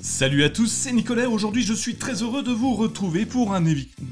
Salut 0.00 0.44
à 0.44 0.48
tous, 0.48 0.68
c'est 0.68 0.92
Nicolas. 0.92 1.28
Aujourd'hui, 1.28 1.62
je 1.62 1.74
suis 1.74 1.96
très 1.96 2.22
heureux 2.22 2.42
de 2.42 2.50
vous 2.50 2.74
retrouver 2.74 3.26
pour 3.26 3.52
un 3.52 3.62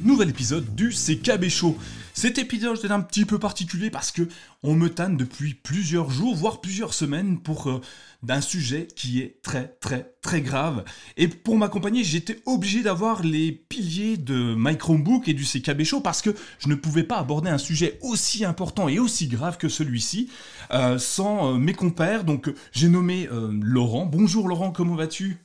nouvel 0.04 0.28
épisode 0.28 0.74
du 0.74 0.90
CKB 0.90 1.48
Show. 1.48 1.78
Cet 2.16 2.38
épisode 2.38 2.78
est 2.84 2.92
un 2.92 3.00
petit 3.00 3.24
peu 3.24 3.40
particulier 3.40 3.90
parce 3.90 4.12
que 4.12 4.28
on 4.62 4.76
me 4.76 4.88
tanne 4.88 5.16
depuis 5.16 5.52
plusieurs 5.52 6.12
jours, 6.12 6.36
voire 6.36 6.60
plusieurs 6.60 6.95
semaines 6.95 7.41
pour 7.41 7.68
euh, 7.68 7.80
d'un 8.22 8.41
sujet 8.41 8.86
qui 8.95 9.20
est 9.20 9.42
très 9.42 9.66
très 9.80 10.14
très 10.22 10.41
grave. 10.41 10.84
Et 11.16 11.27
pour 11.27 11.58
m'accompagner, 11.58 12.05
j'étais 12.05 12.41
obligé 12.46 12.84
d'avoir 12.84 13.24
les 13.24 13.50
piliers 13.50 14.16
de 14.16 14.55
My 14.56 14.78
Chromebook 14.78 15.28
et 15.28 15.34
du 15.34 15.45
CKB 15.45 15.82
Show 15.82 16.00
parce 16.00 16.22
que 16.22 16.30
je 16.60 16.69
ne 16.69 16.77
pouvais 16.77 17.02
pas 17.02 17.19
aborder 17.19 17.50
un 17.50 17.58
sujet 17.58 17.98
aussi 18.00 18.44
important 18.44 18.88
et 18.88 19.00
aussi 19.00 19.27
grave 19.27 19.58
que 19.58 19.69
celui-ci 19.69 20.30
euh, 20.70 20.98
sans 20.98 21.55
euh, 21.55 21.58
mes 21.58 21.74
compères. 21.74 22.22
Donc 22.22 22.48
j'ai 22.70 22.88
nommé 22.88 23.28
Laurent. 23.60 24.06
Bonjour 24.06 24.48
Laurent, 24.48 24.70
comment 24.70 24.94
vas-tu? 24.94 25.44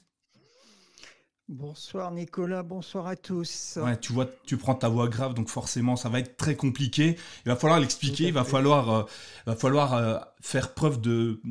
Bonsoir 1.50 2.12
Nicolas, 2.12 2.62
bonsoir 2.62 3.08
à 3.08 3.16
tous. 3.16 3.80
Ouais, 3.82 3.98
tu 3.98 4.14
vois, 4.14 4.30
tu 4.46 4.56
prends 4.56 4.76
ta 4.76 4.88
voix 4.88 5.08
grave, 5.08 5.34
donc 5.34 5.50
forcément 5.50 5.96
ça 5.96 6.08
va 6.08 6.20
être 6.20 6.38
très 6.38 6.56
compliqué. 6.56 7.16
Il 7.44 7.50
va 7.50 7.56
falloir 7.56 7.80
l'expliquer, 7.80 8.28
il 8.28 8.34
va 8.34 8.44
falloir, 8.44 8.90
euh, 8.92 9.04
va 9.48 9.56
falloir 9.56 9.96
euh, 9.96 10.20
faire 10.42 10.76
preuve 10.76 11.02
de, 11.02 11.42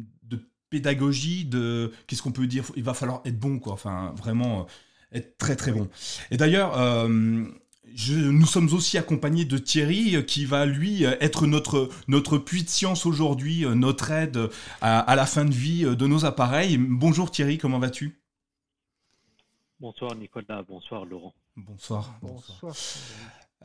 pédagogie, 0.70 1.46
de 1.46 1.90
qu'est-ce 2.06 2.22
qu'on 2.22 2.30
peut 2.30 2.46
dire? 2.46 2.62
Il 2.76 2.84
va 2.84 2.94
falloir 2.94 3.22
être 3.24 3.40
bon, 3.40 3.58
quoi. 3.58 3.72
Enfin, 3.72 4.14
vraiment 4.16 4.60
euh, 4.60 5.18
être 5.18 5.36
très 5.36 5.56
très 5.56 5.72
bon. 5.72 5.88
Et 6.30 6.36
d'ailleurs. 6.36 6.78
nous 7.08 8.46
sommes 8.46 8.72
aussi 8.74 8.98
accompagnés 8.98 9.46
de 9.46 9.58
Thierry 9.58 10.24
qui 10.26 10.44
va 10.44 10.64
lui 10.64 11.02
être 11.02 11.48
notre, 11.48 11.88
notre 12.06 12.38
puits 12.38 12.62
de 12.62 12.68
science 12.68 13.04
aujourd'hui, 13.04 13.66
notre 13.74 14.12
aide 14.12 14.48
à 14.80 15.16
la 15.16 15.26
fin 15.26 15.44
de 15.44 15.54
vie 15.54 15.82
de 15.82 16.06
nos 16.06 16.24
appareils. 16.24 16.78
Bonjour 16.78 17.32
Thierry, 17.32 17.58
comment 17.58 17.80
vas-tu? 17.80 18.20
Bonsoir 19.80 20.16
Nicolas, 20.16 20.62
bonsoir 20.62 21.04
Laurent. 21.04 21.32
Bonsoir. 21.56 22.12
Bonsoir. 22.20 22.74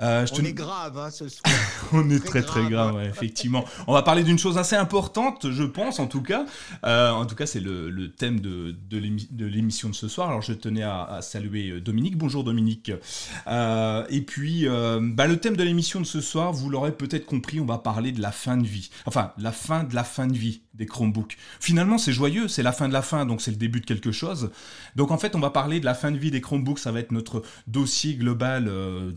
Euh, 0.01 0.25
on 0.31 0.43
est 0.43 0.53
grave 0.53 0.97
hein, 0.97 1.09
ce 1.11 1.27
soir. 1.27 1.53
on 1.93 2.07
est 2.09 2.23
très 2.23 2.41
très, 2.41 2.67
grave, 2.67 3.01
effectivement. 3.03 3.63
On 3.87 3.93
va 3.93 4.01
parler 4.01 4.23
d'une 4.23 4.37
chose 4.39 4.57
assez 4.59 4.75
importante, 4.75 5.51
je 5.51 5.63
pense 5.63 5.99
en 5.99 6.07
tout 6.07 6.21
cas. 6.21 6.45
Euh, 6.83 7.11
en 7.11 7.25
tout 7.25 7.35
cas, 7.35 7.45
c'est 7.47 7.59
le, 7.59 8.11
thème 8.11 8.39
de, 8.39 8.75
de 8.89 9.45
l'émission 9.45 9.89
de 9.89 9.95
ce 9.95 10.07
soir. 10.07 10.29
Alors 10.29 10.41
je 10.41 10.53
tenais 10.53 10.83
à, 10.83 11.19
saluer 11.21 11.69
euh, 11.69 11.81
Dominique. 11.81 12.17
Bonjour 12.17 12.43
Dominique. 12.43 12.91
et 12.91 14.21
puis, 14.21 14.67
bah, 14.67 15.25
le 15.27 15.37
thème 15.37 15.57
de 15.57 15.63
l'émission 15.63 15.99
de 15.99 16.05
ce 16.05 16.21
soir, 16.21 16.53
vous 16.53 16.69
l'aurez 16.69 16.91
peut-être 16.91 17.25
compris, 17.25 17.59
on 17.59 17.65
va 17.65 17.79
parler 17.79 18.11
de 18.11 18.21
la 18.21 18.31
fin 18.31 18.57
de 18.57 18.67
vie. 18.67 18.89
Enfin, 19.07 19.33
la 19.39 19.51
fin 19.51 19.83
de 19.83 19.95
la 19.95 20.03
fin 20.03 20.27
de 20.27 20.37
vie 20.37 20.61
des 20.73 20.85
Chromebooks. 20.85 21.37
Finalement, 21.59 21.97
c'est 21.97 22.13
joyeux, 22.13 22.47
c'est 22.47 22.63
la 22.63 22.71
fin 22.71 22.87
de 22.87 22.93
la 22.93 23.01
fin, 23.01 23.25
donc 23.25 23.41
c'est 23.41 23.51
le 23.51 23.57
début 23.57 23.79
de 23.79 23.85
quelque 23.85 24.11
chose. 24.11 24.51
Donc 24.95 25.11
en 25.11 25.17
fait, 25.17 25.35
on 25.35 25.39
va 25.39 25.49
parler 25.49 25.79
de 25.79 25.85
la 25.85 25.93
fin 25.93 26.11
de 26.11 26.17
vie 26.17 26.31
des 26.31 26.41
Chromebooks, 26.41 26.79
ça 26.79 26.91
va 26.91 26.99
être 26.99 27.11
notre 27.11 27.43
dossier 27.67 28.15
global 28.15 28.71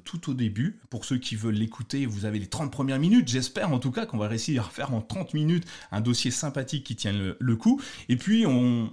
tout 0.04 0.30
au 0.30 0.34
début. 0.34 0.80
Pour 0.90 1.04
ceux 1.04 1.18
qui 1.18 1.36
veulent 1.36 1.54
l'écouter, 1.54 2.06
vous 2.06 2.24
avez 2.24 2.38
les 2.38 2.46
30 2.46 2.70
premières 2.70 2.98
minutes. 2.98 3.28
J'espère 3.28 3.72
en 3.72 3.78
tout 3.78 3.90
cas 3.90 4.06
qu'on 4.06 4.18
va 4.18 4.28
réussir 4.28 4.66
à 4.66 4.70
faire 4.70 4.94
en 4.94 5.00
30 5.00 5.34
minutes 5.34 5.64
un 5.92 6.00
dossier 6.00 6.30
sympathique 6.30 6.84
qui 6.84 6.96
tient 6.96 7.12
le, 7.12 7.56
coup. 7.56 7.80
Et 8.08 8.16
puis 8.16 8.46
on, 8.46 8.88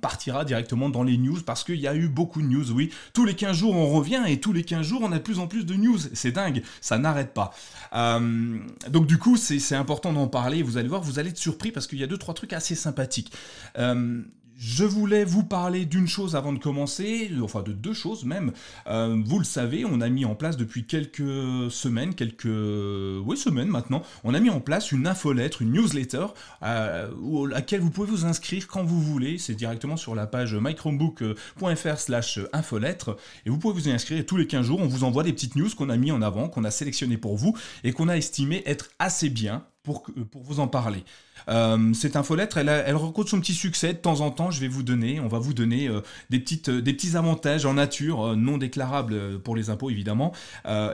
partira 0.00 0.44
directement 0.44 0.88
dans 0.88 1.02
les 1.02 1.18
news 1.18 1.40
parce 1.44 1.64
qu'il 1.64 1.80
y 1.80 1.88
a 1.88 1.94
eu 1.94 2.08
beaucoup 2.08 2.40
de 2.40 2.46
news, 2.46 2.70
oui. 2.72 2.90
Tous 3.12 3.24
les 3.24 3.34
15 3.34 3.56
jours 3.56 3.74
on 3.74 3.86
revient 3.86 4.22
et 4.26 4.40
tous 4.40 4.52
les 4.52 4.62
15 4.62 4.86
jours 4.86 5.00
on 5.02 5.12
a 5.12 5.18
de 5.18 5.22
plus 5.22 5.38
en 5.38 5.46
plus 5.46 5.64
de 5.66 5.74
news. 5.74 5.98
C'est 6.12 6.32
dingue, 6.32 6.62
ça 6.80 6.98
n'arrête 6.98 7.34
pas. 7.34 7.52
Euh, 7.94 8.58
donc 8.88 9.06
du 9.06 9.18
coup 9.18 9.36
c'est 9.36 9.74
important 9.74 10.12
d'en 10.12 10.28
parler. 10.28 10.62
Vous 10.62 10.76
allez 10.76 10.88
voir, 10.88 11.02
vous 11.02 11.18
allez 11.18 11.30
être 11.30 11.38
surpris 11.38 11.72
parce 11.72 11.86
qu'il 11.96 12.02
y 12.02 12.04
a 12.04 12.08
deux 12.08 12.18
trois 12.18 12.34
trucs 12.34 12.52
assez 12.52 12.74
sympathiques. 12.74 13.32
Euh, 13.78 14.22
je 14.58 14.84
voulais 14.84 15.24
vous 15.24 15.42
parler 15.42 15.84
d'une 15.84 16.08
chose 16.08 16.34
avant 16.34 16.52
de 16.52 16.58
commencer, 16.58 17.30
enfin 17.42 17.62
de 17.62 17.72
deux 17.72 17.92
choses 17.92 18.24
même. 18.24 18.52
Euh, 18.86 19.20
vous 19.22 19.38
le 19.38 19.44
savez, 19.44 19.84
on 19.84 20.00
a 20.00 20.08
mis 20.08 20.24
en 20.24 20.34
place 20.34 20.56
depuis 20.56 20.86
quelques 20.86 21.70
semaines, 21.70 22.14
quelques 22.14 22.46
oui 22.46 23.36
semaines 23.36 23.68
maintenant, 23.68 24.02
on 24.24 24.32
a 24.32 24.40
mis 24.40 24.48
en 24.48 24.60
place 24.60 24.92
une 24.92 25.06
infolettre, 25.06 25.60
une 25.60 25.72
newsletter 25.72 26.26
euh, 26.62 27.10
à 27.10 27.48
laquelle 27.50 27.80
vous 27.80 27.90
pouvez 27.90 28.10
vous 28.10 28.24
inscrire 28.24 28.66
quand 28.66 28.82
vous 28.82 29.00
voulez. 29.00 29.36
C'est 29.36 29.54
directement 29.54 29.98
sur 29.98 30.14
la 30.14 30.26
page 30.26 30.54
mychromebook.fr/slash 30.54 32.40
infolettre 32.54 33.16
et 33.44 33.50
vous 33.50 33.58
pouvez 33.58 33.74
vous 33.74 33.88
inscrire. 33.90 34.24
Tous 34.24 34.38
les 34.38 34.46
15 34.46 34.64
jours, 34.64 34.80
on 34.80 34.86
vous 34.86 35.04
envoie 35.04 35.22
des 35.22 35.34
petites 35.34 35.56
news 35.56 35.68
qu'on 35.76 35.90
a 35.90 35.96
mis 35.98 36.12
en 36.12 36.22
avant, 36.22 36.48
qu'on 36.48 36.64
a 36.64 36.70
sélectionnées 36.70 37.18
pour 37.18 37.36
vous 37.36 37.54
et 37.84 37.92
qu'on 37.92 38.08
a 38.08 38.16
estimé 38.16 38.62
être 38.64 38.88
assez 38.98 39.28
bien 39.28 39.66
pour, 39.86 40.42
vous 40.42 40.60
en 40.60 40.66
parler. 40.66 41.04
Euh, 41.48 41.92
cette 41.94 42.16
infolettre, 42.16 42.58
elle, 42.58 42.68
elle 42.68 42.96
rencontre 42.96 43.30
son 43.30 43.40
petit 43.40 43.54
succès. 43.54 43.92
De 43.92 43.98
temps 43.98 44.20
en 44.20 44.30
temps, 44.30 44.50
je 44.50 44.60
vais 44.60 44.68
vous 44.68 44.82
donner, 44.82 45.20
on 45.20 45.28
va 45.28 45.38
vous 45.38 45.54
donner 45.54 45.88
euh, 45.88 46.00
des, 46.28 46.40
petites, 46.40 46.70
des 46.70 46.92
petits 46.92 47.16
avantages 47.16 47.64
en 47.66 47.74
nature, 47.74 48.22
euh, 48.24 48.36
non 48.36 48.58
déclarables 48.58 49.38
pour 49.40 49.54
les 49.54 49.70
impôts 49.70 49.90
évidemment, 49.90 50.32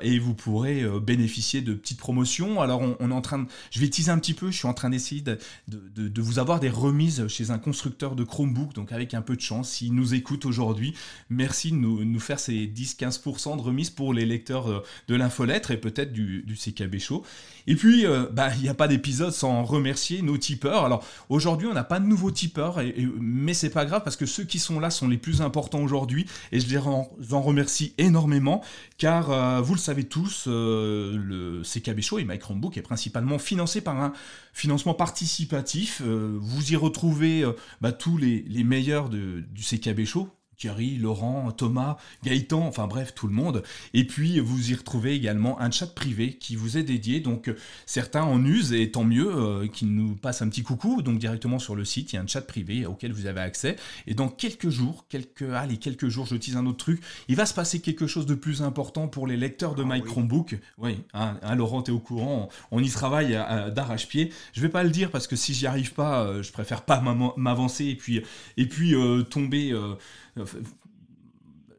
et 0.02 0.18
vous 0.18 0.34
pourrez 0.34 0.84
bénéficier 1.00 1.62
de 1.62 1.72
petites 1.72 1.98
promotions. 1.98 2.60
Alors, 2.60 2.82
on, 2.82 3.10
est 3.10 3.14
en 3.14 3.20
train 3.20 3.46
je 3.70 3.80
vais 3.80 3.88
teaser 3.88 4.10
un 4.10 4.18
petit 4.18 4.34
peu, 4.34 4.50
je 4.50 4.56
suis 4.56 4.68
en 4.68 4.74
train 4.74 4.90
d'essayer 4.90 5.22
de, 5.22 6.20
vous 6.20 6.38
avoir 6.38 6.60
des 6.60 6.68
remises 6.68 7.26
chez 7.28 7.50
un 7.50 7.58
constructeur 7.58 8.14
de 8.14 8.24
Chromebook, 8.24 8.74
donc 8.74 8.92
avec 8.92 9.14
un 9.14 9.22
peu 9.22 9.36
de 9.36 9.40
chance, 9.40 9.70
s'il 9.70 9.94
nous 9.94 10.14
écoute 10.14 10.44
aujourd'hui, 10.44 10.94
merci 11.30 11.70
de 11.70 11.76
nous, 11.76 12.20
faire 12.20 12.38
ces 12.38 12.66
10-15% 12.66 13.56
de 13.56 13.62
remises 13.62 13.90
pour 13.90 14.12
les 14.12 14.26
lecteurs 14.26 14.84
de 15.08 15.14
l'infolettre 15.14 15.70
et 15.70 15.78
peut-être 15.78 16.12
du, 16.12 16.42
du 16.42 16.54
CKB 16.54 16.98
Show. 16.98 17.24
Et 17.66 17.76
puis, 17.76 18.04
bah, 18.32 18.50
il 18.56 18.62
n'y 18.62 18.68
a 18.68 18.74
pas 18.74 18.81
d'épisode 18.88 19.32
sans 19.32 19.64
remercier 19.64 20.22
nos 20.22 20.36
tipeurs. 20.36 20.84
Alors 20.84 21.04
aujourd'hui, 21.28 21.68
on 21.68 21.74
n'a 21.74 21.84
pas 21.84 22.00
de 22.00 22.06
nouveaux 22.06 22.30
tipeurs, 22.30 22.80
et, 22.80 23.08
mais 23.20 23.54
c'est 23.54 23.70
pas 23.70 23.84
grave 23.84 24.02
parce 24.04 24.16
que 24.16 24.26
ceux 24.26 24.44
qui 24.44 24.58
sont 24.58 24.80
là 24.80 24.90
sont 24.90 25.08
les 25.08 25.18
plus 25.18 25.42
importants 25.42 25.80
aujourd'hui 25.80 26.26
et 26.50 26.60
je 26.60 26.68
les 26.68 26.78
en, 26.78 27.08
remercie 27.42 27.94
énormément 27.98 28.62
car 28.98 29.30
euh, 29.30 29.60
vous 29.60 29.74
le 29.74 29.80
savez 29.80 30.04
tous, 30.04 30.44
euh, 30.46 31.16
le 31.16 31.62
CKB 31.62 32.00
Show 32.00 32.18
et 32.18 32.24
My 32.24 32.38
Chromebook 32.38 32.76
est 32.76 32.82
principalement 32.82 33.38
financé 33.38 33.80
par 33.80 34.00
un 34.00 34.12
financement 34.52 34.94
participatif. 34.94 36.02
Euh, 36.04 36.36
vous 36.40 36.72
y 36.72 36.76
retrouvez 36.76 37.44
bah, 37.80 37.92
tous 37.92 38.16
les, 38.16 38.44
les 38.48 38.64
meilleurs 38.64 39.08
de, 39.08 39.44
du 39.50 39.62
CKB 39.62 40.04
Show 40.04 40.28
Thierry, 40.62 40.96
Laurent, 40.96 41.50
Thomas, 41.50 41.96
Gaëtan, 42.22 42.64
enfin 42.64 42.86
bref, 42.86 43.16
tout 43.16 43.26
le 43.26 43.34
monde. 43.34 43.64
Et 43.94 44.06
puis, 44.06 44.38
vous 44.38 44.70
y 44.70 44.74
retrouvez 44.76 45.12
également 45.12 45.60
un 45.60 45.72
chat 45.72 45.92
privé 45.92 46.34
qui 46.34 46.54
vous 46.54 46.78
est 46.78 46.84
dédié. 46.84 47.18
Donc, 47.18 47.52
certains 47.84 48.22
en 48.22 48.44
usent 48.44 48.72
et 48.72 48.88
tant 48.92 49.02
mieux 49.02 49.28
euh, 49.28 49.66
qu'ils 49.66 49.92
nous 49.92 50.14
passent 50.14 50.40
un 50.40 50.48
petit 50.48 50.62
coucou. 50.62 51.02
Donc, 51.02 51.18
directement 51.18 51.58
sur 51.58 51.74
le 51.74 51.84
site, 51.84 52.12
il 52.12 52.16
y 52.16 52.18
a 52.20 52.22
un 52.22 52.28
chat 52.28 52.42
privé 52.42 52.86
auquel 52.86 53.12
vous 53.12 53.26
avez 53.26 53.40
accès. 53.40 53.74
Et 54.06 54.14
dans 54.14 54.28
quelques 54.28 54.68
jours, 54.68 55.06
quelques, 55.08 55.50
allez, 55.52 55.78
quelques 55.78 56.06
jours, 56.06 56.26
je 56.26 56.36
tease 56.36 56.56
un 56.56 56.66
autre 56.66 56.78
truc, 56.78 57.02
il 57.26 57.34
va 57.34 57.44
se 57.44 57.54
passer 57.54 57.80
quelque 57.80 58.06
chose 58.06 58.26
de 58.26 58.36
plus 58.36 58.62
important 58.62 59.08
pour 59.08 59.26
les 59.26 59.36
lecteurs 59.36 59.74
de 59.74 59.82
ah, 59.82 59.94
My 59.96 60.00
Chromebook. 60.00 60.60
Oui, 60.78 61.00
hein, 61.12 61.38
hein, 61.42 61.56
Laurent, 61.56 61.82
tu 61.82 61.90
es 61.90 61.94
au 61.94 61.98
courant, 61.98 62.50
on, 62.70 62.80
y 62.80 62.88
travaille 62.88 63.32
d'arrache-pied. 63.74 64.32
Je 64.52 64.60
vais 64.60 64.68
pas 64.68 64.84
le 64.84 64.90
dire 64.90 65.10
parce 65.10 65.26
que 65.26 65.34
si 65.34 65.54
j'y 65.54 65.66
arrive 65.66 65.92
pas, 65.92 66.22
euh, 66.22 66.44
je 66.44 66.52
préfère 66.52 66.82
pas 66.82 67.02
m'avancer 67.36 67.86
et 67.86 67.96
puis, 67.96 68.22
et 68.56 68.68
puis 68.68 68.94
euh, 68.94 69.22
tomber 69.22 69.72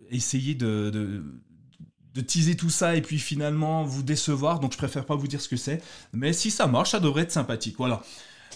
essayer 0.09 0.55
de, 0.55 1.23
teaser 2.27 2.55
tout 2.55 2.69
ça 2.69 2.95
et 2.95 3.01
puis 3.01 3.19
finalement 3.19 3.83
vous 3.83 4.03
décevoir. 4.03 4.59
Donc 4.59 4.73
je 4.73 4.77
préfère 4.77 5.05
pas 5.05 5.15
vous 5.15 5.27
dire 5.27 5.41
ce 5.41 5.49
que 5.49 5.57
c'est. 5.57 5.81
Mais 6.13 6.33
si 6.33 6.51
ça 6.51 6.67
marche, 6.67 6.91
ça 6.91 6.99
devrait 6.99 7.23
être 7.23 7.31
sympathique. 7.31 7.75
Voilà. 7.77 8.03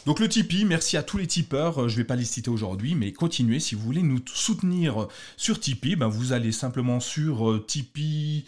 Donc 0.06 0.20
le 0.20 0.30
Tipeee, 0.30 0.64
merci 0.64 0.96
à 0.96 1.04
tous 1.04 1.18
les 1.18 1.28
tipeurs, 1.28 1.82
euh, 1.84 1.90
je 1.90 1.98
vais 1.98 2.06
pas 2.06 2.16
les 2.16 2.24
citer 2.24 2.50
aujourd'hui, 2.50 2.96
mais 2.96 3.12
continuez, 3.12 3.60
si 3.60 3.76
vous 3.76 3.82
voulez 3.82 4.04
nous 4.04 4.22
soutenir 4.34 5.10
sur 5.36 5.60
Tipeee, 5.60 5.98
ben 5.98 6.08
vous 6.08 6.32
allez 6.32 6.54
simplement 6.54 7.02
sur 7.02 7.50
euh, 7.50 7.66
tipeee.com, 7.68 8.48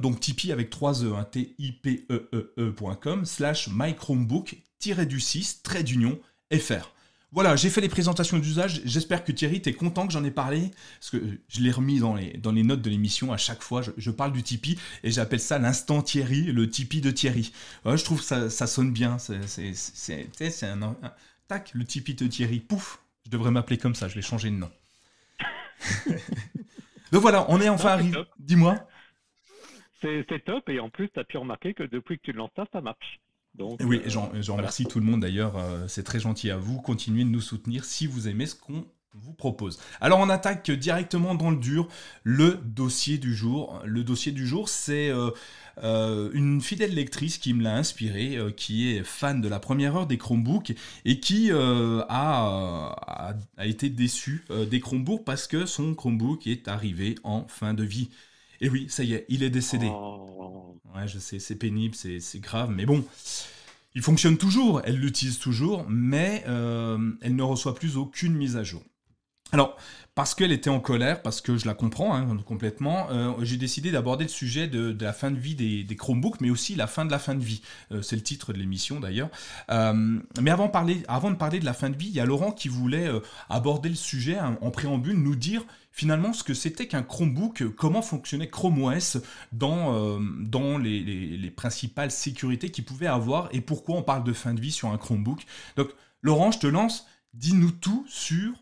donc 0.00 0.20
Tipeee 0.20 0.52
avec 0.52 0.70
3 0.70 1.04
E, 1.04 1.12
T-I-P-E-E-E.com, 1.30 3.26
slash 3.26 3.68
mychromebook-du-6, 3.68 5.62
trait 5.62 5.82
d'union, 5.82 6.18
FR. 6.50 6.94
Voilà, 7.32 7.54
j'ai 7.54 7.70
fait 7.70 7.80
les 7.80 7.88
présentations 7.88 8.38
d'usage. 8.38 8.82
J'espère 8.84 9.24
que 9.24 9.30
Thierry, 9.30 9.62
t'es 9.62 9.72
content 9.72 10.06
que 10.06 10.12
j'en 10.12 10.24
ai 10.24 10.32
parlé. 10.32 10.70
Parce 10.98 11.10
que 11.10 11.38
je 11.48 11.60
l'ai 11.60 11.70
remis 11.70 12.00
dans 12.00 12.14
les, 12.14 12.32
dans 12.38 12.50
les 12.50 12.64
notes 12.64 12.82
de 12.82 12.90
l'émission 12.90 13.32
à 13.32 13.36
chaque 13.36 13.62
fois. 13.62 13.82
Je, 13.96 14.10
parle 14.10 14.32
du 14.32 14.42
Tipeee 14.42 14.78
et 15.04 15.12
j'appelle 15.12 15.38
ça 15.38 15.58
l'instant 15.58 16.02
Thierry, 16.02 16.42
le 16.44 16.68
Tipeee 16.68 17.00
de 17.00 17.12
Thierry. 17.12 17.52
je 17.84 18.04
trouve 18.04 18.18
que 18.18 18.24
ça, 18.24 18.50
ça 18.50 18.66
sonne 18.66 18.92
bien. 18.92 19.18
C'est 19.18 20.64
un, 20.64 20.82
un, 20.82 20.96
Tac, 21.46 21.70
le 21.74 21.84
Tipeee 21.84 22.14
de 22.14 22.26
Thierry. 22.26 22.58
Pouf 22.58 23.00
Je 23.26 23.30
devrais 23.30 23.52
m'appeler 23.52 23.78
comme 23.78 23.94
ça. 23.94 24.08
Je 24.08 24.16
vais 24.16 24.22
changer 24.22 24.50
de 24.50 24.56
nom. 24.56 24.70
Donc 27.12 27.22
voilà, 27.22 27.46
on 27.48 27.60
est 27.60 27.68
enfin 27.68 27.90
arrivé. 27.90 28.18
Dis-moi. 28.40 28.76
C'est 30.02 30.44
top 30.44 30.68
et 30.68 30.80
en 30.80 30.90
plus, 30.90 31.10
tu 31.10 31.20
as 31.20 31.24
pu 31.24 31.36
remarquer 31.36 31.74
que 31.74 31.82
depuis 31.82 32.18
que 32.18 32.22
tu 32.24 32.32
lances 32.32 32.50
ça, 32.56 32.64
ça 32.72 32.80
marche. 32.80 33.20
Donc, 33.54 33.80
oui, 33.84 34.00
j'en 34.06 34.30
remercie 34.56 34.86
tout 34.86 35.00
le 35.00 35.04
monde 35.04 35.20
d'ailleurs. 35.20 35.54
c'est 35.88 36.04
très 36.04 36.20
gentil 36.20 36.50
à 36.50 36.56
vous. 36.56 36.80
Continuez 36.80 37.24
de 37.24 37.30
nous 37.30 37.40
soutenir 37.40 37.84
si 37.84 38.06
vous 38.06 38.28
aimez 38.28 38.46
ce 38.46 38.54
qu'on 38.54 38.86
vous 39.14 39.32
propose. 39.32 39.78
Alors 40.00 40.20
on 40.20 40.28
attaque 40.28 40.70
directement 40.70 41.34
dans 41.34 41.50
le 41.50 41.56
dur, 41.56 41.88
le 42.22 42.60
dossier 42.64 43.18
du 43.18 43.34
jour. 43.34 43.80
Le 43.84 44.04
dossier 44.04 44.30
du 44.32 44.46
jour, 44.46 44.68
c'est 44.68 45.10
euh, 45.10 45.30
euh, 45.82 46.30
une 46.32 46.60
fidèle 46.60 46.94
lectrice 46.94 47.38
qui 47.38 47.52
me 47.52 47.62
l'a 47.62 47.74
inspiré, 47.76 48.36
euh, 48.36 48.50
qui 48.50 48.88
est 48.88 49.02
fan 49.02 49.40
de 49.40 49.48
la 49.48 49.58
première 49.58 49.96
heure 49.96 50.06
des 50.06 50.18
Chromebooks 50.18 50.74
et 51.04 51.18
qui 51.18 51.50
a, 51.50 53.34
été 53.58 53.88
déçue 53.88 54.44
des 54.70 54.80
Chromebooks 54.80 55.24
parce 55.24 55.46
que 55.46 55.66
son 55.66 55.94
Chromebook 55.94 56.46
est 56.46 56.68
arrivé 56.68 57.16
en 57.24 57.46
fin 57.48 57.74
de 57.74 57.82
vie. 57.82 58.10
Et 58.60 58.68
oui, 58.68 58.86
ça 58.88 59.02
y 59.02 59.14
est, 59.14 59.26
il 59.28 59.42
est 59.42 59.50
décédé. 59.50 59.88
Oh. 59.90 60.76
Ouais, 60.94 61.06
je 61.06 61.18
sais, 61.18 61.38
c'est 61.38 61.56
pénible, 61.56 61.94
c'est 61.94 62.40
grave, 62.40 62.70
mais 62.70 62.84
bon. 62.84 63.04
Il 63.94 64.02
fonctionne 64.02 64.36
toujours, 64.36 64.82
elle 64.84 64.96
l'utilise 64.96 65.38
toujours, 65.38 65.84
mais 65.88 66.42
elle 66.46 67.36
ne 67.36 67.42
reçoit 67.42 67.74
plus 67.74 67.96
aucune 67.96 68.34
mise 68.34 68.56
à 68.56 68.64
jour. 68.64 68.82
Alors, 69.52 69.76
parce 70.14 70.34
qu'elle 70.34 70.52
était 70.52 70.70
en 70.70 70.80
colère, 70.80 71.22
parce 71.22 71.40
que 71.40 71.56
je 71.56 71.66
la 71.66 71.74
comprends 71.74 72.14
hein, 72.14 72.36
complètement, 72.44 73.08
euh, 73.10 73.32
j'ai 73.42 73.56
décidé 73.56 73.90
d'aborder 73.90 74.24
le 74.24 74.30
sujet 74.30 74.68
de, 74.68 74.96
la 75.00 75.12
fin 75.12 75.30
de 75.30 75.38
vie 75.38 75.54
des, 75.54 75.96
Chromebooks, 75.96 76.40
mais 76.40 76.50
aussi 76.50 76.74
la 76.74 76.86
fin 76.86 77.04
de 77.04 77.10
la 77.10 77.18
fin 77.18 77.34
de 77.34 77.42
vie. 77.42 77.62
Euh, 77.92 78.02
c'est 78.02 78.16
le 78.16 78.22
titre 78.22 78.52
de 78.52 78.58
l'émission 78.58 79.00
d'ailleurs. 79.00 79.30
Euh, 79.70 80.18
mais 80.40 80.50
avant, 80.50 80.68
parler, 80.68 81.02
avant 81.08 81.30
de 81.30 81.36
parler 81.36 81.58
de 81.58 81.64
la 81.64 81.72
fin 81.72 81.90
de 81.90 81.96
vie, 81.96 82.08
il 82.08 82.14
y 82.14 82.20
a 82.20 82.26
Laurent 82.26 82.52
qui 82.52 82.68
voulait 82.68 83.10
aborder 83.48 83.88
le 83.88 83.94
sujet 83.94 84.38
hein, 84.38 84.58
en 84.60 84.70
préambule, 84.70 85.16
nous 85.16 85.36
dire 85.36 85.64
finalement 85.92 86.32
ce 86.32 86.44
que 86.44 86.54
c'était 86.54 86.86
qu'un 86.86 87.02
Chromebook, 87.02 87.74
comment 87.76 88.02
fonctionnait 88.02 88.48
Chrome 88.48 88.82
OS 88.82 89.18
dans, 89.52 90.20
dans 90.20 90.78
les, 90.78 91.02
les, 91.36 91.50
principales 91.50 92.10
sécurités 92.10 92.70
qu'il 92.70 92.84
pouvait 92.84 93.06
avoir 93.06 93.48
et 93.52 93.60
pourquoi 93.60 93.96
on 93.96 94.02
parle 94.02 94.24
de 94.24 94.32
fin 94.32 94.54
de 94.54 94.60
vie 94.60 94.72
sur 94.72 94.88
un 94.88 94.98
Chromebook? 94.98 95.44
Donc, 95.76 95.90
Laurent, 96.22 96.52
je 96.52 96.58
te 96.60 96.66
lance, 96.66 97.06
dis-nous 97.34 97.72
tout 97.72 98.04
sur 98.08 98.52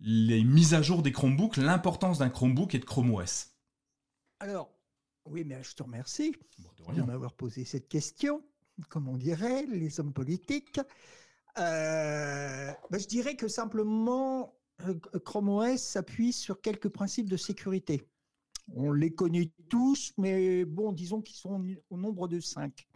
les 0.00 0.44
mises 0.44 0.74
à 0.74 0.82
jour 0.82 1.02
des 1.02 1.12
Chromebooks, 1.12 1.56
l'importance 1.56 2.18
d'un 2.18 2.28
Chromebook 2.28 2.74
et 2.74 2.78
de 2.78 2.84
Chrome 2.84 3.14
OS. 3.14 3.48
Alors, 4.40 4.70
oui, 5.26 5.44
mais 5.44 5.62
je 5.62 5.74
te 5.74 5.82
remercie 5.82 6.36
de, 6.94 7.02
m'avoir 7.02 7.32
posé 7.32 7.64
cette 7.64 7.88
question, 7.88 8.42
comme 8.88 9.08
on 9.08 9.16
dirait, 9.16 9.64
les 9.66 10.00
hommes 10.00 10.12
politiques. 10.12 10.80
Euh, 11.58 12.72
ben, 12.90 13.00
je 13.00 13.06
dirais 13.06 13.36
que 13.36 13.48
simplement, 13.48 14.42
euh, 14.42 14.63
Chrome 15.24 15.48
OS 15.48 15.80
s'appuie 15.80 16.32
sur 16.32 16.60
quelques 16.60 16.88
principes 16.88 17.28
de 17.28 17.36
sécurité. 17.36 18.08
On 18.74 18.92
les 18.92 19.10
connaît 19.10 19.50
tous, 19.68 20.12
mais 20.16 20.64
bon, 20.64 20.92
disons 20.92 21.20
qu'ils 21.20 21.36
sont 21.36 21.62
au 21.90 21.96
nombre 21.96 22.28
de 22.28 22.40
cinq. 22.40 22.86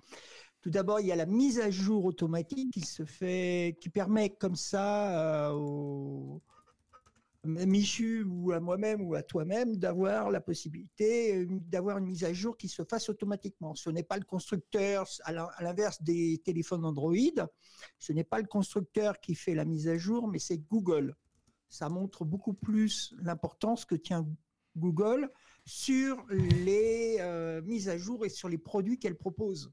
Tout 0.60 0.70
d'abord, 0.70 1.00
il 1.00 1.06
y 1.06 1.12
a 1.12 1.16
la 1.16 1.26
mise 1.26 1.60
à 1.60 1.70
jour 1.70 2.04
automatique 2.04 2.72
qui 2.72 2.80
se 2.80 3.04
fait, 3.04 3.76
qui 3.80 3.90
permet 3.90 4.30
comme 4.30 4.56
ça 4.56 5.50
euh, 5.50 5.52
aux, 5.52 6.42
Michu 7.44 8.24
ou 8.24 8.52
à 8.52 8.60
moi-même 8.60 9.00
ou 9.00 9.14
à 9.14 9.22
toi-même 9.22 9.76
d'avoir 9.76 10.30
la 10.30 10.40
possibilité 10.40 11.36
euh, 11.36 11.46
d'avoir 11.48 11.98
une 11.98 12.06
mise 12.06 12.24
à 12.24 12.32
jour 12.32 12.56
qui 12.56 12.68
se 12.68 12.82
fasse 12.84 13.08
automatiquement. 13.08 13.74
Ce 13.76 13.88
n'est 13.90 14.02
pas 14.02 14.18
le 14.18 14.24
constructeur, 14.24 15.06
à 15.22 15.62
l'inverse 15.62 16.02
des 16.02 16.42
téléphones 16.44 16.84
Android, 16.84 17.14
ce 17.98 18.12
n'est 18.12 18.24
pas 18.24 18.40
le 18.40 18.46
constructeur 18.46 19.20
qui 19.20 19.34
fait 19.34 19.54
la 19.54 19.64
mise 19.64 19.88
à 19.88 19.96
jour, 19.96 20.26
mais 20.26 20.40
c'est 20.40 20.58
Google. 20.58 21.14
Ça 21.68 21.88
montre 21.88 22.24
beaucoup 22.24 22.54
plus 22.54 23.14
l'importance 23.20 23.84
que 23.84 23.94
tient 23.94 24.26
Google 24.76 25.30
sur 25.64 26.24
les 26.30 27.16
euh, 27.20 27.60
mises 27.62 27.88
à 27.88 27.98
jour 27.98 28.24
et 28.24 28.28
sur 28.28 28.48
les 28.48 28.58
produits 28.58 28.98
qu'elle 28.98 29.16
propose. 29.16 29.72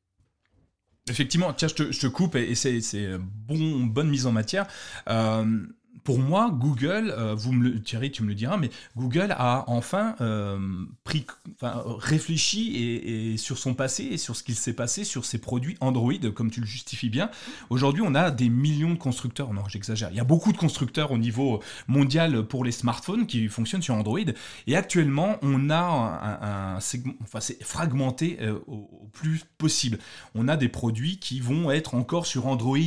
Effectivement, 1.07 1.53
tiens, 1.53 1.68
je 1.68 2.00
te, 2.00 2.07
coupe 2.07 2.36
et, 2.36 2.56
c'est 2.56 3.18
bon, 3.19 3.86
bonne 3.86 4.09
mise 4.09 4.25
en 4.25 4.31
matière. 4.31 4.68
Euh, 5.07 5.68
pour 6.03 6.19
moi, 6.19 6.51
Google, 6.51 7.13
euh, 7.18 7.33
vous 7.36 7.51
me 7.51 7.63
le, 7.63 7.81
Thierry, 7.81 8.12
tu 8.12 8.24
me 8.24 8.27
le 8.27 8.36
diras, 8.36 8.57
mais 8.57 8.69
Google 8.95 9.33
a 9.38 9.63
enfin 9.68 10.15
euh, 10.21 10.59
pris, 11.03 11.25
enfin, 11.56 11.83
réfléchi 11.86 12.75
et, 12.75 13.38
sur 13.38 13.57
son 13.57 13.74
passé 13.74 14.03
et 14.03 14.18
sur 14.18 14.36
ce 14.36 14.44
qu'il 14.44 14.56
s'est 14.56 14.74
passé 14.74 15.03
sur 15.03 15.25
ses 15.25 15.39
produits 15.39 15.77
Android, 15.80 16.13
comme 16.33 16.51
tu 16.51 16.59
le 16.59 16.65
justifies 16.65 17.09
bien. 17.09 17.30
Aujourd'hui, 17.69 18.03
on 18.06 18.13
a 18.15 18.31
des 18.31 18.50
millions 18.50 18.92
de 18.92 19.00
constructeurs. 19.00 19.53
Non, 19.53 19.63
j'exagère. 19.68 20.09
Il 20.12 20.18
y 20.18 20.19
a 20.19 20.25
beaucoup 20.25 20.51
de 20.51 20.57
constructeurs 20.57 21.12
au 21.12 21.18
niveau 21.18 21.62
mondial 21.88 22.44
pour 22.44 22.63
les 22.63 22.71
smartphones 22.71 23.25
qui 23.25 23.48
fonctionnent 23.48 23.81
sur 23.81 23.95
Android. 23.95 24.19
Et 24.68 24.75
actuellement, 24.75 25.38
on 25.41 25.69
a 25.69 26.75
un, 26.75 26.80
segment, 26.80 27.13
enfin, 27.24 27.39
c'est 27.39 27.62
fragmenté 27.63 28.38
euh, 28.41 28.59
au, 28.68 29.09
plus 29.13 29.44
possible. 29.57 29.98
On 30.33 30.48
a 30.48 30.57
des 30.57 30.69
produits 30.69 31.19
qui 31.19 31.39
vont 31.39 31.71
être 31.71 31.95
encore 31.95 32.25
sur 32.25 32.48
Android 32.48 32.77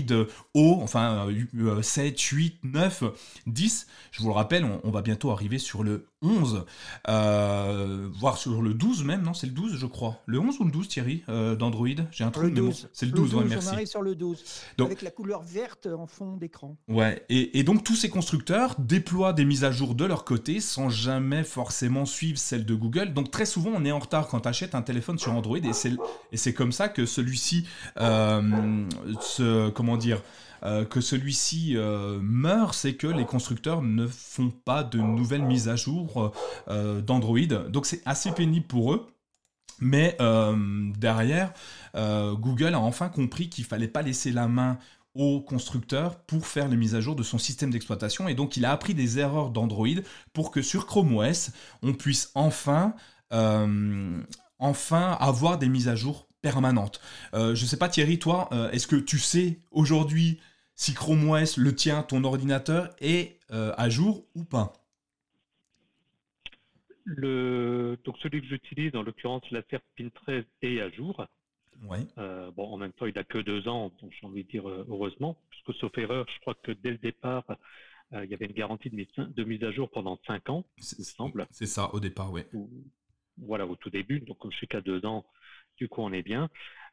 haut, 0.55 0.79
enfin 0.83 1.27
7, 1.83 2.21
8, 2.21 2.61
9 2.65 2.98
10. 3.47 3.87
Je 4.11 4.23
vous 4.23 4.29
le 4.29 4.35
rappelle, 4.35 4.67
on, 4.85 4.91
va 4.91 5.03
bientôt 5.03 5.31
arriver 5.31 5.59
sur 5.59 5.83
le 5.83 6.07
11, 6.23 6.65
euh, 7.09 8.09
voire 8.13 8.39
sur 8.39 8.63
le 8.63 8.75
12 8.75 9.05
même, 9.05 9.23
non 9.23 9.35
C'est 9.35 9.47
le 9.47 9.53
12, 9.53 9.77
je 9.77 9.87
crois. 9.87 10.23
Le 10.27 10.41
11 10.41 10.61
ou 10.61 10.65
le 10.65 10.71
12, 10.71 10.89
Thierry, 10.89 11.23
euh, 11.29 11.55
d'Android? 11.55 11.89
J'ai 12.11 12.25
un 12.25 12.31
truc, 12.31 12.55
mais 12.55 12.71
c'est 12.93 13.07
le 13.07 13.13
12, 13.13 13.35
merci. 13.49 13.69
On 13.69 13.73
arrive 13.73 13.87
sur 13.87 14.03
le 14.03 14.15
12, 14.15 14.45
avec 14.81 15.03
la 15.03 15.11
couleur 15.11 15.43
verte 15.43 15.87
en 15.87 16.07
fond 16.07 16.37
d'écran. 16.37 16.77
Ouais, 16.89 17.25
et, 17.29 17.63
donc 17.63 17.85
tous 17.85 17.97
ces 17.97 18.09
constructeurs 18.09 18.75
déploient 18.79 19.33
des 19.33 19.45
mises 19.45 19.65
à 19.65 19.71
jour 19.71 19.95
de 19.95 20.05
leur 20.05 20.25
côté 20.25 20.61
sans 20.61 20.89
jamais 20.89 21.45
forcément 21.45 22.07
suivre 22.07 22.39
celle 22.39 22.65
de 22.65 22.75
Google. 22.75 23.13
Donc 23.13 23.31
très 23.31 23.47
souvent, 23.47 23.71
on 23.75 23.85
est 23.85 23.93
en 23.93 23.99
retard 23.99 24.29
quand 24.29 24.41
tu 24.41 24.49
achètes 24.49 24.75
un 24.75 24.83
téléphone 24.83 25.19
sur 25.19 25.33
Android, 25.33 25.59
et 25.59 26.37
c'est 26.37 26.55
comme 26.55 26.73
ça 26.73 26.89
que 26.89 27.07
celui-ci, 27.07 27.67
euh, 28.01 28.85
comment 29.75 29.97
dire, 29.97 30.23
euh, 30.65 30.85
que 30.85 31.01
celui-ci 31.01 31.77
euh, 31.77 32.19
meurt, 32.21 32.75
c'est 32.75 32.95
que 32.95 33.07
les 33.07 33.25
constructeurs 33.25 33.83
ne 33.83 34.07
font 34.07 34.51
pas 34.51 34.83
de 34.83 34.99
nouvelles 34.99 35.45
mises 35.45 35.69
à 35.69 35.77
jour 35.77 36.33
euh, 36.69 37.01
d'Android. 37.01 37.39
Donc 37.69 37.87
c'est 37.87 38.03
assez 38.05 38.33
pénible 38.33 38.67
pour 38.67 38.93
eux. 38.93 39.07
Mais 39.81 40.17
derrière, 40.99 41.53
Google 41.95 42.75
a 42.75 42.81
enfin 42.81 43.09
compris 43.09 43.49
qu'il 43.49 43.65
fallait 43.65 43.87
pas 43.87 44.03
laisser 44.03 44.33
la 44.33 44.49
main 44.49 44.77
aux 45.15 45.41
constructeurs 45.41 46.19
pour 46.23 46.49
faire 46.49 46.67
les 46.67 46.77
mises 46.77 46.97
à 46.97 47.01
jour 47.01 47.15
de 47.15 47.23
son 47.23 47.39
système 47.39 47.71
d'exploitation. 47.71 48.27
Et 48.27 48.35
donc 48.35 48.57
il 48.57 48.65
a 48.65 48.73
appris 48.73 48.95
des 48.95 49.21
erreurs 49.21 49.51
d'Android 49.51 49.87
pour 50.33 50.51
que 50.51 50.63
sur 50.63 50.85
Chrome 50.85 51.17
OS, 51.17 51.53
on 51.83 51.95
puisse 51.95 52.33
enfin, 52.35 52.93
enfin 54.59 55.17
avoir 55.21 55.59
des 55.59 55.69
mises 55.69 55.87
à 55.87 55.95
jour 55.95 56.27
permanentes. 56.43 57.01
je 57.33 57.51
ne 57.51 57.55
sais 57.55 57.77
pas 57.77 57.89
Thierry, 57.89 58.19
toi, 58.19 58.51
est-ce 58.73 58.89
que 58.89 58.97
tu 58.97 59.21
sais 59.21 59.61
aujourd'hui 59.71 60.41
si 60.79 60.95
Chrome 60.95 61.29
OS, 61.29 61.57
le 61.57 61.75
tien, 61.75 62.05
ton 62.05 62.23
ordinateur, 62.23 62.95
est 63.01 63.41
euh, 63.51 63.75
à 63.77 63.89
jour 63.89 64.25
ou 64.37 64.45
pas? 64.45 64.73
Le, 67.05 67.99
donc 68.05 68.17
celui 68.19 68.41
que 68.41 68.47
j'utilise, 68.47 68.95
en 68.95 69.03
l'occurrence 69.03 69.43
la 69.51 69.63
Pin 69.63 70.09
13, 70.15 70.45
est 70.63 70.81
à 70.81 70.89
jour. 70.91 71.27
Ouais. 71.83 72.07
Euh, 72.19 72.53
bon, 72.53 72.73
en 72.73 72.77
même 72.77 72.93
temps, 72.93 73.07
il 73.07 73.15
n'a 73.15 73.25
que 73.25 73.39
deux 73.39 73.67
ans, 73.67 73.93
donc 74.01 74.13
j'ai 74.13 74.25
envie 74.25 74.45
de 74.45 74.51
dire 74.51 74.69
euh, 74.69 74.87
heureusement, 74.89 75.37
puisque 75.51 75.75
sauf 75.81 75.99
erreur, 75.99 76.27
je 76.33 76.41
crois 76.43 76.55
que 76.55 76.71
dès 76.71 76.93
le 76.93 76.99
départ, 76.99 77.45
il 78.13 78.31
y 78.31 78.35
avait 78.35 78.47
une 78.47 78.53
garantie 78.53 78.89
de 78.89 78.95
mise, 78.95 79.09
de 79.19 79.45
mise 79.45 79.65
à 79.65 79.73
jour 79.73 79.91
pendant 79.91 80.19
cinq 80.29 80.49
ans, 80.49 80.65
il 80.79 81.01
me 81.01 81.05
semble. 81.05 81.49
C'est 81.51 81.67
ça, 81.67 81.93
au 81.93 81.99
départ, 81.99 82.33
oui. 82.33 82.43
Voilà, 83.37 83.67
au 83.67 83.75
tout 83.75 83.91
début. 83.91 84.21
Donc, 84.21 84.39
comme 84.39 84.53
je 84.53 84.57
suis 84.57 84.69
qu'à 84.69 84.81
deux 84.81 85.05
ans, 85.05 85.27
du 85.77 85.89
coup, 85.89 86.03
on 86.03 86.13
est 86.13 86.23
bien. 86.23 86.49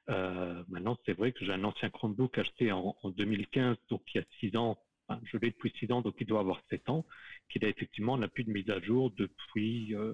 Euh, 0.10 0.64
maintenant, 0.68 0.98
c'est 1.06 1.14
vrai 1.14 1.32
que 1.32 1.44
j'ai 1.46 1.54
un 1.54 1.64
ancien 1.64 1.90
Chromebook 1.90 2.38
acheté 2.38 2.72
en, 2.72 2.96
2015, 3.04 3.78
donc 3.90 4.02
il 4.14 4.18
y 4.18 4.22
a 4.22 4.26
6 4.40 4.58
ans. 4.58 4.78
je 5.24 5.38
l'ai 5.38 5.52
depuis 5.52 5.74
6 5.80 5.92
ans, 5.92 6.02
donc 6.02 6.16
il 6.20 6.28
doit 6.28 6.40
avoir 6.40 6.62
7 6.70 6.90
ans, 6.90 7.06
qu'il 7.50 7.66
a 7.66 7.70
effectivement 7.70 8.18
n'a 8.18 8.28
plus 8.28 8.44
de 8.44 8.52
mise 8.52 8.70
à 8.70 8.80
jour 8.82 9.12
depuis, 9.18 9.96
euh, 9.96 10.14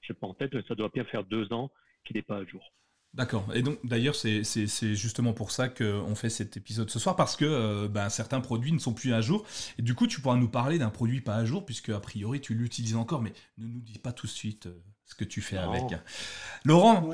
je 0.00 0.08
sais 0.08 0.18
pas 0.18 0.26
en 0.26 0.34
tête, 0.34 0.52
ça 0.66 0.74
doit 0.74 0.90
bien 0.92 1.04
faire 1.04 1.24
2 1.24 1.52
ans 1.52 1.70
qu'il 2.04 2.16
n'est 2.16 2.22
pas 2.22 2.38
à 2.38 2.44
jour. 2.44 2.72
D'accord. 3.14 3.46
Et 3.54 3.60
donc, 3.60 3.78
d'ailleurs, 3.84 4.14
c'est 4.14 4.42
justement 4.94 5.34
pour 5.34 5.50
ça 5.50 5.68
qu'on 5.68 6.14
fait 6.14 6.30
cet 6.30 6.56
épisode 6.56 6.88
ce 6.88 6.98
soir, 6.98 7.14
parce 7.14 7.36
que 7.36 7.44
euh, 7.44 7.86
ben, 7.86 8.08
certains 8.08 8.40
produits 8.40 8.72
ne 8.72 8.78
sont 8.78 8.94
plus 8.94 9.12
à 9.12 9.20
jour. 9.20 9.44
Et 9.78 9.82
du 9.82 9.94
coup, 9.94 10.06
tu 10.06 10.22
pourras 10.22 10.36
nous 10.36 10.48
parler 10.48 10.78
d'un 10.78 10.88
produit 10.88 11.20
pas 11.20 11.36
à 11.36 11.44
jour, 11.44 11.66
puisque 11.66 11.90
a 11.90 12.00
priori, 12.00 12.40
tu 12.40 12.54
l'utilises 12.54 12.96
encore, 12.96 13.20
mais 13.20 13.34
ne 13.58 13.66
nous 13.66 13.80
dis 13.80 13.98
pas 13.98 14.12
tout 14.12 14.26
de 14.26 14.32
suite 14.32 14.66
euh, 14.66 14.82
ce 15.04 15.14
que 15.14 15.24
tu 15.24 15.42
fais 15.42 15.58
avec. 15.58 15.82
Laurent, 16.64 17.12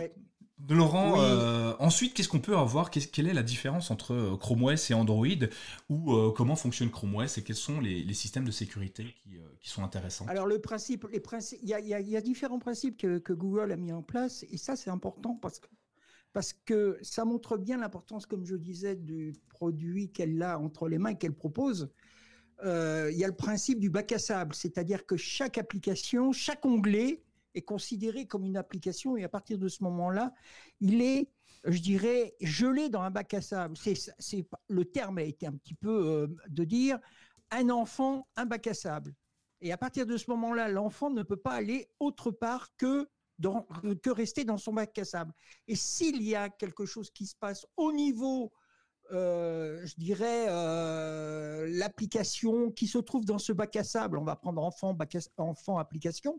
Laurent, 0.68 1.22
euh, 1.22 1.72
ensuite, 1.78 2.14
qu'est-ce 2.14 2.28
qu'on 2.28 2.40
peut 2.40 2.56
avoir? 2.56 2.90
Quelle 2.90 3.28
est 3.28 3.34
la 3.34 3.42
différence 3.42 3.90
entre 3.90 4.12
euh, 4.12 4.36
Chrome 4.36 4.64
OS 4.64 4.90
et 4.90 4.94
Android? 4.94 5.26
Ou 5.88 6.12
euh, 6.12 6.32
comment 6.32 6.56
fonctionne 6.56 6.90
Chrome 6.90 7.14
OS 7.16 7.38
et 7.38 7.42
quels 7.42 7.56
sont 7.56 7.80
les, 7.80 8.12
systèmes 8.12 8.44
de 8.44 8.50
sécurité 8.50 9.14
qui, 9.60 9.70
sont 9.70 9.84
intéressants? 9.84 10.26
Alors, 10.26 10.46
le 10.46 10.58
principe, 10.58 11.06
les 11.12 11.20
principes, 11.20 11.60
il 11.62 11.68
y, 11.68 12.16
a 12.16 12.20
différents 12.20 12.58
principes 12.58 12.96
que, 12.96 13.32
Google 13.32 13.70
a 13.70 13.76
mis 13.76 13.92
en 13.92 14.02
place 14.02 14.44
et 14.50 14.56
ça, 14.56 14.74
c'est 14.74 14.90
important 14.90 15.34
parce 15.36 15.60
que, 15.60 15.68
parce 16.32 16.52
que 16.52 16.98
ça 17.02 17.24
montre 17.24 17.56
bien 17.56 17.78
l'importance, 17.78 18.26
comme 18.26 18.44
je 18.44 18.56
disais, 18.56 18.96
du 18.96 19.34
produit 19.48 20.10
qu'elle 20.10 20.42
a 20.42 20.58
entre 20.58 20.88
les 20.88 20.98
mains 20.98 21.10
et 21.10 21.18
qu'elle 21.18 21.34
propose. 21.34 21.90
Il 22.64 23.14
y 23.16 23.24
a 23.24 23.28
le 23.28 23.36
principe 23.36 23.78
du 23.78 23.90
bac 23.90 24.10
à 24.10 24.18
sable, 24.18 24.54
c'est-à-dire 24.56 25.06
que 25.06 25.16
chaque 25.16 25.56
application, 25.56 26.32
chaque 26.32 26.66
onglet 26.66 27.22
est 27.58 27.62
considéré 27.62 28.26
comme 28.26 28.44
une 28.44 28.56
application 28.56 29.16
et 29.16 29.24
à 29.24 29.28
partir 29.28 29.58
de 29.58 29.68
ce 29.68 29.82
moment-là, 29.84 30.32
il 30.80 31.02
est 31.02 31.30
je 31.64 31.80
dirais, 31.80 32.34
gelé 32.40 32.88
dans 32.88 33.02
un 33.02 33.10
bac 33.10 33.34
à 33.34 33.42
sable. 33.42 33.76
C'est, 33.76 34.46
le 34.68 34.84
terme 34.84 35.18
a 35.18 35.22
été 35.22 35.46
un 35.46 35.52
petit 35.52 35.74
peu 35.74 35.90
euh, 35.90 36.26
de 36.48 36.64
dire 36.64 36.98
un 37.50 37.68
enfant, 37.70 38.28
un 38.36 38.46
bac 38.46 38.66
à 38.66 38.74
sable. 38.74 39.14
Et 39.60 39.72
à 39.72 39.76
partir 39.76 40.06
de 40.06 40.16
ce 40.16 40.30
moment-là, 40.30 40.68
l'enfant 40.68 41.10
ne 41.10 41.22
peut 41.22 41.36
pas 41.36 41.52
aller 41.52 41.90
autre 41.98 42.30
part 42.30 42.68
que, 42.76 43.08
que 43.42 44.10
rester 44.10 44.44
dans 44.44 44.58
son 44.58 44.72
bac 44.72 44.96
à 44.98 45.04
sable. 45.04 45.32
Et 45.66 45.74
s'il 45.74 46.22
y 46.22 46.34
a 46.34 46.48
quelque 46.48 46.86
chose 46.86 47.10
qui 47.10 47.26
se 47.26 47.34
passe 47.34 47.66
au 47.76 47.92
niveau 47.92 48.52
euh, 49.10 49.86
je 49.86 49.94
dirais, 49.96 50.46
euh, 50.48 51.66
l'application 51.70 52.70
qui 52.70 52.86
se 52.86 52.98
trouve 52.98 53.24
dans 53.24 53.38
ce 53.38 53.52
bac 53.52 53.74
à 53.76 53.84
sable, 53.84 54.18
on 54.18 54.24
va 54.24 54.36
prendre 54.36 54.62
enfant, 54.62 54.92
bac 54.92 55.16
enfant 55.38 55.78
application, 55.78 56.38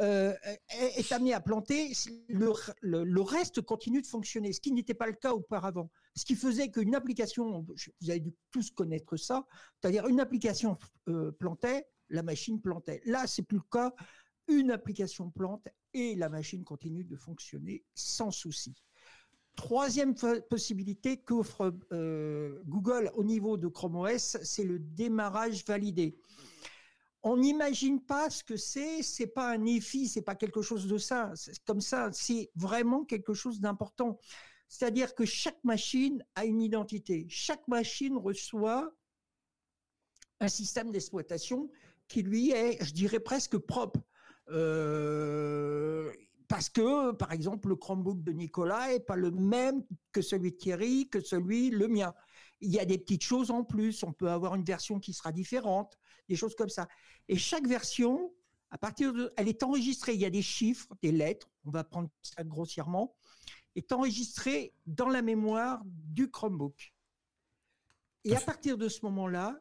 euh, 0.00 0.34
est 0.96 1.12
amené 1.12 1.34
à 1.34 1.40
planter, 1.40 1.92
le, 2.28 3.20
reste 3.20 3.60
continue 3.62 4.02
de 4.02 4.06
fonctionner, 4.06 4.52
ce 4.52 4.60
qui 4.60 4.72
n'était 4.72 4.94
pas 4.94 5.06
le 5.06 5.12
cas 5.12 5.32
auparavant. 5.32 5.90
Ce 6.16 6.24
qui 6.24 6.34
faisait 6.34 6.70
qu'une 6.70 6.94
application, 6.94 7.66
vous 8.00 8.10
avez 8.10 8.20
dû 8.20 8.34
tous 8.50 8.70
connaître 8.70 9.16
ça, 9.16 9.46
c'est-à-dire 9.80 10.06
une 10.06 10.20
application 10.20 10.76
plantait, 11.38 11.86
la 12.10 12.22
machine 12.22 12.60
plantait. 12.60 13.02
Là, 13.04 13.26
c'est 13.26 13.42
plus 13.42 13.58
le 13.58 13.64
cas. 13.70 13.92
Une 14.48 14.70
application 14.70 15.30
plante 15.30 15.68
et 15.94 16.14
la 16.16 16.28
machine 16.28 16.64
continue 16.64 17.04
de 17.04 17.16
fonctionner 17.16 17.84
sans 17.94 18.30
souci. 18.30 18.74
Troisième 19.56 20.14
possibilité 20.50 21.18
qu'offre 21.18 21.72
euh, 21.92 22.60
Google 22.66 23.10
au 23.14 23.22
niveau 23.22 23.56
de 23.56 23.68
Chrome 23.68 23.96
OS, 23.96 24.36
c'est 24.42 24.64
le 24.64 24.80
démarrage 24.80 25.64
validé. 25.64 26.18
On 27.26 27.38
n'imagine 27.38 28.02
pas 28.02 28.28
ce 28.28 28.44
que 28.44 28.56
c'est, 28.56 29.02
c'est 29.02 29.26
pas 29.26 29.50
un 29.50 29.64
EFI, 29.64 30.08
c'est 30.08 30.22
pas 30.22 30.34
quelque 30.34 30.60
chose 30.60 30.86
de 30.86 30.98
ça, 30.98 31.32
comme 31.66 31.80
ça, 31.80 32.10
c'est 32.12 32.50
vraiment 32.54 33.04
quelque 33.04 33.32
chose 33.32 33.60
d'important. 33.60 34.18
C'est-à-dire 34.68 35.14
que 35.14 35.24
chaque 35.24 35.62
machine 35.64 36.22
a 36.34 36.44
une 36.44 36.60
identité, 36.60 37.26
chaque 37.30 37.66
machine 37.66 38.18
reçoit 38.18 38.94
un 40.40 40.48
système 40.48 40.90
d'exploitation 40.90 41.70
qui 42.08 42.22
lui 42.22 42.50
est, 42.50 42.84
je 42.84 42.92
dirais 42.92 43.20
presque 43.20 43.56
propre. 43.56 44.00
Euh, 44.50 46.12
parce 46.48 46.68
que, 46.68 47.12
par 47.12 47.32
exemple, 47.32 47.68
le 47.68 47.76
Chromebook 47.76 48.22
de 48.22 48.32
Nicolas 48.32 48.92
est 48.92 49.00
pas 49.00 49.16
le 49.16 49.30
même 49.30 49.82
que 50.12 50.20
celui 50.20 50.52
de 50.52 50.56
Thierry, 50.56 51.08
que 51.08 51.20
celui 51.20 51.70
le 51.70 51.88
mien. 51.88 52.14
Il 52.60 52.70
y 52.70 52.78
a 52.78 52.84
des 52.84 52.98
petites 52.98 53.24
choses 53.24 53.50
en 53.50 53.64
plus. 53.64 54.02
On 54.02 54.12
peut 54.12 54.28
avoir 54.28 54.54
une 54.54 54.64
version 54.64 55.00
qui 55.00 55.14
sera 55.14 55.32
différente, 55.32 55.98
des 56.28 56.36
choses 56.36 56.54
comme 56.54 56.68
ça. 56.68 56.88
Et 57.28 57.36
chaque 57.36 57.66
version, 57.66 58.32
à 58.70 58.78
partir 58.78 59.12
de, 59.12 59.32
elle 59.36 59.48
est 59.48 59.62
enregistrée. 59.62 60.14
Il 60.14 60.20
y 60.20 60.24
a 60.24 60.30
des 60.30 60.42
chiffres, 60.42 60.94
des 61.02 61.12
lettres. 61.12 61.50
On 61.64 61.70
va 61.70 61.84
prendre 61.84 62.10
ça 62.22 62.42
grossièrement. 62.44 63.14
Est 63.76 63.92
enregistrée 63.92 64.72
dans 64.86 65.08
la 65.08 65.22
mémoire 65.22 65.82
du 65.84 66.30
Chromebook. 66.30 66.94
Et 68.24 68.34
à 68.34 68.40
partir 68.40 68.78
de 68.78 68.88
ce 68.88 69.00
moment-là, 69.04 69.60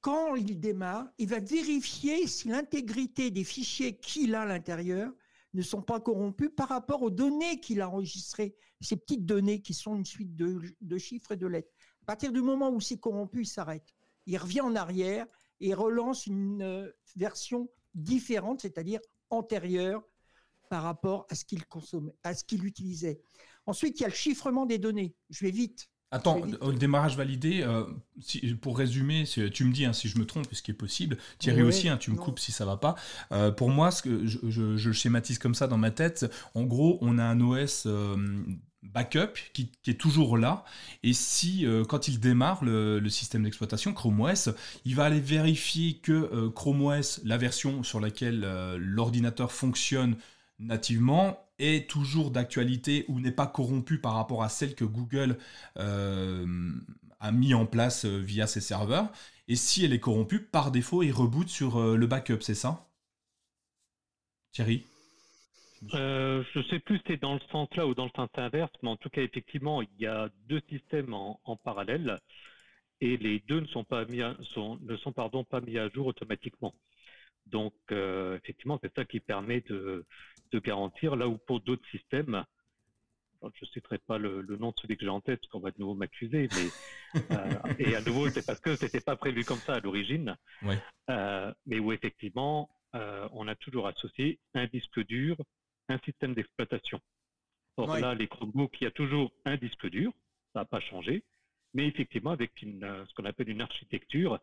quand 0.00 0.34
il 0.34 0.58
démarre, 0.58 1.08
il 1.18 1.28
va 1.28 1.38
vérifier 1.38 2.26
si 2.26 2.48
l'intégrité 2.48 3.30
des 3.30 3.44
fichiers 3.44 3.96
qu'il 3.98 4.34
a 4.34 4.42
à 4.42 4.46
l'intérieur 4.46 5.12
ne 5.54 5.62
sont 5.62 5.82
pas 5.82 6.00
corrompus 6.00 6.50
par 6.56 6.68
rapport 6.68 7.02
aux 7.02 7.10
données 7.10 7.60
qu'il 7.60 7.80
a 7.80 7.88
enregistrées, 7.88 8.56
ces 8.80 8.96
petites 8.96 9.26
données 9.26 9.60
qui 9.60 9.74
sont 9.74 9.94
une 9.94 10.04
suite 10.04 10.34
de, 10.34 10.98
chiffres 10.98 11.32
et 11.32 11.36
de 11.36 11.46
lettres. 11.46 11.70
À 12.02 12.06
partir 12.06 12.32
du 12.32 12.40
moment 12.40 12.70
où 12.70 12.80
c'est 12.80 12.98
corrompu, 12.98 13.42
il 13.42 13.46
s'arrête. 13.46 13.94
Il 14.26 14.36
revient 14.38 14.62
en 14.62 14.74
arrière 14.74 15.26
et 15.60 15.74
relance 15.74 16.26
une 16.26 16.62
euh, 16.62 16.90
version 17.16 17.68
différente, 17.94 18.62
c'est-à-dire 18.62 19.00
antérieure 19.30 20.02
par 20.68 20.82
rapport 20.82 21.26
à 21.30 21.34
ce 21.34 21.44
qu'il 21.44 21.62
à 22.22 22.34
ce 22.34 22.44
qu'il 22.44 22.64
utilisait. 22.64 23.20
Ensuite, 23.66 24.00
il 24.00 24.02
y 24.02 24.06
a 24.06 24.08
le 24.08 24.14
chiffrement 24.14 24.66
des 24.66 24.78
données. 24.78 25.14
Je 25.30 25.44
vais 25.44 25.50
vite. 25.50 25.88
Attends, 26.12 26.42
le 26.44 26.76
démarrage 26.76 27.16
validé, 27.16 27.62
euh, 27.62 27.84
pour 28.60 28.76
résumer, 28.76 29.24
tu 29.24 29.64
me 29.64 29.72
dis 29.72 29.86
hein, 29.86 29.94
si 29.94 30.08
je 30.08 30.18
me 30.18 30.26
trompe, 30.26 30.46
ce 30.52 30.60
qui 30.60 30.70
est 30.70 30.74
possible. 30.74 31.16
Thierry 31.38 31.62
aussi, 31.62 31.88
hein, 31.88 31.96
tu 31.96 32.10
me 32.10 32.16
coupes 32.16 32.38
si 32.38 32.52
ça 32.52 32.66
va 32.66 32.76
pas. 32.76 32.96
Euh, 33.32 33.50
pour 33.50 33.70
moi, 33.70 33.90
ce 33.90 34.02
que 34.02 34.26
je, 34.26 34.76
je, 34.76 34.92
schématise 34.92 35.38
comme 35.38 35.54
ça 35.54 35.68
dans 35.68 35.78
ma 35.78 35.90
tête. 35.90 36.30
En 36.54 36.64
gros, 36.64 36.98
on 37.00 37.16
a 37.16 37.24
un 37.24 37.40
OS 37.40 37.84
euh, 37.86 38.44
backup 38.82 39.38
qui, 39.54 39.72
est 39.86 39.98
toujours 39.98 40.36
là. 40.36 40.64
Et 41.02 41.14
si, 41.14 41.66
quand 41.88 42.08
il 42.08 42.20
démarre 42.20 42.62
le, 42.62 43.08
système 43.08 43.44
d'exploitation, 43.44 43.94
Chrome 43.94 44.20
OS, 44.20 44.50
il 44.84 44.94
va 44.94 45.04
aller 45.04 45.20
vérifier 45.20 45.94
que 45.94 46.48
Chrome 46.48 46.82
OS, 46.82 47.22
la 47.24 47.38
version 47.38 47.82
sur 47.82 48.00
laquelle 48.00 48.40
l'ordinateur 48.76 49.50
fonctionne 49.50 50.16
nativement, 50.58 51.38
est 51.58 51.88
toujours 51.88 52.30
d'actualité 52.30 53.04
ou 53.08 53.20
n'est 53.20 53.32
pas 53.32 53.46
corrompue 53.46 53.98
par 53.98 54.14
rapport 54.14 54.42
à 54.42 54.48
celle 54.48 54.74
que 54.74 54.84
Google 54.84 55.38
euh, 55.78 56.46
a 57.20 57.32
mis 57.32 57.54
en 57.54 57.66
place 57.66 58.04
euh, 58.04 58.18
via 58.18 58.46
ses 58.46 58.60
serveurs. 58.60 59.10
Et 59.48 59.56
si 59.56 59.84
elle 59.84 59.92
est 59.92 60.00
corrompue, 60.00 60.40
par 60.40 60.70
défaut, 60.70 61.02
il 61.02 61.12
reboot 61.12 61.48
sur 61.48 61.78
euh, 61.78 61.96
le 61.96 62.06
backup, 62.06 62.40
c'est 62.40 62.54
ça? 62.54 62.88
Thierry? 64.52 64.86
Je 65.92 66.58
ne 66.58 66.64
sais 66.64 66.78
plus 66.78 66.98
si 66.98 67.04
c'est 67.08 67.20
dans 67.20 67.34
le 67.34 67.40
sens 67.50 67.68
là 67.74 67.86
ou 67.86 67.94
dans 67.94 68.04
le 68.04 68.10
sens 68.14 68.28
inverse, 68.34 68.70
mais 68.82 68.90
en 68.90 68.96
tout 68.96 69.10
cas, 69.10 69.22
effectivement, 69.22 69.82
il 69.82 69.88
y 69.98 70.06
a 70.06 70.28
deux 70.46 70.62
systèmes 70.68 71.12
en, 71.12 71.56
parallèle 71.64 72.20
et 73.00 73.16
les 73.16 73.40
deux 73.48 73.58
ne 73.58 73.66
sont 73.66 73.82
pas 73.82 74.04
mis 74.04 74.20
sont, 74.54 74.78
ne 74.82 74.96
sont 74.98 75.12
pardon, 75.12 75.42
pas 75.42 75.60
mis 75.60 75.78
à 75.78 75.88
jour 75.88 76.06
automatiquement. 76.06 76.72
Donc, 77.46 77.74
effectivement, 77.90 78.78
c'est 78.80 78.94
ça 78.94 79.04
qui 79.04 79.18
permet 79.18 79.60
de, 79.62 80.06
de 80.52 80.58
garantir, 80.58 81.16
là 81.16 81.28
où 81.28 81.38
pour 81.38 81.60
d'autres 81.60 81.88
systèmes, 81.90 82.44
je 83.42 83.64
ne 83.64 83.70
citerai 83.70 83.98
pas 83.98 84.18
le, 84.18 84.42
nom 84.58 84.70
de 84.70 84.74
celui 84.80 84.96
que 84.96 85.04
j'ai 85.04 85.10
en 85.10 85.20
tête, 85.20 85.40
parce 85.40 85.50
qu'on 85.50 85.60
va 85.60 85.70
de 85.70 85.78
nouveau 85.78 85.94
m'accuser, 85.94 86.48
mais 86.52 87.20
euh, 87.32 87.74
et 87.78 87.96
à 87.96 88.00
nouveau, 88.02 88.28
c'est 88.28 88.46
parce 88.46 88.60
que 88.60 88.76
c'était 88.76 89.00
pas 89.00 89.16
prévu 89.16 89.44
comme 89.44 89.58
ça 89.58 89.74
à 89.74 89.80
l'origine, 89.80 90.36
euh, 91.10 91.52
mais 91.66 91.78
où 91.78 91.92
effectivement, 91.92 92.70
euh, 92.94 93.28
on 93.32 93.48
a 93.48 93.54
toujours 93.54 93.86
associé 93.88 94.38
un 94.54 94.66
disque 94.66 95.04
dur, 95.06 95.36
un 95.88 95.98
système 95.98 96.34
d'exploitation. 96.34 97.00
Or 97.76 97.96
là, 97.96 98.14
les 98.14 98.28
Chromebooks, 98.28 98.80
il 98.80 98.84
y 98.84 98.86
a 98.86 98.90
toujours 98.90 99.32
un 99.44 99.56
disque 99.56 99.88
dur, 99.88 100.12
ça 100.52 100.60
n'a 100.60 100.64
pas 100.66 100.80
changé, 100.80 101.24
mais 101.72 101.86
effectivement 101.88 102.30
avec 102.30 102.60
une, 102.60 103.04
ce 103.08 103.14
qu'on 103.14 103.24
appelle 103.24 103.48
une 103.48 103.62
architecture 103.62 104.38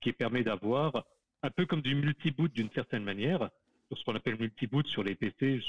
qui 0.00 0.12
permet 0.12 0.42
d'avoir 0.42 1.04
un 1.44 1.50
peu 1.50 1.64
comme 1.64 1.80
du 1.80 1.94
multi-boot 1.94 2.52
d'une 2.52 2.70
certaine 2.70 3.04
manière, 3.04 3.50
ce 3.96 4.04
qu'on 4.04 4.14
appelle 4.14 4.38
multi-boot 4.38 4.86
sur 4.86 5.02
les 5.02 5.14
PC, 5.14 5.60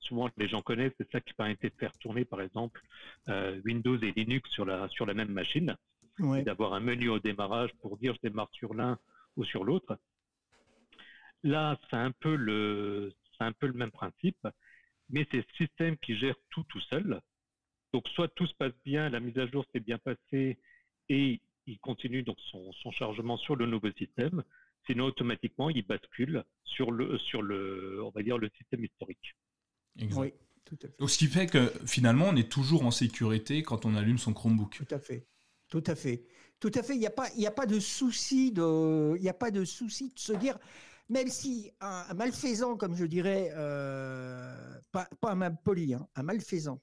souvent 0.00 0.28
les 0.36 0.48
gens 0.48 0.62
connaissent, 0.62 0.92
c'est 0.98 1.10
ça 1.10 1.20
qui 1.20 1.32
permet 1.34 1.56
de 1.60 1.70
faire 1.78 1.92
tourner 1.98 2.24
par 2.24 2.40
exemple 2.40 2.80
euh, 3.28 3.60
Windows 3.64 3.98
et 3.98 4.12
Linux 4.12 4.50
sur 4.50 4.64
la, 4.64 4.88
sur 4.88 5.06
la 5.06 5.14
même 5.14 5.32
machine, 5.32 5.76
d'avoir 6.44 6.74
un 6.74 6.80
menu 6.80 7.08
au 7.08 7.18
démarrage 7.18 7.70
pour 7.80 7.96
dire 7.96 8.14
je 8.14 8.28
démarre 8.28 8.50
sur 8.52 8.74
l'un 8.74 8.98
ou 9.36 9.44
sur 9.44 9.64
l'autre. 9.64 9.98
Là, 11.42 11.78
c'est 11.90 11.96
un 11.96 12.12
peu 12.12 12.36
le, 12.36 13.12
c'est 13.36 13.44
un 13.44 13.52
peu 13.52 13.66
le 13.66 13.72
même 13.72 13.90
principe, 13.90 14.46
mais 15.10 15.26
c'est 15.30 15.38
le 15.38 15.44
système 15.56 15.96
qui 15.96 16.16
gère 16.16 16.36
tout 16.50 16.64
tout 16.64 16.80
seul. 16.80 17.20
Donc 17.92 18.08
soit 18.08 18.28
tout 18.28 18.46
se 18.46 18.54
passe 18.54 18.72
bien, 18.84 19.08
la 19.08 19.20
mise 19.20 19.36
à 19.38 19.46
jour 19.46 19.64
s'est 19.72 19.80
bien 19.80 19.98
passée 19.98 20.58
et 21.08 21.40
il 21.66 21.78
continue 21.78 22.22
donc 22.22 22.38
son, 22.50 22.72
son 22.72 22.90
chargement 22.90 23.36
sur 23.36 23.56
le 23.56 23.66
nouveau 23.66 23.90
système, 23.92 24.42
sinon 24.86 25.06
automatiquement 25.06 25.70
il 25.70 25.86
bascule 25.86 26.44
sur 26.64 26.90
le, 26.90 27.18
sur 27.18 27.42
le, 27.42 28.02
on 28.02 28.10
va 28.10 28.22
dire 28.22 28.38
le 28.38 28.50
système 28.56 28.84
historique. 28.84 29.34
Oui, 30.14 30.32
tout 30.64 30.78
à 30.82 30.88
fait. 30.88 30.98
Donc 30.98 31.10
ce 31.10 31.18
qui 31.18 31.26
fait 31.26 31.46
que 31.46 31.72
finalement 31.86 32.26
on 32.28 32.36
est 32.36 32.50
toujours 32.50 32.84
en 32.84 32.90
sécurité 32.90 33.62
quand 33.62 33.84
on 33.84 33.94
allume 33.94 34.18
son 34.18 34.32
Chromebook. 34.32 34.76
Tout 34.76 34.94
à 34.94 34.98
fait, 34.98 35.26
tout 35.68 35.84
à 35.86 35.94
fait, 35.94 36.24
tout 36.60 36.72
à 36.74 36.82
fait. 36.82 36.94
Il 36.94 37.00
n'y 37.00 37.06
a 37.06 37.10
pas, 37.10 37.28
il 37.36 37.46
a 37.46 37.50
pas 37.50 37.66
de 37.66 37.80
souci 37.80 38.52
de, 38.52 39.16
il 39.18 39.28
a 39.28 39.34
pas 39.34 39.50
de 39.50 39.64
souci 39.64 40.10
de 40.10 40.18
se 40.18 40.32
dire. 40.32 40.58
Même 41.08 41.28
si 41.28 41.70
un, 41.80 42.14
malfaisant, 42.14 42.76
comme 42.76 42.96
je 42.96 43.04
dirais, 43.04 43.50
euh, 43.54 44.80
pas, 44.92 45.08
pas, 45.20 45.32
un 45.32 45.34
mal 45.34 45.56
poli, 45.62 45.92
hein, 45.92 46.08
un 46.14 46.22
malfaisant, 46.22 46.80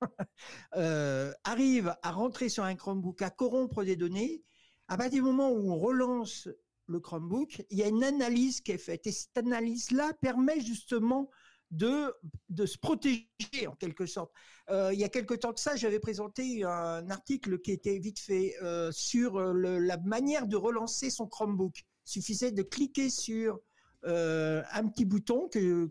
euh, 0.76 1.32
arrive 1.44 1.94
à 2.02 2.10
rentrer 2.10 2.48
sur 2.48 2.64
un 2.64 2.74
Chromebook, 2.74 3.22
à 3.22 3.30
corrompre 3.30 3.84
des 3.84 3.94
données, 3.94 4.42
à 4.88 4.96
partir 4.96 5.22
du 5.22 5.22
moment 5.22 5.50
où 5.50 5.72
on 5.72 5.78
relance 5.78 6.48
le 6.86 7.00
Chromebook, 7.00 7.64
il 7.70 7.78
y 7.78 7.82
a 7.82 7.88
une 7.88 8.04
analyse 8.04 8.60
qui 8.60 8.72
est 8.72 8.78
faite. 8.78 9.06
Et 9.06 9.12
cette 9.12 9.36
analyse-là 9.36 10.12
permet 10.20 10.60
justement 10.60 11.30
de, 11.70 12.12
de 12.50 12.66
se 12.66 12.78
protéger 12.78 13.26
en 13.66 13.74
quelque 13.74 14.06
sorte. 14.06 14.32
Euh, 14.70 14.92
il 14.92 15.00
y 15.00 15.04
a 15.04 15.08
quelque 15.08 15.34
temps 15.34 15.52
que 15.52 15.60
ça, 15.60 15.76
j'avais 15.76 15.98
présenté 15.98 16.62
un 16.64 17.10
article 17.10 17.58
qui 17.60 17.72
était 17.72 17.98
vite 17.98 18.18
fait 18.18 18.54
euh, 18.62 18.92
sur 18.92 19.40
la 19.40 19.96
manière 19.98 20.46
de 20.46 20.56
relancer 20.56 21.10
son 21.10 21.26
Chromebook. 21.26 21.78
Il 21.78 22.10
suffisait 22.10 22.52
de 22.52 22.62
cliquer 22.62 23.10
sur 23.10 23.60
euh, 24.04 24.62
un 24.72 24.86
petit 24.88 25.04
bouton, 25.06 25.48
que, 25.48 25.86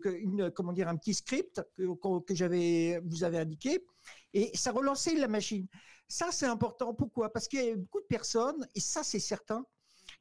comment 0.50 0.72
dire, 0.72 0.88
un 0.88 0.96
petit 0.96 1.14
script 1.14 1.60
que, 1.76 2.20
que 2.20 2.34
j'avais, 2.34 3.00
vous 3.04 3.24
avez 3.24 3.38
indiqué, 3.38 3.84
et 4.32 4.56
ça 4.56 4.70
relançait 4.70 5.14
la 5.14 5.28
machine. 5.28 5.66
Ça, 6.06 6.28
c'est 6.30 6.46
important. 6.46 6.94
Pourquoi? 6.94 7.32
Parce 7.32 7.48
qu'il 7.48 7.64
y 7.64 7.70
a 7.70 7.76
beaucoup 7.76 8.00
de 8.00 8.06
personnes, 8.06 8.66
et 8.74 8.80
ça, 8.80 9.02
c'est 9.02 9.18
certain, 9.18 9.66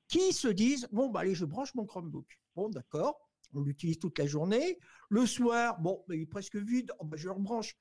qui 0.07 0.33
se 0.33 0.47
disent 0.47 0.87
bon 0.91 1.09
bah 1.09 1.21
allez 1.21 1.35
je 1.35 1.45
branche 1.45 1.73
mon 1.75 1.85
Chromebook. 1.85 2.39
Bon 2.55 2.69
d'accord, 2.69 3.19
on 3.53 3.61
l'utilise 3.61 3.99
toute 3.99 4.17
la 4.19 4.27
journée. 4.27 4.79
Le 5.09 5.25
soir 5.25 5.79
bon 5.79 6.03
bah, 6.07 6.15
il 6.15 6.21
est 6.21 6.25
presque 6.25 6.55
vide, 6.55 6.91
oh, 6.99 7.05
bah, 7.05 7.17
je 7.17 7.25
le 7.25 7.33
rebranche. 7.33 7.75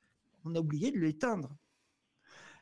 On 0.44 0.54
a 0.54 0.60
oublié 0.60 0.90
de 0.90 0.98
l'éteindre. 0.98 1.56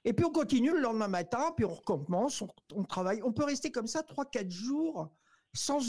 Et 0.04 0.12
puis 0.12 0.24
on 0.24 0.32
continue 0.32 0.72
le 0.72 0.80
lendemain 0.80 1.08
matin, 1.08 1.52
puis 1.56 1.64
on 1.64 1.74
recommence, 1.74 2.42
on, 2.72 2.84
travaille. 2.84 3.22
On 3.22 3.32
peut 3.32 3.44
rester 3.44 3.70
comme 3.70 3.86
ça 3.86 4.00
3-4 4.00 4.50
jours 4.50 5.10
sans, 5.52 5.80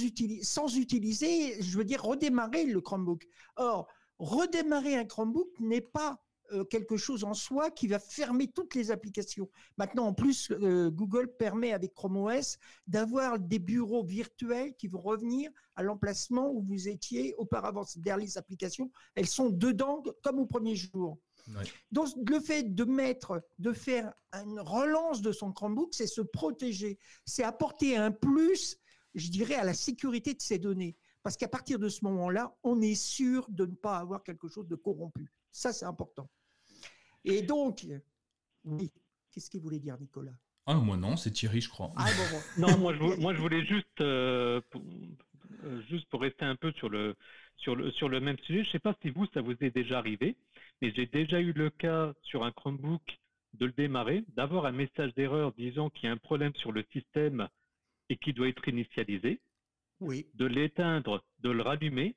sans 0.42 0.78
utiliser, 0.78 1.62
je 1.62 1.78
veux 1.78 1.86
dire, 1.86 2.04
redémarrer 2.04 2.66
le 2.66 2.82
Chromebook. 2.82 3.26
Or, 3.56 3.88
redémarrer 4.20 4.96
un 4.96 5.06
Chromebook 5.06 5.48
n'est 5.60 5.82
pas 5.82 6.22
euh, 6.54 6.64
quelque 6.66 6.98
chose 6.98 7.24
en 7.24 7.34
soi 7.34 7.72
qui 7.72 7.88
va 7.88 8.00
fermer 8.00 8.48
toutes 8.48 8.76
les 8.76 8.92
applications. 8.92 9.50
Maintenant, 9.78 10.08
en 10.08 10.14
plus, 10.14 10.52
euh, 10.52 10.90
Google 10.90 11.36
permet 11.38 11.72
avec 11.72 11.94
Chrome 11.94 12.18
OS 12.18 12.58
d'avoir 12.88 13.40
des 13.40 13.60
bureaux 13.60 14.04
virtuels 14.04 14.76
qui 14.76 14.88
vont 14.88 15.00
revenir 15.00 15.52
à 15.76 15.84
l'emplacement 15.84 16.52
où 16.52 16.62
vous 16.62 16.88
étiez 16.88 17.34
auparavant. 17.38 17.84
C'est-à-dire 17.84 18.18
les 18.18 18.38
applications, 18.38 18.92
elles 19.16 19.28
sont 19.28 19.50
dedans 19.50 20.04
comme 20.24 20.40
au 20.40 20.46
premier 20.46 20.76
jour. 20.76 21.18
Donc, 21.92 22.10
le 22.30 22.40
fait 22.40 22.76
de 22.76 22.84
mettre, 22.84 23.42
de 23.60 23.74
faire 23.74 24.14
une 24.34 24.60
relance 24.60 25.22
de 25.22 25.32
son 25.32 25.52
Chromebook, 25.52 25.94
c'est 25.94 26.08
se 26.08 26.22
protéger, 26.22 27.00
c'est 27.26 27.44
apporter 27.44 27.98
un 27.98 28.12
plus, 28.12 28.78
je 29.16 29.30
dirais, 29.30 29.56
à 29.56 29.64
la 29.64 29.74
sécurité 29.74 30.34
de 30.34 30.42
ses 30.42 30.60
données. 30.60 30.96
Parce 31.24 31.38
qu'à 31.38 31.48
partir 31.48 31.78
de 31.78 31.90
ce 31.90 32.04
moment-là, 32.06 32.56
on 32.64 32.82
est 32.82 32.96
sûr 32.96 33.46
de 33.50 33.66
ne 33.66 33.76
pas 33.76 33.98
avoir 33.98 34.24
quelque 34.24 34.48
chose 34.48 34.68
de 34.68 34.76
corrompu. 34.76 35.32
Ça, 35.52 35.74
c'est 35.74 35.86
important. 35.86 36.30
Et 37.26 37.42
donc, 37.42 37.86
oui, 38.64 38.92
qu'est-ce 39.32 39.50
qu'il 39.50 39.62
voulait 39.62 39.80
dire, 39.80 39.98
Nicolas? 40.00 40.36
Ah, 40.66 40.76
moi 40.76 40.98
non, 40.98 41.18
c'est 41.18 41.32
Thierry, 41.32 41.62
je 41.62 41.70
crois. 41.70 41.92
Ah, 41.96 42.10
non, 42.58 42.78
moi 42.78 42.94
je, 42.94 43.20
moi 43.20 43.34
je, 43.34 43.40
voulais 43.40 43.66
juste, 43.66 44.02
euh, 44.02 44.62
pour, 44.70 44.82
euh, 45.64 45.82
juste 45.90 46.08
pour 46.10 46.22
rester 46.22 46.46
un 46.46 46.56
peu 46.56 46.72
sur 46.74 46.90
le, 46.90 47.16
sur 47.58 47.76
le, 47.76 47.92
sur 47.92 48.10
le 48.10 48.20
même 48.20 48.38
sujet, 48.40 48.64
je 48.64 48.68
ne 48.68 48.72
sais 48.72 48.80
pas 48.80 48.96
si 49.02 49.10
vous, 49.10 49.26
ça 49.34 49.42
vous 49.42 49.56
est 49.60 49.72
déjà 49.72 49.98
arrivé, 49.98 50.36
mais 50.82 50.94
j'ai 50.94 51.08
déjà 51.08 51.40
eu 51.40 51.52
le 51.52 51.70
cas 51.70 52.14
sur 52.22 52.44
un 52.44 52.52
Chromebook 52.52 53.02
de 53.54 53.66
le 53.66 53.72
démarrer, 53.72 54.24
d'avoir 54.36 54.66
un 54.66 54.72
message 54.72 55.14
d'erreur 55.16 55.52
disant 55.54 55.90
qu'il 55.90 56.06
y 56.06 56.08
a 56.08 56.12
un 56.12 56.18
problème 56.18 56.54
sur 56.56 56.72
le 56.72 56.86
système 56.92 57.48
et 58.10 58.18
qui 58.18 58.34
doit 58.34 58.48
être 58.48 58.68
initialisé, 58.68 59.42
oui. 60.00 60.28
de 60.36 60.46
l'éteindre, 60.46 61.24
de 61.40 61.50
le 61.50 61.62
rallumer, 61.62 62.16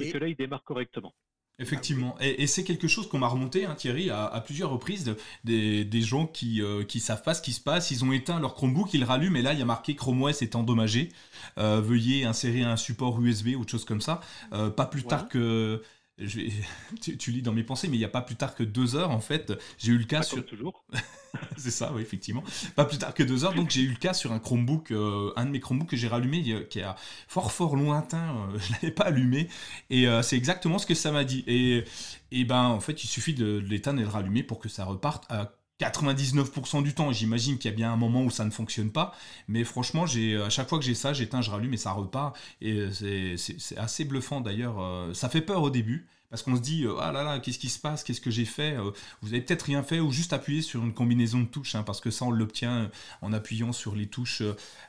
et 0.00 0.12
que 0.12 0.18
là, 0.18 0.28
il 0.28 0.36
démarre 0.36 0.64
correctement. 0.64 1.14
Effectivement, 1.60 2.16
et, 2.20 2.46
c'est 2.46 2.64
quelque 2.64 2.88
chose 2.88 3.06
qu'on 3.06 3.18
m'a 3.18 3.28
remonté, 3.28 3.66
hein, 3.66 3.74
Thierry, 3.74 4.08
à, 4.08 4.42
plusieurs 4.44 4.70
reprises, 4.70 5.14
des, 5.44 6.00
gens 6.00 6.26
qui 6.26 6.62
euh, 6.62 6.84
qui 6.84 7.00
savent 7.00 7.22
pas 7.22 7.34
ce 7.34 7.42
qui 7.42 7.52
se 7.52 7.60
passe, 7.60 7.90
ils 7.90 8.02
ont 8.02 8.12
éteint 8.12 8.40
leur 8.40 8.54
Chromebook, 8.54 8.94
ils 8.94 9.04
rallument, 9.04 9.36
et 9.36 9.42
là 9.42 9.52
il 9.52 9.58
y 9.58 9.62
a 9.62 9.66
marqué 9.66 9.94
Chrome 9.94 10.22
OS 10.22 10.40
est 10.40 10.56
endommagé, 10.56 11.10
euh, 11.58 11.82
veuillez 11.82 12.24
insérer 12.24 12.62
un 12.62 12.78
support 12.78 13.20
USB 13.20 13.48
ou 13.56 13.60
autre 13.60 13.70
chose 13.70 13.84
comme 13.84 14.00
ça. 14.00 14.20
Euh, 14.54 14.70
pas 14.70 14.86
plus 14.86 15.04
tard 15.04 15.28
que 15.28 15.82
tu, 17.00 17.30
lis 17.30 17.42
dans 17.42 17.52
mes 17.52 17.62
pensées, 17.62 17.88
mais 17.88 17.96
il 17.96 18.00
n'y 18.00 18.04
a 18.04 18.08
pas 18.08 18.22
plus 18.22 18.36
tard 18.36 18.54
que 18.54 18.62
deux 18.62 18.96
heures, 18.96 19.10
en 19.10 19.20
fait, 19.20 19.52
j'ai 19.78 19.92
eu 19.92 19.98
le 19.98 20.04
cas 20.04 20.22
sur... 20.22 20.44
toujours. 20.44 20.84
c'est 21.56 21.70
ça, 21.70 21.92
oui, 21.94 22.02
effectivement. 22.02 22.42
Pas 22.76 22.84
plus 22.84 22.98
tard 22.98 23.14
que 23.14 23.22
deux 23.22 23.44
heures, 23.44 23.54
donc 23.54 23.70
j'ai 23.70 23.82
eu 23.82 23.88
le 23.88 23.96
cas 23.96 24.14
sur 24.14 24.32
un 24.32 24.38
Chromebook, 24.38 24.90
euh, 24.90 25.32
un 25.36 25.46
de 25.46 25.50
mes 25.50 25.60
Chromebooks 25.60 25.90
que 25.90 25.96
j'ai 25.96 26.08
rallumé, 26.08 26.66
qui 26.68 26.80
est 26.80 26.84
fort, 27.28 27.52
fort 27.52 27.76
lointain, 27.76 28.36
euh, 28.36 28.58
je 28.58 28.68
ne 28.68 28.72
l'avais 28.74 28.90
pas 28.90 29.04
allumé, 29.04 29.48
et 29.88 30.06
euh, 30.08 30.22
c'est 30.22 30.36
exactement 30.36 30.78
ce 30.78 30.86
que 30.86 30.94
ça 30.94 31.12
m'a 31.12 31.24
dit. 31.24 31.44
Et, 31.46 31.84
et 32.32 32.44
ben, 32.44 32.64
en 32.64 32.80
fait, 32.80 33.04
il 33.04 33.08
suffit 33.08 33.34
de, 33.34 33.58
l'éteindre 33.58 34.00
et 34.00 34.02
de 34.02 34.08
le 34.08 34.12
rallumer 34.12 34.42
pour 34.42 34.58
que 34.58 34.68
ça 34.68 34.84
reparte 34.84 35.24
à 35.30 35.52
99% 35.80 36.82
du 36.82 36.94
temps, 36.94 37.12
j'imagine 37.12 37.58
qu'il 37.58 37.70
y 37.70 37.74
a 37.74 37.76
bien 37.76 37.92
un 37.92 37.96
moment 37.96 38.22
où 38.22 38.30
ça 38.30 38.44
ne 38.44 38.50
fonctionne 38.50 38.90
pas, 38.90 39.14
mais 39.48 39.64
franchement, 39.64 40.06
j'ai 40.06 40.36
à 40.36 40.50
chaque 40.50 40.68
fois 40.68 40.78
que 40.78 40.84
j'ai 40.84 40.94
ça, 40.94 41.12
j'éteins, 41.12 41.42
je 41.42 41.50
rallume 41.50 41.74
et 41.74 41.78
ça 41.78 41.92
repart. 41.92 42.36
Et 42.60 42.88
c'est 42.92 43.36
assez 43.76 44.04
bluffant 44.04 44.40
d'ailleurs. 44.40 44.76
Ça 45.14 45.28
fait 45.28 45.40
peur 45.40 45.62
au 45.62 45.70
début, 45.70 46.06
parce 46.30 46.42
qu'on 46.42 46.56
se 46.56 46.60
dit 46.60 46.84
euh, 46.84 46.94
ah 47.00 47.12
là 47.12 47.24
là 47.24 47.40
qu'est-ce 47.40 47.58
qui 47.58 47.68
se 47.68 47.78
passe? 47.78 48.04
Qu'est-ce 48.04 48.20
que 48.20 48.30
j'ai 48.30 48.44
fait? 48.44 48.76
Euh, 48.76 48.92
vous 49.20 49.28
avez 49.34 49.42
peut-être 49.42 49.62
rien 49.62 49.82
fait 49.82 49.98
ou 49.98 50.12
juste 50.12 50.32
appuyé 50.32 50.62
sur 50.62 50.82
une 50.82 50.94
combinaison 50.94 51.40
de 51.40 51.46
touches 51.46 51.74
hein, 51.74 51.82
parce 51.82 52.00
que 52.00 52.10
ça 52.10 52.24
on 52.24 52.30
l'obtient 52.30 52.90
en 53.20 53.32
appuyant 53.32 53.72
sur 53.72 53.96
les 53.96 54.06
touches 54.06 54.42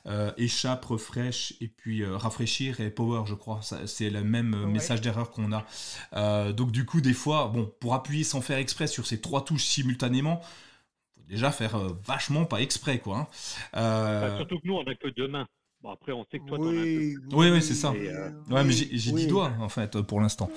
euh, 0.06 0.32
échappe 0.38 0.86
refresh 0.86 1.56
et 1.60 1.68
puis 1.68 2.06
rafraîchir 2.06 2.80
et 2.80 2.92
power 2.92 3.24
je 3.26 3.34
crois. 3.34 3.62
C'est 3.86 4.12
le 4.12 4.24
même 4.24 4.68
message 4.68 5.02
d'erreur 5.02 5.32
qu'on 5.32 5.52
a. 5.52 6.54
Donc 6.54 6.72
du 6.72 6.86
coup 6.86 7.02
des 7.02 7.14
fois 7.14 7.48
bon 7.48 7.72
pour 7.80 7.96
appuyer 7.96 8.24
sans 8.24 8.42
faire 8.42 8.58
exprès 8.58 8.88
sur 8.88 9.08
ces 9.08 9.20
trois 9.20 9.44
touches 9.44 9.66
simultanément 9.66 10.42
déjà 11.32 11.52
faire 11.52 11.78
vachement 12.06 12.46
pas 12.46 12.62
exprès 12.62 13.00
quoi 13.00 13.30
hein. 13.74 14.38
surtout 14.38 14.60
que 14.60 14.68
nous 14.68 14.76
on 14.76 14.84
n'a 14.84 14.96
que 14.96 15.08
deux 15.10 15.28
mains 15.28 15.48
Bon, 15.82 15.90
après, 15.90 16.12
on 16.12 16.24
sait 16.32 16.38
que 16.38 16.46
toi, 16.46 16.60
oui, 16.60 16.78
as 16.78 17.34
un 17.34 17.36
Oui, 17.36 17.50
oui, 17.50 17.60
c'est 17.60 17.74
ça. 17.74 17.92
Euh, 17.92 18.30
ouais, 18.52 18.64
mais 18.64 18.72
j'ai 18.72 19.12
oui. 19.12 19.22
10 19.22 19.28
doigts, 19.28 19.52
en 19.60 19.70
fait, 19.70 20.00
pour 20.02 20.22
l'instant. 20.22 20.50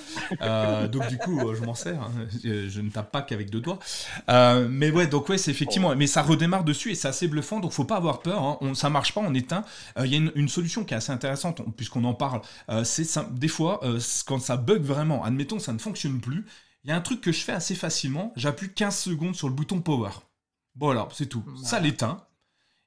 Euh, 0.43 0.89
donc, 0.89 1.09
du 1.09 1.17
coup, 1.17 1.49
euh, 1.49 1.55
je 1.55 1.65
m'en 1.65 1.75
sers. 1.75 1.99
Hein. 1.99 2.13
Je, 2.43 2.81
ne 2.81 2.91
tape 2.91 3.11
pas 3.11 3.23
qu'avec 3.23 3.49
deux 3.49 3.61
doigts. 3.61 3.79
mais 4.69 4.91
ouais, 4.91 5.07
donc, 5.07 5.29
ouais, 5.31 5.39
c'est 5.39 5.51
effectivement. 5.51 5.91
Oh. 5.93 5.97
Mais 5.97 6.07
ça 6.07 6.23
redémarre 6.23 6.65
dessus 6.65 6.91
et 6.91 6.95
c'est 6.95 7.09
assez 7.09 7.29
bluffant, 7.29 7.61
donc 7.61 7.73
faut 7.73 7.85
pas 7.85 7.97
avoir 7.97 8.21
peur. 8.21 8.43
Hein. 8.43 8.59
On, 8.61 8.75
ça 8.75 8.91
marche 8.91 9.15
pas, 9.15 9.23
on 9.23 9.33
éteint. 9.33 9.65
Il 9.99 10.07
y 10.07 10.17
a 10.17 10.31
une, 10.35 10.49
solution 10.49 10.85
qui 10.85 10.93
est 10.93 10.99
assez 10.99 11.13
intéressante, 11.13 11.63
puisqu'on 11.77 12.05
en 12.05 12.15
parle. 12.15 12.43
c'est 12.85 13.07
des 13.33 13.49
fois, 13.49 13.81
quand 14.27 14.41
ça 14.41 14.59
bug 14.59 14.83
vraiment, 14.83 15.25
admettons, 15.25 15.59
ça 15.59 15.73
ne 15.73 15.79
fonctionne 15.79 16.21
plus, 16.21 16.45
il 16.85 16.91
y 16.91 16.93
a 16.93 16.97
un 16.97 17.01
truc 17.01 17.23
que 17.23 17.33
je 17.33 17.41
fais 17.41 17.53
assez 17.53 17.75
facilement. 17.75 18.35
J'appuie 18.37 18.75
15 18.75 18.95
secondes 18.95 19.35
sur 19.35 19.49
le 19.49 19.55
bouton 19.55 19.81
power. 19.81 20.11
Voilà, 20.77 21.09
c'est 21.13 21.27
tout. 21.27 21.45
Ça 21.63 21.81
l'éteint. 21.81 22.27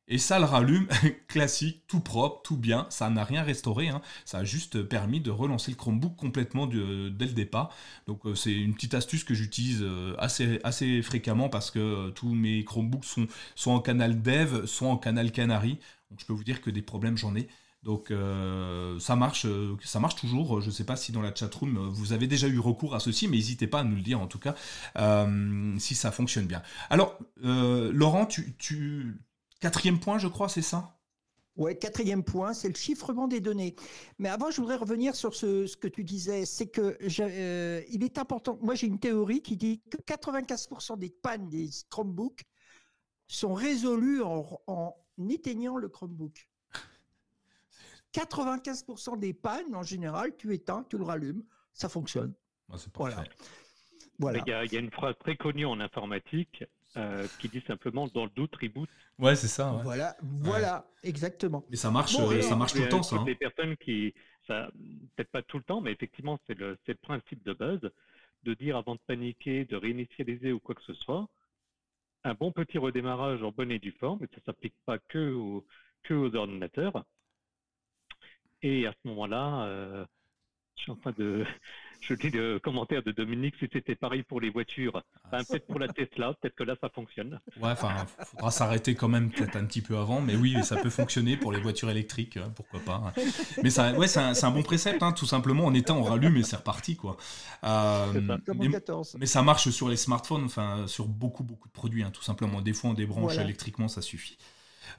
Et 0.09 0.19
ça 0.19 0.39
le 0.39 0.45
rallume, 0.45 0.87
classique, 1.27 1.83
tout 1.87 1.99
propre, 1.99 2.41
tout 2.41 2.55
bien. 2.55 2.87
Ça 2.89 3.09
n'a 3.09 3.25
rien 3.25 3.43
restauré. 3.43 3.89
Hein. 3.89 4.01
Ça 4.23 4.39
a 4.39 4.43
juste 4.45 4.81
permis 4.83 5.19
de 5.19 5.31
relancer 5.31 5.71
le 5.71 5.75
Chromebook 5.75 6.15
complètement 6.15 6.65
dès 6.65 6.77
le 6.77 7.33
départ. 7.33 7.73
Donc 8.07 8.25
euh, 8.25 8.33
c'est 8.33 8.53
une 8.53 8.73
petite 8.73 8.93
astuce 8.93 9.25
que 9.25 9.33
j'utilise 9.33 9.81
euh, 9.81 10.15
assez, 10.17 10.61
assez 10.63 11.01
fréquemment 11.01 11.49
parce 11.49 11.71
que 11.71 11.79
euh, 11.79 12.11
tous 12.11 12.33
mes 12.33 12.63
Chromebooks 12.63 13.03
sont 13.03 13.27
soit 13.55 13.73
en 13.73 13.81
canal 13.81 14.21
dev, 14.21 14.65
soit 14.65 14.87
en 14.87 14.97
canal 14.97 15.31
Canary. 15.33 15.77
Donc 16.09 16.21
je 16.21 16.25
peux 16.25 16.33
vous 16.33 16.45
dire 16.45 16.61
que 16.61 16.69
des 16.69 16.81
problèmes 16.81 17.17
j'en 17.17 17.35
ai. 17.35 17.49
Donc 17.87 18.13
ça 18.99 19.15
marche, 19.15 19.47
ça 19.83 19.99
marche 19.99 20.15
toujours. 20.17 20.61
Je 20.61 20.67
ne 20.67 20.71
sais 20.71 20.83
pas 20.83 20.95
si 20.95 21.11
dans 21.11 21.21
la 21.21 21.33
chatroom 21.33 21.89
vous 21.89 22.13
avez 22.13 22.27
déjà 22.27 22.47
eu 22.47 22.59
recours 22.59 22.93
à 22.93 22.99
ceci, 22.99 23.27
mais 23.27 23.37
n'hésitez 23.37 23.65
pas 23.65 23.79
à 23.79 23.83
nous 23.83 23.95
le 23.95 24.01
dire 24.01 24.19
en 24.19 24.27
tout 24.27 24.39
cas 24.39 24.55
si 25.79 25.95
ça 25.95 26.11
fonctionne 26.11 26.45
bien. 26.45 26.61
Alors 26.89 27.17
Laurent, 27.41 28.25
tu, 28.25 29.17
Quatrième 29.59 29.99
point, 29.99 30.19
je 30.19 30.27
crois, 30.27 30.49
c'est 30.49 30.61
ça? 30.61 30.93
Oui, 31.55 31.77
quatrième 31.79 32.23
point, 32.23 32.53
c'est 32.53 32.67
le 32.67 32.75
chiffrement 32.75 33.27
des 33.27 33.41
données. 33.41 33.75
Mais 34.19 34.29
avant, 34.29 34.51
je 34.51 34.61
voudrais 34.61 34.75
revenir 34.75 35.15
sur 35.15 35.33
ce, 35.33 35.75
que 35.75 35.87
tu 35.87 36.03
disais. 36.03 36.45
C'est 36.45 36.67
que 36.67 36.95
euh, 37.19 37.81
il 37.89 38.03
est 38.03 38.19
important. 38.19 38.59
Moi, 38.61 38.75
j'ai 38.75 38.85
une 38.85 38.99
théorie 38.99 39.41
qui 39.41 39.57
dit 39.57 39.81
que 39.89 39.97
95% 39.97 40.99
des 40.99 41.09
pannes 41.09 41.49
des 41.49 41.69
Chromebooks 41.89 42.43
sont 43.25 43.55
résolues 43.55 44.21
en, 44.21 44.95
éteignant 45.29 45.77
le 45.77 45.89
Chromebook. 45.89 46.47
95% 48.25 49.19
des 49.19 49.33
pannes, 49.33 49.75
en 49.75 49.83
général, 49.83 50.35
tu 50.37 50.53
éteins, 50.53 50.85
tu 50.89 50.97
le 50.97 51.03
rallumes, 51.03 51.43
ça 51.73 51.89
fonctionne. 51.89 52.33
Ah, 52.71 52.75
voilà. 52.95 53.23
voilà. 54.19 54.39
Il, 54.45 54.49
y 54.49 54.53
a, 54.53 54.65
il 54.65 54.73
y 54.73 54.77
a 54.77 54.79
une 54.79 54.91
phrase 54.91 55.15
très 55.19 55.35
connue 55.35 55.65
en 55.65 55.79
informatique 55.79 56.63
euh, 56.97 57.27
qui 57.39 57.47
dit 57.49 57.63
simplement 57.67 58.07
dans 58.07 58.25
le 58.25 58.31
doute 58.31 58.55
reboot. 58.55 58.89
Ouais, 59.19 59.35
c'est 59.35 59.47
ça. 59.47 59.79
Voilà, 59.83 60.17
voilà, 60.21 60.87
exactement. 61.03 61.63
Mais 61.69 61.75
ça 61.75 61.91
marche, 61.91 62.17
euh, 62.19 62.41
ça 62.41 62.55
marche 62.55 62.73
tout 62.73 62.81
le 62.81 62.89
temps, 62.89 63.03
ça. 63.03 63.23
Des 63.23 63.33
hein. 63.33 63.35
personnes 63.39 63.77
qui, 63.77 64.13
ça, 64.47 64.69
peut-être 65.15 65.31
pas 65.31 65.41
tout 65.43 65.57
le 65.57 65.63
temps, 65.63 65.81
mais 65.81 65.91
effectivement, 65.91 66.39
c'est 66.47 66.57
le, 66.57 66.77
le 66.87 66.95
principe 66.95 67.43
de 67.43 67.53
base 67.53 67.81
de 68.43 68.53
dire 68.53 68.77
avant 68.77 68.95
de 68.95 69.01
paniquer, 69.05 69.65
de 69.65 69.75
réinitialiser 69.75 70.51
ou 70.51 70.59
quoi 70.59 70.75
que 70.75 70.83
ce 70.83 70.93
soit, 70.93 71.27
un 72.23 72.33
bon 72.33 72.51
petit 72.51 72.77
redémarrage 72.77 73.43
en 73.43 73.51
bonne 73.51 73.71
et 73.71 73.79
due 73.79 73.95
forme, 73.99 74.23
et 74.23 74.27
ça 74.35 74.41
s'applique 74.45 74.75
pas 74.85 74.97
que 74.99 75.33
aux, 75.33 75.65
que 76.03 76.13
aux 76.13 76.35
ordinateurs. 76.35 77.05
Et 78.61 78.87
à 78.87 78.91
ce 78.91 79.07
moment-là, 79.09 79.65
euh, 79.65 80.05
je 80.75 80.83
suis 80.83 80.91
en 80.91 80.95
train 80.95 81.13
de, 81.17 81.45
je 82.01 82.13
lis 82.13 82.29
le 82.29 82.59
commentaire 82.59 83.03
de 83.03 83.11
Dominique 83.11 83.55
si 83.59 83.67
c'était 83.71 83.95
pareil 83.95 84.23
pour 84.23 84.39
les 84.39 84.49
voitures. 84.49 85.01
Ah. 85.31 85.39
peut-être 85.47 85.67
pour 85.67 85.79
la 85.79 85.87
Tesla, 85.87 86.33
peut-être 86.39 86.55
que 86.55 86.63
là 86.63 86.75
ça 86.79 86.89
fonctionne. 86.89 87.39
Ouais, 87.57 87.71
enfin, 87.71 88.05
faudra 88.25 88.51
s'arrêter 88.51 88.95
quand 88.95 89.07
même 89.07 89.29
peut-être 89.29 89.55
un 89.55 89.65
petit 89.65 89.81
peu 89.81 89.97
avant, 89.97 90.21
mais 90.21 90.35
oui, 90.35 90.55
ça 90.63 90.77
peut 90.77 90.89
fonctionner 90.89 91.37
pour 91.37 91.51
les 91.51 91.59
voitures 91.59 91.89
électriques, 91.89 92.37
hein, 92.37 92.51
pourquoi 92.55 92.79
pas. 92.79 93.03
Hein. 93.05 93.21
Mais 93.63 93.69
ça, 93.69 93.93
ouais, 93.93 94.07
c'est 94.07 94.19
un, 94.19 94.51
bon 94.51 94.63
précepte, 94.63 95.03
hein, 95.03 95.11
tout 95.11 95.25
simplement. 95.25 95.65
En 95.65 95.73
étant, 95.73 95.97
on 95.97 96.03
rallume 96.03 96.37
et 96.37 96.43
c'est 96.43 96.55
reparti, 96.55 96.95
quoi. 96.95 97.17
Euh, 97.63 98.37
mais, 99.19 99.25
ça 99.25 99.41
marche 99.41 99.69
sur 99.69 99.89
les 99.89 99.97
smartphones, 99.97 100.45
enfin, 100.45 100.87
sur 100.87 101.07
beaucoup, 101.07 101.43
beaucoup 101.43 101.67
de 101.67 101.73
produits, 101.73 102.03
tout 102.11 102.23
simplement. 102.23 102.61
Des 102.61 102.73
fois, 102.73 102.91
on 102.91 102.93
débranche 102.93 103.37
électriquement, 103.37 103.87
ça 103.87 104.01
suffit. 104.01 104.37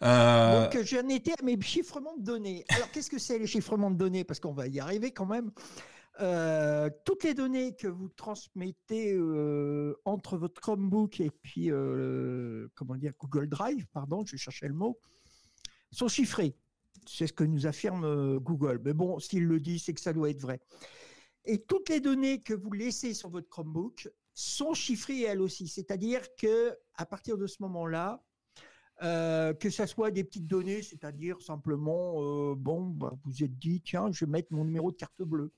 Euh... 0.03 0.64
Donc, 0.64 0.83
j'en 0.85 1.09
étais 1.09 1.33
à 1.38 1.42
mes 1.42 1.61
chiffrements 1.61 2.16
de 2.16 2.24
données. 2.24 2.64
Alors, 2.68 2.90
qu'est-ce 2.90 3.11
que 3.11 3.18
c'est 3.18 3.38
les 3.38 3.46
chiffrements 3.46 3.90
de 3.90 3.96
données? 3.96 4.24
Parce 4.24 4.40
qu'on 4.40 4.53
va 4.53 4.66
y 4.66 4.81
arriver 4.81 5.11
quand 5.11 5.27
même. 5.27 5.51
Euh, 6.20 6.90
toutes 7.05 7.22
les 7.22 7.35
données 7.35 7.77
que 7.77 7.87
vous 7.87 8.09
transmettez 8.09 9.14
euh, 9.14 9.94
entre 10.05 10.37
votre 10.37 10.61
Chromebook 10.61 11.20
et 11.20 11.31
puis 11.31 11.70
euh, 11.70 12.66
comment 12.74 12.96
dire 12.96 13.12
Google 13.20 13.48
Drive, 13.48 13.87
pardon, 13.92 14.24
je 14.27 14.37
cherchais 14.37 14.66
le 14.66 14.74
mot, 14.74 14.98
sont 15.92 16.09
chiffrées. 16.09 16.57
C'est 17.07 17.29
ce 17.29 17.33
que 17.33 17.44
nous 17.44 17.66
affirme 17.66 18.38
Google. 18.38 18.81
Mais 18.85 18.94
bon, 18.94 19.18
s'il 19.20 19.44
le 19.44 19.61
dit, 19.61 19.79
c'est 19.79 19.94
que 19.94 20.01
ça 20.01 20.12
doit 20.12 20.29
être 20.29 20.42
vrai. 20.42 20.61
Et 21.44 21.62
toutes 21.62 21.88
les 21.88 22.01
données 22.01 22.42
que 22.42 22.53
vous 22.53 22.72
laissez 22.72 23.14
sur 23.14 23.31
votre 23.31 23.48
Chromebook 23.48 24.11
sont 24.35 24.74
chiffrées 24.74 25.22
elles 25.22 25.40
aussi. 25.40 25.68
C'est-à-dire 25.68 26.22
que 26.37 26.77
à 26.96 27.07
partir 27.07 27.38
de 27.38 27.46
ce 27.46 27.62
moment-là, 27.62 28.22
euh, 29.02 29.54
que 29.54 29.70
ça 29.70 29.87
soit 29.87 30.11
des 30.11 30.24
petites 30.24 30.46
données, 30.46 30.82
c'est-à-dire 30.82 31.40
simplement, 31.40 32.14
euh, 32.16 32.54
bon, 32.56 32.87
bah, 32.87 33.12
vous 33.24 33.44
êtes 33.44 33.56
dit, 33.58 33.80
tiens, 33.80 34.11
je 34.11 34.24
vais 34.24 34.30
mettre 34.30 34.52
mon 34.52 34.64
numéro 34.64 34.90
de 34.90 34.96
carte 34.96 35.22
bleue. 35.22 35.52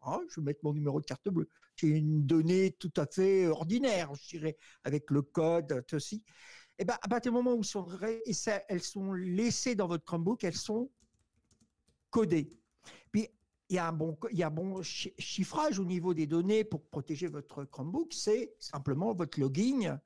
Ah, 0.00 0.20
je 0.30 0.40
vais 0.40 0.44
mettre 0.44 0.60
mon 0.62 0.72
numéro 0.72 1.00
de 1.00 1.04
carte 1.04 1.28
bleue. 1.28 1.48
C'est 1.76 1.88
une 1.88 2.24
donnée 2.24 2.72
tout 2.78 2.92
à 2.96 3.06
fait 3.06 3.46
ordinaire, 3.46 4.14
je 4.14 4.38
dirais, 4.38 4.56
avec 4.84 5.10
le 5.10 5.22
code, 5.22 5.84
aussi. 5.92 6.16
Et 6.16 6.82
eh 6.82 6.84
ben, 6.84 6.96
à 7.02 7.08
partir 7.08 7.32
du 7.32 7.36
moment 7.36 7.54
où 7.54 7.62
elles 8.68 8.82
sont 8.82 9.12
laissées 9.12 9.74
dans 9.74 9.88
votre 9.88 10.04
Chromebook, 10.04 10.44
elles 10.44 10.54
sont 10.54 10.90
codées. 12.10 12.48
Puis, 13.10 13.28
il 13.68 13.76
y 13.76 13.78
a 13.78 13.88
un 13.88 14.50
bon 14.50 14.82
chiffrage 14.82 15.78
au 15.78 15.84
niveau 15.84 16.14
des 16.14 16.26
données 16.26 16.64
pour 16.64 16.86
protéger 16.86 17.26
votre 17.26 17.64
Chromebook, 17.64 18.14
c'est 18.14 18.54
simplement 18.58 19.12
votre 19.12 19.38
login 19.38 20.00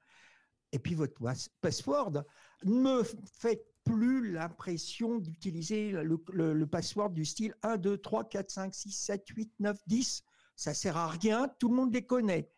et 0.73 0.79
puis 0.79 0.95
votre 0.95 1.21
password. 1.61 2.25
Ne 2.65 2.99
me 2.99 3.03
faites 3.39 3.67
plus 3.85 4.33
l'impression 4.33 5.19
d'utiliser 5.19 5.93
le, 5.93 6.67
password 6.67 7.11
du 7.11 7.25
style 7.25 7.55
1, 7.63 7.77
2, 7.79 7.99
3, 7.99 8.29
4, 8.29 8.51
5, 8.51 8.75
6, 8.75 8.91
7, 8.91 9.29
8, 9.29 9.53
9, 9.61 9.79
10. 9.87 10.25
Ça 10.57 10.75
sert 10.75 10.97
à 10.97 11.09
rien, 11.09 11.49
tout 11.59 11.69
le 11.69 11.77
monde 11.77 11.93
les 11.93 12.05
connaît. 12.05 12.49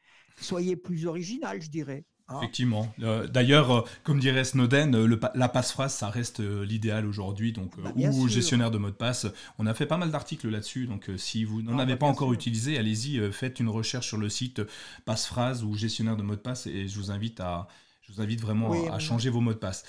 Soyez 0.40 0.77
plus 0.77 1.07
original, 1.07 1.62
je 1.62 1.71
dirais. 1.71 2.05
Hein. 2.29 2.38
Effectivement. 2.38 2.93
Euh, 3.03 3.27
d'ailleurs, 3.27 3.71
euh, 3.71 3.83
comme 4.03 4.19
dirait 4.19 4.45
Snowden, 4.45 4.95
euh, 4.95 5.19
la 5.35 5.49
passe-phrase, 5.49 5.95
ça 5.95 6.09
reste 6.09 6.40
l'idéal 6.40 7.07
aujourd'hui. 7.07 7.53
Donc, 7.53 7.79
bah, 7.81 7.93
ou 7.95 8.29
gestionnaire 8.29 8.71
de 8.71 8.79
mot 8.79 8.90
de 8.90 8.95
passe. 8.95 9.27
On 9.59 9.67
a 9.67 9.75
fait 9.75 9.87
pas 9.87 9.99
mal 9.99 10.11
d'articles 10.11 10.49
là-dessus. 10.49 10.87
Donc, 10.87 11.11
si 11.17 11.45
vous 11.45 11.62
n'en 11.62 11.79
ah, 11.79 11.83
avez 11.83 11.93
bah, 11.93 11.99
pas 11.99 12.07
encore 12.07 12.33
utilisé, 12.33 12.79
allez-y, 12.79 13.33
faites 13.33 13.61
une 13.61 13.69
recherche 13.69 14.09
sur 14.09 14.19
le 14.19 14.29
site 14.29 14.62
passe-phrase 15.05 15.64
ou 15.64 15.75
gestionnaire 15.77 16.17
de 16.17 16.23
mot 16.23 16.35
de 16.35 16.40
passe 16.40 16.67
et 16.67 16.88
je 16.88 16.99
vous 16.99 17.11
invite 17.11 17.40
à, 17.40 17.69
je 18.07 18.12
vous 18.12 18.21
invite 18.21 18.40
vraiment 18.40 18.73
à, 18.93 18.99
changer 18.99 19.31
vos 19.31 19.40
mots 19.40 19.55
de 19.55 19.59
passe. 19.59 19.85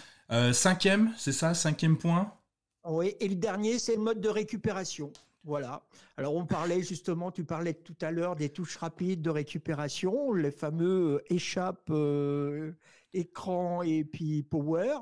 cinquième, 0.53 1.13
c'est 1.17 1.33
ça, 1.33 1.53
cinquième 1.53 1.97
point? 1.97 2.33
Oui, 2.85 3.15
et 3.19 3.27
le 3.27 3.35
dernier, 3.35 3.79
c'est 3.79 3.95
le 3.95 4.01
mode 4.01 4.21
de 4.21 4.29
récupération. 4.29 5.11
Voilà. 5.45 5.83
Alors 6.17 6.35
on 6.35 6.45
parlait 6.45 6.81
justement, 6.81 7.31
tu 7.31 7.43
parlais 7.43 7.75
tout 7.75 7.95
à 8.01 8.09
l'heure 8.09 8.35
des 8.35 8.49
touches 8.49 8.77
rapides 8.77 9.21
de 9.21 9.29
récupération, 9.29 10.33
les 10.33 10.49
fameux 10.49 11.17
euh, 11.17 11.33
échappe, 11.33 11.87
euh, 11.91 12.71
écran 13.13 13.83
et 13.83 14.03
puis 14.03 14.41
power. 14.41 14.97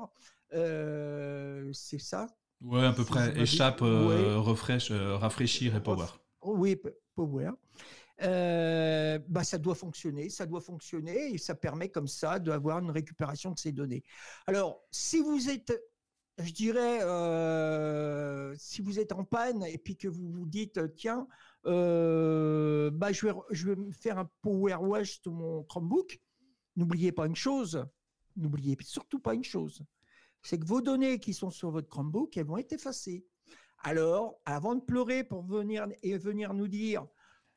Euh, 0.52 1.70
c'est 1.72 1.98
ça? 1.98 2.26
Ouais, 2.60 2.84
à 2.84 2.92
peu 2.92 3.04
près. 3.04 3.38
Échappe, 3.40 3.80
rafraîchir 3.80 5.74
et 5.76 5.82
power. 5.82 6.06
Oui, 6.42 6.76
power. 7.14 7.50
Bah, 8.20 9.44
ça 9.44 9.58
doit 9.58 9.74
fonctionner, 9.74 10.30
ça 10.30 10.46
doit 10.46 10.60
fonctionner 10.60 11.34
et 11.34 11.38
ça 11.38 11.54
permet 11.54 11.88
comme 11.88 12.08
ça 12.08 12.38
d'avoir 12.38 12.78
une 12.78 12.90
récupération 12.90 13.50
de 13.50 13.58
ces 13.58 13.72
données. 13.72 14.02
Alors, 14.46 14.80
si 14.90 15.20
vous 15.20 15.50
êtes 15.50 15.72
je 16.38 16.52
dirais, 16.52 17.02
euh, 17.02 18.54
si 18.58 18.82
vous 18.82 18.98
êtes 18.98 19.12
en 19.12 19.24
panne 19.24 19.62
et 19.64 19.78
puis 19.78 19.96
que 19.96 20.08
vous 20.08 20.28
vous 20.30 20.46
dites, 20.46 20.80
tiens, 20.96 21.28
euh, 21.66 22.90
bah, 22.90 23.12
je, 23.12 23.26
vais, 23.26 23.32
je 23.50 23.70
vais 23.70 23.92
faire 23.92 24.18
un 24.18 24.28
power 24.42 24.74
wash 24.74 25.22
de 25.22 25.30
mon 25.30 25.62
Chromebook, 25.64 26.20
n'oubliez 26.76 27.12
pas 27.12 27.26
une 27.26 27.36
chose, 27.36 27.86
n'oubliez 28.36 28.76
surtout 28.80 29.20
pas 29.20 29.34
une 29.34 29.44
chose, 29.44 29.84
c'est 30.42 30.58
que 30.58 30.66
vos 30.66 30.80
données 30.80 31.20
qui 31.20 31.32
sont 31.34 31.50
sur 31.50 31.70
votre 31.70 31.88
Chromebook, 31.88 32.36
elles 32.36 32.46
vont 32.46 32.58
être 32.58 32.72
effacées. 32.72 33.24
Alors, 33.82 34.40
avant 34.44 34.74
de 34.74 34.80
pleurer 34.80 35.24
pour 35.24 35.42
venir 35.42 35.86
et 36.02 36.16
venir 36.18 36.52
nous 36.52 36.68
dire, 36.68 37.06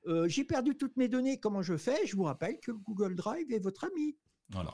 euh, 0.08 0.28
j'ai 0.28 0.43
perdu 0.43 0.76
toutes 0.76 0.98
mes 0.98 1.08
données, 1.08 1.39
comment 1.39 1.62
je 1.62 1.78
fais? 1.78 2.06
Je 2.06 2.15
vous 2.15 2.24
rappelle 2.24 2.60
que 2.60 2.72
le 2.72 2.78
Google 2.78 3.15
Drive 3.15 3.52
est 3.52 3.60
votre 3.60 3.86
ami. 3.86 4.15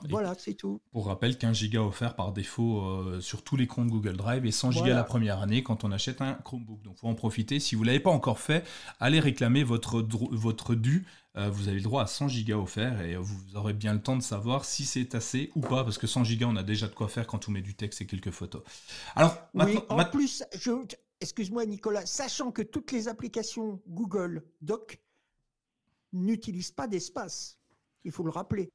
Voilà, 0.09 0.35
c'est 0.37 0.53
tout. 0.53 0.81
Pour 0.91 1.07
rappel, 1.07 1.37
15 1.37 1.57
gigas 1.57 1.81
offerts 1.81 2.15
par 2.15 2.31
défaut 2.31 2.81
euh, 2.81 3.19
sur 3.21 3.43
tous 3.43 3.55
les 3.55 3.65
comptes 3.65 3.87
Google 3.87 4.15
Drive 4.15 4.45
et 4.45 4.51
100 4.51 4.71
gigas 4.71 4.93
la 4.93 5.03
première 5.03 5.39
année 5.39 5.63
quand 5.63 5.83
on 5.83 5.91
achète 5.91 6.21
un 6.21 6.33
Chromebook. 6.35 6.83
Donc, 6.83 6.97
faut 6.97 7.07
en 7.07 7.15
profiter. 7.15 7.59
Si 7.59 7.73
vous 7.73 7.81
ne 7.81 7.87
l'avez 7.87 7.99
pas 7.99 8.11
encore 8.11 8.39
fait, 8.39 8.63
allez 8.99 9.19
réclamer 9.19 9.63
votre, 9.63 10.01
votre 10.01 10.75
dû. 10.75 11.07
Euh, 11.35 11.49
vous 11.49 11.67
avez 11.67 11.77
le 11.77 11.83
droit 11.83 12.03
à 12.03 12.07
100 12.07 12.27
gigas 12.27 12.57
offerts 12.57 13.01
et 13.01 13.15
vous 13.15 13.55
aurez 13.55 13.73
bien 13.73 13.93
le 13.93 14.01
temps 14.01 14.15
de 14.15 14.21
savoir 14.21 14.65
si 14.65 14.85
c'est 14.85 15.15
assez 15.15 15.51
ou 15.55 15.61
pas, 15.61 15.83
parce 15.83 15.97
que 15.97 16.05
100 16.05 16.23
gigas, 16.23 16.45
on 16.47 16.55
a 16.55 16.63
déjà 16.63 16.87
de 16.87 16.93
quoi 16.93 17.07
faire 17.07 17.25
quand 17.25 17.47
on 17.47 17.51
met 17.51 17.61
du 17.61 17.73
texte 17.73 18.01
et 18.01 18.05
quelques 18.05 18.31
photos. 18.31 18.61
Alors, 19.15 19.35
en 19.89 20.05
plus, 20.05 20.43
excuse-moi 21.19 21.65
Nicolas, 21.65 22.05
sachant 22.05 22.51
que 22.51 22.61
toutes 22.61 22.91
les 22.91 23.07
applications 23.07 23.81
Google 23.87 24.43
Doc 24.61 24.99
n'utilisent 26.13 26.71
pas 26.71 26.87
d'espace, 26.87 27.57
il 28.03 28.11
faut 28.11 28.23
le 28.23 28.31
rappeler. 28.31 28.71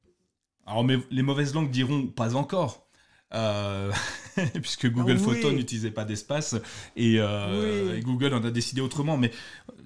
Alors, 0.65 0.85
les 0.85 1.23
mauvaises 1.23 1.53
langues 1.53 1.71
diront 1.71 2.07
pas 2.07 2.35
encore. 2.35 2.87
Euh, 3.33 3.91
puisque 4.61 4.89
Google 4.89 5.17
ah 5.17 5.23
Photos 5.23 5.53
n'utilisait 5.53 5.91
pas 5.91 6.05
d'espace 6.05 6.55
euh, 6.97 7.97
et, 7.97 8.01
Google 8.01 8.33
en 8.33 8.43
a 8.43 8.51
décidé 8.51 8.81
autrement. 8.81 9.17
Mais 9.17 9.31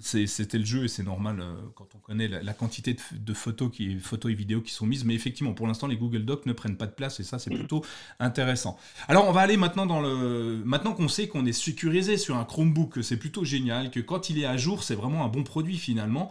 c'était 0.00 0.58
le 0.58 0.64
jeu 0.64 0.84
et 0.84 0.88
c'est 0.88 1.02
normal 1.02 1.40
euh, 1.40 1.54
quand 1.74 1.88
on 1.94 1.98
connaît 1.98 2.28
la, 2.28 2.52
quantité 2.52 2.96
de, 3.12 3.34
photos, 3.34 3.70
qui, 3.72 3.98
photos 3.98 4.32
et 4.32 4.34
vidéos 4.34 4.60
qui 4.60 4.72
sont 4.72 4.86
mises. 4.86 5.04
Mais 5.04 5.14
effectivement, 5.14 5.54
pour 5.54 5.66
l'instant, 5.66 5.86
les 5.86 5.96
Google 5.96 6.24
Docs 6.24 6.46
ne 6.46 6.52
prennent 6.52 6.76
pas 6.76 6.86
de 6.86 6.92
place 6.92 7.20
et 7.20 7.24
ça, 7.24 7.38
c'est 7.38 7.50
plutôt 7.50 7.84
intéressant. 8.18 8.78
Alors, 9.08 9.28
on 9.28 9.32
va 9.32 9.40
aller 9.40 9.56
maintenant 9.56 9.86
dans 9.86 10.00
le. 10.00 10.62
Maintenant 10.64 10.92
qu'on 10.92 11.08
sait 11.08 11.28
qu'on 11.28 11.46
est 11.46 11.52
sécurisé 11.52 12.16
sur 12.16 12.36
un 12.36 12.44
Chromebook, 12.44 13.02
c'est 13.02 13.16
plutôt 13.16 13.44
génial, 13.44 13.90
que 13.90 14.00
quand 14.00 14.30
il 14.30 14.38
est 14.38 14.46
à 14.46 14.56
jour, 14.56 14.82
c'est 14.82 14.94
vraiment 14.94 15.24
un 15.24 15.28
bon 15.28 15.42
produit 15.42 15.78
finalement, 15.78 16.30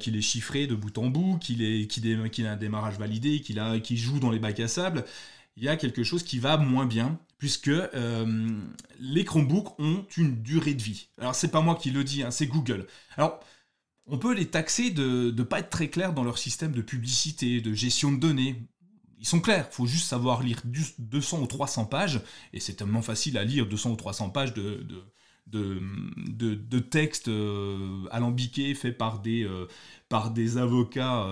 qu'il 0.00 0.16
est 0.16 0.22
chiffré 0.22 0.66
de 0.66 0.74
bout 0.74 0.96
en 0.98 1.06
bout, 1.06 1.38
qu'il 1.38 1.62
a 1.62 2.50
un 2.50 2.56
démarrage 2.56 2.98
validé, 2.98 3.40
qu'il 3.40 3.98
joue 3.98 4.18
dans 4.18 4.30
les 4.30 4.38
bacs 4.38 4.60
à 4.60 4.68
sable 4.68 5.04
il 5.56 5.64
y 5.64 5.68
a 5.68 5.76
quelque 5.76 6.04
chose 6.04 6.22
qui 6.22 6.38
va 6.38 6.56
moins 6.56 6.86
bien, 6.86 7.18
puisque 7.38 7.68
euh, 7.68 8.60
les 8.98 9.24
Chromebooks 9.24 9.78
ont 9.78 10.04
une 10.16 10.42
durée 10.42 10.74
de 10.74 10.82
vie. 10.82 11.08
Alors 11.18 11.34
c'est 11.34 11.50
pas 11.50 11.60
moi 11.60 11.74
qui 11.74 11.90
le 11.90 12.04
dis, 12.04 12.22
hein, 12.22 12.30
c'est 12.30 12.46
Google. 12.46 12.86
Alors 13.16 13.40
on 14.06 14.18
peut 14.18 14.34
les 14.34 14.46
taxer 14.46 14.90
de 14.90 15.34
ne 15.36 15.42
pas 15.42 15.60
être 15.60 15.70
très 15.70 15.88
clairs 15.88 16.12
dans 16.12 16.24
leur 16.24 16.38
système 16.38 16.72
de 16.72 16.82
publicité, 16.82 17.60
de 17.60 17.72
gestion 17.72 18.12
de 18.12 18.18
données. 18.18 18.62
Ils 19.18 19.26
sont 19.26 19.40
clairs, 19.40 19.68
faut 19.72 19.86
juste 19.86 20.06
savoir 20.06 20.42
lire 20.42 20.62
200 20.98 21.42
ou 21.42 21.46
300 21.46 21.86
pages, 21.86 22.20
et 22.52 22.60
c'est 22.60 22.74
tellement 22.74 23.02
facile 23.02 23.38
à 23.38 23.44
lire 23.44 23.66
200 23.66 23.92
ou 23.92 23.96
300 23.96 24.30
pages 24.30 24.52
de, 24.54 24.86
de, 25.46 25.80
de, 26.54 26.78
textes 26.78 27.28
euh, 27.28 28.04
alambiqués 28.10 28.74
faits 28.74 28.96
par 28.96 29.20
des, 29.20 29.44
euh, 29.44 29.66
par 30.08 30.30
des 30.30 30.58
avocats 30.58 31.26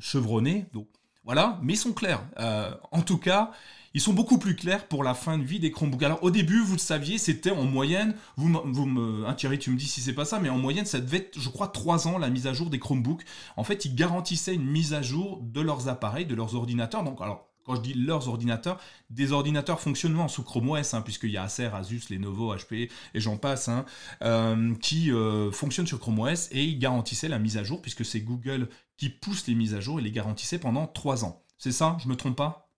chevronnés. 0.00 0.66
Donc 0.74 0.88
voilà, 1.24 1.58
mais 1.62 1.74
ils 1.74 1.76
sont 1.76 1.92
clairs. 1.92 2.24
Euh, 2.38 2.72
en 2.92 3.02
tout 3.02 3.18
cas, 3.18 3.50
ils 3.92 4.00
sont 4.00 4.12
beaucoup 4.12 4.38
plus 4.38 4.54
clairs 4.54 4.86
pour 4.86 5.02
la 5.02 5.14
fin 5.14 5.36
de 5.36 5.44
vie 5.44 5.58
des 5.58 5.70
Chromebooks. 5.72 6.02
Alors 6.02 6.22
au 6.22 6.30
début, 6.30 6.60
vous 6.60 6.74
le 6.74 6.78
saviez, 6.78 7.18
c'était 7.18 7.50
en 7.50 7.64
moyenne, 7.64 8.14
vous, 8.36 8.48
vous 8.64 8.86
me, 8.86 9.26
hein, 9.26 9.34
Thierry, 9.34 9.58
tu 9.58 9.70
me 9.70 9.76
dis 9.76 9.86
si 9.86 10.00
c'est 10.00 10.12
pas 10.12 10.24
ça, 10.24 10.38
mais 10.38 10.48
en 10.48 10.58
moyenne, 10.58 10.86
ça 10.86 11.00
devait 11.00 11.18
être, 11.18 11.38
je 11.38 11.48
crois, 11.48 11.68
3 11.68 12.08
ans 12.08 12.18
la 12.18 12.30
mise 12.30 12.46
à 12.46 12.52
jour 12.52 12.70
des 12.70 12.78
Chromebooks. 12.78 13.24
En 13.56 13.64
fait, 13.64 13.84
ils 13.84 13.94
garantissaient 13.94 14.54
une 14.54 14.66
mise 14.66 14.94
à 14.94 15.02
jour 15.02 15.40
de 15.42 15.60
leurs 15.60 15.88
appareils, 15.88 16.26
de 16.26 16.34
leurs 16.34 16.54
ordinateurs. 16.54 17.02
Donc, 17.02 17.20
alors, 17.20 17.49
je 17.76 17.80
dis 17.80 17.94
leurs 17.94 18.28
ordinateurs, 18.28 18.80
des 19.10 19.32
ordinateurs 19.32 19.80
fonctionnant 19.80 20.28
sous 20.28 20.42
Chrome 20.42 20.70
OS, 20.70 20.94
hein, 20.94 21.02
puisqu'il 21.02 21.30
y 21.30 21.36
a 21.36 21.44
Acer, 21.44 21.74
Asus, 21.74 22.02
Lenovo, 22.10 22.54
HP 22.54 22.90
et 23.14 23.20
j'en 23.20 23.36
passe, 23.36 23.68
hein, 23.68 23.84
euh, 24.22 24.74
qui 24.76 25.10
euh, 25.12 25.50
fonctionnent 25.50 25.86
sur 25.86 26.00
Chrome 26.00 26.20
OS 26.20 26.48
et 26.52 26.64
ils 26.64 26.78
garantissaient 26.78 27.28
la 27.28 27.38
mise 27.38 27.56
à 27.56 27.64
jour, 27.64 27.82
puisque 27.82 28.04
c'est 28.04 28.20
Google 28.20 28.68
qui 28.96 29.08
pousse 29.08 29.46
les 29.46 29.54
mises 29.54 29.74
à 29.74 29.80
jour 29.80 29.98
et 29.98 30.02
les 30.02 30.10
garantissait 30.10 30.58
pendant 30.58 30.86
3 30.86 31.24
ans. 31.24 31.42
C'est 31.58 31.72
ça? 31.72 31.96
Je 32.02 32.08
me 32.08 32.16
trompe 32.16 32.36
pas? 32.36 32.69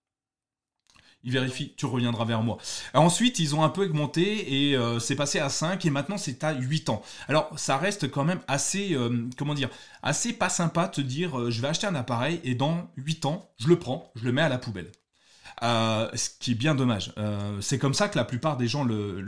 Il 1.23 1.31
vérifie, 1.31 1.73
tu 1.77 1.85
reviendras 1.85 2.25
vers 2.25 2.41
moi. 2.43 2.57
ensuite, 2.93 3.39
ils 3.39 3.55
ont 3.55 3.63
un 3.63 3.69
peu 3.69 3.85
augmenté 3.85 4.69
et 4.69 4.75
euh, 4.75 4.99
c'est 4.99 5.15
passé 5.15 5.39
à 5.39 5.49
5 5.49 5.85
et 5.85 5.89
maintenant 5.89 6.17
c'est 6.17 6.43
à 6.43 6.53
8 6.53 6.89
ans. 6.89 7.01
Alors, 7.27 7.51
ça 7.57 7.77
reste 7.77 8.09
quand 8.09 8.25
même 8.25 8.41
assez, 8.47 8.97
comment 9.37 9.53
dire, 9.53 9.69
assez 10.01 10.33
pas 10.33 10.49
sympa 10.49 10.87
de 10.87 10.93
te 10.93 11.01
dire 11.01 11.51
je 11.51 11.61
vais 11.61 11.67
acheter 11.67 11.87
un 11.87 11.95
appareil 11.95 12.39
et 12.43 12.55
dans 12.55 12.91
8 12.97 13.25
ans, 13.25 13.49
je 13.59 13.67
le 13.67 13.79
prends, 13.79 14.11
je 14.15 14.25
le 14.25 14.31
mets 14.31 14.41
à 14.41 14.49
la 14.49 14.57
poubelle. 14.57 14.91
Euh, 15.61 16.09
ce 16.15 16.29
qui 16.39 16.51
est 16.51 16.55
bien 16.55 16.75
dommage. 16.75 17.13
Euh, 17.17 17.61
c'est 17.61 17.77
comme 17.77 17.93
ça 17.93 18.09
que 18.09 18.17
la 18.17 18.25
plupart 18.25 18.57
des 18.57 18.67
gens 18.67 18.83
le, 18.83 19.23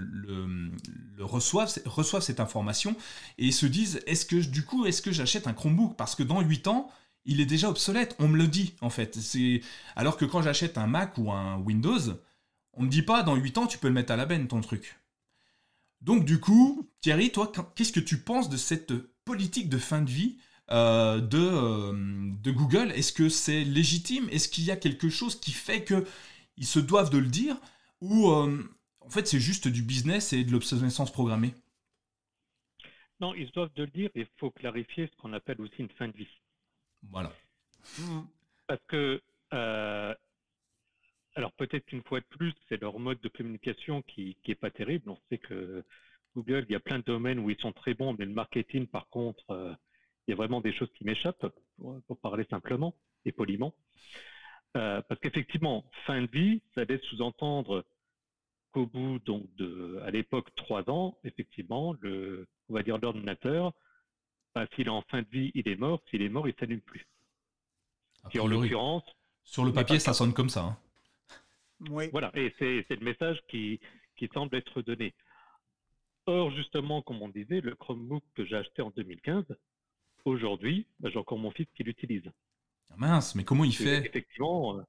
reçoivent, 1.19 1.71
reçoivent 1.86 2.23
cette 2.23 2.39
information 2.39 2.95
et 3.38 3.51
se 3.51 3.65
disent 3.65 4.01
est-ce 4.08 4.25
que 4.25 4.36
du 4.38 4.65
coup 4.65 4.86
est-ce 4.86 5.01
que 5.01 5.12
j'achète 5.12 5.47
un 5.47 5.53
Chromebook? 5.53 5.95
Parce 5.95 6.15
que 6.15 6.23
dans 6.23 6.41
8 6.41 6.67
ans 6.67 6.89
il 7.25 7.41
est 7.41 7.45
déjà 7.45 7.69
obsolète. 7.69 8.15
On 8.19 8.27
me 8.27 8.38
le 8.38 8.47
dit 8.47 8.75
en 8.81 8.89
fait. 8.89 9.15
C'est 9.19 9.61
alors 9.95 10.17
que 10.17 10.25
quand 10.25 10.41
j'achète 10.41 10.77
un 10.77 10.88
Mac 10.88 11.17
ou 11.17 11.31
un 11.31 11.57
Windows, 11.57 11.99
on 12.73 12.83
me 12.83 12.89
dit 12.89 13.01
pas 13.01 13.23
dans 13.23 13.35
8 13.35 13.57
ans 13.57 13.67
tu 13.67 13.77
peux 13.77 13.88
le 13.88 13.93
mettre 13.93 14.11
à 14.13 14.15
la 14.15 14.25
benne 14.25 14.47
ton 14.47 14.61
truc. 14.61 14.99
Donc 16.01 16.25
du 16.25 16.39
coup, 16.39 16.89
Thierry, 17.01 17.31
toi, 17.31 17.51
qu'est-ce 17.75 17.93
que 17.93 17.99
tu 17.99 18.19
penses 18.19 18.49
de 18.49 18.57
cette 18.57 18.93
politique 19.25 19.69
de 19.69 19.77
fin 19.77 20.01
de 20.01 20.09
vie 20.09 20.38
euh, 20.71 21.19
de, 21.19 21.39
euh, 21.39 21.93
de 22.43 22.51
Google? 22.51 22.91
Est-ce 22.91 23.11
que 23.13 23.29
c'est 23.29 23.63
légitime? 23.63 24.27
Est-ce 24.29 24.47
qu'il 24.49 24.65
y 24.65 24.71
a 24.71 24.77
quelque 24.77 25.09
chose 25.09 25.39
qui 25.39 25.51
fait 25.51 25.83
qu'ils 25.83 26.67
se 26.67 26.79
doivent 26.79 27.09
de 27.09 27.17
le 27.17 27.27
dire? 27.27 27.57
Ou 28.01 28.29
euh, 28.29 28.63
en 28.99 29.09
fait 29.09 29.27
c'est 29.27 29.39
juste 29.39 29.67
du 29.67 29.81
business 29.81 30.33
et 30.33 30.43
de 30.43 30.51
l'obsolescence 30.51 31.11
programmée? 31.11 31.53
Non, 33.19 33.33
ils 33.33 33.51
doivent 33.51 33.73
de 33.75 33.83
le 33.83 33.89
dire. 33.91 34.09
Il 34.15 34.27
faut 34.38 34.51
clarifier 34.51 35.07
ce 35.07 35.15
qu'on 35.17 35.33
appelle 35.33 35.61
aussi 35.61 35.77
une 35.79 35.89
fin 35.89 36.07
de 36.07 36.17
vie. 36.17 36.27
Voilà. 37.03 37.31
Mmh. 37.99 38.21
Parce 38.67 38.81
que, 38.88 39.21
euh, 39.53 40.15
alors 41.36 41.51
peut-être 41.53 41.86
qu'une 41.86 42.03
fois 42.03 42.19
de 42.19 42.25
plus, 42.25 42.53
c'est 42.67 42.81
leur 42.81 42.99
mode 42.99 43.19
de 43.21 43.29
communication 43.29 44.01
qui 44.03 44.38
n'est 44.47 44.55
pas 44.55 44.71
terrible. 44.71 45.10
On 45.10 45.19
sait 45.29 45.38
que 45.38 45.84
Google, 46.36 46.65
il 46.67 46.73
y 46.73 46.75
a 46.75 46.79
plein 46.79 46.99
de 46.99 47.03
domaines 47.03 47.39
où 47.39 47.49
ils 47.49 47.60
sont 47.60 47.71
très 47.71 47.93
bons, 47.93 48.15
mais 48.17 48.25
le 48.25 48.34
marketing, 48.34 48.88
par 48.88 49.08
contre, 49.10 49.43
euh, 49.51 49.73
il 50.27 50.31
y 50.31 50.34
a 50.34 50.38
vraiment 50.38 50.62
des 50.62 50.73
choses 50.73 50.91
qui 50.97 51.05
m'échappent, 51.05 51.45
pour, 51.77 52.17
parler 52.19 52.45
simplement 52.49 52.95
et 53.25 53.31
poliment. 53.31 53.73
Euh, 54.75 55.01
parce 55.08 55.19
qu'effectivement, 55.21 55.86
fin 56.05 56.21
de 56.21 56.27
vie, 56.27 56.62
ça 56.73 56.84
laisse 56.84 57.01
sous-entendre 57.03 57.86
qu'au 58.71 58.88
bout, 58.88 59.19
donc, 59.19 59.47
de, 59.55 59.99
à 60.03 60.12
l'époque, 60.12 60.53
trois 60.55 60.89
ans, 60.89 61.17
effectivement, 61.23 61.95
le, 62.01 62.47
on 62.67 62.73
va 62.73 62.84
dire 62.84 62.97
l'ordinateur, 62.97 63.73
bah, 64.55 64.65
s'il 64.73 64.87
est 64.87 64.89
en 64.89 65.01
fin 65.03 65.21
de 65.21 65.27
vie, 65.29 65.51
il 65.53 65.67
est 65.67 65.75
mort. 65.75 66.01
S'il 66.09 66.21
est 66.21 66.29
mort, 66.29 66.47
il 66.47 66.53
ne 66.53 66.59
s'allume 66.59 66.81
plus. 66.81 67.05
en 68.39 68.47
l'occurrence. 68.47 69.03
Sur 69.43 69.65
le 69.65 69.73
papier, 69.73 69.99
ça 69.99 70.13
sonne 70.13 70.33
comme 70.33 70.49
ça. 70.49 70.63
Hein. 70.63 70.77
Oui. 71.89 72.09
Voilà, 72.11 72.31
et 72.33 72.53
c'est 72.57 72.89
le 72.89 73.03
message 73.03 73.37
qui, 73.49 73.79
qui 74.15 74.29
semble 74.33 74.55
être 74.55 74.81
donné. 74.81 75.13
Or, 76.25 76.49
justement, 76.51 77.01
comme 77.01 77.21
on 77.21 77.29
disait, 77.29 77.61
le 77.61 77.75
Chromebook 77.75 78.23
que 78.33 78.45
j'ai 78.45 78.55
acheté 78.55 78.81
en 78.81 78.91
2015, 78.91 79.43
aujourd'hui, 80.23 80.87
bah, 80.99 81.09
j'ai 81.11 81.19
encore 81.19 81.37
mon 81.37 81.51
fils 81.51 81.67
qui 81.75 81.83
l'utilise. 81.83 82.23
Ah 82.89 82.95
mince, 82.97 83.35
mais 83.35 83.43
comment 83.43 83.65
il 83.65 83.75
fait? 83.75 84.05
Effectivement. 84.05 84.79
Euh, 84.79 84.83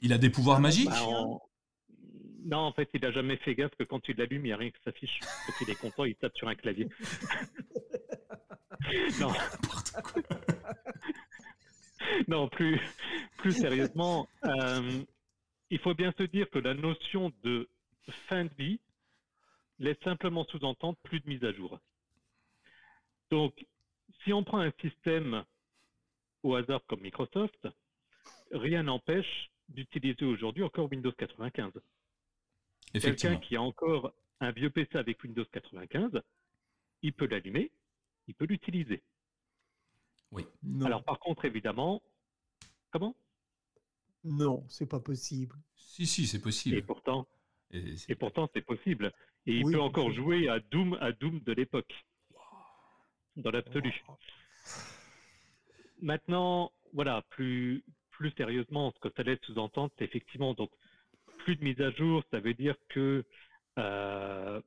il 0.00 0.12
a 0.12 0.18
des 0.18 0.30
pouvoirs 0.30 0.56
bah, 0.56 0.62
magiques? 0.62 0.88
Non, 2.42 2.58
en 2.58 2.72
fait, 2.72 2.88
il 2.94 3.02
n'a 3.02 3.12
jamais 3.12 3.36
fait 3.36 3.54
gaffe 3.54 3.74
que 3.78 3.84
quand 3.84 4.00
tu 4.00 4.14
l'allumes, 4.14 4.46
il 4.46 4.48
n'y 4.48 4.52
a 4.52 4.56
rien 4.56 4.70
qui 4.70 4.82
s'affiche. 4.82 5.20
Quand 5.20 5.52
il 5.60 5.70
est 5.70 5.78
content, 5.78 6.04
il 6.04 6.16
tape 6.16 6.34
sur 6.36 6.48
un 6.48 6.54
clavier. 6.54 6.88
non. 9.20 9.32
non, 12.28 12.48
plus, 12.48 12.80
plus 13.38 13.52
sérieusement, 13.52 14.28
euh, 14.44 15.02
il 15.70 15.78
faut 15.78 15.94
bien 15.94 16.12
se 16.18 16.24
dire 16.24 16.48
que 16.50 16.58
la 16.58 16.74
notion 16.74 17.32
de 17.42 17.68
fin 18.28 18.44
de 18.44 18.54
vie 18.58 18.80
laisse 19.78 19.98
simplement 20.02 20.44
sous-entendre 20.44 20.98
plus 21.02 21.20
de 21.20 21.28
mise 21.28 21.44
à 21.44 21.52
jour. 21.52 21.78
Donc, 23.30 23.54
si 24.24 24.32
on 24.32 24.44
prend 24.44 24.58
un 24.58 24.72
système 24.80 25.44
au 26.42 26.54
hasard 26.54 26.80
comme 26.86 27.00
Microsoft, 27.00 27.68
rien 28.52 28.82
n'empêche 28.82 29.50
d'utiliser 29.68 30.24
aujourd'hui 30.24 30.64
encore 30.64 30.90
Windows 30.90 31.12
95. 31.12 31.72
Quelqu'un 32.92 33.36
qui 33.36 33.56
a 33.56 33.62
encore 33.62 34.12
un 34.40 34.50
vieux 34.50 34.70
PC 34.70 34.98
avec 34.98 35.22
Windows 35.22 35.44
95, 35.44 36.20
il 37.02 37.12
peut 37.12 37.26
l'allumer, 37.26 37.70
il 38.30 38.34
peut 38.34 38.46
l'utiliser. 38.46 39.02
Oui. 40.30 40.46
Alors 40.84 41.02
par 41.02 41.18
contre, 41.18 41.44
évidemment, 41.44 42.00
comment? 42.92 43.16
Non, 44.24 44.64
c'est 44.68 44.88
pas 44.88 45.00
possible. 45.00 45.56
Si, 45.74 46.06
si, 46.06 46.26
c'est 46.26 46.40
possible. 46.40 46.76
Et 46.76 46.82
pourtant, 46.82 47.26
et, 47.72 48.14
pourtant, 48.14 48.48
c'est 48.54 48.62
possible. 48.62 49.12
Et 49.46 49.56
il 49.56 49.64
peut 49.64 49.80
encore 49.80 50.12
jouer 50.12 50.48
à 50.48 50.60
Doom, 50.60 50.96
à 51.00 51.12
Doom 51.12 51.40
de 51.40 51.52
l'époque, 51.52 51.92
dans 53.36 53.50
l'absolu. 53.50 54.04
Maintenant, 56.00 56.72
voilà, 56.92 57.22
plus, 57.30 57.82
plus 58.10 58.30
sérieusement, 58.32 58.92
ce 58.92 59.00
que 59.00 59.14
ça 59.16 59.22
laisse 59.22 59.40
sous-entendre, 59.42 59.92
c'est 59.98 60.04
effectivement 60.04 60.54
donc 60.54 60.70
plus 61.38 61.56
de 61.56 61.64
mise 61.64 61.80
à 61.80 61.90
jour. 61.90 62.22
Ça 62.30 62.38
veut 62.38 62.54
dire 62.54 62.76
que 62.90 63.24
euh, 63.78 64.60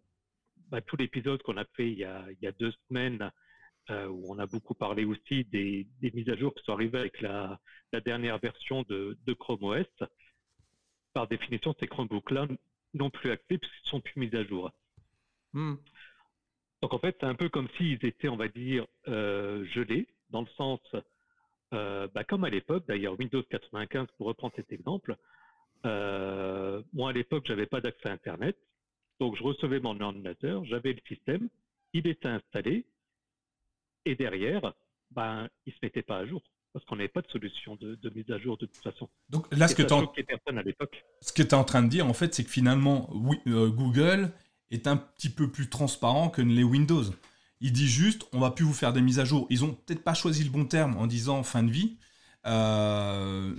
bah, 0.69 0.81
tout 0.81 0.97
l'épisode 0.97 1.41
qu'on 1.43 1.57
a 1.57 1.65
fait 1.75 1.89
il 1.89 1.99
y 1.99 2.03
a, 2.03 2.25
il 2.31 2.39
y 2.41 2.47
a 2.47 2.51
deux 2.51 2.73
semaines, 2.87 3.31
euh, 3.89 4.07
où 4.07 4.33
on 4.33 4.39
a 4.39 4.45
beaucoup 4.45 4.73
parlé 4.73 5.03
aussi 5.03 5.43
des, 5.45 5.87
des, 5.99 6.11
mises 6.11 6.29
à 6.29 6.37
jour 6.37 6.53
qui 6.55 6.63
sont 6.63 6.71
arrivées 6.71 6.99
avec 6.99 7.19
la, 7.21 7.59
la 7.91 7.99
dernière 7.99 8.39
version 8.39 8.83
de, 8.83 9.17
de 9.25 9.33
Chrome 9.33 9.63
OS. 9.63 10.07
Par 11.13 11.27
définition, 11.27 11.75
ces 11.79 11.87
Chromebooks-là 11.87 12.47
n'ont 12.93 13.09
plus 13.09 13.31
accès 13.31 13.57
puisqu'ils 13.57 13.89
sont 13.89 13.99
plus 13.99 14.19
mis 14.19 14.33
à 14.35 14.45
jour. 14.45 14.71
Hmm. 15.51 15.75
Donc 16.81 16.93
en 16.93 16.99
fait, 16.99 17.17
c'est 17.19 17.25
un 17.25 17.35
peu 17.35 17.49
comme 17.49 17.67
s'ils 17.77 18.05
étaient, 18.05 18.29
on 18.29 18.37
va 18.37 18.47
dire, 18.47 18.85
euh, 19.09 19.65
gelés, 19.65 20.07
dans 20.29 20.41
le 20.41 20.49
sens, 20.55 20.79
euh, 21.73 22.07
bah, 22.13 22.23
comme 22.23 22.45
à 22.45 22.49
l'époque, 22.49 22.85
d'ailleurs 22.87 23.19
Windows 23.19 23.43
95, 23.43 24.07
pour 24.17 24.27
reprendre 24.27 24.53
cet 24.55 24.71
exemple, 24.71 25.17
moi 25.83 27.09
à 27.09 27.13
l'époque, 27.13 27.43
j'avais 27.47 27.65
pas 27.65 27.81
d'accès 27.81 28.07
à 28.07 28.13
Internet, 28.13 28.57
donc 29.19 29.35
je 29.35 29.43
recevais 29.43 29.81
mon 29.81 29.99
ordinateur, 29.99 30.63
j'avais 30.63 30.93
le 30.93 31.01
système, 31.05 31.49
il 31.91 32.07
était 32.07 32.29
installé, 32.29 32.85
et 34.05 34.15
derrière, 34.15 34.73
ben, 35.11 35.47
il 35.65 35.73
se 35.73 35.79
mettait 35.81 36.01
pas 36.01 36.17
à 36.17 36.25
jour 36.25 36.41
parce 36.73 36.83
qu'on 36.85 36.95
n'avait 36.95 37.07
pas 37.07 37.21
de 37.21 37.27
solution 37.27 37.75
de, 37.75 37.97
mise 38.15 38.29
à 38.31 38.39
jour 38.39 38.57
de 38.57 38.65
toute 38.65 38.83
façon. 38.83 39.07
Donc 39.29 39.45
là, 39.55 39.67
ce 39.67 39.75
que 39.75 39.83
tu 39.83 39.93
en... 39.93 40.11
es 40.15 41.53
en 41.53 41.63
train 41.63 41.83
de 41.83 41.87
dire, 41.87 42.07
en 42.07 42.13
fait, 42.13 42.33
c'est 42.33 42.43
que 42.43 42.49
finalement, 42.49 43.09
euh, 43.47 43.69
Google 43.69 44.31
est 44.71 44.87
un 44.87 44.97
petit 44.97 45.29
peu 45.29 45.51
plus 45.51 45.69
transparent 45.69 46.29
que 46.29 46.41
les 46.41 46.63
Windows. 46.63 47.03
Il 47.61 47.71
dit 47.71 47.87
juste, 47.87 48.27
on 48.33 48.39
va 48.39 48.51
plus 48.51 48.65
vous 48.65 48.73
faire 48.73 48.91
des 48.91 49.01
mises 49.01 49.19
à 49.19 49.25
jour. 49.25 49.45
Ils 49.51 49.63
ont 49.63 49.73
peut-être 49.73 50.03
pas 50.03 50.15
choisi 50.15 50.43
le 50.43 50.49
bon 50.49 50.65
terme 50.65 50.97
en 50.97 51.05
disant 51.05 51.43
fin 51.43 51.63
de 51.63 51.71
vie. 51.71 51.97
Euh, 52.45 53.55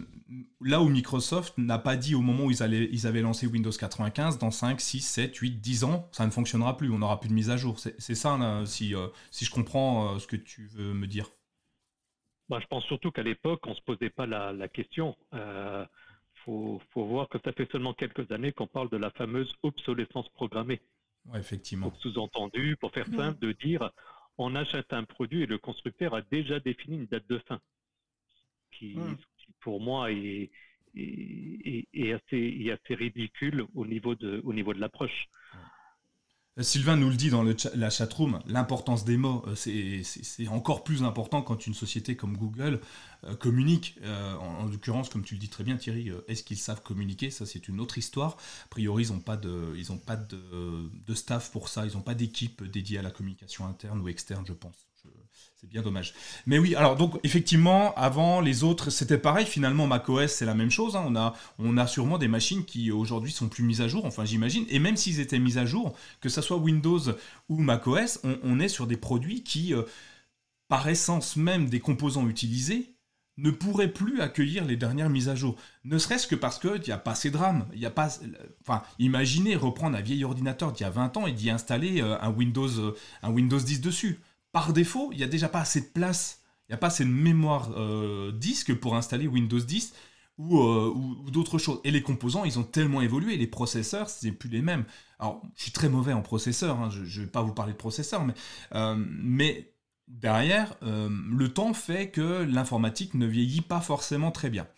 là 0.60 0.82
où 0.82 0.88
Microsoft 0.88 1.56
n'a 1.56 1.78
pas 1.78 1.96
dit 1.96 2.14
au 2.14 2.20
moment 2.20 2.44
où 2.44 2.50
ils, 2.50 2.62
allaient, 2.62 2.88
ils 2.92 3.06
avaient 3.06 3.22
lancé 3.22 3.46
Windows 3.46 3.70
95, 3.70 4.38
dans 4.38 4.50
5, 4.50 4.80
6, 4.80 5.00
7, 5.00 5.36
8, 5.36 5.60
10 5.60 5.84
ans, 5.84 6.08
ça 6.12 6.26
ne 6.26 6.30
fonctionnera 6.30 6.76
plus, 6.76 6.90
on 6.90 6.98
n'aura 6.98 7.18
plus 7.20 7.28
de 7.28 7.34
mise 7.34 7.50
à 7.50 7.56
jour. 7.56 7.78
C'est 7.78 8.14
ça, 8.14 8.62
si, 8.66 8.94
euh, 8.94 9.08
si 9.30 9.44
je 9.44 9.50
comprends 9.50 10.18
ce 10.18 10.26
que 10.26 10.36
tu 10.36 10.66
veux 10.66 10.92
me 10.92 11.06
dire. 11.06 11.30
Bah, 12.48 12.58
je 12.60 12.66
pense 12.66 12.84
surtout 12.84 13.10
qu'à 13.10 13.22
l'époque, 13.22 13.66
on 13.66 13.70
ne 13.70 13.74
se 13.74 13.82
posait 13.82 14.10
pas 14.10 14.26
la, 14.26 14.68
question. 14.68 15.16
Il 15.32 15.38
euh, 15.38 15.84
faut, 16.44 16.80
voir 16.94 17.28
que 17.28 17.38
ça 17.44 17.52
fait 17.52 17.70
seulement 17.70 17.94
quelques 17.94 18.30
années 18.32 18.52
qu'on 18.52 18.66
parle 18.66 18.90
de 18.90 18.96
la 18.96 19.10
fameuse 19.10 19.54
obsolescence 19.62 20.28
programmée. 20.30 20.80
Ouais, 21.26 21.40
effectivement. 21.40 21.92
Sous-entendu, 22.00 22.76
pour 22.76 22.92
faire 22.92 23.06
simple, 23.06 23.38
de 23.40 23.52
dire 23.52 23.90
on 24.36 24.54
achète 24.56 24.92
un 24.92 25.04
produit 25.04 25.42
et 25.42 25.46
le 25.46 25.58
constructeur 25.58 26.14
a 26.14 26.20
déjà 26.20 26.60
défini 26.60 26.96
une 26.96 27.06
date 27.06 27.26
de 27.28 27.38
fin. 27.38 27.60
Qui, 28.78 28.96
pour 29.60 29.80
moi, 29.80 30.10
est, 30.10 30.50
assez, 30.96 32.70
assez, 32.70 32.94
ridicule 32.94 33.64
au 33.74 33.86
niveau 33.86 34.14
de, 34.14 34.40
au 34.44 34.52
niveau 34.52 34.74
de 34.74 34.80
l'approche. 34.80 35.28
Sylvain 36.60 36.96
nous 36.96 37.10
le 37.10 37.16
dit 37.16 37.30
dans 37.30 37.42
le 37.42 37.56
la 37.74 37.90
chatroom, 37.90 38.40
l'importance 38.46 39.04
des 39.04 39.16
mots, 39.16 39.44
euh, 39.48 39.56
c'est 39.56 40.46
encore 40.46 40.84
plus 40.84 41.02
important 41.02 41.42
quand 41.42 41.66
une 41.66 41.74
société 41.74 42.14
comme 42.14 42.36
Google 42.36 42.80
euh, 43.24 43.34
communique. 43.34 43.98
Euh, 44.02 44.36
en, 44.36 44.66
l'occurrence, 44.66 45.08
comme 45.08 45.24
tu 45.24 45.34
le 45.34 45.40
dis 45.40 45.48
très 45.48 45.64
bien 45.64 45.76
Thierry, 45.76 46.12
est-ce 46.28 46.44
qu'ils 46.44 46.58
savent 46.58 46.80
communiquer? 46.80 47.30
Ça 47.30 47.44
c'est 47.44 47.66
une 47.66 47.80
autre 47.80 47.98
histoire. 47.98 48.36
A 48.66 48.68
priori, 48.68 49.04
ils 49.04 49.12
n'ont 49.12 49.18
pas, 49.18 49.36
de, 49.36 49.74
ils 49.76 49.90
ont 49.90 49.98
pas 49.98 50.14
de, 50.14 50.88
de, 50.92 51.14
staff 51.14 51.50
pour 51.50 51.68
ça, 51.68 51.86
ils 51.86 51.94
n'ont 51.94 52.02
pas 52.02 52.14
d'équipe 52.14 52.62
dédiée 52.62 52.98
à 52.98 53.02
la 53.02 53.10
communication 53.10 53.66
interne 53.66 54.00
ou 54.00 54.06
externe, 54.06 54.44
je 54.46 54.52
pense. 54.52 54.86
C'est 55.64 55.70
bien 55.70 55.80
dommage. 55.80 56.12
Mais 56.46 56.58
oui, 56.58 56.74
alors 56.74 56.94
donc 56.94 57.18
effectivement, 57.22 57.94
avant 57.94 58.42
les 58.42 58.64
autres, 58.64 58.90
c'était 58.90 59.16
pareil. 59.16 59.46
Finalement, 59.46 59.86
macOS, 59.86 60.30
c'est 60.30 60.44
la 60.44 60.54
même 60.54 60.70
chose. 60.70 60.94
Hein. 60.94 61.04
On, 61.06 61.16
a, 61.16 61.32
on 61.58 61.78
a 61.78 61.86
sûrement 61.86 62.18
des 62.18 62.28
machines 62.28 62.66
qui 62.66 62.92
aujourd'hui 62.92 63.32
sont 63.32 63.48
plus 63.48 63.64
mises 63.64 63.80
à 63.80 63.88
jour, 63.88 64.04
enfin 64.04 64.26
j'imagine. 64.26 64.66
Et 64.68 64.78
même 64.78 64.96
s'ils 64.96 65.20
étaient 65.20 65.38
mis 65.38 65.56
à 65.56 65.64
jour, 65.64 65.96
que 66.20 66.28
ce 66.28 66.42
soit 66.42 66.58
Windows 66.58 67.00
ou 67.48 67.56
macOS, 67.56 68.20
on, 68.24 68.38
on 68.42 68.60
est 68.60 68.68
sur 68.68 68.86
des 68.86 68.98
produits 68.98 69.42
qui, 69.42 69.72
euh, 69.72 69.84
par 70.68 70.86
essence 70.86 71.36
même 71.36 71.70
des 71.70 71.80
composants 71.80 72.28
utilisés, 72.28 72.94
ne 73.38 73.50
pourraient 73.50 73.92
plus 73.92 74.20
accueillir 74.20 74.66
les 74.66 74.76
dernières 74.76 75.08
mises 75.08 75.30
à 75.30 75.34
jour. 75.34 75.56
Ne 75.84 75.96
serait-ce 75.96 76.26
que 76.26 76.36
parce 76.36 76.58
qu'il 76.58 76.82
n'y 76.82 76.92
a 76.92 76.98
pas. 76.98 77.14
Il 77.24 77.80
y 77.80 77.86
a 77.86 77.90
pas, 77.90 78.18
enfin, 78.60 78.82
imaginez 78.98 79.56
reprendre 79.56 79.96
un 79.96 80.02
vieil 80.02 80.24
ordinateur 80.24 80.72
d'il 80.72 80.82
y 80.82 80.86
a 80.86 80.90
20 80.90 81.16
ans 81.16 81.26
et 81.26 81.32
d'y 81.32 81.48
installer 81.48 82.02
euh, 82.02 82.20
un 82.20 82.30
Windows, 82.30 82.68
euh, 82.78 82.94
un 83.22 83.30
Windows 83.30 83.58
10 83.58 83.80
dessus 83.80 84.20
par 84.54 84.72
défaut, 84.72 85.10
il 85.10 85.18
n'y 85.18 85.24
a 85.24 85.26
déjà 85.26 85.48
pas 85.48 85.60
assez 85.60 85.80
de 85.80 85.86
place, 85.86 86.40
il 86.68 86.72
n'y 86.72 86.74
a 86.76 86.78
pas 86.78 86.86
assez 86.86 87.04
de 87.04 87.10
mémoire 87.10 87.72
euh, 87.76 88.30
disque 88.30 88.72
pour 88.76 88.94
installer 88.94 89.26
Windows 89.26 89.58
10 89.58 89.92
euh, 90.38 90.92
ou, 90.94 91.28
d'autres 91.32 91.58
choses. 91.58 91.80
Et 91.82 91.90
les 91.90 92.02
composants, 92.02 92.44
ils 92.44 92.56
ont 92.60 92.62
tellement 92.62 93.02
évolué, 93.02 93.36
les 93.36 93.48
processeurs, 93.48 94.08
c'est 94.08 94.30
plus 94.30 94.48
les 94.48 94.62
mêmes. 94.62 94.84
Alors, 95.18 95.42
je 95.56 95.62
suis 95.64 95.72
très 95.72 95.88
mauvais 95.88 96.12
en 96.12 96.22
processeur, 96.22 96.78
hein, 96.80 96.88
je 96.88 97.00
ne 97.00 97.26
vais 97.26 97.30
pas 97.30 97.42
vous 97.42 97.52
parler 97.52 97.72
de 97.72 97.78
processeur, 97.78 98.24
mais, 98.24 98.34
euh, 98.76 98.94
mais 98.96 99.74
derrière, 100.06 100.76
le 100.82 101.46
temps 101.48 101.74
fait 101.74 102.10
que 102.10 102.44
l'informatique 102.44 103.14
ne 103.14 103.26
vieillit 103.26 103.60
pas 103.60 103.80
forcément 103.80 104.30
très 104.30 104.50
bien. 104.50 104.68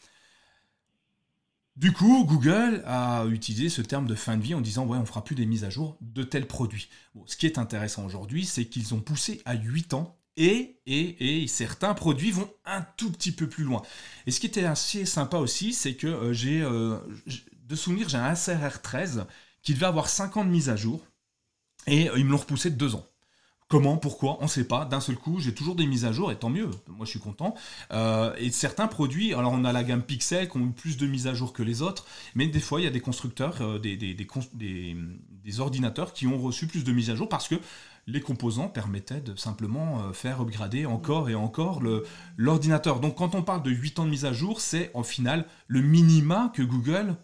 Du 1.76 1.92
coup, 1.92 2.24
Google 2.24 2.82
a 2.86 3.26
utilisé 3.26 3.68
ce 3.68 3.82
terme 3.82 4.06
de 4.06 4.14
fin 4.14 4.38
de 4.38 4.42
vie 4.42 4.54
en 4.54 4.62
disant 4.62 4.86
ouais, 4.86 4.96
on 4.96 5.04
fera 5.04 5.22
plus 5.22 5.34
des 5.34 5.44
mises 5.44 5.64
à 5.64 5.70
jour 5.70 5.98
de 6.00 6.22
tels 6.22 6.46
produits. 6.46 6.88
ce 7.26 7.36
qui 7.36 7.44
est 7.44 7.58
intéressant 7.58 8.06
aujourd'hui, 8.06 8.46
c'est 8.46 8.64
qu'ils 8.64 8.94
ont 8.94 9.00
poussé 9.00 9.42
à 9.44 9.54
8 9.54 9.92
ans 9.92 10.16
et, 10.38 10.78
et, 10.86 11.46
certains 11.48 11.94
produits 11.94 12.30
vont 12.30 12.50
un 12.64 12.82
tout 12.96 13.10
petit 13.10 13.32
peu 13.32 13.48
plus 13.48 13.64
loin. 13.64 13.82
Et 14.26 14.30
ce 14.30 14.40
qui 14.40 14.46
était 14.46 14.64
assez 14.64 15.06
sympa 15.06 15.38
aussi, 15.38 15.72
c'est 15.72 15.94
que 15.96 16.06
euh, 16.06 16.32
j'ai 16.32 16.62
euh, 16.62 16.98
de 17.64 17.76
souvenir, 17.76 18.08
j'ai 18.08 18.18
un 18.18 18.34
SRR 18.34 18.80
13 18.82 19.26
qui 19.62 19.74
devait 19.74 19.86
avoir 19.86 20.08
50 20.08 20.46
mises 20.46 20.68
à 20.68 20.76
jour 20.76 21.00
et 21.86 22.10
euh, 22.10 22.18
ils 22.18 22.24
me 22.24 22.30
l'ont 22.32 22.38
repoussé 22.38 22.70
de 22.70 22.76
2 22.76 22.94
ans. 22.94 23.06
Comment, 23.68 23.96
pourquoi, 23.96 24.36
on 24.38 24.44
ne 24.44 24.48
sait 24.48 24.68
pas. 24.68 24.84
D'un 24.84 25.00
seul 25.00 25.16
coup, 25.16 25.40
j'ai 25.40 25.52
toujours 25.52 25.74
des 25.74 25.86
mises 25.86 26.04
à 26.04 26.12
jour, 26.12 26.30
et 26.30 26.38
tant 26.38 26.50
mieux, 26.50 26.70
moi 26.86 27.04
je 27.04 27.10
suis 27.10 27.18
content. 27.18 27.56
Euh, 27.90 28.32
et 28.38 28.52
certains 28.52 28.86
produits, 28.86 29.34
alors 29.34 29.52
on 29.52 29.64
a 29.64 29.72
la 29.72 29.82
gamme 29.82 30.04
Pixel 30.04 30.48
qui 30.48 30.56
ont 30.56 30.70
plus 30.70 30.96
de 30.96 31.04
mises 31.08 31.26
à 31.26 31.34
jour 31.34 31.52
que 31.52 31.64
les 31.64 31.82
autres, 31.82 32.06
mais 32.36 32.46
des 32.46 32.60
fois 32.60 32.80
il 32.80 32.84
y 32.84 32.86
a 32.86 32.90
des 32.90 33.00
constructeurs, 33.00 33.60
euh, 33.62 33.80
des, 33.80 33.96
des, 33.96 35.60
ordinateurs 35.60 36.12
qui 36.12 36.28
ont 36.28 36.38
reçu 36.38 36.68
plus 36.68 36.84
de 36.84 36.92
mises 36.92 37.10
à 37.10 37.16
jour 37.16 37.28
parce 37.28 37.48
que 37.48 37.56
les 38.06 38.20
composants 38.20 38.68
permettaient 38.68 39.20
de 39.20 39.34
simplement 39.34 40.00
euh, 40.02 40.12
faire 40.12 40.40
upgrader 40.40 40.86
encore 40.86 41.28
et 41.28 41.34
encore 41.34 41.82
l'ordinateur. 42.36 43.00
Donc 43.00 43.16
quand 43.16 43.34
on 43.34 43.42
parle 43.42 43.64
de 43.64 43.70
8 43.70 43.98
ans 43.98 44.04
de 44.04 44.10
mise 44.10 44.26
à 44.26 44.32
jour, 44.32 44.60
c'est 44.60 44.92
en 44.94 45.02
final 45.02 45.44
le 45.66 45.80
minima 45.80 46.52
que 46.54 46.62
Google 46.62 47.16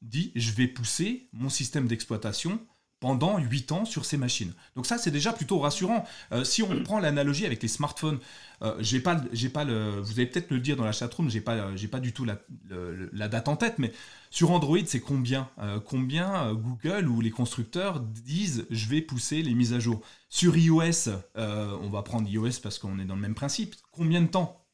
dit 0.00 0.32
je 0.34 0.50
vais 0.50 0.66
pousser 0.66 1.28
mon 1.32 1.48
système 1.48 1.86
d'exploitation 1.86 2.58
pendant 3.02 3.36
8 3.38 3.72
ans 3.72 3.84
sur 3.84 4.04
ces 4.04 4.16
machines. 4.16 4.52
Donc 4.76 4.86
ça, 4.86 4.96
c'est 4.96 5.10
déjà 5.10 5.32
plutôt 5.32 5.58
rassurant. 5.58 6.04
Euh, 6.30 6.44
si 6.44 6.62
on 6.62 6.84
prend 6.84 7.00
l'analogie 7.00 7.44
avec 7.44 7.60
les 7.60 7.68
smartphones, 7.68 8.20
euh, 8.62 8.76
j'ai 8.78 9.00
pas, 9.00 9.20
j'ai 9.32 9.48
pas 9.48 9.64
le, 9.64 9.98
vous 10.00 10.12
allez 10.12 10.26
peut-être 10.26 10.52
le 10.52 10.60
dire 10.60 10.76
dans 10.76 10.84
la 10.84 10.92
chatroom, 10.92 11.28
j'ai 11.28 11.40
pas, 11.40 11.72
pas 11.90 11.98
du 11.98 12.12
tout 12.12 12.24
la, 12.24 13.28
date 13.28 13.48
en 13.48 13.56
tête, 13.56 13.80
mais 13.80 13.92
sur 14.30 14.52
Android, 14.52 14.78
c'est 14.86 15.00
combien? 15.00 15.48
Euh, 15.58 15.80
Combien 15.84 16.54
Google 16.54 17.08
ou 17.08 17.20
les 17.20 17.32
constructeurs 17.32 17.98
disent 17.98 18.66
je 18.70 18.88
vais 18.88 19.00
pousser 19.00 19.42
les 19.42 19.54
mises 19.54 19.72
à 19.72 19.80
jour? 19.80 20.00
Sur 20.28 20.56
iOS, 20.56 21.10
on 21.34 21.88
va 21.90 22.02
prendre 22.02 22.28
iOS 22.28 22.60
parce 22.62 22.78
qu'on 22.78 23.00
est 23.00 23.04
dans 23.04 23.16
le 23.16 23.20
même 23.20 23.34
principe. 23.34 23.74
Combien 23.90 24.22
de 24.22 24.28
temps? 24.28 24.64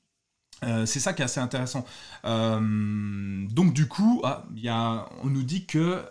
C'est 0.60 1.00
ça 1.00 1.14
qui 1.14 1.22
est 1.22 1.24
assez 1.24 1.40
intéressant. 1.40 1.86
donc 2.24 3.72
du 3.72 3.88
coup, 3.88 4.20
ah, 4.22 4.44
y 4.54 4.68
a, 4.68 5.08
on 5.22 5.30
nous 5.30 5.44
dit 5.44 5.64
que 5.64 6.02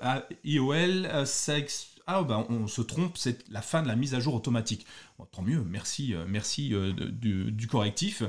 iOL, 0.43 1.07
sex, 1.27 1.96
ah 2.07 2.23
ben 2.23 2.45
on 2.49 2.67
se 2.67 2.81
trompe, 2.81 3.17
c'est 3.17 3.47
la 3.51 3.61
fin 3.61 3.83
de 3.83 3.87
la 3.87 3.97
mise 3.97 4.15
à 4.15 4.21
jour 4.21 4.33
automatique. 4.33 4.87
tant 5.31 5.41
mieux, 5.41 5.61
merci, 5.63 6.15
euh, 6.15 6.25
merci 6.27 6.73
euh, 6.73 6.93
du, 6.93 7.67
correctif. 7.67 8.23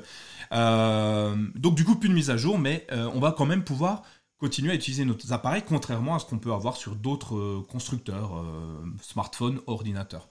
Euh, 0.53 1.37
donc 1.55 1.77
du 1.77 1.85
coup, 1.85 1.95
plus 1.95 2.09
de 2.09 2.15
mise 2.15 2.31
à 2.31 2.37
jour, 2.37 2.59
mais 2.59 2.87
on 2.91 3.21
va 3.21 3.31
quand 3.33 3.47
même 3.47 3.63
pouvoir 3.63 4.03
continuer 4.39 4.73
à 4.73 4.75
utiliser 4.75 5.05
nos 5.05 5.17
appareils, 5.31 5.63
contrairement 5.67 6.17
à 6.17 6.19
ce 6.19 6.27
qu'on 6.27 6.39
peut 6.39 6.53
avoir 6.53 6.77
sur 6.77 6.97
d'autres 6.97 7.63
constructeurs, 7.69 8.45
smartphones, 9.01 9.61
ordinateurs. 9.67 10.29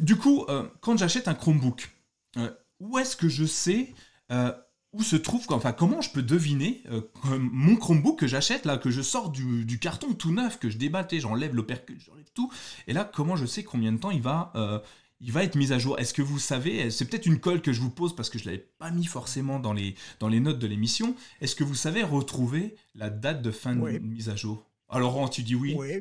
du 0.00 0.16
coup, 0.16 0.46
quand 0.80 0.96
j'achète 0.96 1.28
un 1.28 1.34
Chromebook, 1.34 1.90
où 2.80 2.98
est-ce 2.98 3.16
que 3.16 3.28
je 3.28 3.44
sais 3.44 3.94
où 4.92 5.02
se 5.02 5.16
trouve, 5.16 5.44
enfin 5.50 5.72
comment 5.72 6.00
je 6.00 6.10
peux 6.10 6.22
deviner 6.22 6.82
euh, 6.90 7.02
mon 7.38 7.76
Chromebook 7.76 8.20
que 8.20 8.26
j'achète 8.26 8.64
là, 8.64 8.78
que 8.78 8.90
je 8.90 9.02
sors 9.02 9.30
du, 9.30 9.78
carton 9.78 10.14
tout 10.14 10.32
neuf, 10.32 10.58
que 10.58 10.70
je 10.70 10.78
débatte, 10.78 11.14
j'enlève 11.18 11.54
l'opercule, 11.54 12.00
j'enlève 12.00 12.30
tout, 12.34 12.50
et 12.86 12.92
là 12.92 13.04
comment 13.04 13.36
je 13.36 13.46
sais 13.46 13.64
combien 13.64 13.92
de 13.92 13.98
temps 13.98 14.10
il 14.10 14.22
va, 14.22 14.52
euh, 14.56 14.78
il 15.20 15.32
va 15.32 15.44
être 15.44 15.56
mis 15.56 15.72
à 15.72 15.78
jour? 15.78 15.98
Est-ce 15.98 16.14
que 16.14 16.22
vous 16.22 16.38
savez, 16.38 16.90
c'est 16.90 17.04
peut-être 17.04 17.26
une 17.26 17.38
colle 17.38 17.60
que 17.60 17.72
je 17.72 17.80
vous 17.80 17.90
pose 17.90 18.16
parce 18.16 18.30
que 18.30 18.38
je 18.38 18.44
ne 18.44 18.50
l'avais 18.50 18.66
pas 18.78 18.90
mis 18.90 19.04
forcément 19.04 19.58
dans 19.58 19.72
les, 19.72 19.94
dans 20.20 20.28
les 20.28 20.40
notes 20.40 20.58
de 20.58 20.66
l'émission, 20.66 21.14
est-ce 21.40 21.54
que 21.54 21.64
vous 21.64 21.74
savez 21.74 22.02
retrouver 22.02 22.76
la 22.94 23.10
date 23.10 23.42
de 23.42 23.50
fin 23.50 23.76
de 23.76 23.98
mise 23.98 24.30
à 24.30 24.36
jour? 24.36 24.64
Alors 24.88 25.12
Laurent, 25.12 25.28
tu 25.28 25.42
dis 25.42 25.54
oui, 25.54 25.74
oui. 25.78 26.00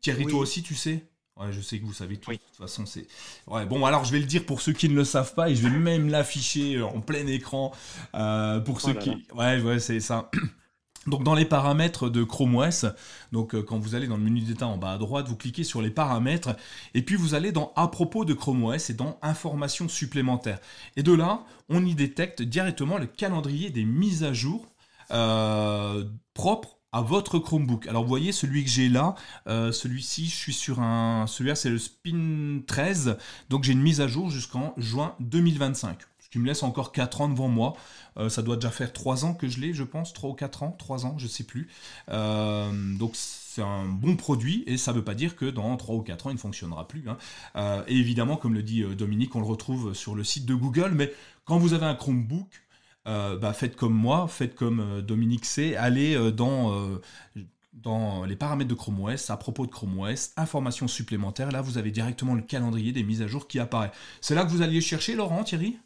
Thierry, 0.00 0.26
toi 0.26 0.38
aussi 0.38 0.62
tu 0.62 0.76
sais? 0.76 1.08
Ouais, 1.42 1.52
je 1.52 1.60
sais 1.60 1.78
que 1.78 1.84
vous 1.84 1.92
savez 1.92 2.18
tout. 2.18 2.30
De 2.30 2.36
toute 2.36 2.56
façon, 2.56 2.86
c'est. 2.86 3.06
Ouais, 3.46 3.66
bon, 3.66 3.84
alors 3.84 4.04
je 4.04 4.12
vais 4.12 4.20
le 4.20 4.26
dire 4.26 4.46
pour 4.46 4.60
ceux 4.60 4.72
qui 4.72 4.88
ne 4.88 4.94
le 4.94 5.04
savent 5.04 5.34
pas 5.34 5.50
et 5.50 5.56
je 5.56 5.66
vais 5.66 5.70
même 5.70 6.08
l'afficher 6.08 6.76
euh, 6.76 6.86
en 6.86 7.00
plein 7.00 7.26
écran 7.26 7.72
euh, 8.14 8.60
pour 8.60 8.80
ceux 8.80 8.94
oh 8.96 8.98
qui. 8.98 9.10
Ouais, 9.34 9.60
ouais, 9.60 9.80
c'est 9.80 10.00
ça. 10.00 10.30
Donc 11.08 11.24
dans 11.24 11.34
les 11.34 11.44
paramètres 11.44 12.08
de 12.08 12.22
Chrome 12.22 12.54
OS, 12.54 12.86
donc 13.32 13.56
euh, 13.56 13.62
quand 13.64 13.76
vous 13.76 13.96
allez 13.96 14.06
dans 14.06 14.16
le 14.16 14.22
menu 14.22 14.40
d'état 14.40 14.68
en 14.68 14.76
bas 14.76 14.92
à 14.92 14.98
droite, 14.98 15.26
vous 15.26 15.34
cliquez 15.34 15.64
sur 15.64 15.82
les 15.82 15.90
paramètres 15.90 16.50
et 16.94 17.02
puis 17.02 17.16
vous 17.16 17.34
allez 17.34 17.50
dans 17.50 17.72
à 17.74 17.88
propos 17.88 18.24
de 18.24 18.34
Chrome 18.34 18.62
OS 18.62 18.90
et 18.90 18.94
dans 18.94 19.18
informations 19.20 19.88
supplémentaires. 19.88 20.60
Et 20.94 21.02
de 21.02 21.12
là, 21.12 21.44
on 21.68 21.84
y 21.84 21.96
détecte 21.96 22.40
directement 22.42 22.98
le 22.98 23.06
calendrier 23.06 23.70
des 23.70 23.84
mises 23.84 24.22
à 24.22 24.32
jour 24.32 24.64
propres 26.34 26.78
à 26.92 27.00
votre 27.00 27.38
Chromebook. 27.38 27.86
Alors 27.86 28.02
vous 28.02 28.08
voyez 28.08 28.32
celui 28.32 28.64
que 28.64 28.70
j'ai 28.70 28.88
là, 28.88 29.14
euh, 29.46 29.72
celui-ci 29.72 30.26
je 30.26 30.36
suis 30.36 30.52
sur 30.52 30.80
un, 30.80 31.26
celui-là 31.26 31.54
c'est 31.54 31.70
le 31.70 31.78
Spin 31.78 32.60
13, 32.66 33.16
donc 33.48 33.64
j'ai 33.64 33.72
une 33.72 33.82
mise 33.82 34.00
à 34.00 34.06
jour 34.06 34.30
jusqu'en 34.30 34.74
juin 34.76 35.14
2025, 35.20 35.98
ce 36.20 36.28
qui 36.28 36.38
me 36.38 36.46
laisse 36.46 36.62
encore 36.62 36.92
4 36.92 37.22
ans 37.22 37.28
devant 37.28 37.48
moi. 37.48 37.74
Euh, 38.18 38.28
ça 38.28 38.42
doit 38.42 38.56
déjà 38.56 38.70
faire 38.70 38.92
3 38.92 39.24
ans 39.24 39.32
que 39.32 39.48
je 39.48 39.58
l'ai, 39.58 39.72
je 39.72 39.84
pense, 39.84 40.12
3 40.12 40.30
ou 40.30 40.34
4 40.34 40.64
ans, 40.64 40.76
3 40.78 41.06
ans, 41.06 41.14
je 41.16 41.26
sais 41.26 41.44
plus. 41.44 41.70
Euh, 42.10 42.70
donc 42.98 43.12
c'est 43.14 43.62
un 43.62 43.86
bon 43.86 44.16
produit 44.16 44.62
et 44.66 44.76
ça 44.76 44.92
ne 44.92 44.98
veut 44.98 45.04
pas 45.04 45.14
dire 45.14 45.34
que 45.34 45.46
dans 45.46 45.74
3 45.78 45.94
ou 45.94 46.02
4 46.02 46.26
ans 46.26 46.30
il 46.30 46.34
ne 46.34 46.38
fonctionnera 46.38 46.86
plus. 46.88 47.04
Hein. 47.08 47.84
et 47.88 47.96
évidemment, 47.96 48.36
comme 48.36 48.52
le 48.52 48.62
dit 48.62 48.84
Dominique, 48.96 49.34
on 49.34 49.40
le 49.40 49.46
retrouve 49.46 49.94
sur 49.94 50.14
le 50.14 50.24
site 50.24 50.44
de 50.44 50.54
Google, 50.54 50.92
mais 50.94 51.10
quand 51.46 51.56
vous 51.56 51.72
avez 51.72 51.86
un 51.86 51.94
Chromebook, 51.94 52.61
euh, 53.08 53.36
bah, 53.36 53.52
faites 53.52 53.74
comme 53.74 53.94
moi, 53.94 54.28
faites 54.28 54.54
comme 54.54 54.80
euh, 54.80 55.02
Dominique 55.02 55.44
C, 55.44 55.74
allez 55.74 56.14
euh, 56.14 56.30
dans, 56.30 57.00
dans 57.72 58.24
les 58.24 58.36
paramètres 58.36 58.70
de 58.70 58.74
Chrome 58.74 59.00
OS, 59.00 59.30
à 59.30 59.36
propos 59.36 59.66
de 59.66 59.72
Chrome 59.72 59.98
OS, 59.98 60.32
informations 60.36 60.86
supplémentaires, 60.86 61.50
là 61.50 61.62
vous 61.62 61.78
avez 61.78 61.90
directement 61.90 62.34
le 62.34 62.42
calendrier 62.42 62.92
des 62.92 63.02
mises 63.02 63.22
à 63.22 63.26
jour 63.26 63.48
qui 63.48 63.58
apparaît. 63.58 63.90
C'est 64.20 64.34
là 64.34 64.44
que 64.44 64.50
vous 64.50 64.62
alliez 64.62 64.80
chercher, 64.80 65.16
Laurent, 65.16 65.42
Thierry? 65.42 65.78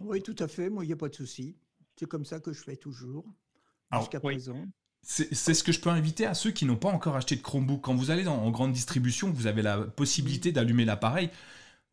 Oui, 0.00 0.22
tout 0.22 0.36
à 0.38 0.48
fait, 0.48 0.68
moi 0.68 0.84
il 0.84 0.88
n'y 0.88 0.92
a 0.92 0.96
pas 0.96 1.08
de 1.08 1.14
souci. 1.14 1.56
C'est 1.96 2.06
comme 2.06 2.24
ça 2.24 2.40
que 2.40 2.52
je 2.52 2.62
fais 2.62 2.76
toujours, 2.76 3.24
jusqu'à 3.98 4.20
présent. 4.20 4.66
C'est 5.02 5.34
ce 5.34 5.64
que 5.64 5.72
je 5.72 5.80
peux 5.80 5.90
inviter 5.90 6.26
à 6.26 6.34
ceux 6.34 6.50
qui 6.52 6.64
n'ont 6.64 6.76
pas 6.76 6.88
encore 6.88 7.16
acheté 7.16 7.34
de 7.34 7.42
Chromebook. 7.42 7.80
Quand 7.80 7.94
vous 7.94 8.10
allez 8.10 8.26
en 8.28 8.50
grande 8.50 8.72
distribution, 8.72 9.30
vous 9.30 9.46
avez 9.48 9.62
la 9.62 9.78
possibilité 9.78 10.52
d'allumer 10.52 10.84
l'appareil 10.84 11.30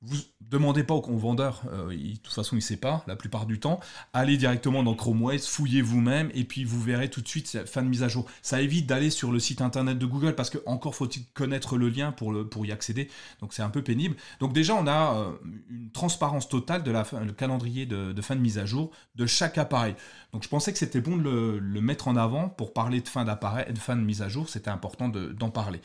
vous 0.02 0.16
demandez 0.40 0.84
pas 0.84 0.94
au 0.94 1.18
vendeur, 1.18 1.62
euh, 1.72 1.90
de 1.90 2.16
toute 2.18 2.34
façon 2.34 2.56
il 2.56 2.62
sait 2.62 2.78
pas 2.78 3.04
la 3.06 3.18
plupart 3.18 3.46
du 3.46 3.60
temps, 3.60 3.82
allez 4.14 4.38
directement 4.38 4.82
dans 4.82 4.96
Chrome 4.96 5.24
OS, 5.24 5.46
fouillez 5.46 5.82
vous-même 5.82 6.32
et 6.34 6.46
puis 6.46 6.64
vous 6.64 6.82
verrez 6.82 7.10
tout 7.10 7.22
de 7.22 7.28
suite 7.28 7.66
fin 7.66 7.84
de 7.84 7.90
mise 7.90 8.04
à 8.04 8.08
jour. 8.08 8.26
Ça 8.42 8.62
évite 8.62 8.88
d'aller 8.88 9.10
sur 9.10 9.32
le 9.32 9.40
site 9.40 9.62
internet 9.62 9.98
de 9.98 10.06
Google 10.06 10.36
parce 10.36 10.50
que 10.50 10.58
encore 10.66 10.96
faut-il 10.96 11.26
connaître 11.34 11.78
le 11.78 11.90
lien 11.90 12.14
pour, 12.14 12.32
le, 12.32 12.48
pour 12.48 12.66
y 12.66 12.72
accéder, 12.72 13.10
donc 13.42 13.54
c'est 13.54 13.62
un 13.62 13.70
peu 13.70 13.84
pénible. 13.84 14.16
Donc 14.40 14.54
déjà 14.54 14.74
on 14.76 14.88
a 14.88 15.16
euh, 15.16 15.32
une 15.70 15.92
transparence 15.92 16.48
totale 16.48 16.84
de 16.84 16.92
la 16.92 17.06
le 17.26 17.34
calendrier 17.34 17.86
de, 17.86 18.22
fin 18.22 18.36
de 18.36 18.42
mise 18.42 18.58
à 18.58 18.66
jour 18.66 18.92
de 19.16 19.26
chaque 19.26 19.58
appareil. 19.58 19.96
Donc 20.32 20.44
je 20.44 20.50
pensais 20.50 20.72
que 20.72 20.78
c'était 20.78 21.02
bon 21.02 21.18
de 21.18 21.60
le, 21.62 21.82
mettre 21.82 22.08
en 22.08 22.16
avant 22.16 22.50
pour 22.50 22.74
parler 22.74 23.02
de 23.02 23.08
fin 23.08 23.26
d'appareil, 23.26 23.74
de 23.74 23.80
fin 23.80 23.96
de 23.96 24.02
mise 24.02 24.22
à 24.22 24.30
jour, 24.30 24.48
c'était 24.48 24.70
important 24.70 25.10
d'en 25.10 25.50
parler. 25.50 25.82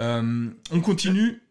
Euh, 0.00 0.50
on 0.70 0.80
continue. 0.80 1.42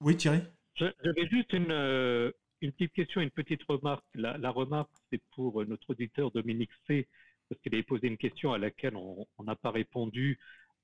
Oui 0.00 0.16
Thierry? 0.16 0.40
J'avais 0.80 1.28
juste 1.28 1.54
euh, 1.54 2.32
une, 2.60 2.72
petite 2.72 2.92
question, 2.92 3.20
une 3.20 3.30
petite 3.30 3.62
remarque. 3.64 4.04
La, 4.14 4.50
remarque, 4.50 4.90
c'est 5.10 5.22
pour 5.34 5.64
notre 5.66 5.90
auditeur 5.90 6.30
Dominique 6.30 6.70
C, 6.86 7.06
parce 7.48 7.60
qu'il 7.60 7.74
avait 7.74 7.82
posé 7.82 8.06
une 8.06 8.18
question 8.18 8.52
à 8.52 8.58
laquelle 8.58 8.96
on 8.96 9.26
n'a 9.44 9.56
pas 9.56 9.70
répondu 9.70 10.38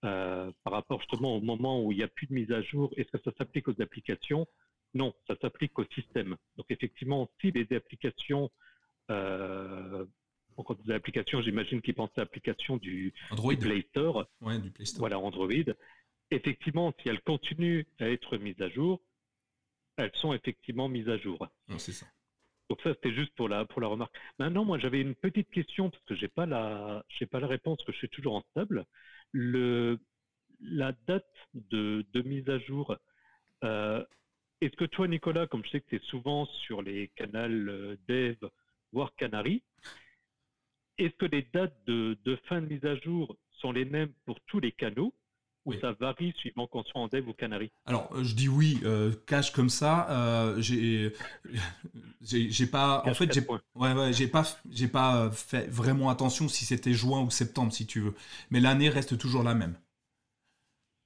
euh, 0.05 0.53
par 0.63 0.75
rapport 0.75 1.01
justement 1.01 1.37
au 1.37 1.41
moment 1.41 1.83
où 1.83 1.91
il 1.91 1.99
n'y 1.99 2.05
a 2.05 2.09
plus 2.09 2.27
de 2.27 2.35
mise 2.35 2.53
à 2.53 2.61
jour. 2.63 2.93
Est-ce 2.97 3.11
que 3.11 3.23
ça 3.25 3.33
s'applique 3.39 3.67
aux 3.67 3.81
applications? 3.81 4.47
Non, 4.95 5.15
ça 5.27 5.37
s'applique 5.41 5.79
au 5.79 5.85
système. 5.95 6.37
Donc 6.57 6.67
effectivement, 6.71 7.31
si 7.41 7.51
les 7.51 7.67
applications, 7.75 8.51
euh, 9.11 10.05
quand 10.55 10.71
on 10.71 10.75
dit 10.75 10.93
applications, 10.93 11.41
j'imagine 11.41 11.81
qu'il 11.81 11.95
pensait 11.95 12.19
à 12.19 12.21
l'application 12.21 12.77
du, 12.77 13.15
du, 13.33 13.57
Play 13.57 13.87
Store. 13.91 14.27
Ouais, 14.43 14.59
du 14.59 14.71
Play 14.71 14.85
Store. 14.85 15.01
Voilà, 15.01 15.19
Android. 15.19 15.49
Effectivement, 16.31 16.95
si 17.01 17.09
elles 17.09 17.23
continuent 17.23 17.85
à 17.99 18.11
être 18.11 18.37
mises 18.37 18.61
à 18.61 18.69
jour, 18.69 19.01
elles 19.97 20.15
sont 20.15 20.33
effectivement 20.33 20.89
mises 20.89 21.09
à 21.09 21.17
jour. 21.19 21.49
c'est 21.79 21.93
ça. 21.93 22.07
Donc 22.69 22.81
ça, 22.83 22.93
c'était 22.95 23.15
juste 23.15 23.35
pour 23.37 23.49
la, 23.49 23.65
pour 23.65 23.81
la 23.81 23.87
remarque. 23.89 24.15
Maintenant, 24.39 24.65
moi, 24.65 24.79
j'avais 24.79 25.01
une 25.01 25.15
petite 25.15 25.51
question, 25.51 25.91
parce 25.91 26.03
que 26.05 26.15
je 26.17 26.23
n'ai 26.23 26.29
pas, 26.29 26.47
la, 26.47 27.05
pas 27.31 27.41
la 27.41 27.47
réponse, 27.47 27.83
que 27.85 27.93
je 27.93 27.99
suis 27.99 28.09
toujours 28.09 28.35
en 28.35 28.43
stable. 28.51 28.85
Le, 29.33 29.99
la 30.61 30.93
date 31.07 31.31
de, 31.55 32.05
de 32.13 32.23
mise 32.23 32.49
à 32.49 32.59
jour, 32.59 32.97
euh, 33.63 34.05
est-ce 34.61 34.75
que 34.77 34.85
toi, 34.85 35.07
Nicolas, 35.07 35.47
comme 35.47 35.65
je 35.65 35.71
sais 35.71 35.81
que 35.81 35.89
tu 35.89 35.97
es 35.97 36.07
souvent 36.07 36.47
sur 36.47 36.83
les 36.83 37.09
canals 37.15 37.69
euh, 37.69 37.97
Dev, 38.09 38.37
voire 38.93 39.15
Canary, 39.15 39.63
est-ce 40.99 41.15
que 41.15 41.27
les 41.27 41.43
dates 41.53 41.77
de, 41.87 42.19
de 42.25 42.37
fin 42.49 42.61
de 42.61 42.67
mise 42.67 42.85
à 42.85 42.97
jour 42.97 43.37
sont 43.53 43.71
les 43.71 43.85
mêmes 43.85 44.13
pour 44.25 44.41
tous 44.47 44.61
les 44.61 44.73
canaux 44.73 45.15
ça 45.81 45.93
varie 45.93 46.33
suivant 46.37 46.67
qu'on 46.67 46.83
soit 46.85 47.01
en 47.01 47.09
dev 47.09 47.29
ou 47.29 47.33
canary 47.33 47.71
Alors, 47.87 48.09
euh, 48.15 48.25
je 48.25 48.35
dis 48.35 48.49
oui, 48.49 48.81
euh, 48.85 49.13
cache 49.27 49.53
comme 49.53 49.71
ça. 49.71 50.09
Euh, 50.11 50.61
j'ai, 50.61 51.13
j'ai 52.21 52.67
pas, 52.67 53.03
en 53.07 53.15
fait, 53.15 53.33
j'ai, 53.33 53.47
ouais, 53.75 53.93
ouais, 53.93 54.13
j'ai 54.13 54.29
pas, 54.29 54.45
j'ai 54.71 54.89
pas 54.89 55.31
fait 55.31 55.69
vraiment 55.69 56.11
attention 56.11 56.49
si 56.49 56.65
c'était 56.65 56.93
juin 56.93 57.23
ou 57.23 57.31
septembre, 57.31 57.73
si 57.73 57.87
tu 57.87 58.01
veux. 58.01 58.15
Mais 58.51 58.61
l'année 58.61 58.89
reste 58.89 59.19
toujours 59.19 59.43
la 59.43 59.55
même. 59.55 59.77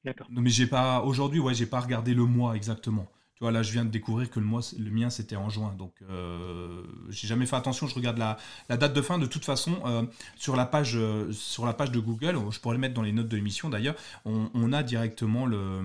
D'accord. 0.03 0.29
mais 0.31 0.49
j'ai 0.49 0.67
pas, 0.67 1.03
aujourd'hui, 1.03 1.41
ouais, 1.41 1.55
j'ai 1.55 1.67
pas 1.67 1.81
regardé 1.81 2.15
le 2.15 2.25
mois 2.25 2.57
exactement. 2.57 3.07
Tu 3.41 3.45
vois, 3.45 3.53
là, 3.53 3.63
je 3.63 3.73
viens 3.73 3.87
de 3.87 3.91
découvrir 3.91 4.29
que 4.31 4.39
le, 4.39 4.45
mois, 4.45 4.61
le 4.79 4.91
mien, 4.91 5.09
c'était 5.09 5.35
en 5.35 5.49
juin. 5.49 5.75
Donc, 5.79 5.95
euh, 6.11 6.83
j'ai 7.09 7.27
jamais 7.27 7.47
fait 7.47 7.57
attention. 7.57 7.87
Je 7.87 7.95
regarde 7.95 8.19
la, 8.19 8.37
date 8.69 8.93
de 8.93 9.01
fin. 9.01 9.19
De 9.19 9.25
toute 9.25 9.47
façon, 9.47 9.81
euh, 9.87 10.03
sur, 10.37 10.57
la 10.57 10.67
page, 10.67 10.93
euh, 10.95 11.33
sur 11.33 11.65
la 11.65 11.73
page 11.73 11.91
de 11.91 11.99
Google, 12.01 12.39
je 12.51 12.61
pourrais 12.61 12.75
le 12.75 12.81
mettre 12.83 12.93
dans 12.93 13.01
les 13.01 13.13
notes 13.13 13.29
de 13.29 13.37
l'émission 13.37 13.71
d'ailleurs, 13.71 13.95
on, 14.27 14.73
a 14.75 14.83
directement 14.83 15.47
le, 15.47 15.81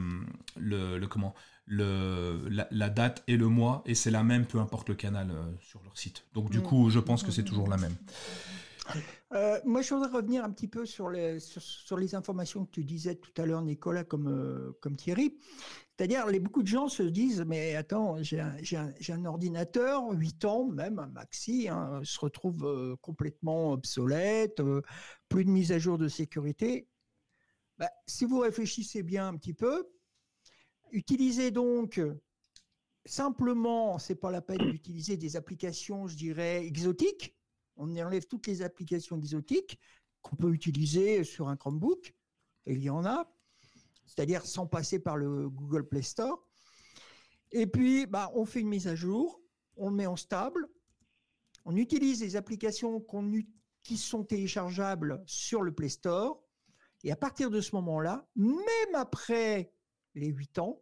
le, 0.57 0.99
comment 1.07 1.33
le, 1.65 2.45
la, 2.49 2.89
date 2.89 3.23
et 3.27 3.37
le 3.37 3.47
mois, 3.47 3.83
et 3.85 3.95
c'est 3.95 4.11
la 4.11 4.25
même, 4.25 4.45
peu 4.45 4.59
importe 4.59 4.89
le 4.89 4.95
canal 4.95 5.31
sur 5.61 5.81
leur 5.85 5.97
site. 5.97 6.25
Donc, 6.33 6.49
du 6.49 6.59
mm. 6.59 6.63
coup, 6.63 6.89
je 6.89 6.99
pense 6.99 7.23
que 7.23 7.31
c'est 7.31 7.45
toujours 7.45 7.69
la 7.69 7.77
même. 7.77 7.95
Euh, 9.35 9.59
moi, 9.65 9.81
je 9.81 9.93
voudrais 9.93 10.09
revenir 10.09 10.45
un 10.45 10.51
petit 10.51 10.69
peu 10.69 10.85
sur 10.85 11.09
les, 11.09 11.41
informations 12.15 12.65
que 12.65 12.71
tu 12.71 12.85
disais 12.85 13.15
tout 13.15 13.33
à 13.41 13.45
l'heure, 13.45 13.61
Nicolas, 13.61 14.05
comme, 14.05 14.29
euh, 14.29 14.95
Thierry. 14.95 15.37
C'est-à-dire, 15.97 16.25
beaucoup 16.41 16.61
de 16.63 16.67
gens 16.67 16.87
se 16.87 17.03
disent, 17.03 17.43
mais 17.45 17.75
attends, 17.75 18.21
j'ai 18.23 18.39
un, 18.39 18.55
un, 19.09 19.25
ordinateur, 19.25 20.09
8 20.11 20.45
ans, 20.45 20.65
même 20.65 20.99
un 20.99 21.07
maxi, 21.07 21.67
hein, 21.69 21.99
se 22.03 22.19
retrouve 22.19 22.65
euh, 22.65 22.95
complètement 23.01 23.73
obsolète, 23.73 24.61
plus 25.27 25.43
de 25.43 25.49
mise 25.49 25.73
à 25.73 25.79
jour 25.79 25.97
de 25.97 26.07
sécurité. 26.07 26.87
Bah, 27.77 27.89
si 28.07 28.23
vous 28.23 28.39
réfléchissez 28.39 29.03
bien 29.03 29.27
un 29.27 29.35
petit 29.35 29.53
peu, 29.53 29.89
utilisez 30.91 31.51
donc 31.51 31.99
simplement, 33.05 33.99
c'est 33.99 34.15
pas 34.15 34.31
la 34.31 34.41
peine 34.41 34.71
d'utiliser 34.71 35.17
des 35.17 35.35
applications, 35.35 36.07
je 36.07 36.15
dirais, 36.15 36.65
exotiques 36.65 37.34
on 37.77 37.95
enlève 37.97 38.25
toutes 38.27 38.47
les 38.47 38.61
applications 38.61 39.17
exotiques 39.17 39.79
qu'on 40.21 40.35
peut 40.35 40.53
utiliser 40.53 41.23
sur 41.23 41.49
un 41.49 41.55
Chromebook, 41.55 42.15
et 42.65 42.73
il 42.73 42.81
y 42.81 42.89
en 42.89 43.05
a, 43.05 43.31
c'est-à-dire 44.05 44.45
sans 44.45 44.65
passer 44.65 44.99
par 44.99 45.17
le 45.17 45.49
Google 45.49 45.87
Play 45.87 46.01
Store. 46.01 46.47
Et 47.51 47.67
puis, 47.67 48.05
bah, 48.05 48.31
on 48.33 48.45
fait 48.45 48.61
une 48.61 48.69
mise 48.69 48.87
à 48.87 48.95
jour, 48.95 49.41
on 49.77 49.89
le 49.89 49.95
met 49.95 50.07
en 50.07 50.15
stable, 50.15 50.67
on 51.65 51.75
utilise 51.75 52.21
les 52.21 52.35
applications 52.35 53.05
qui 53.83 53.97
sont 53.97 54.23
téléchargeables 54.23 55.23
sur 55.25 55.61
le 55.61 55.71
Play 55.71 55.89
Store, 55.89 56.41
et 57.03 57.11
à 57.11 57.15
partir 57.15 57.51
de 57.51 57.61
ce 57.61 57.75
moment-là, 57.75 58.27
même 58.35 58.95
après 58.95 59.71
les 60.15 60.27
8 60.27 60.59
ans, 60.59 60.81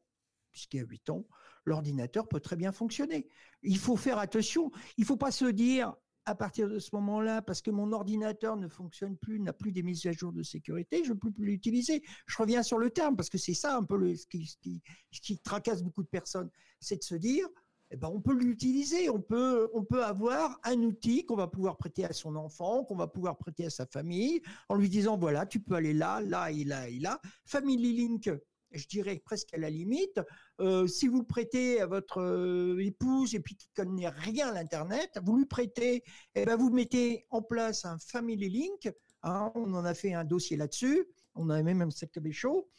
puisqu'il 0.52 0.78
y 0.78 0.80
a 0.80 0.86
8 0.86 1.10
ans, 1.10 1.28
l'ordinateur 1.66 2.28
peut 2.28 2.40
très 2.40 2.56
bien 2.56 2.72
fonctionner. 2.72 3.28
Il 3.62 3.78
faut 3.78 3.98
faire 3.98 4.20
attention. 4.20 4.72
Il 4.98 5.02
ne 5.02 5.06
faut 5.06 5.18
pas 5.18 5.32
se 5.32 5.46
dire 5.46 5.96
à 6.26 6.36
partir 6.36 6.70
de 6.70 6.80
ce 6.80 6.90
moment-là, 6.94 7.42
parce 7.42 7.62
que 7.62 7.72
mon 7.72 7.92
ordinateur 7.92 8.56
ne 8.56 8.68
fonctionne 8.68 9.18
plus, 9.18 9.40
n'a 9.40 9.54
plus 9.54 9.72
des 9.72 9.84
mises 9.84 10.06
à 10.06 10.12
jour 10.12 10.32
de 10.32 10.44
sécurité, 10.44 11.04
je 11.04 11.14
ne 11.14 11.18
peux 11.18 11.32
plus 11.32 11.46
l'utiliser. 11.46 12.04
Je 12.28 12.38
reviens 12.38 12.64
sur 12.64 12.78
le 12.78 12.90
terme, 12.90 13.16
parce 13.16 13.30
que 13.30 13.38
c'est 13.38 13.54
ça 13.54 13.76
un 13.76 13.84
peu 13.84 13.98
le, 13.98 14.16
ce, 14.16 14.26
qui, 14.28 15.40
tracasse 15.40 15.84
beaucoup 15.84 16.04
de 16.04 16.08
personnes, 16.08 16.50
c'est 16.80 16.98
de 16.98 17.04
se 17.04 17.16
dire, 17.16 17.48
eh 17.92 17.98
ben, 17.98 18.10
on 18.12 18.22
peut 18.22 18.34
l'utiliser, 18.34 19.10
on 19.10 19.22
peut, 19.22 19.70
on 19.74 19.84
peut 19.84 20.04
avoir 20.04 20.60
un 20.64 20.82
outil 20.82 21.26
qu'on 21.26 21.36
va 21.36 21.48
pouvoir 21.48 21.78
prêter 21.78 22.06
à 22.06 22.14
son 22.14 22.36
enfant, 22.36 22.84
qu'on 22.86 22.96
va 22.96 23.08
pouvoir 23.08 23.38
prêter 23.38 23.66
à 23.66 23.70
sa 23.70 23.86
famille, 23.86 24.42
en 24.70 24.76
lui 24.76 24.90
disant, 24.90 25.18
voilà, 25.18 25.46
tu 25.46 25.60
peux 25.60 25.76
aller 25.76 25.94
là, 25.94 26.22
là 26.22 26.52
et 26.52 26.64
là 26.64 26.90
et 26.90 27.00
là. 27.00 27.20
Family 27.46 27.94
Link, 27.94 28.32
je 28.74 28.88
dirais 28.88 29.22
presque 29.24 29.54
à 29.54 29.58
la 29.58 29.70
limite. 29.70 30.20
Euh, 30.60 30.88
si 30.88 31.08
vous 31.08 31.20
le 31.20 31.26
prêtez 31.26 31.82
à 31.82 31.86
votre 31.86 32.22
euh, 32.22 32.78
épouse 32.80 33.36
et 33.36 33.40
puis 33.40 33.56
qui 33.56 33.70
connaît 33.76 34.10
rien 34.10 34.50
à 34.50 34.54
l'internet, 34.54 35.20
vous 35.24 35.38
lui 35.38 35.46
prêtez, 35.46 36.04
eh 36.36 36.46
ben 36.46 36.56
vous 36.56 36.70
mettez 36.70 37.26
en 37.30 37.42
place 37.42 37.86
un 37.86 37.98
Family 38.00 38.50
Link. 38.50 38.92
Hein, 39.24 39.52
on 39.56 39.74
en 39.74 39.86
a 39.86 39.94
fait 39.94 40.14
un 40.14 40.24
dossier 40.24 40.58
là-dessus. 40.58 41.06
On 41.36 41.50
a 41.50 41.62
même 41.64 41.82
un 41.82 41.90
CKB 41.90 42.32
chaud. 42.32 42.70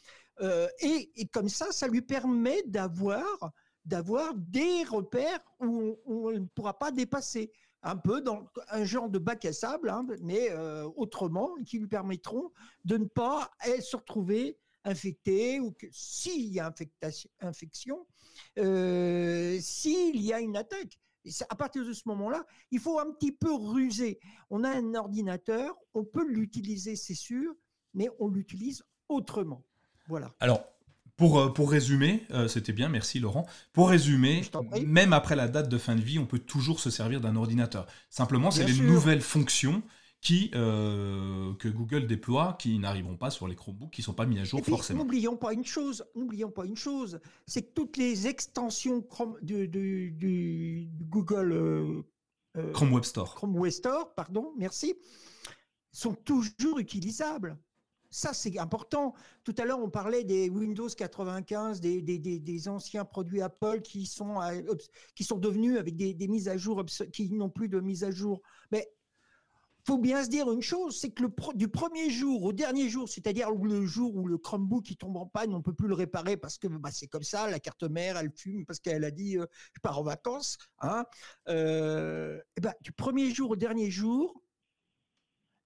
Euh, 0.41 0.67
et, 0.79 1.11
et, 1.15 1.27
comme 1.27 1.49
ça, 1.49 1.71
ça 1.71 1.87
lui 1.87 2.01
permet 2.01 2.61
d'avoir 2.65 3.51
d'avoir 3.85 4.33
des 4.35 4.83
repères 4.83 5.39
où 5.59 5.95
on 6.05 6.31
ne 6.31 6.47
pourra 6.55 6.77
pas 6.77 6.91
dépasser 6.91 7.51
un 7.83 7.95
peu 7.95 8.19
dans 8.19 8.49
un 8.69 8.83
genre 8.83 9.09
de 9.09 9.19
bac 9.19 9.45
à 9.45 9.53
sable, 9.53 9.89
hein, 9.91 10.07
mais 10.23 10.51
autrement, 10.95 11.51
qui 11.67 11.77
lui 11.77 11.87
permettront 11.87 12.51
de 12.83 12.97
ne 12.97 13.05
pas 13.05 13.51
se 13.79 13.95
retrouver 13.95 14.57
infecté 14.85 15.59
ou 15.59 15.71
que 15.71 15.87
s'il 15.91 16.47
y 16.53 16.59
a 16.59 16.73
infection, 17.41 18.05
euh, 18.57 19.57
s'il 19.59 20.21
y 20.21 20.31
a 20.31 20.39
une 20.39 20.55
attaque. 20.55 20.99
À 21.49 21.55
partir 21.55 21.83
de 21.83 21.91
ce 21.91 22.03
moment-là, 22.05 22.45
il 22.69 22.79
faut 22.79 22.99
un 22.99 23.11
petit 23.11 23.31
peu 23.31 23.51
ruser. 23.51 24.19
On 24.51 24.63
a 24.63 24.69
un 24.69 24.93
ordinateur, 24.93 25.75
on 25.95 26.03
peut 26.05 26.25
l'utiliser, 26.27 26.95
c'est 26.95 27.15
sûr, 27.15 27.51
mais 27.95 28.09
on 28.19 28.27
l'utilise 28.27 28.83
autrement. 29.09 29.63
Voilà. 30.07 30.35
Alors, 30.39 30.63
pour, 31.17 31.39
euh, 31.39 31.49
pour 31.51 31.71
résumer, 31.71 32.23
euh, 32.29 32.47
c'était 32.47 32.73
bien, 32.73 32.89
merci 32.89 33.19
Laurent. 33.19 33.47
Pour 33.73 33.89
résumer, 33.89 34.43
même 34.85 35.13
après 35.13 35.35
la 35.35 35.47
date 35.47 35.67
de 35.67 35.77
fin 35.79 35.95
de 35.95 36.01
vie, 36.01 36.19
on 36.19 36.27
peut 36.27 36.39
toujours 36.39 36.79
se 36.79 36.91
servir 36.91 37.21
d'un 37.21 37.35
ordinateur. 37.35 37.87
Simplement, 38.11 38.51
c'est 38.51 38.65
les 38.65 38.77
nouvelles 38.79 39.21
fonctions 39.21 39.81
qui, 40.21 40.49
euh, 40.55 41.53
que 41.55 41.67
Google 41.67 42.07
déploie 42.07 42.55
qui 42.59 42.79
n'arriveront 42.79 43.15
pas 43.15 43.29
sur 43.29 43.47
les 43.47 43.55
Chromebooks, 43.55 43.91
qui 43.91 44.01
ne 44.01 44.05
sont 44.05 44.13
pas 44.13 44.25
mis 44.25 44.39
à 44.39 44.43
jour 44.43 44.59
forcément. 44.65 45.03
N'oublions 45.03 45.37
pas 45.37 45.53
une 45.53 45.65
chose, 45.65 46.03
n'oublions 46.15 46.49
pas 46.49 46.65
une 46.65 46.75
chose, 46.75 47.19
c'est 47.45 47.61
que 47.61 47.73
toutes 47.73 47.97
les 47.97 48.25
extensions 48.27 49.01
Chrome, 49.03 49.37
du, 49.43 50.89
Google 51.01 51.51
euh, 51.51 52.01
euh, 52.57 52.71
Chrome 52.71 52.93
Web 52.93 53.03
Store, 53.03 53.35
Chrome 53.35 53.55
Web 53.55 53.71
Store, 53.71 54.15
pardon, 54.15 54.51
merci, 54.57 54.95
sont 55.91 56.15
toujours 56.15 56.79
utilisables. 56.79 57.57
Ça, 58.09 58.33
c'est 58.33 58.57
important. 58.59 59.13
Tout 59.43 59.53
à 59.57 59.65
l'heure, 59.65 59.79
on 59.79 59.89
parlait 59.89 60.23
des 60.23 60.49
Windows 60.49 60.87
95, 60.87 61.81
des, 61.81 62.01
des, 62.01 62.17
des, 62.17 62.67
anciens 62.69 63.03
produits 63.03 63.41
Apple 63.41 63.81
qui 63.81 64.05
sont, 64.05 64.39
qui 65.15 65.25
sont 65.25 65.37
devenus 65.37 65.77
avec 65.77 65.97
des, 65.97 66.27
mises 66.29 66.47
à 66.47 66.55
jour, 66.55 66.83
qui 67.11 67.29
n'ont 67.29 67.49
plus 67.49 67.67
de 67.67 67.79
mise 67.81 68.05
à 68.05 68.11
jour. 68.11 68.41
Mais 68.71 68.89
faut 69.85 69.97
bien 69.99 70.23
se 70.23 70.29
dire 70.29 70.51
une 70.51 70.63
chose, 70.63 70.99
c'est 70.99 71.11
que 71.11 71.21
le 71.21 71.31
du 71.53 71.67
premier 71.67 72.09
jour 72.09 72.43
au 72.43 72.53
dernier 72.53 72.89
jour, 72.89 73.07
c'est-à-dire 73.07 73.51
le 73.51 73.85
jour 73.85 74.15
où 74.15 74.27
le 74.27 74.39
Chromebook 74.39 74.83
qui 74.83 74.97
tombe 74.97 75.15
en 75.15 75.27
panne, 75.27 75.53
on 75.53 75.61
peut 75.61 75.73
plus 75.73 75.87
le 75.87 75.93
réparer 75.93 76.37
parce 76.37 76.57
que 76.57 76.67
bah, 76.67 76.89
c'est 76.91 77.07
comme 77.07 77.23
ça, 77.23 77.49
la 77.49 77.59
carte 77.59 77.83
mère, 77.83 78.17
elle 78.17 78.31
fume 78.31 78.65
parce 78.65 78.79
qu'elle 78.79 79.03
a 79.03 79.11
dit 79.11 79.37
euh, 79.37 79.45
je 79.73 79.79
pars 79.81 79.99
en 79.99 80.03
vacances. 80.03 80.57
Hein, 80.79 81.05
euh, 81.49 82.39
et 82.57 82.61
ben, 82.61 82.73
du 82.81 82.91
premier 82.91 83.29
jour 83.29 83.51
au 83.51 83.55
dernier 83.55 83.91
jour, 83.91 84.41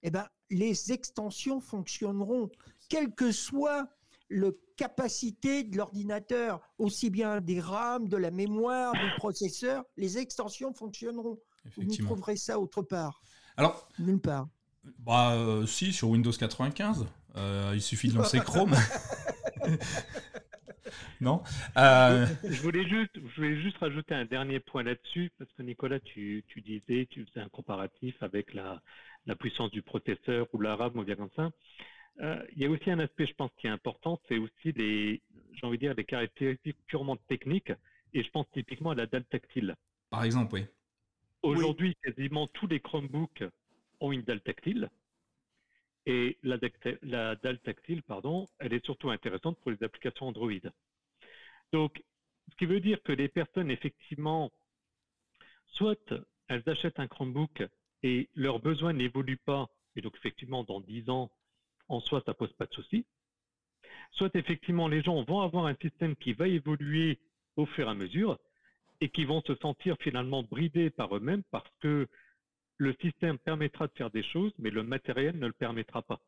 et 0.02 0.10
ben, 0.10 0.28
les 0.50 0.92
extensions 0.92 1.60
fonctionneront, 1.60 2.50
quelle 2.90 3.14
que 3.14 3.32
soit 3.32 3.88
la 4.28 4.50
capacité 4.76 5.64
de 5.64 5.78
l'ordinateur, 5.78 6.60
aussi 6.78 7.08
bien 7.08 7.40
des 7.40 7.60
RAM, 7.60 8.08
de 8.08 8.18
la 8.18 8.30
mémoire, 8.30 8.92
du 8.92 9.10
processeur, 9.16 9.84
les 9.96 10.18
extensions 10.18 10.74
fonctionneront. 10.74 11.38
Vous 11.76 11.84
trouverez 11.96 12.36
ça 12.36 12.60
autre 12.60 12.82
part. 12.82 13.22
Alors, 13.60 13.86
nulle 13.98 14.20
part. 14.20 14.48
Bah, 15.00 15.34
euh, 15.34 15.66
si, 15.66 15.92
sur 15.92 16.08
Windows 16.08 16.32
95. 16.32 17.06
Euh, 17.36 17.72
il 17.74 17.82
suffit 17.82 18.08
de 18.08 18.16
lancer 18.16 18.38
Chrome. 18.44 18.74
non 21.20 21.42
euh, 21.76 22.26
je, 22.42 22.62
voulais 22.62 22.88
juste, 22.88 23.10
je 23.14 23.36
voulais 23.36 23.60
juste 23.60 23.76
rajouter 23.76 24.14
un 24.14 24.24
dernier 24.24 24.60
point 24.60 24.82
là-dessus, 24.82 25.30
parce 25.38 25.52
que 25.52 25.62
Nicolas, 25.62 26.00
tu, 26.00 26.42
tu, 26.48 26.62
disais, 26.62 27.06
tu 27.10 27.26
faisais 27.26 27.40
un 27.44 27.50
comparatif 27.50 28.14
avec 28.22 28.54
la, 28.54 28.80
la 29.26 29.36
puissance 29.36 29.70
du 29.70 29.82
processeur 29.82 30.46
ou 30.54 30.60
la 30.62 30.74
RAM 30.74 30.96
ou 30.96 31.04
bien 31.04 31.16
comme 31.16 31.28
ça. 31.36 31.50
il 32.56 32.62
y 32.62 32.64
a 32.64 32.70
aussi 32.70 32.90
un 32.90 32.98
aspect, 32.98 33.26
je 33.26 33.34
pense, 33.34 33.50
qui 33.58 33.66
est 33.66 33.70
important, 33.70 34.18
c'est 34.26 34.38
aussi 34.38 34.72
les, 34.72 35.20
j'ai 35.52 35.66
envie 35.66 35.76
de 35.76 35.82
dire, 35.82 35.94
les 35.94 36.04
caractéristiques 36.04 36.78
purement 36.86 37.16
techniques, 37.28 37.74
et 38.14 38.24
je 38.24 38.30
pense 38.30 38.46
typiquement 38.54 38.92
à 38.92 38.94
la 38.94 39.04
dalle 39.04 39.24
tactile. 39.24 39.76
Par 40.08 40.24
exemple, 40.24 40.54
oui. 40.54 40.64
Aujourd'hui, 41.42 41.96
quasiment 42.02 42.46
tous 42.48 42.66
les 42.66 42.80
Chromebooks 42.80 43.44
ont 44.00 44.12
une 44.12 44.22
dalle 44.22 44.42
tactile. 44.42 44.90
Et 46.06 46.38
la, 46.42 46.56
dalle 47.36 47.58
tactile, 47.60 48.02
pardon, 48.02 48.48
elle 48.58 48.72
est 48.72 48.84
surtout 48.84 49.10
intéressante 49.10 49.58
pour 49.60 49.70
les 49.70 49.82
applications 49.82 50.26
Android. 50.28 50.50
Donc, 51.72 52.02
ce 52.50 52.56
qui 52.56 52.66
veut 52.66 52.80
dire 52.80 53.02
que 53.02 53.12
les 53.12 53.28
personnes, 53.28 53.70
effectivement, 53.70 54.50
soit 55.66 56.12
elles 56.48 56.62
achètent 56.66 56.98
un 56.98 57.06
Chromebook 57.06 57.62
et 58.02 58.28
leurs 58.34 58.60
besoins 58.60 58.92
n'évoluent 58.92 59.36
pas, 59.36 59.68
et 59.94 60.00
donc 60.00 60.16
effectivement, 60.16 60.64
dans 60.64 60.80
10 60.80 61.10
ans, 61.10 61.30
en 61.88 62.00
soi, 62.00 62.22
ça 62.24 62.34
pose 62.34 62.52
pas 62.54 62.66
de 62.66 62.74
souci. 62.74 63.06
Soit 64.12 64.34
effectivement, 64.34 64.88
les 64.88 65.02
gens 65.02 65.22
vont 65.22 65.40
avoir 65.40 65.66
un 65.66 65.76
système 65.76 66.16
qui 66.16 66.32
va 66.32 66.48
évoluer 66.48 67.18
au 67.56 67.66
fur 67.66 67.86
et 67.86 67.90
à 67.90 67.94
mesure, 67.94 68.38
et 69.00 69.08
qui 69.08 69.24
vont 69.24 69.42
se 69.42 69.54
sentir 69.56 69.96
finalement 70.00 70.42
bridés 70.42 70.90
par 70.90 71.14
eux-mêmes 71.16 71.42
parce 71.50 71.70
que 71.80 72.08
le 72.76 72.94
système 73.00 73.38
permettra 73.38 73.86
de 73.86 73.92
faire 73.92 74.10
des 74.10 74.22
choses, 74.22 74.52
mais 74.58 74.70
le 74.70 74.82
matériel 74.82 75.38
ne 75.38 75.46
le 75.46 75.52
permettra 75.52 76.02
pas. 76.02 76.20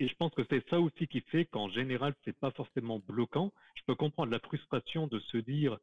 Et 0.00 0.08
je 0.08 0.14
pense 0.14 0.32
que 0.34 0.42
c'est 0.48 0.66
ça 0.68 0.80
aussi 0.80 1.08
qui 1.08 1.20
fait 1.22 1.46
qu'en 1.46 1.68
général, 1.70 2.14
c'est 2.24 2.36
pas 2.38 2.50
forcément 2.52 3.00
bloquant. 3.00 3.52
Je 3.74 3.82
peux 3.86 3.94
comprendre 3.94 4.30
la 4.30 4.38
frustration 4.38 5.06
de 5.06 5.18
se 5.18 5.38
dire 5.38 5.78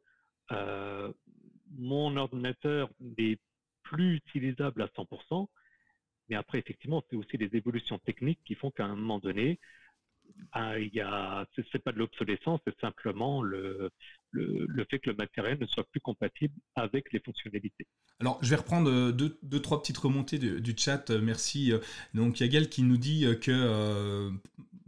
euh, 0.52 1.12
mon 1.76 2.16
ordinateur 2.16 2.88
n'est 3.00 3.38
plus 3.82 4.16
utilisable 4.16 4.82
à 4.82 4.86
100%, 4.86 5.48
mais 6.28 6.36
après, 6.36 6.58
effectivement, 6.58 7.04
c'est 7.08 7.16
aussi 7.16 7.36
les 7.36 7.54
évolutions 7.56 7.98
techniques 7.98 8.40
qui 8.44 8.54
font 8.54 8.70
qu'à 8.70 8.84
un 8.84 8.96
moment 8.96 9.18
donné, 9.18 9.58
ah, 10.52 10.78
il 10.78 10.94
y 10.94 11.00
pas 11.78 11.92
de 11.92 11.98
l'obsolescence, 11.98 12.60
c'est 12.66 12.78
simplement 12.80 13.42
le, 13.42 13.90
le, 14.30 14.86
fait 14.90 14.98
que 14.98 15.10
le 15.10 15.16
matériel 15.16 15.58
ne 15.60 15.66
soit 15.66 15.84
plus 15.90 16.00
compatible 16.00 16.54
avec 16.74 17.12
les 17.12 17.20
fonctionnalités. 17.20 17.86
Alors, 18.20 18.38
je 18.42 18.50
vais 18.50 18.56
reprendre 18.56 18.90
euh, 18.90 19.12
deux, 19.12 19.60
trois 19.60 19.80
petites 19.80 19.98
remontées 19.98 20.38
du 20.38 20.74
chat. 20.76 21.10
Euh, 21.10 21.20
merci. 21.20 21.72
Donc, 22.14 22.40
il 22.40 22.44
y 22.44 22.48
a 22.48 22.52
Gaël 22.52 22.68
qui 22.68 22.82
nous 22.82 22.96
dit 22.96 23.26
que 23.40 24.30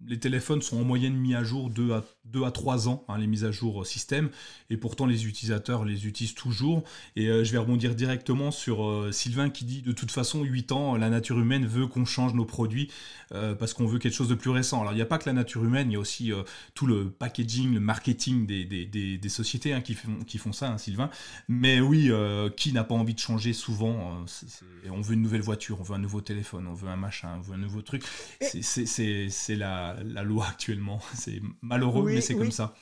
les 0.08 0.18
téléphones 0.18 0.62
sont 0.62 0.78
en 0.78 0.84
moyenne 0.84 1.14
mis 1.14 1.34
à 1.34 1.44
jour 1.44 1.70
2 1.70 1.92
à, 1.92 2.04
2 2.24 2.44
à 2.44 2.50
3 2.50 2.88
ans, 2.88 3.04
hein, 3.08 3.18
les 3.18 3.26
mises 3.26 3.44
à 3.44 3.50
jour 3.50 3.86
système, 3.86 4.30
et 4.70 4.76
pourtant 4.76 5.06
les 5.06 5.26
utilisateurs 5.26 5.84
les 5.84 6.06
utilisent 6.06 6.34
toujours. 6.34 6.84
Et 7.16 7.26
je 7.26 7.52
vais 7.52 7.58
rebondir 7.58 7.94
directement 7.94 8.50
sur 8.50 9.08
Sylvain 9.12 9.50
qui 9.50 9.64
dit 9.64 9.82
de 9.82 9.92
toute 9.92 10.10
façon, 10.10 10.42
8 10.42 10.72
ans, 10.72 10.96
la 10.96 11.10
nature 11.10 11.38
humaine 11.38 11.66
veut 11.66 11.86
qu'on 11.86 12.04
change 12.04 12.34
nos 12.34 12.44
produits 12.44 12.90
parce 13.30 13.72
qu'on 13.72 13.86
veut 13.86 13.98
quelque 13.98 14.14
chose 14.14 14.28
de 14.28 14.34
plus 14.34 14.50
récent. 14.50 14.80
Alors, 14.80 14.92
il 14.92 14.96
n'y 14.96 15.02
a 15.02 15.06
pas 15.06 15.18
que 15.18 15.28
la 15.28 15.32
nature 15.32 15.64
humaine, 15.64 15.90
il 15.90 15.94
y 15.94 15.96
a 15.96 16.00
aussi 16.00 16.32
tout 16.74 16.86
le 16.86 17.10
packaging, 17.10 17.74
le 17.74 17.80
marketing 17.80 18.46
des, 18.46 18.64
des, 18.64 18.86
des, 18.86 19.18
des 19.18 19.28
sociétés 19.28 19.72
hein, 19.72 19.80
qui, 19.80 19.94
font, 19.94 20.18
qui 20.26 20.38
font 20.38 20.52
ça, 20.52 20.70
hein, 20.70 20.78
Sylvain. 20.78 21.10
Mais 21.48 21.80
oui, 21.80 22.08
euh, 22.10 22.50
qui 22.50 22.72
n'a 22.72 22.84
pas 22.84 22.94
envie 22.94 23.14
de 23.14 23.18
changer 23.18 23.52
souvent 23.52 24.24
euh, 24.24 24.90
On 24.90 25.00
veut 25.00 25.14
une 25.14 25.22
nouvelle 25.22 25.40
voiture, 25.40 25.80
on 25.80 25.82
veut 25.82 25.94
un 25.94 26.00
nouveau 26.00 26.20
téléphone, 26.20 26.66
on 26.66 26.74
veut 26.74 26.88
un 26.88 26.96
machin, 26.96 27.36
on 27.38 27.40
veut 27.40 27.54
un 27.54 27.58
nouveau 27.58 27.82
truc. 27.82 28.04
C'est 28.40 29.56
la, 29.56 29.96
la, 30.02 30.22
loi 30.22 30.46
actuellement. 30.48 31.00
C'est 31.14 31.40
malheureux, 31.62 32.04
mais 32.04 32.20
c'est 32.20 32.34
comme 32.34 32.52
ça. 32.52 32.74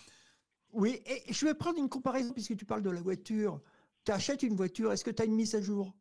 Oui, 0.72 1.00
et 1.06 1.32
je 1.32 1.46
vais 1.46 1.54
prendre 1.54 1.78
une 1.78 1.88
comparaison 1.88 2.32
puisque 2.32 2.56
tu 2.56 2.64
parles 2.64 2.82
de 2.82 2.90
la 2.90 3.00
voiture. 3.00 3.60
Tu 4.04 4.12
achètes 4.12 4.42
une 4.42 4.54
voiture, 4.54 4.92
est-ce 4.92 5.04
que 5.04 5.10
tu 5.10 5.22
as 5.22 5.24
une 5.24 5.34
mise 5.34 5.54
à 5.54 5.62
jour? 5.62 5.94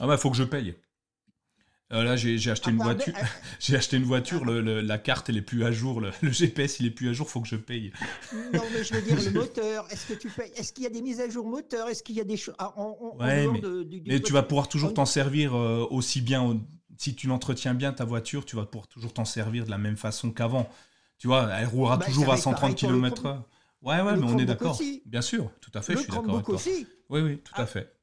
Ah 0.00 0.06
bah, 0.06 0.16
faut 0.16 0.30
que 0.30 0.36
je 0.36 0.42
paye. 0.42 0.74
Euh, 1.92 2.02
là, 2.02 2.16
j'ai 2.16 2.50
acheté, 2.50 2.70
une 2.70 2.78
voiture. 2.78 3.12
j'ai 3.60 3.76
acheté 3.76 3.96
une 3.96 4.04
voiture. 4.04 4.44
la 4.44 4.98
carte, 4.98 5.28
elle 5.28 5.36
est 5.36 5.42
plus 5.42 5.64
à 5.64 5.70
jour. 5.70 6.00
Le, 6.00 6.10
GPS, 6.22 6.80
il 6.80 6.86
est 6.86 6.90
plus 6.90 7.08
à 7.08 7.12
jour. 7.12 7.28
Faut 7.28 7.40
que 7.40 7.48
je 7.48 7.56
paye. 7.56 7.92
Non, 8.52 8.62
mais 8.72 8.82
je 8.82 8.94
veux 8.94 9.02
dire 9.02 9.16
le 9.22 9.30
moteur. 9.38 9.86
Est-ce 9.90 10.06
que 10.06 10.14
tu 10.14 10.28
payes? 10.28 10.50
Est-ce 10.56 10.72
qu'il 10.72 10.84
y 10.84 10.86
a 10.86 10.90
des 10.90 11.02
mises 11.02 11.20
à 11.20 11.28
jour 11.28 11.46
moteur? 11.46 11.88
Est-ce 11.88 12.02
qu'il 12.02 12.16
y 12.16 12.20
a 12.20 12.24
des 12.24 12.36
choses 12.36 12.54
ah, 12.58 12.74
ouais, 13.20 13.46
mais, 14.06 14.20
tu 14.20 14.32
vas 14.32 14.42
pouvoir 14.42 14.68
toujours 14.68 14.94
t'en 14.94 15.04
servir 15.04 15.54
euh, 15.54 15.86
aussi 15.90 16.20
bien. 16.20 16.60
Si 16.96 17.14
tu 17.14 17.26
l'entretiens 17.26 17.74
bien 17.74 17.92
ta 17.92 18.04
voiture, 18.04 18.44
tu 18.44 18.56
vas 18.56 18.66
pouvoir 18.66 18.86
toujours 18.88 19.12
t'en 19.12 19.24
servir 19.24 19.64
de 19.64 19.70
la 19.70 19.78
même 19.78 19.96
façon 19.96 20.30
qu'avant. 20.30 20.68
Tu 21.18 21.26
vois, 21.26 21.48
elle 21.52 21.66
roulera 21.66 21.96
bah, 21.96 22.06
toujours 22.06 22.32
à 22.32 22.36
130 22.36 22.76
km/h. 22.76 23.42
Ouais, 23.82 24.00
ouais, 24.00 24.16
mais 24.16 24.24
on 24.24 24.38
est 24.38 24.46
d'accord. 24.46 24.78
Bien 25.06 25.22
sûr, 25.22 25.50
tout 25.60 25.70
à 25.74 25.82
fait. 25.82 25.94
je 25.94 25.98
suis 25.98 26.10
d'accord 26.10 26.34
avec 26.34 26.46
toi. 26.46 26.54
Aussi. 26.54 26.86
Oui, 27.10 27.20
oui, 27.20 27.38
tout 27.38 27.52
à 27.56 27.62
ah. 27.62 27.66
fait. 27.66 27.94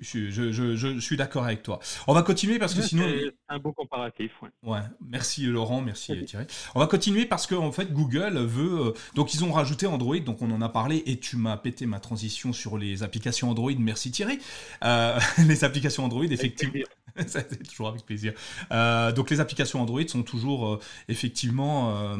Je, 0.00 0.30
je, 0.30 0.52
je, 0.52 0.98
suis 1.00 1.16
d'accord 1.16 1.44
avec 1.44 1.62
toi. 1.62 1.78
On 2.06 2.14
va 2.14 2.22
continuer 2.22 2.58
parce 2.58 2.72
que 2.72 2.80
sinon. 2.80 3.04
C'est 3.06 3.34
un 3.48 3.58
beau 3.58 3.72
comparatif. 3.72 4.32
Ouais. 4.40 4.48
ouais. 4.62 4.80
Merci 5.06 5.44
Laurent, 5.44 5.82
merci 5.82 6.24
Thierry. 6.24 6.46
On 6.74 6.80
va 6.80 6.86
continuer 6.86 7.26
parce 7.26 7.46
que 7.46 7.54
en 7.54 7.72
fait 7.72 7.92
Google 7.92 8.38
veut. 8.38 8.86
Euh, 8.86 8.92
donc 9.14 9.34
ils 9.34 9.44
ont 9.44 9.52
rajouté 9.52 9.86
Android, 9.86 10.18
donc 10.18 10.40
on 10.40 10.50
en 10.50 10.62
a 10.62 10.68
parlé 10.70 11.02
et 11.04 11.18
tu 11.18 11.36
m'as 11.36 11.58
pété 11.58 11.84
ma 11.84 12.00
transition 12.00 12.54
sur 12.54 12.78
les 12.78 13.02
applications 13.02 13.50
Android. 13.50 13.72
Merci 13.78 14.10
Thierry. 14.10 14.38
Euh, 14.84 15.18
les 15.46 15.64
applications 15.64 16.04
Android, 16.04 16.24
effectivement. 16.24 16.84
c'est 17.26 17.62
toujours 17.68 17.88
avec 17.88 18.04
plaisir. 18.04 18.32
Euh, 18.70 19.12
donc 19.12 19.30
les 19.30 19.40
applications 19.40 19.80
Android 19.80 20.06
sont 20.06 20.22
toujours 20.22 20.66
euh, 20.66 20.80
effectivement 21.08 21.96
euh, 21.96 22.16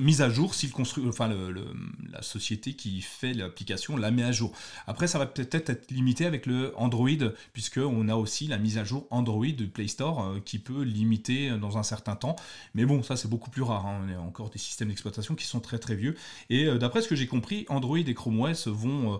mises 0.00 0.22
à 0.22 0.30
jour 0.30 0.54
si 0.54 0.72
enfin 1.06 1.28
le, 1.28 1.66
la 2.10 2.22
société 2.22 2.74
qui 2.74 3.00
fait 3.00 3.32
l'application 3.32 3.96
la 3.96 4.10
met 4.10 4.22
à 4.22 4.32
jour. 4.32 4.52
Après 4.86 5.06
ça 5.06 5.18
va 5.18 5.26
peut-être 5.26 5.70
être 5.70 5.90
limité 5.90 6.24
avec 6.26 6.46
le 6.46 6.72
Android 6.76 7.08
puisque 7.52 7.78
on 7.78 8.08
a 8.08 8.14
aussi 8.14 8.46
la 8.46 8.58
mise 8.58 8.78
à 8.78 8.84
jour 8.84 9.06
Android 9.10 9.46
de 9.46 9.66
Play 9.66 9.88
Store 9.88 10.36
qui 10.44 10.58
peut 10.58 10.82
limiter 10.82 11.50
dans 11.58 11.78
un 11.78 11.82
certain 11.82 12.14
temps. 12.14 12.36
Mais 12.74 12.84
bon 12.84 13.02
ça 13.02 13.16
c'est 13.16 13.28
beaucoup 13.28 13.50
plus 13.50 13.62
rare. 13.62 13.86
Hein. 13.86 14.06
On 14.08 14.14
a 14.14 14.20
encore 14.20 14.50
des 14.50 14.58
systèmes 14.58 14.88
d'exploitation 14.88 15.34
qui 15.34 15.46
sont 15.46 15.60
très 15.60 15.78
très 15.78 15.96
vieux. 15.96 16.14
Et 16.48 16.66
d'après 16.78 17.02
ce 17.02 17.08
que 17.08 17.16
j'ai 17.16 17.26
compris, 17.26 17.66
Android 17.68 17.98
et 17.98 18.14
Chrome 18.14 18.40
OS 18.40 18.68
vont 18.68 19.18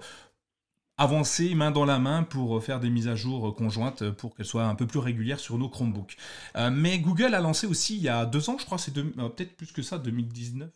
avancer 0.99 1.55
main 1.55 1.71
dans 1.71 1.85
la 1.85 1.99
main 1.99 2.25
pour 2.25 2.57
euh, 2.57 2.61
faire 2.61 2.81
des 2.81 2.91
mises 2.91 3.09
à 3.09 3.15
jour 3.15 3.49
euh, 3.49 3.53
conjointes 3.53 4.03
euh, 4.03 4.13
pour 4.13 4.35
qu'elles 4.35 4.47
soient 4.47 4.65
un 4.65 4.75
peu 4.75 4.87
plus 4.87 4.99
régulières 4.99 5.41
sur 5.41 5.57
nos 5.57 5.69
Chromebooks. 5.69 6.17
mais 6.73 6.99
Google 6.99 7.35
a 7.35 7.41
lancé 7.41 7.67
aussi 7.67 7.97
il 7.97 8.03
y 8.03 8.09
a 8.09 8.27
deux 8.27 8.51
ans, 8.51 8.57
je 8.59 8.65
crois, 8.65 8.79
c'est 8.79 8.93
peut-être 8.93 9.57
plus 9.57 9.73
que 9.73 9.83
ça, 9.83 9.99
2019. 9.99 10.69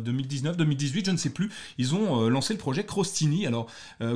2019, 0.00 0.56
2018, 0.56 1.06
je 1.06 1.10
ne 1.10 1.16
sais 1.18 1.28
plus, 1.28 1.50
ils 1.76 1.94
ont 1.94 2.30
lancé 2.30 2.54
le 2.54 2.58
projet 2.58 2.86
Crostini. 2.86 3.46
Alors, 3.46 3.66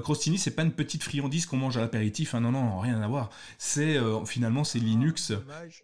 Crostini, 0.02 0.38
c'est 0.38 0.52
pas 0.52 0.62
une 0.62 0.72
petite 0.72 1.02
friandise 1.02 1.44
qu'on 1.44 1.58
mange 1.58 1.76
à 1.76 1.80
l'apéritif, 1.80 2.34
hein, 2.34 2.40
non, 2.40 2.52
non, 2.52 2.78
rien 2.78 3.02
à 3.02 3.06
voir. 3.06 3.28
C'est 3.58 3.98
finalement 4.24 4.64
c'est 4.64 4.78
Linux. 4.78 5.32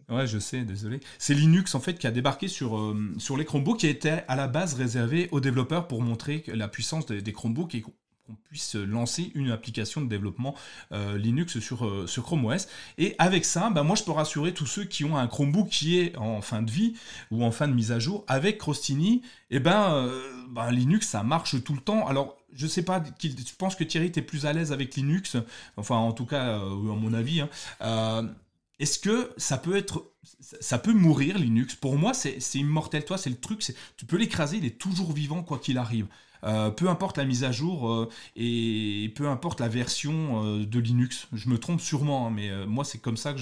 Ah, 0.09 0.15
ouais, 0.15 0.27
je 0.27 0.39
sais, 0.39 0.63
désolé. 0.63 1.01
C'est 1.19 1.35
Linux 1.35 1.75
en 1.75 1.81
fait 1.81 1.99
qui 1.99 2.07
a 2.07 2.11
débarqué 2.11 2.49
sur 2.49 2.97
sur 3.19 3.37
les 3.37 3.45
Chromebooks, 3.45 3.81
qui 3.81 3.87
était 3.87 4.25
à 4.27 4.37
la 4.37 4.49
base 4.49 4.73
réservé 4.73 5.29
aux 5.33 5.41
développeurs 5.41 5.87
pour 5.87 6.01
montrer 6.01 6.45
la 6.47 6.69
puissance 6.69 7.05
des, 7.05 7.21
des 7.21 7.33
Chromebooks 7.33 7.75
et 7.75 7.85
qu'on 8.27 8.35
puisse 8.35 8.75
lancer 8.75 9.33
une 9.35 9.51
application 9.51 10.01
de 10.01 10.09
développement 10.09 10.55
euh, 10.93 11.19
Linux 11.19 11.59
sur, 11.59 11.85
euh, 11.85 12.07
Chrome 12.07 12.47
OS. 12.47 12.69
Et 12.97 13.15
avec 13.19 13.45
ça, 13.45 13.69
bah, 13.71 13.83
moi 13.83 13.97
je 13.97 14.03
peux 14.03 14.13
rassurer 14.13 14.55
tous 14.55 14.67
ceux 14.67 14.85
qui 14.85 15.05
ont 15.05 15.17
un 15.17 15.27
Chromebook 15.27 15.69
qui 15.69 15.99
est 15.99 16.17
en 16.17 16.41
fin 16.41 16.63
de 16.63 16.71
vie 16.71 16.95
ou 17.31 17.45
en 17.45 17.51
fin 17.51 17.69
de 17.69 17.75
mise 17.75 17.93
à 17.93 17.99
jour, 17.99 18.25
avec 18.27 18.59
Crostini, 18.59 19.23
eh 19.51 19.61
ben, 19.61 19.93
euh, 19.93 20.23
bah, 20.49 20.71
Linux 20.71 21.09
ça 21.09 21.23
marche 21.23 21.63
tout 21.63 21.75
le 21.75 21.81
temps. 21.81 22.07
Alors 22.07 22.39
je 22.55 22.67
sais 22.67 22.83
pas, 22.83 23.03
je 23.23 23.55
pense 23.59 23.75
que 23.75 23.85
Thierry, 23.85 24.11
tu 24.11 24.21
es 24.21 24.23
plus 24.23 24.47
à 24.47 24.53
l'aise 24.53 24.73
avec 24.73 24.95
Linux, 24.95 25.37
enfin 25.77 25.97
en 25.97 26.13
tout 26.13 26.27
cas, 26.27 26.57
à 26.57 26.61
mon 26.61 27.13
avis. 27.13 27.41
Hein. 27.41 28.31
Est-ce 28.79 28.99
que 28.99 29.33
ça 29.37 29.59
peut 29.59 29.77
être, 29.77 30.13
ça 30.61 30.79
peut 30.79 30.93
mourir 30.93 31.39
Linux? 31.39 31.75
Pour 31.75 31.97
moi, 31.97 32.15
c'est 32.15 32.39
immortel. 32.55 33.05
Toi, 33.05 33.19
c'est 33.19 33.31
le 33.31 33.37
truc, 33.37 33.61
tu 33.97 34.07
peux 34.07 34.17
l'écraser, 34.17 34.57
il 34.57 34.65
est 34.65 34.79
toujours 34.79 35.13
vivant 35.13 35.43
quoi 35.43 35.59
qu'il 35.59 35.79
arrive. 35.79 36.07
Euh, 36.45 36.71
peu 36.71 36.89
importe 36.89 37.17
la 37.17 37.25
mise 37.25 37.45
à 37.45 37.53
jour 37.53 37.91
euh, 37.91 38.09
et 38.37 39.11
peu 39.17 39.29
importe 39.29 39.61
la 39.61 39.69
version 39.69 40.45
euh, 40.45 40.67
de 40.67 40.79
Linux. 40.79 41.29
Je 41.33 41.49
me 41.49 41.59
trompe 41.59 41.81
sûrement, 41.81 42.27
hein, 42.27 42.31
mais 42.31 42.67
moi 42.67 42.85
c'est 42.85 43.01
comme 43.01 43.17
ça 43.17 43.33
que 43.33 43.41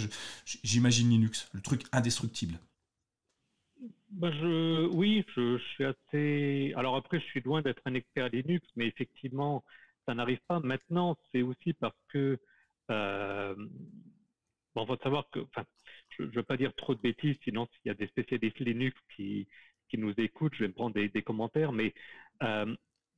j'imagine 0.63 1.11
Linux, 1.11 1.51
le 1.53 1.61
truc 1.61 1.83
indestructible. 1.93 2.59
Bah, 4.11 4.31
je, 4.31 4.87
oui, 4.89 5.25
je, 5.35 5.59
suis 5.59 5.85
assez. 5.85 6.75
Alors 6.77 6.97
après, 6.97 7.19
je 7.19 7.25
suis 7.25 7.41
loin 7.41 7.63
d'être 7.63 7.83
un 7.87 7.95
expert 7.95 8.29
Linux, 8.29 8.67
mais 8.77 8.87
effectivement, 8.87 9.65
ça 10.07 10.15
n'arrive 10.15 10.41
pas 10.47 10.61
maintenant. 10.61 11.17
C'est 11.33 11.43
aussi 11.43 11.73
parce 11.73 11.97
que 12.09 12.39
bon, 12.89 14.87
faut 14.87 14.97
savoir 15.03 15.29
que, 15.31 15.41
enfin, 15.41 15.65
je 16.11 16.25
ne 16.25 16.31
veux 16.31 16.43
pas 16.43 16.59
dire 16.59 16.75
trop 16.75 16.95
de 16.95 17.01
bêtises, 17.01 17.37
sinon 17.43 17.67
s'il 17.67 17.89
y 17.89 17.91
a 17.91 17.95
des 17.95 18.07
spécialistes 18.07 18.61
Linux 18.61 18.97
qui, 19.17 19.49
qui 19.89 19.97
nous 19.99 20.13
écoutent, 20.19 20.55
je 20.55 20.65
vais 20.65 20.69
me 20.69 20.75
prendre 20.75 20.95
des, 20.95 21.23
commentaires, 21.23 21.73
mais 21.73 21.95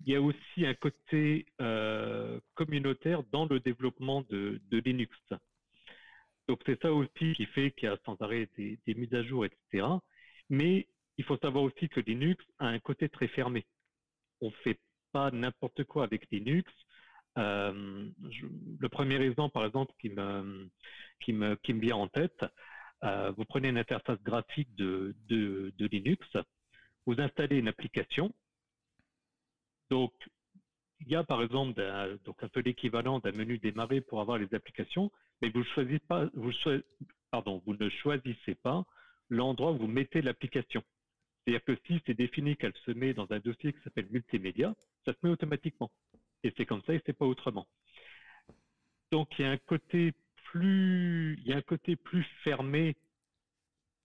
il 0.01 0.13
y 0.13 0.17
a 0.17 0.21
aussi 0.21 0.67
un 0.67 0.75
côté 0.75 1.47
euh, 1.61 2.41
communautaire 2.55 3.23
dans 3.33 3.47
le 3.47 3.61
développement 3.61 4.23
de, 4.29 4.61
Linux. 4.71 5.17
Donc 6.49 6.61
c'est 6.67 6.81
ça 6.83 6.93
aussi 6.93 7.33
qui 7.35 7.47
fait 7.47 7.71
qu'il 7.71 7.89
y 7.89 7.93
a 7.93 7.97
sans 8.05 8.21
arrêt 8.21 8.49
des, 8.57 8.79
mises 8.95 9.15
à 9.15 9.23
jour, 9.23 9.47
etc. 9.47 9.87
Mais 10.51 10.89
il 11.17 11.25
faut 11.25 11.39
savoir 11.39 11.65
aussi 11.65 11.89
que 11.89 12.01
Linux 12.01 12.45
a 12.59 12.67
un 12.67 12.79
côté 12.79 13.09
très 13.09 13.29
fermé. 13.29 13.67
On 14.41 14.51
fait 14.51 14.79
pas 15.13 15.31
n'importe 15.31 15.85
quoi 15.85 16.05
avec 16.05 16.31
Linux. 16.31 16.71
Euh, 17.39 18.09
le 18.79 18.89
premier 18.89 19.21
exemple, 19.23 19.55
par 19.55 19.65
exemple, 19.65 19.93
qui 20.01 20.11
me, 20.11 20.69
qui 21.21 21.33
me, 21.33 21.57
qui 21.57 21.73
me 21.73 21.81
vient 21.81 21.97
en 21.97 22.09
tête, 22.09 22.45
euh, 23.05 23.33
vous 23.37 23.45
prenez 23.45 23.69
une 23.69 23.79
interface 23.79 24.23
graphique 24.23 24.75
de, 24.77 25.15
de 25.29 25.87
Linux, 25.87 26.27
vous 27.07 27.21
installez 27.21 27.57
une 27.59 27.69
application, 27.69 28.35
donc, 29.95 30.13
il 30.99 31.09
y 31.09 31.15
a 31.15 31.23
par 31.23 31.41
exemple 31.41 31.81
donc 32.25 32.43
un 32.43 32.49
peu 32.49 32.59
l'équivalent 32.59 33.21
d'un 33.21 33.31
menu 33.31 33.59
démarrer 33.59 34.01
pour 34.01 34.21
avoir 34.21 34.39
les 34.39 34.53
applications, 34.53 35.13
mais 35.41 35.51
vous, 35.51 35.63
choisissez 35.63 36.01
pas, 36.09 36.29
vous, 36.35 36.51
ne 36.51 37.89
choisissez 37.91 38.57
pas 38.57 38.85
l'endroit 39.29 39.71
où 39.71 39.79
vous 39.79 39.87
mettez 39.87 40.21
l'application. 40.21 40.83
C'est-à-dire 41.47 41.63
que 41.63 41.79
si 41.87 42.03
c'est 42.05 42.15
défini 42.15 42.57
qu'elle 42.57 42.75
se 42.85 42.91
met 42.91 43.15
dans 43.15 43.31
un 43.31 43.39
dossier 43.39 43.73
qui 43.73 43.81
s'appelle 43.85 44.09
multimédia, 44.11 44.75
ça 45.05 45.13
se 45.13 45.19
met 45.23 45.31
automatiquement. 45.31 45.93
Et 46.43 46.53
c'est 46.57 46.67
comme 46.67 46.83
ça 46.83 46.93
et 46.93 47.01
c'est 47.07 47.17
pas 47.17 47.27
autrement. 47.27 47.69
Donc 49.13 49.29
il 49.39 49.43
y 49.43 49.45
a 49.45 49.53
un 49.53 49.59
côté 49.59 50.13
plus, 50.47 51.39
il 51.39 51.47
y 51.47 51.53
a 51.53 51.57
un 51.57 51.63
côté 51.63 51.95
plus 51.95 52.25
fermé 52.43 52.97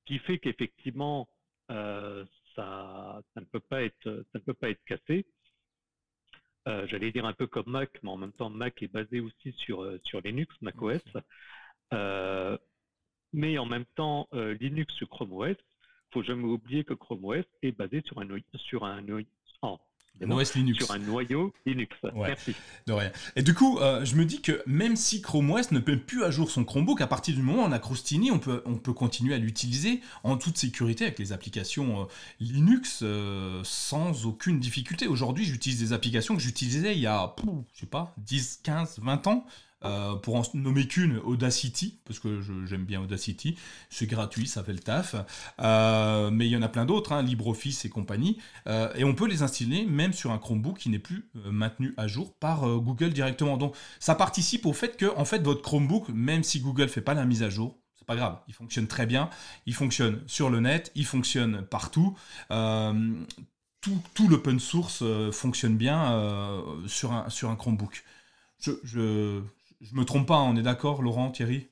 qui 0.05 0.19
fait 0.19 0.37
qu'effectivement 0.37 1.27
euh, 1.71 2.25
ça 2.55 3.23
ne 3.37 3.45
peut 3.45 3.59
pas 3.59 3.81
être, 3.81 4.03
ça 4.03 4.37
ne 4.37 4.43
peut 4.43 4.53
pas 4.53 4.69
être 4.69 4.83
cassé. 4.85 5.25
Euh, 6.67 6.85
j'allais 6.87 7.11
dire 7.11 7.25
un 7.25 7.33
peu 7.33 7.47
comme 7.47 7.67
Mac, 7.67 7.89
mais 8.03 8.09
en 8.09 8.17
même 8.17 8.33
temps, 8.33 8.49
Mac 8.49 8.81
est 8.83 8.87
basé 8.87 9.19
aussi 9.19 9.53
sur, 9.53 9.83
euh, 9.83 9.99
sur 10.03 10.21
Linux, 10.21 10.53
macOS. 10.61 11.01
Euh, 11.93 12.57
mais 13.33 13.57
en 13.57 13.65
même 13.65 13.85
temps, 13.95 14.27
Linux 14.33 14.93
sur 14.95 15.09
Chrome 15.09 15.33
OS, 15.33 15.55
faut 16.11 16.23
jamais 16.23 16.43
oublier 16.43 16.83
que 16.83 16.93
Chrome 16.93 17.25
OS 17.25 17.45
est 17.61 17.71
basé 17.71 18.01
sur 18.05 18.19
un, 18.19 18.27
sur 18.55 18.85
un, 18.85 19.03
OS 20.21 20.55
Linux. 20.55 20.85
sur 20.85 20.93
un 20.93 20.99
noyau 20.99 21.53
Linux. 21.65 21.95
Merci. 22.15 22.55
De 22.87 22.93
rien. 22.93 23.11
Et 23.35 23.43
du 23.43 23.53
coup, 23.53 23.79
euh, 23.79 24.03
je 24.05 24.15
me 24.15 24.25
dis 24.25 24.41
que 24.41 24.61
même 24.65 24.95
si 24.95 25.21
Chrome 25.21 25.51
OS 25.51 25.71
ne 25.71 25.79
peut 25.79 25.97
plus 25.97 26.23
à 26.23 26.31
jour 26.31 26.51
son 26.51 26.65
Chromebook, 26.65 27.01
à 27.01 27.07
partir 27.07 27.35
du 27.35 27.41
moment 27.41 27.63
où 27.63 27.67
on 27.67 27.71
a 27.71 27.79
Crostini, 27.79 28.31
on 28.31 28.39
peut, 28.39 28.61
on 28.65 28.75
peut 28.75 28.93
continuer 28.93 29.33
à 29.33 29.37
l'utiliser 29.37 30.01
en 30.23 30.37
toute 30.37 30.57
sécurité 30.57 31.05
avec 31.05 31.19
les 31.19 31.31
applications 31.31 32.01
euh, 32.01 32.05
Linux 32.39 32.99
euh, 33.03 33.61
sans 33.63 34.25
aucune 34.25 34.59
difficulté. 34.59 35.07
Aujourd'hui, 35.07 35.45
j'utilise 35.45 35.79
des 35.79 35.93
applications 35.93 36.35
que 36.35 36.41
j'utilisais 36.41 36.93
il 36.93 37.01
y 37.01 37.07
a, 37.07 37.35
je 37.73 37.79
sais 37.79 37.85
pas, 37.85 38.13
10, 38.17 38.61
15, 38.63 38.99
20 39.01 39.27
ans. 39.27 39.45
Euh, 39.85 40.15
pour 40.15 40.35
en 40.35 40.43
nommer 40.55 40.87
qu'une, 40.87 41.19
Audacity, 41.19 41.99
parce 42.03 42.19
que 42.19 42.41
j'aime 42.65 42.83
bien 42.83 43.01
Audacity, 43.01 43.57
c'est 43.89 44.07
gratuit, 44.07 44.45
ça 44.45 44.63
fait 44.63 44.73
le 44.73 44.79
taf. 44.79 45.15
Euh, 45.61 46.29
mais 46.31 46.47
il 46.47 46.51
y 46.51 46.57
en 46.57 46.61
a 46.61 46.67
plein 46.67 46.85
d'autres, 46.85 47.13
hein, 47.13 47.21
LibreOffice 47.21 47.85
et 47.85 47.89
compagnie. 47.89 48.37
Euh, 48.67 48.91
et 48.95 49.05
on 49.05 49.15
peut 49.15 49.27
les 49.27 49.41
installer 49.41 49.85
même 49.85 50.11
sur 50.11 50.31
un 50.31 50.37
Chromebook 50.37 50.79
qui 50.79 50.89
n'est 50.89 50.99
plus 50.99 51.29
maintenu 51.45 51.93
à 51.97 52.07
jour 52.07 52.33
par 52.33 52.67
Google 52.79 53.11
directement. 53.11 53.57
Donc 53.57 53.75
ça 53.99 54.15
participe 54.15 54.65
au 54.65 54.73
fait 54.73 54.97
que 54.97 55.05
en 55.15 55.25
fait, 55.25 55.41
votre 55.41 55.61
Chromebook, 55.61 56.09
même 56.09 56.43
si 56.43 56.59
Google 56.59 56.83
ne 56.83 56.87
fait 56.87 57.01
pas 57.01 57.13
la 57.13 57.25
mise 57.25 57.43
à 57.43 57.49
jour, 57.49 57.77
c'est 57.97 58.07
pas 58.07 58.15
grave, 58.15 58.39
il 58.47 58.53
fonctionne 58.53 58.87
très 58.87 59.05
bien, 59.05 59.29
il 59.65 59.73
fonctionne 59.73 60.21
sur 60.27 60.49
le 60.49 60.59
net, 60.59 60.91
il 60.95 61.05
fonctionne 61.05 61.61
partout. 61.63 62.17
tout, 62.49 64.01
tout 64.13 64.27
l'open 64.27 64.59
source 64.59 65.03
fonctionne 65.31 65.77
bien 65.77 66.61
sur, 66.87 67.13
un, 67.13 67.29
sur 67.29 67.49
un 67.49 67.55
Chromebook. 67.55 68.03
je, 68.59 68.71
je 68.83 69.41
me 69.93 70.03
trompe 70.03 70.27
pas, 70.27 70.39
on 70.39 70.55
est 70.55 70.61
d'accord, 70.61 71.01
Laurent, 71.01 71.31
Thierry? 71.31 71.67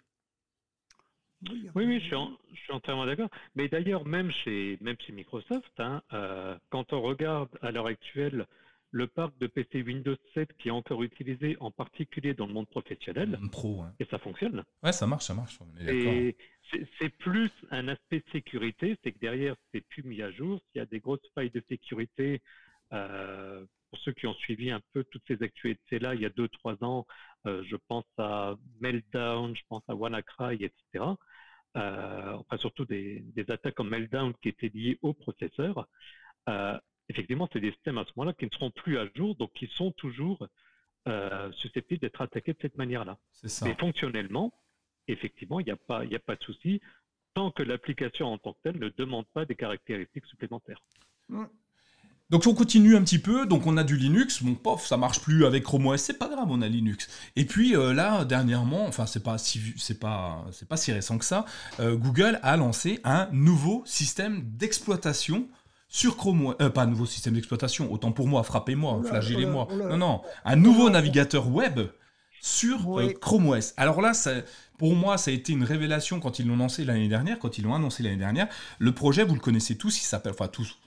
Oui, 1.50 1.70
oui, 1.76 2.00
je 2.00 2.06
suis, 2.06 2.74
entièrement 2.74 3.06
d'accord. 3.06 3.30
Mais 3.56 3.68
d'ailleurs, 3.68 4.06
même 4.06 4.32
chez, 4.44 4.78
même 4.82 4.96
chez 5.00 5.14
Microsoft, 5.14 5.72
hein, 5.78 6.02
euh, 6.14 6.58
quand 6.70 6.94
on 6.94 7.02
regarde 7.02 7.50
à 7.62 7.72
l'heure 7.72 7.86
actuelle 7.86 8.48
le 8.92 9.08
parc 9.08 9.38
de 9.38 9.48
PC 9.48 9.84
Windows 9.84 10.16
7 10.34 10.50
qui 10.58 10.70
est 10.70 10.72
encore 10.72 11.04
utilisé, 11.04 11.58
en 11.60 11.72
particulier 11.72 12.34
dans 12.34 12.48
le 12.48 12.54
monde 12.54 12.68
professionnel, 12.68 13.38
Pro, 13.52 13.84
et 14.00 14.06
ça 14.06 14.18
fonctionne. 14.18 14.64
Ouais, 14.82 14.94
ça 14.94 15.06
marche, 15.06 15.26
ça 15.26 15.34
marche. 15.34 15.60
Et 15.88 16.36
c'est 17.00 17.10
plus 17.10 17.52
un 17.70 17.88
aspect 17.90 18.20
de 18.20 18.32
sécurité, 18.32 18.98
c'est 19.04 19.12
que 19.12 19.20
derrière, 19.20 19.56
c'est 19.72 19.82
plus 19.82 20.04
mis 20.04 20.22
à 20.22 20.32
jour. 20.32 20.60
S'il 20.72 20.80
y 20.80 20.82
a 20.82 20.86
des 20.86 21.00
grosses 21.00 21.28
failles 21.36 21.52
de 21.52 21.64
sécurité, 21.68 22.42
euh, 22.94 23.66
pour 23.90 24.00
ceux 24.00 24.14
qui 24.14 24.28
ont 24.28 24.34
suivi 24.36 24.72
un 24.72 24.82
peu 24.94 25.04
toutes 25.06 25.24
ces 25.28 25.42
actualités-là, 25.42 26.16
il 26.16 26.22
y 26.22 26.26
a 26.26 26.30
2-3 26.30 26.84
ans, 26.84 27.06
euh, 27.46 27.64
je 27.66 27.76
pense 27.88 28.06
à 28.18 28.56
Meltdown, 28.82 29.56
je 29.56 29.62
pense 29.70 29.84
à 29.88 29.96
WannaCry, 29.96 30.64
etc. 30.64 31.06
Euh, 31.76 32.34
enfin, 32.34 32.58
surtout 32.58 32.86
des, 32.86 33.24
attaques 33.50 33.76
comme 33.76 33.90
Meltdown 33.90 34.34
qui 34.42 34.50
étaient 34.50 34.72
liées 34.74 35.00
au 35.02 35.14
processeur. 35.14 35.88
Euh, 36.50 36.78
effectivement, 37.10 37.48
c'est 37.52 37.60
des 37.60 37.72
systèmes 37.72 37.98
à 37.98 38.06
ce 38.06 38.12
moment-là 38.16 38.34
qui 38.34 38.46
ne 38.46 38.52
seront 38.52 38.72
plus 38.72 38.98
à 38.98 39.08
jour, 39.16 39.36
donc 39.36 39.54
qui 39.54 39.68
sont 39.68 39.92
toujours 39.92 40.48
susceptibles 41.54 42.02
d'être 42.02 42.20
attaqués 42.20 42.52
de 42.52 42.58
cette 42.62 42.78
manière-là. 42.78 43.18
Mais 43.64 43.74
fonctionnellement, 43.76 44.54
effectivement, 45.08 45.62
il 45.62 45.64
n'y 45.64 45.72
a, 45.72 45.78
pas, 45.78 46.02
a 46.02 46.20
pas 46.20 46.36
de 46.36 46.44
souci 46.44 46.82
tant 47.34 47.50
que 47.52 47.64
l'application 47.64 48.28
en 48.34 48.38
tant 48.38 48.54
que 48.54 48.60
telle 48.64 48.78
ne 48.78 48.90
demande 48.90 49.26
pas 49.28 49.46
des 49.46 49.56
caractéristiques 49.56 50.26
supplémentaires. 50.26 50.82
Mm. 51.30 51.46
Donc 52.30 52.46
on 52.46 52.54
continue 52.54 52.98
un 52.98 53.04
petit 53.04 53.20
peu, 53.20 53.46
donc 53.46 53.66
on 53.68 53.78
a 53.78 53.86
du 53.86 53.96
Linux, 53.96 54.44
bon 54.44 54.54
pof, 54.54 54.86
ça 54.86 54.98
marche 54.98 55.22
plus 55.22 55.46
avec 55.46 55.64
Chrome 55.64 55.88
OS, 55.88 56.02
c'est 56.02 56.18
pas 56.18 56.28
grave, 56.28 56.48
on 56.50 56.62
a 56.62 56.68
Linux. 56.68 57.08
Et 57.38 57.46
puis 57.46 57.74
euh, 57.74 57.94
là, 57.94 58.26
dernièrement, 58.26 58.86
enfin 58.86 59.06
c'est 59.06 59.24
pas 59.24 59.38
si 59.38 59.62
c'est 59.78 59.98
pas 59.98 60.46
c'est 60.52 60.68
pas 60.68 60.76
si 60.76 60.92
récent 60.92 61.18
que 61.18 61.24
ça, 61.24 61.46
euh, 61.80 61.96
Google 61.96 62.38
a 62.44 62.58
lancé 62.58 63.00
un 63.06 63.30
nouveau 63.32 63.82
système 63.86 64.42
d'exploitation 64.44 65.48
sur 65.88 66.18
Chrome 66.18 66.48
OS, 66.48 66.56
euh, 66.62 66.70
pas 66.70 66.82
un 66.84 66.88
nouveau 66.88 67.06
système 67.06 67.34
d'exploitation, 67.34 67.94
autant 67.94 68.12
pour 68.12 68.28
moi, 68.28 68.44
frappez-moi, 68.44 69.04
flagellez-moi. 69.06 69.70
Non 69.72 69.98
non, 69.98 70.22
un 70.44 70.58
nouveau 70.58 70.90
navigateur 70.90 71.48
web 71.48 71.80
sur 72.42 73.00
Chrome 73.22 73.48
OS. 73.48 73.74
Alors 73.78 74.02
là, 74.02 74.12
pour 74.78 74.96
moi, 74.96 75.18
ça 75.18 75.32
a 75.32 75.34
été 75.34 75.54
une 75.54 75.64
révélation 75.64 76.20
quand 76.20 76.40
ils 76.40 76.48
l'ont 76.48 76.58
lancé 76.58 76.84
l'année 76.84 77.08
dernière, 77.08 77.40
quand 77.40 77.58
ils 77.58 77.64
l'ont 77.64 77.74
annoncé 77.74 78.04
l'année 78.04 78.18
dernière. 78.18 78.48
Le 78.80 78.92
projet, 78.92 79.24
vous 79.24 79.34
le 79.34 79.40
connaissez 79.40 79.78
tous, 79.78 79.98
il 80.02 80.06
s'appelle, 80.06 80.34
enfin 80.34 80.50
tous, 80.50 80.78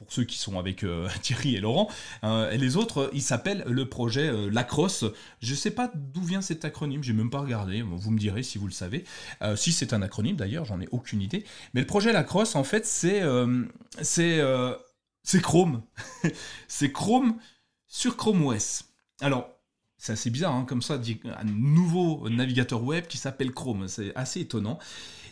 pour 0.00 0.10
ceux 0.10 0.24
qui 0.24 0.38
sont 0.38 0.58
avec 0.58 0.82
euh, 0.82 1.08
Thierry 1.22 1.56
et 1.56 1.60
Laurent. 1.60 1.88
Euh, 2.24 2.50
et 2.50 2.56
les 2.56 2.76
autres, 2.76 3.10
il 3.12 3.20
s'appelle 3.20 3.62
le 3.66 3.86
projet 3.86 4.28
euh, 4.28 4.50
Lacrosse. 4.50 5.04
Je 5.42 5.50
ne 5.50 5.56
sais 5.56 5.70
pas 5.70 5.92
d'où 5.94 6.22
vient 6.22 6.40
cet 6.40 6.64
acronyme, 6.64 7.04
j'ai 7.04 7.12
même 7.12 7.28
pas 7.28 7.40
regardé. 7.40 7.82
Vous 7.82 8.10
me 8.10 8.18
direz 8.18 8.42
si 8.42 8.56
vous 8.56 8.66
le 8.66 8.72
savez. 8.72 9.04
si 9.56 9.72
c'est 9.72 9.92
un 9.92 10.00
acronyme 10.00 10.36
d'ailleurs, 10.36 10.64
j'en 10.64 10.80
ai 10.80 10.88
aucune 10.90 11.20
idée. 11.20 11.44
Mais 11.74 11.82
le 11.82 11.86
projet 11.86 12.12
Lacrosse, 12.12 12.56
en 12.56 12.64
fait, 12.64 12.86
c'est 12.86 13.20
Chrome. 15.42 15.82
c'est 16.68 16.92
Chrome 16.92 17.36
sur 17.86 18.16
Chrome 18.16 18.46
OS. 18.46 18.84
Alors, 19.20 19.50
c'est 19.98 20.12
assez 20.12 20.30
bizarre, 20.30 20.54
hein, 20.54 20.64
comme 20.66 20.80
ça, 20.80 20.94
un 20.94 21.44
nouveau 21.44 22.26
navigateur 22.30 22.82
web 22.82 23.06
qui 23.06 23.18
s'appelle 23.18 23.52
Chrome. 23.52 23.86
C'est 23.86 24.14
assez 24.16 24.40
étonnant. 24.40 24.78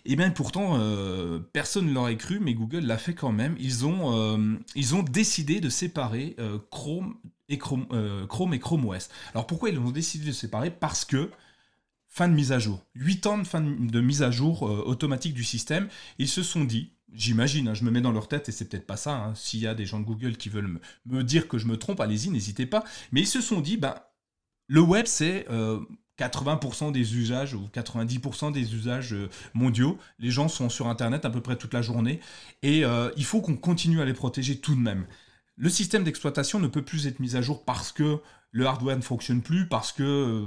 Et 0.05 0.17
bien 0.17 0.31
pourtant, 0.31 0.79
euh, 0.79 1.39
personne 1.53 1.87
ne 1.87 1.93
l'aurait 1.93 2.17
cru, 2.17 2.41
mais 2.41 2.55
Google 2.55 2.81
l'a 2.81 2.99
fait 2.99 3.15
quand 3.15 3.33
même. 3.33 3.57
Ils 3.59 3.87
ont, 3.87 4.17
euh, 4.17 4.57
ils 4.75 4.95
ont 4.95 5.03
décidé 5.03 5.61
de 5.61 5.69
séparer 5.69 6.35
euh, 6.39 6.59
Chrome, 6.71 7.17
et 7.49 7.59
Chrome, 7.59 7.87
Chrome 8.29 8.53
et 8.53 8.59
Chrome 8.59 8.85
OS. 8.87 9.09
Alors 9.33 9.47
pourquoi 9.47 9.71
ils 9.71 9.79
ont 9.79 9.91
décidé 9.91 10.27
de 10.27 10.33
séparer? 10.33 10.71
Parce 10.71 11.05
que 11.05 11.31
fin 12.07 12.29
de 12.29 12.35
mise 12.35 12.53
à 12.53 12.59
jour. 12.59 12.85
8 12.95 13.27
ans 13.27 13.39
de 13.39 13.45
fin 13.45 13.61
de 13.63 14.01
mise 14.01 14.23
à 14.23 14.31
jour 14.31 14.63
automatique 14.63 15.33
du 15.33 15.45
système. 15.45 15.89
Ils 16.19 16.29
se 16.29 16.43
sont 16.43 16.65
dit, 16.65 16.93
j'imagine, 17.11 17.69
hein, 17.69 17.75
je 17.75 17.85
me 17.85 17.91
mets 17.91 18.03
dans 18.03 18.13
leur 18.13 18.29
tête 18.29 18.51
et 18.51 18.53
c'est 18.53 18.69
peut-être 18.69 18.87
pas 18.87 18.99
ça. 18.99 19.15
Hein, 19.17 19.35
s'il 19.35 19.61
y 19.61 19.67
a 19.67 19.75
des 19.75 19.87
gens 19.87 19.99
de 19.99 20.05
Google 20.05 20.37
qui 20.37 20.51
veulent 20.51 20.79
me, 21.07 21.25
dire 21.25 21.49
que 21.49 21.57
je 21.57 21.67
me 21.67 21.79
trompe, 21.79 22.01
allez-y, 22.01 22.29
n'hésitez 22.29 22.67
pas. 22.67 22.85
Mais 23.13 23.21
ils 23.23 23.27
se 23.27 23.41
sont 23.41 23.63
dit, 23.63 23.79
ben, 23.79 23.95
le 24.67 24.83
web 24.83 25.07
c'est 25.07 25.47
80% 26.19 26.93
des 26.93 27.17
usages 27.17 27.55
ou 27.55 27.69
90% 27.73 28.53
des 28.53 28.75
usages 28.75 29.15
euh, 29.15 29.29
mondiaux. 29.55 29.99
Les 30.19 30.31
gens 30.31 30.49
sont 30.49 30.69
sur 30.69 30.89
Internet 30.89 31.25
à 31.25 31.31
peu 31.31 31.41
près 31.41 31.57
toute 31.57 31.73
la 31.75 31.83
journée 31.83 32.21
et 32.63 32.85
euh, 32.85 33.11
il 33.17 33.25
faut 33.25 33.41
qu'on 33.41 33.57
continue 33.57 34.01
à 34.01 34.05
les 34.05 34.15
protéger 34.15 34.59
tout 34.59 34.75
de 34.75 34.81
même. 34.81 35.07
Le 35.57 35.69
système 35.69 36.05
d'exploitation 36.05 36.59
ne 36.61 36.69
peut 36.69 36.83
plus 36.83 37.07
être 37.07 37.21
mis 37.21 37.37
à 37.37 37.43
jour 37.43 37.65
parce 37.65 37.93
que 37.93 38.19
le 38.51 38.67
hardware 38.67 38.97
ne 38.97 39.03
fonctionne 39.03 39.43
plus, 39.43 39.69
parce 39.69 39.93
que 39.93 40.03
euh, 40.03 40.45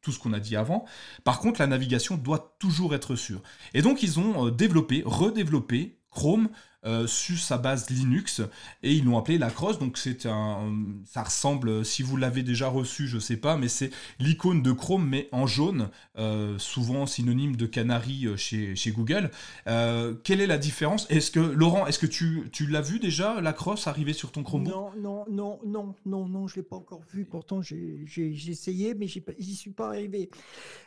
tout 0.00 0.12
ce 0.12 0.18
qu'on 0.18 0.32
a 0.32 0.40
dit 0.40 0.54
avant. 0.54 0.84
Par 1.24 1.40
contre, 1.40 1.60
la 1.60 1.66
navigation 1.66 2.16
doit 2.16 2.56
toujours 2.58 2.94
être 2.94 3.16
sûre. 3.16 3.42
Et 3.72 3.80
donc, 3.80 4.02
ils 4.02 4.20
ont 4.20 4.50
développé, 4.50 5.02
redéveloppé 5.06 5.98
Chrome 6.10 6.48
euh, 6.86 7.06
sur 7.06 7.38
sa 7.38 7.56
base 7.56 7.88
Linux 7.88 8.42
et 8.82 8.92
ils 8.92 9.04
l'ont 9.06 9.16
appelé 9.16 9.38
Lacrosse. 9.38 9.78
Donc 9.78 9.96
c'est 9.96 10.26
un, 10.26 10.70
ça 11.06 11.22
ressemble, 11.22 11.82
si 11.82 12.02
vous 12.02 12.18
l'avez 12.18 12.42
déjà 12.42 12.68
reçu, 12.68 13.08
je 13.08 13.18
sais 13.18 13.38
pas, 13.38 13.56
mais 13.56 13.68
c'est 13.68 13.90
l'icône 14.18 14.62
de 14.62 14.70
Chrome 14.70 15.08
mais 15.08 15.28
en 15.32 15.46
jaune, 15.46 15.88
euh, 16.18 16.58
souvent 16.58 17.06
synonyme 17.06 17.56
de 17.56 17.64
canari 17.64 18.26
euh, 18.26 18.36
chez, 18.36 18.76
chez 18.76 18.90
Google. 18.90 19.30
quelle 19.64 20.40
est 20.42 20.46
la 20.46 20.58
différence? 20.58 21.06
Est-ce 21.10 21.30
que 21.30 21.40
Laurent, 21.40 21.86
est-ce 21.86 21.98
que 21.98 22.06
tu, 22.06 22.50
tu 22.52 22.66
l'as 22.66 22.82
vu 22.82 22.98
déjà 22.98 23.40
Lacrosse 23.40 23.86
arriver 23.86 24.12
sur 24.12 24.30
ton 24.30 24.42
Chromebook? 24.42 24.74
Non, 24.74 24.90
non, 24.98 25.24
non, 25.30 25.60
non, 25.64 25.94
non, 26.04 26.28
non, 26.28 26.48
je 26.48 26.56
l'ai 26.56 26.62
pas 26.62 26.76
encore 26.76 27.00
vu. 27.12 27.24
Pourtant 27.24 27.62
j'ai 27.62 28.04
essayé, 28.46 28.94
mais 28.94 29.06
j'y 29.06 29.56
suis 29.56 29.70
pas 29.70 29.88
arrivé. 29.88 30.28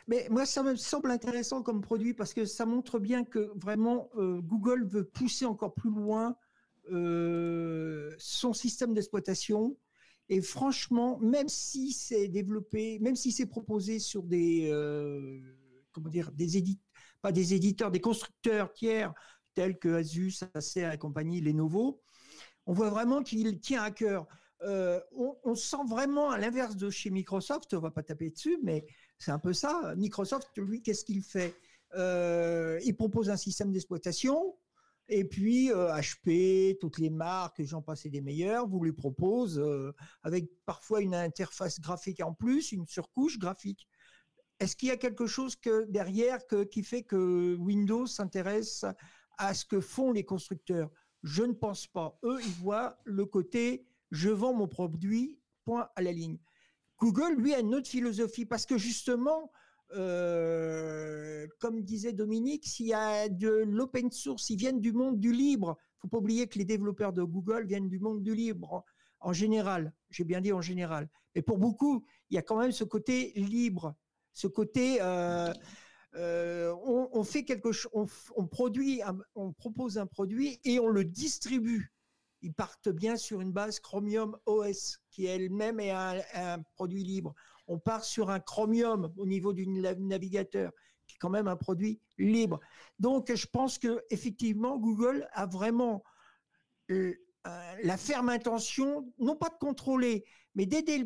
Mais 0.06 0.28
moi 0.30 0.46
ça 0.46 0.62
me 0.62 0.76
semble 0.76 1.10
intéressant 1.10 1.62
comme 1.62 1.80
produit 1.80 2.14
parce 2.14 2.34
que 2.34 2.44
ça 2.44 2.66
montre 2.66 3.00
bien 3.00 3.24
que 3.24 3.50
vraiment 3.56 4.10
Google 4.16 4.86
veut 4.86 5.04
pousser 5.04 5.44
encore 5.44 5.74
plus 5.74 5.87
loin 5.88 6.36
euh, 6.90 8.14
son 8.18 8.52
système 8.52 8.94
d'exploitation. 8.94 9.76
Et 10.30 10.40
franchement, 10.40 11.18
même 11.18 11.48
si 11.48 11.92
c'est 11.92 12.28
développé, 12.28 12.98
même 13.00 13.16
si 13.16 13.32
c'est 13.32 13.46
proposé 13.46 13.98
sur 13.98 14.22
des, 14.22 14.68
euh, 14.70 15.40
comment 15.92 16.08
dire, 16.08 16.32
des 16.32 16.56
éditeurs, 16.56 16.84
pas 17.20 17.32
des 17.32 17.54
éditeurs, 17.54 17.90
des 17.90 18.00
constructeurs 18.00 18.72
tiers 18.72 19.12
tels 19.54 19.78
que 19.78 19.88
Asus, 19.88 20.44
Acer 20.54 20.90
et 20.92 20.98
compagnie, 20.98 21.40
Lenovo, 21.40 22.00
on 22.66 22.72
voit 22.72 22.90
vraiment 22.90 23.22
qu'il 23.22 23.58
tient 23.60 23.82
à 23.82 23.90
cœur. 23.90 24.26
Euh, 24.62 25.00
on, 25.44 25.54
sent 25.54 25.84
vraiment 25.88 26.30
à 26.30 26.38
l'inverse 26.38 26.76
de 26.76 26.90
chez 26.90 27.10
Microsoft, 27.10 27.72
on 27.74 27.80
va 27.80 27.90
pas 27.90 28.02
taper 28.02 28.30
dessus, 28.30 28.58
mais 28.62 28.86
c'est 29.18 29.30
un 29.30 29.38
peu 29.38 29.52
ça. 29.52 29.94
Microsoft, 29.96 30.50
lui, 30.56 30.82
qu'est-ce 30.82 31.04
qu'il 31.04 31.22
fait? 31.22 31.54
Il 31.94 32.94
propose 32.96 33.30
un 33.30 33.36
système 33.36 33.72
d'exploitation 33.72 34.56
et 35.08 35.24
puis 35.24 35.68
HP, 35.70 36.72
euh, 36.72 36.74
toutes 36.80 36.98
les 36.98 37.10
marques, 37.10 37.62
j'en 37.62 37.82
passais 37.82 38.10
des 38.10 38.20
meilleurs, 38.20 38.66
vous 38.66 38.82
lui 38.82 38.92
proposent 38.92 39.58
euh, 39.58 39.92
avec 40.22 40.50
parfois 40.66 41.00
une 41.00 41.14
interface 41.14 41.80
graphique 41.80 42.22
en 42.22 42.34
plus, 42.34 42.72
une 42.72 42.86
surcouche 42.86 43.38
graphique. 43.38 43.88
Est-ce 44.60 44.76
qu'il 44.76 44.88
y 44.88 44.92
a 44.92 44.96
quelque 44.96 45.26
chose 45.26 45.56
derrière 45.88 46.38
qui 46.70 46.82
fait 46.82 47.04
que 47.04 47.54
Windows 47.56 48.06
s'intéresse 48.06 48.84
à 49.38 49.54
ce 49.54 49.64
que 49.64 49.80
font 49.80 50.10
les 50.10 50.24
constructeurs? 50.24 50.90
Je 51.22 51.44
ne 51.44 51.52
pense 51.52 51.86
pas. 51.86 52.18
Eux, 52.24 52.38
ils 52.42 52.54
voient 52.54 52.98
le 53.04 53.24
côté 53.24 53.86
je 54.10 54.30
vends 54.30 54.54
mon 54.54 54.68
produit, 54.68 55.38
point 55.64 55.88
à 55.96 56.02
la 56.02 56.12
ligne. 56.12 56.38
Google, 56.98 57.34
lui, 57.36 57.54
a 57.54 57.60
une 57.60 57.74
autre 57.74 57.88
philosophie 57.88 58.46
parce 58.46 58.66
que 58.66 58.78
justement, 58.78 59.52
euh, 59.94 61.46
comme 61.60 61.82
disait 61.82 62.12
Dominique, 62.12 62.66
s'il 62.66 62.86
y 62.86 62.94
a 62.94 63.28
de 63.28 63.48
l'open 63.48 64.10
source, 64.10 64.50
ils 64.50 64.56
viennent 64.56 64.80
du 64.80 64.92
monde 64.92 65.18
du 65.18 65.32
libre. 65.32 65.76
Faut 65.98 66.08
pas 66.08 66.18
oublier 66.18 66.46
que 66.46 66.58
les 66.58 66.64
développeurs 66.64 67.12
de 67.12 67.22
Google 67.22 67.66
viennent 67.66 67.88
du 67.88 67.98
monde 67.98 68.22
du 68.22 68.34
libre. 68.34 68.84
En 69.20 69.32
général, 69.32 69.92
j'ai 70.10 70.24
bien 70.24 70.40
dit 70.40 70.52
en 70.52 70.60
général. 70.60 71.08
Mais 71.34 71.42
pour 71.42 71.58
beaucoup, 71.58 72.04
il 72.30 72.34
y 72.34 72.38
a 72.38 72.42
quand 72.42 72.58
même 72.58 72.72
ce 72.72 72.84
côté 72.84 73.32
libre, 73.34 73.94
ce 74.32 74.46
côté 74.46 74.98
euh, 75.00 75.52
euh, 76.14 76.74
on, 76.84 77.22
fait 77.24 77.44
quelque 77.44 77.72
chose, 77.72 77.90
on, 78.36 78.46
produit, 78.46 79.02
on 79.34 79.52
propose 79.52 79.98
un 79.98 80.06
produit 80.06 80.60
et 80.64 80.78
on 80.78 80.88
le 80.88 81.04
distribue. 81.04 81.92
Ils 82.40 82.54
partent 82.54 82.88
bien 82.88 83.16
sur 83.16 83.40
une 83.40 83.52
base 83.52 83.80
Chromium 83.80 84.36
OS 84.46 84.98
qui 85.10 85.26
elle-même 85.26 85.80
est 85.80 85.90
un, 85.90 86.62
produit 86.74 87.02
libre. 87.02 87.34
On 87.68 87.78
part 87.78 88.04
sur 88.04 88.30
un 88.30 88.40
Chromium 88.40 89.12
au 89.16 89.26
niveau 89.26 89.52
du 89.52 89.66
navigateur 89.66 90.72
qui 91.06 91.14
est 91.14 91.18
quand 91.18 91.30
même 91.30 91.48
un 91.48 91.56
produit 91.56 92.00
libre. 92.18 92.60
Donc, 92.98 93.34
je 93.34 93.46
pense 93.46 93.78
que 93.78 94.02
effectivement, 94.10 94.78
Google 94.78 95.26
a 95.32 95.46
vraiment 95.46 96.02
euh, 96.90 97.14
la 97.82 97.96
ferme 97.96 98.28
intention, 98.28 99.12
non 99.18 99.36
pas 99.36 99.48
de 99.48 99.58
contrôler, 99.58 100.24
mais 100.54 100.66
d'aider 100.66 101.00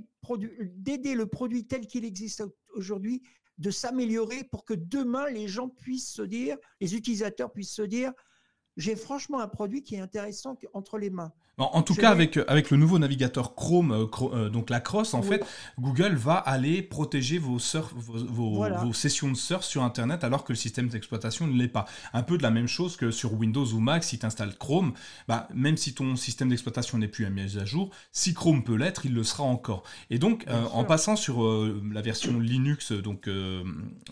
le 1.15 1.27
produit 1.27 1.67
tel 1.67 1.87
qu'il 1.87 2.05
existe 2.05 2.45
aujourd'hui 2.75 3.23
de 3.59 3.71
s'améliorer 3.71 4.45
pour 4.45 4.65
que 4.65 4.75
demain 4.75 5.29
les 5.31 5.47
gens 5.47 5.69
puissent 5.69 6.13
se 6.13 6.23
dire, 6.23 6.57
les 6.81 6.95
utilisateurs 6.97 7.53
puissent 7.53 7.75
se 7.75 7.83
dire, 7.83 8.13
j'ai 8.77 8.97
franchement 8.97 9.41
un 9.41 9.49
produit 9.49 9.83
qui 9.83 9.97
est 9.97 10.01
intéressant 10.01 10.59
entre 10.73 10.99
les 10.99 11.11
mains. 11.11 11.33
En, 11.63 11.83
tout 11.83 11.95
cas, 11.95 12.11
avec, 12.11 12.39
avec 12.49 12.71
le 12.71 12.77
nouveau 12.77 12.99
navigateur 12.99 13.55
Chrome, 13.55 13.93
euh, 13.93 14.07
euh, 14.33 14.49
donc 14.49 14.71
la 14.71 14.81
Cross, 14.81 15.15
en 15.15 15.23
fait, 15.23 15.45
Google 15.79 16.15
va 16.15 16.35
aller 16.35 16.83
protéger 16.83 17.39
vos, 17.39 17.59
surf, 17.59 17.93
vos, 17.95 18.65
vos, 18.65 18.93
sessions 18.93 19.31
de 19.31 19.37
surf 19.37 19.65
sur 19.65 19.83
Internet 19.83 20.25
alors 20.25 20.45
que 20.45 20.53
le 20.53 20.57
système 20.57 20.89
d'exploitation 20.89 21.47
ne 21.47 21.57
l'est 21.57 21.69
pas. 21.69 21.87
Un 22.13 22.23
peu 22.23 22.39
de 22.39 22.43
la 22.43 22.51
même 22.51 22.67
chose 22.67 22.97
que 22.97 23.11
sur 23.11 23.35
Windows 23.35 23.67
ou 23.67 23.81
Mac, 23.81 24.05
si 24.05 24.19
tu 24.19 24.27
installes 24.27 24.57
Chrome, 24.59 24.93
bah, 25.29 25.49
même 25.55 25.77
si 25.77 25.95
ton 25.95 26.17
système 26.17 26.49
d'exploitation 26.49 26.99
n'est 26.99 27.09
plus 27.09 27.29
mis 27.31 27.59
à 27.59 27.65
jour, 27.65 27.91
si 28.13 28.35
Chrome 28.35 28.65
peut 28.65 28.77
l'être, 28.77 29.07
il 29.07 29.15
le 29.15 29.25
sera 29.25 29.45
encore. 29.45 29.85
Et 30.11 30.19
donc, 30.19 30.45
euh, 30.49 30.65
en 30.73 30.85
passant 30.85 31.17
sur 31.17 31.43
la 31.93 32.03
version 32.03 32.39
Linux, 32.39 32.93
donc 32.93 33.29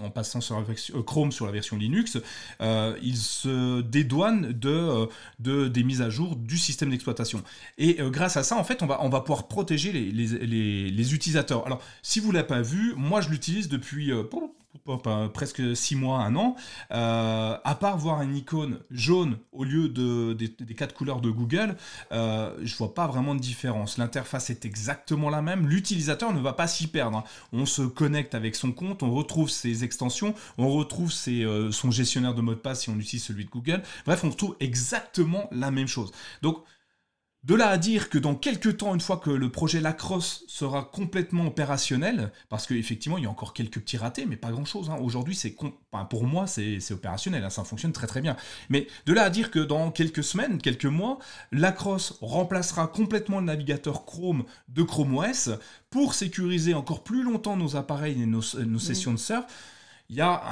en 0.00 0.10
passant 0.10 0.40
sur 0.40 0.64
Chrome 1.04 1.32
sur 1.32 1.46
la 1.46 1.52
version 1.52 1.76
Linux, 1.76 2.18
il 2.60 3.16
se 3.16 3.80
dédouane 3.80 4.52
de, 4.52 5.08
de, 5.38 5.68
des 5.68 5.82
mises 5.82 6.02
à 6.02 6.10
jour 6.10 6.36
du 6.36 6.58
système 6.58 6.90
d'exploitation. 6.90 7.39
Et 7.78 8.00
euh, 8.00 8.10
grâce 8.10 8.36
à 8.36 8.42
ça, 8.42 8.56
en 8.56 8.64
fait, 8.64 8.82
on 8.82 8.86
va, 8.86 9.20
pouvoir 9.20 9.48
protéger 9.48 9.92
les, 9.92 11.14
utilisateurs. 11.14 11.66
Alors, 11.66 11.82
si 12.02 12.20
vous 12.20 12.28
ne 12.28 12.34
l'avez 12.34 12.46
pas 12.46 12.62
vu, 12.62 12.94
moi, 12.96 13.20
je 13.20 13.30
l'utilise 13.30 13.68
depuis 13.68 14.12
euh, 14.88 15.28
presque 15.28 15.76
6 15.76 15.96
mois, 15.96 16.20
un 16.20 16.36
an. 16.36 16.56
Euh, 16.92 17.56
à 17.62 17.74
part 17.74 17.98
voir 17.98 18.22
une 18.22 18.36
icône 18.36 18.80
jaune 18.90 19.38
au 19.52 19.64
lieu 19.64 19.88
de, 19.88 20.32
des, 20.32 20.74
quatre 20.74 20.94
couleurs 20.94 21.20
de 21.20 21.30
Google, 21.30 21.76
euh, 22.12 22.56
je 22.62 22.76
vois 22.76 22.94
pas 22.94 23.06
vraiment 23.06 23.34
de 23.34 23.40
différence. 23.40 23.98
L'interface 23.98 24.50
est 24.50 24.64
exactement 24.64 25.30
la 25.30 25.42
même. 25.42 25.68
L'utilisateur 25.68 26.32
ne 26.32 26.40
va 26.40 26.52
pas 26.52 26.66
s'y 26.66 26.86
perdre. 26.86 27.18
Hein. 27.18 27.24
On 27.52 27.66
se 27.66 27.82
connecte 27.82 28.34
avec 28.34 28.54
son 28.54 28.72
compte, 28.72 29.02
on 29.02 29.12
retrouve 29.12 29.50
ses 29.50 29.84
extensions, 29.84 30.34
on 30.58 30.68
retrouve 30.68 31.10
son 31.10 31.90
gestionnaire 31.90 32.34
de 32.34 32.40
mot 32.40 32.54
de 32.54 32.58
passe 32.58 32.82
si 32.82 32.90
on 32.90 32.98
utilise 32.98 33.24
celui 33.24 33.44
de 33.44 33.50
Google. 33.50 33.82
Bref, 34.06 34.24
on 34.24 34.30
retrouve 34.30 34.56
exactement 34.60 35.48
la 35.52 35.70
même 35.70 35.88
chose. 35.88 36.12
Donc, 36.42 36.62
de 37.44 37.54
là 37.54 37.68
à 37.68 37.78
dire 37.78 38.10
que 38.10 38.18
dans 38.18 38.34
quelques 38.34 38.78
temps, 38.78 38.94
une 38.94 39.00
fois 39.00 39.16
que 39.16 39.30
le 39.30 39.50
projet 39.50 39.80
Lacrosse 39.80 40.44
sera 40.46 40.84
complètement 40.84 41.46
opérationnel, 41.46 42.32
parce 42.50 42.66
qu'effectivement, 42.66 43.16
il 43.16 43.24
y 43.24 43.26
a 43.26 43.30
encore 43.30 43.54
quelques 43.54 43.80
petits 43.80 43.96
ratés, 43.96 44.26
mais 44.26 44.36
pas 44.36 44.50
grand-chose. 44.50 44.90
Hein. 44.90 44.98
Aujourd'hui, 45.00 45.34
c'est 45.34 45.56
pour 46.10 46.24
moi, 46.24 46.46
c'est 46.46 46.78
opérationnel, 46.90 47.42
hein. 47.42 47.50
ça 47.50 47.64
fonctionne 47.64 47.92
très 47.92 48.06
très 48.06 48.20
bien. 48.20 48.36
Mais 48.68 48.86
de 49.06 49.14
là 49.14 49.22
à 49.22 49.30
dire 49.30 49.50
que 49.50 49.58
dans 49.58 49.90
quelques 49.90 50.22
semaines, 50.22 50.60
quelques 50.60 50.84
mois, 50.84 51.18
Lacrosse 51.50 52.18
remplacera 52.20 52.86
complètement 52.88 53.40
le 53.40 53.46
navigateur 53.46 54.04
Chrome 54.04 54.44
de 54.68 54.82
Chrome 54.82 55.16
OS 55.16 55.50
pour 55.88 56.12
sécuriser 56.12 56.74
encore 56.74 57.02
plus 57.02 57.22
longtemps 57.22 57.56
nos 57.56 57.74
appareils 57.74 58.22
et 58.22 58.26
nos, 58.26 58.42
sessions 58.42 59.12
de 59.12 59.18
surf 59.18 59.46
il 60.10 60.16
y 60.16 60.20
a 60.20 60.42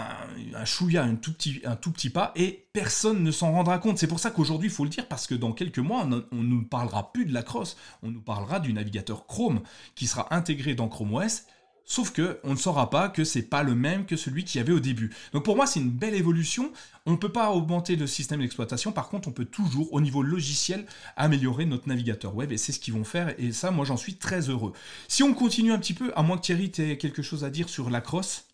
un, 0.55 0.65
chouïa, 0.65 1.03
un 1.03 1.17
tout, 1.17 1.33
petit, 1.33 2.11
pas, 2.11 2.33
et 2.37 2.69
personne 2.73 3.25
ne 3.25 3.33
s'en 3.33 3.51
rendra 3.51 3.79
compte. 3.79 3.99
C'est 3.99 4.07
pour 4.07 4.21
ça 4.21 4.31
qu'aujourd'hui, 4.31 4.69
il 4.69 4.73
faut 4.73 4.85
le 4.85 4.91
dire, 4.91 5.09
parce 5.09 5.27
que 5.27 5.35
dans 5.35 5.53
quelques 5.53 5.81
mois, 5.81 6.05
on 6.31 6.37
ne 6.37 6.43
nous 6.43 6.63
parlera 6.63 7.13
plus 7.13 7.27
de 7.27 7.35
la 7.35 7.43
crosse, 7.43 7.77
on 8.05 8.11
nous 8.11 8.21
parlera 8.21 8.61
du 8.61 8.73
navigateur 8.73 9.27
Chrome, 9.27 9.61
qui 9.97 10.07
sera 10.07 10.33
intégré 10.33 10.77
dans 10.77 10.87
Chrome 10.87 11.13
OS, 11.13 11.43
sauf 11.85 12.13
que 12.13 12.39
on 12.45 12.53
ne 12.53 12.57
saura 12.57 12.89
pas 12.89 13.09
que 13.09 13.25
c'est 13.25 13.43
pas 13.43 13.65
le 13.65 13.75
même 13.75 14.07
que 14.07 14.15
celui 14.15 14.45
qu'il 14.45 14.61
y 14.61 14.63
avait 14.63 14.73
au 14.73 14.79
début. 14.79 15.13
Donc 15.33 15.45
pour 15.45 15.57
moi, 15.57 15.67
c'est 15.67 15.81
une 15.81 15.91
belle 15.91 16.15
évolution. 16.15 16.71
On 17.05 17.13
ne 17.13 17.17
peut 17.17 17.33
pas 17.33 17.51
augmenter 17.51 17.97
le 17.97 18.07
système 18.07 18.41
d'exploitation, 18.41 18.93
par 18.93 19.09
contre, 19.09 19.27
on 19.27 19.33
peut 19.33 19.45
toujours, 19.45 19.93
au 19.93 20.01
niveau 20.01 20.23
logiciel, 20.23 20.87
améliorer 21.17 21.67
notre 21.67 21.89
navigateur 21.89 22.37
web, 22.37 22.53
et 22.53 22.59
c'est 22.59 22.71
ce 22.71 22.79
qu'ils 22.79 22.95
vont 22.95 23.03
faire, 23.03 23.35
et 23.39 23.51
ça, 23.51 23.73
moi, 23.73 23.85
j'en 23.85 23.97
suis 23.97 24.15
très 24.15 24.51
heureux. 24.51 24.73
Si 25.09 25.25
on 25.25 25.35
continue 25.35 25.73
un 25.73 25.79
petit 25.79 25.95
peu, 25.95 26.13
à 26.15 26.23
moins 26.23 26.37
que 26.37 26.43
Thierry 26.43 26.71
ait 26.79 26.97
quelque 26.97 27.23
chose 27.23 27.43
à 27.43 27.51
dire 27.51 27.69
sur 27.69 27.91
la 27.91 28.01
crosse, 28.01 28.45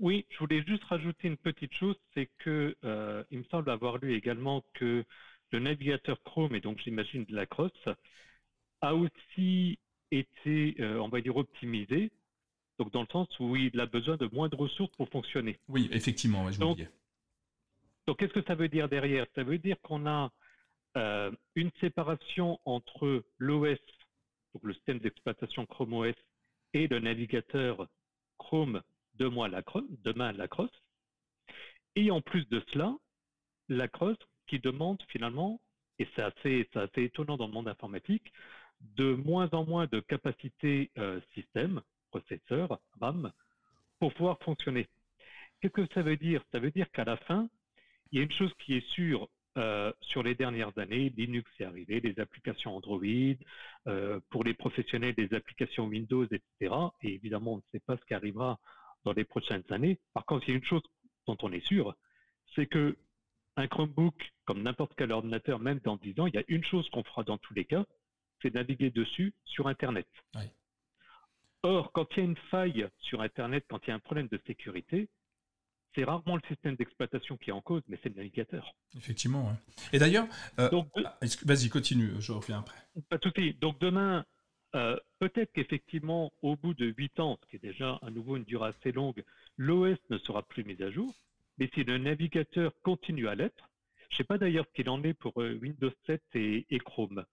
oui, 0.00 0.26
je 0.30 0.38
voulais 0.38 0.64
juste 0.66 0.82
rajouter 0.84 1.28
une 1.28 1.36
petite 1.36 1.74
chose, 1.74 1.96
c'est 2.14 2.30
que 2.38 2.74
euh, 2.84 3.22
il 3.30 3.38
me 3.38 3.44
semble 3.44 3.70
avoir 3.70 3.98
lu 3.98 4.14
également 4.14 4.64
que 4.74 5.04
le 5.52 5.58
navigateur 5.58 6.20
Chrome, 6.22 6.54
et 6.54 6.60
donc 6.60 6.78
j'imagine 6.82 7.24
de 7.24 7.34
la 7.34 7.46
crosse, 7.46 7.88
a 8.80 8.94
aussi 8.94 9.78
été, 10.10 10.74
euh, 10.80 10.98
on 11.00 11.08
va 11.08 11.20
dire, 11.20 11.36
optimisé, 11.36 12.10
donc 12.78 12.90
dans 12.92 13.02
le 13.02 13.08
sens 13.12 13.28
où 13.40 13.56
il 13.56 13.78
a 13.78 13.86
besoin 13.86 14.16
de 14.16 14.28
moins 14.32 14.48
de 14.48 14.56
ressources 14.56 14.94
pour 14.96 15.08
fonctionner. 15.10 15.58
Oui, 15.68 15.88
effectivement, 15.92 16.50
je 16.50 16.58
donc, 16.58 16.78
donc 18.06 18.18
qu'est-ce 18.18 18.32
que 18.32 18.42
ça 18.44 18.54
veut 18.54 18.68
dire 18.68 18.88
derrière? 18.88 19.26
Ça 19.34 19.42
veut 19.42 19.58
dire 19.58 19.76
qu'on 19.82 20.06
a 20.06 20.32
euh, 20.96 21.30
une 21.54 21.70
séparation 21.80 22.58
entre 22.64 23.22
l'OS, 23.38 23.78
donc 24.54 24.64
le 24.64 24.72
système 24.72 24.98
d'exploitation 24.98 25.66
Chrome 25.66 25.92
OS, 25.92 26.14
et 26.72 26.88
le 26.88 27.00
navigateur 27.00 27.86
Chrome 28.38 28.80
demain 29.20 29.48
la 29.48 29.62
crosse, 29.62 29.84
demain 30.02 30.32
la 30.32 30.48
crosse. 30.48 30.82
Et 31.94 32.10
en 32.10 32.20
plus 32.20 32.48
de 32.48 32.62
cela, 32.72 32.96
la 33.68 33.86
crosse 33.86 34.18
qui 34.46 34.58
demande 34.58 35.00
finalement, 35.08 35.60
et 35.98 36.08
c'est 36.16 36.22
assez, 36.22 36.68
assez, 36.74 37.04
étonnant 37.04 37.36
dans 37.36 37.46
le 37.46 37.52
monde 37.52 37.68
informatique, 37.68 38.32
de 38.80 39.12
moins 39.12 39.50
en 39.52 39.64
moins 39.64 39.86
de 39.86 40.00
capacité 40.00 40.90
euh, 40.98 41.20
système, 41.34 41.82
processeur, 42.10 42.80
RAM, 43.00 43.30
pour 43.98 44.14
pouvoir 44.14 44.38
fonctionner. 44.40 44.88
Qu'est-ce 45.60 45.74
que 45.74 45.86
ça 45.92 46.02
veut 46.02 46.16
dire? 46.16 46.42
Ça 46.50 46.58
veut 46.58 46.70
dire 46.70 46.90
qu'à 46.90 47.04
la 47.04 47.18
fin, 47.18 47.48
il 48.10 48.18
y 48.18 48.20
a 48.22 48.24
une 48.24 48.32
chose 48.32 48.52
qui 48.58 48.74
est 48.74 48.88
sûre 48.88 49.28
euh, 49.58 49.92
sur 50.00 50.22
les 50.22 50.34
dernières 50.34 50.76
années, 50.78 51.12
Linux 51.16 51.50
est 51.58 51.64
arrivé, 51.64 52.00
des 52.00 52.18
applications 52.20 52.74
Android, 52.74 53.02
euh, 53.86 54.20
pour 54.30 54.44
les 54.44 54.54
professionnels, 54.54 55.14
des 55.14 55.34
applications 55.34 55.86
Windows, 55.86 56.24
etc. 56.24 56.74
Et 57.02 57.14
évidemment, 57.14 57.54
on 57.54 57.56
ne 57.56 57.62
sait 57.72 57.80
pas 57.80 57.96
ce 57.98 58.04
qui 58.06 58.14
arrivera 58.14 58.58
dans 59.04 59.12
les 59.12 59.24
prochaines 59.24 59.64
années. 59.70 59.98
Par 60.14 60.24
contre, 60.26 60.48
il 60.48 60.52
y 60.52 60.54
a 60.54 60.58
une 60.58 60.64
chose 60.64 60.82
dont 61.26 61.36
on 61.42 61.52
est 61.52 61.64
sûr, 61.66 61.94
c'est 62.54 62.66
que 62.66 62.96
un 63.56 63.68
Chromebook, 63.68 64.14
comme 64.44 64.62
n'importe 64.62 64.92
quel 64.96 65.12
ordinateur, 65.12 65.58
même 65.58 65.80
dans 65.80 65.96
10 65.96 66.20
ans, 66.20 66.26
il 66.26 66.34
y 66.34 66.38
a 66.38 66.44
une 66.48 66.64
chose 66.64 66.88
qu'on 66.90 67.04
fera 67.04 67.24
dans 67.24 67.38
tous 67.38 67.54
les 67.54 67.64
cas, 67.64 67.84
c'est 68.42 68.54
naviguer 68.54 68.90
dessus 68.90 69.34
sur 69.44 69.66
Internet. 69.66 70.08
Or, 71.62 71.92
quand 71.92 72.06
il 72.12 72.16
y 72.16 72.20
a 72.22 72.24
une 72.24 72.36
faille 72.50 72.88
sur 72.98 73.20
Internet, 73.20 73.64
quand 73.68 73.80
il 73.86 73.90
y 73.90 73.92
a 73.92 73.96
un 73.96 74.00
problème 74.00 74.28
de 74.28 74.40
sécurité, 74.46 75.08
c'est 75.94 76.04
rarement 76.04 76.36
le 76.36 76.42
système 76.48 76.76
d'exploitation 76.76 77.36
qui 77.36 77.50
est 77.50 77.52
en 77.52 77.60
cause, 77.60 77.82
mais 77.88 77.98
c'est 78.02 78.08
le 78.08 78.14
navigateur. 78.14 78.74
Effectivement. 78.96 79.52
Et 79.92 79.98
d'ailleurs, 79.98 80.26
euh, 80.58 80.70
ah, 81.04 81.18
vas-y, 81.44 81.68
continue, 81.68 82.12
je 82.20 82.32
reviens 82.32 82.60
après. 82.60 82.78
Pas 83.08 83.18
tout 83.18 83.32
Donc 83.60 83.78
demain, 83.80 84.24
euh, 84.74 84.96
peut-être 85.18 85.52
qu'effectivement, 85.52 86.32
au 86.42 86.56
bout 86.56 86.74
de 86.74 86.86
8 86.96 87.20
ans, 87.20 87.38
ce 87.42 87.48
qui 87.48 87.56
est 87.56 87.70
déjà 87.70 87.98
à 88.02 88.10
nouveau 88.10 88.36
une 88.36 88.44
durée 88.44 88.68
assez 88.68 88.92
longue, 88.92 89.24
l'OS 89.56 89.98
ne 90.10 90.18
sera 90.18 90.42
plus 90.42 90.64
mis 90.64 90.80
à 90.82 90.90
jour. 90.90 91.14
Mais 91.58 91.68
si 91.74 91.84
le 91.84 91.98
navigateur 91.98 92.72
continue 92.82 93.28
à 93.28 93.34
l'être, 93.34 93.68
je 94.10 94.14
ne 94.14 94.16
sais 94.18 94.24
pas 94.24 94.38
d'ailleurs 94.38 94.66
ce 94.66 94.72
qu'il 94.72 94.88
en 94.88 95.02
est 95.02 95.14
pour 95.14 95.40
euh, 95.42 95.58
Windows 95.60 95.92
7 96.06 96.22
et, 96.34 96.78
Chrome. 96.84 97.24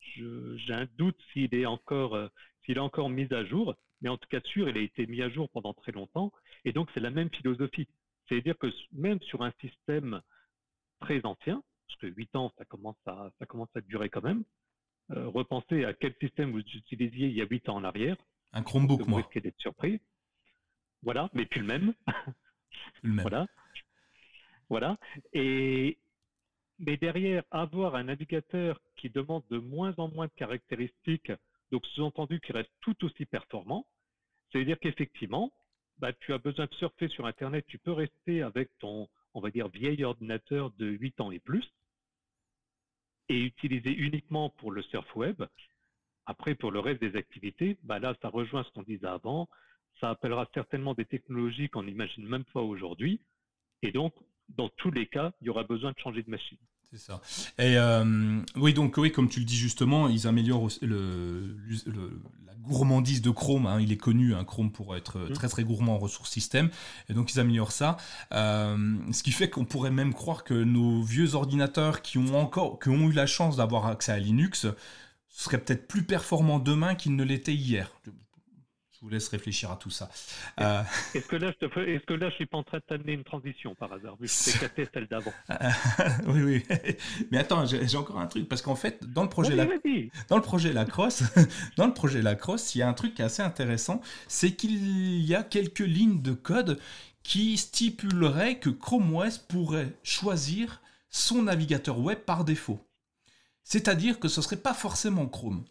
J'ai 0.00 0.74
un 0.74 0.86
doute 0.96 1.18
s'il 1.32 1.54
est 1.54 1.66
encore 1.66 2.14
euh, 2.14 2.28
s'il 2.64 2.76
est 2.76 2.80
encore 2.80 3.08
mis 3.08 3.32
à 3.32 3.44
jour, 3.44 3.74
mais 4.00 4.08
en 4.08 4.16
tout 4.16 4.28
cas 4.28 4.40
sûr, 4.40 4.68
il 4.68 4.76
a 4.76 4.80
été 4.80 5.06
mis 5.06 5.22
à 5.22 5.28
jour 5.28 5.48
pendant 5.50 5.74
très 5.74 5.92
longtemps. 5.92 6.32
Et 6.64 6.72
donc 6.72 6.90
c'est 6.94 7.00
la 7.00 7.10
même 7.10 7.30
philosophie. 7.30 7.88
C'est-à-dire 8.28 8.56
que 8.58 8.68
même 8.92 9.20
sur 9.22 9.42
un 9.42 9.52
système 9.60 10.20
très 11.00 11.24
ancien, 11.24 11.62
parce 11.86 12.00
que 12.00 12.06
8 12.06 12.36
ans, 12.36 12.52
ça 12.58 12.64
commence 12.64 12.96
à, 13.06 13.30
ça 13.38 13.46
commence 13.46 13.74
à 13.74 13.80
durer 13.80 14.08
quand 14.08 14.22
même, 14.22 14.44
repenser 15.10 15.84
à 15.84 15.92
quel 15.92 16.14
système 16.20 16.50
vous 16.52 16.60
utilisiez 16.60 17.28
il 17.28 17.36
y 17.36 17.42
a 17.42 17.46
8 17.46 17.68
ans 17.68 17.76
en 17.76 17.84
arrière. 17.84 18.16
Un 18.52 18.62
Chromebook, 18.62 19.02
vous 19.02 19.10
moi. 19.10 19.18
risquez 19.20 19.40
d'être 19.40 19.58
surpris. 19.60 20.00
Voilà, 21.02 21.28
mais 21.34 21.44
plus 21.44 21.60
le 21.60 21.66
même. 21.66 21.94
le 23.02 23.12
même. 23.12 23.22
Voilà. 23.22 23.46
Voilà. 24.70 24.96
Et, 25.32 25.98
mais 26.78 26.96
derrière, 26.96 27.42
avoir 27.50 27.94
un 27.94 28.04
navigateur 28.04 28.80
qui 28.96 29.10
demande 29.10 29.42
de 29.50 29.58
moins 29.58 29.94
en 29.98 30.08
moins 30.08 30.26
de 30.26 30.32
caractéristiques, 30.36 31.32
donc 31.70 31.84
sous-entendu 31.86 32.40
qui 32.40 32.52
reste 32.52 32.72
tout 32.80 33.04
aussi 33.04 33.26
performant, 33.26 33.86
c'est-à-dire 34.50 34.78
qu'effectivement, 34.78 35.52
bah, 35.98 36.12
tu 36.12 36.32
as 36.32 36.38
besoin 36.38 36.66
de 36.66 36.74
surfer 36.74 37.08
sur 37.08 37.26
Internet, 37.26 37.64
tu 37.68 37.78
peux 37.78 37.92
rester 37.92 38.42
avec 38.42 38.70
ton, 38.78 39.08
on 39.34 39.40
va 39.40 39.50
dire, 39.50 39.68
vieil 39.68 40.02
ordinateur 40.04 40.70
de 40.78 40.86
8 40.86 41.20
ans 41.20 41.30
et 41.30 41.40
plus, 41.40 41.64
et 43.28 43.40
utilisé 43.40 43.90
uniquement 43.90 44.50
pour 44.50 44.70
le 44.72 44.82
surf 44.82 45.14
web, 45.16 45.44
Après, 46.26 46.54
pour 46.54 46.70
le 46.70 46.80
reste 46.80 47.00
des 47.00 47.16
activités, 47.16 47.78
bah 47.82 47.98
là, 47.98 48.14
ça 48.22 48.28
rejoint 48.28 48.64
ce 48.64 48.70
qu'on 48.70 48.82
disait 48.82 49.06
avant. 49.06 49.48
Ça 50.00 50.10
appellera 50.10 50.48
certainement 50.54 50.94
des 50.94 51.04
technologies 51.04 51.68
qu'on 51.68 51.82
n'imagine 51.82 52.26
même 52.26 52.44
pas 52.44 52.62
aujourd'hui. 52.62 53.20
Et 53.82 53.92
donc, 53.92 54.14
dans 54.48 54.70
tous 54.70 54.90
les 54.90 55.06
cas, 55.06 55.32
il 55.40 55.46
y 55.46 55.50
aura 55.50 55.64
besoin 55.64 55.92
de 55.92 55.98
changer 55.98 56.22
de 56.22 56.30
machine. 56.30 56.58
C'est 56.94 57.06
ça. 57.06 57.20
Et 57.58 57.76
euh, 57.76 58.40
oui, 58.54 58.72
donc 58.72 58.96
oui, 58.98 59.10
comme 59.10 59.28
tu 59.28 59.40
le 59.40 59.44
dis 59.44 59.56
justement, 59.56 60.08
ils 60.08 60.28
améliorent 60.28 60.68
le, 60.80 61.56
la 62.46 62.54
gourmandise 62.62 63.20
de 63.20 63.30
Chrome. 63.30 63.66
Hein. 63.66 63.80
il 63.80 63.90
est 63.90 63.96
connu, 63.96 64.32
hein, 64.32 64.44
Chrome 64.44 64.70
pour 64.70 64.94
être 64.94 65.18
mmh. 65.18 65.32
très 65.32 65.48
très 65.48 65.64
gourmand 65.64 65.94
en 65.94 65.98
ressources 65.98 66.30
système, 66.30 66.70
et 67.08 67.14
donc 67.14 67.32
ils 67.32 67.40
améliorent 67.40 67.72
ça. 67.72 67.96
Euh, 68.30 68.96
ce 69.10 69.24
qui 69.24 69.32
fait 69.32 69.50
qu'on 69.50 69.64
pourrait 69.64 69.90
même 69.90 70.14
croire 70.14 70.44
que 70.44 70.54
nos 70.54 71.02
vieux 71.02 71.34
ordinateurs 71.34 72.00
qui 72.00 72.18
ont 72.18 72.38
encore, 72.38 72.78
qui 72.78 72.90
ont 72.90 73.10
eu 73.10 73.12
la 73.12 73.26
chance 73.26 73.56
d'avoir 73.56 73.86
accès 73.86 74.12
à 74.12 74.18
Linux, 74.18 74.68
seraient 75.28 75.58
peut-être 75.58 75.88
plus 75.88 76.04
performants 76.04 76.60
demain 76.60 76.94
qu'ils 76.94 77.16
ne 77.16 77.24
l'étaient 77.24 77.54
hier 77.54 77.90
vous 79.04 79.10
laisse 79.10 79.28
réfléchir 79.28 79.70
à 79.70 79.76
tout 79.76 79.90
ça. 79.90 80.08
Euh, 80.60 80.82
est-ce 81.14 81.26
que 81.26 81.36
là, 81.36 81.52
je 81.52 81.66
te 81.66 81.80
est-ce 81.80 82.06
que 82.06 82.14
là, 82.14 82.30
je 82.30 82.36
suis 82.36 82.46
pas 82.46 82.56
en 82.56 82.62
train 82.62 82.78
de 82.78 82.82
t'amener 82.82 83.12
une 83.12 83.22
transition 83.22 83.74
par 83.74 83.92
hasard, 83.92 84.16
vu 84.18 84.26
que 84.26 84.60
capté 84.60 84.88
celle 84.92 85.06
d'avant? 85.06 85.32
Oui, 86.26 86.42
oui. 86.42 86.62
Mais 87.30 87.38
attends, 87.38 87.66
j'ai, 87.66 87.96
encore 87.96 88.18
un 88.18 88.26
truc 88.26 88.48
parce 88.48 88.62
qu'en 88.62 88.74
fait, 88.74 89.04
dans 89.12 89.22
le 89.22 89.28
projet, 89.28 89.54
la... 89.54 89.66
dans 90.28 90.36
le 90.36 90.42
projet 90.42 90.72
Lacrosse, 90.72 91.22
dans 91.76 91.86
le 91.86 91.92
projet 91.92 92.22
Lacrosse, 92.22 92.74
il 92.74 92.78
y 92.78 92.82
a 92.82 92.88
un 92.88 92.94
truc 92.94 93.14
qui 93.14 93.22
est 93.22 93.26
assez 93.26 93.42
intéressant, 93.42 94.00
c'est 94.26 94.52
qu'il 94.52 95.22
y 95.22 95.34
a 95.34 95.42
quelques 95.42 95.80
lignes 95.80 96.22
de 96.22 96.32
code 96.32 96.80
qui 97.22 97.58
stipuleraient 97.58 98.58
que 98.58 98.70
Chrome 98.70 99.14
OS 99.14 99.36
pourrait 99.36 99.92
choisir 100.02 100.80
son 101.10 101.42
navigateur 101.42 101.98
web 101.98 102.18
par 102.20 102.44
défaut. 102.44 102.80
C'est-à-dire 103.64 104.18
que 104.18 104.28
ce 104.28 104.40
serait 104.40 104.56
pas 104.56 104.74
forcément 104.74 105.26
Chrome. 105.26 105.64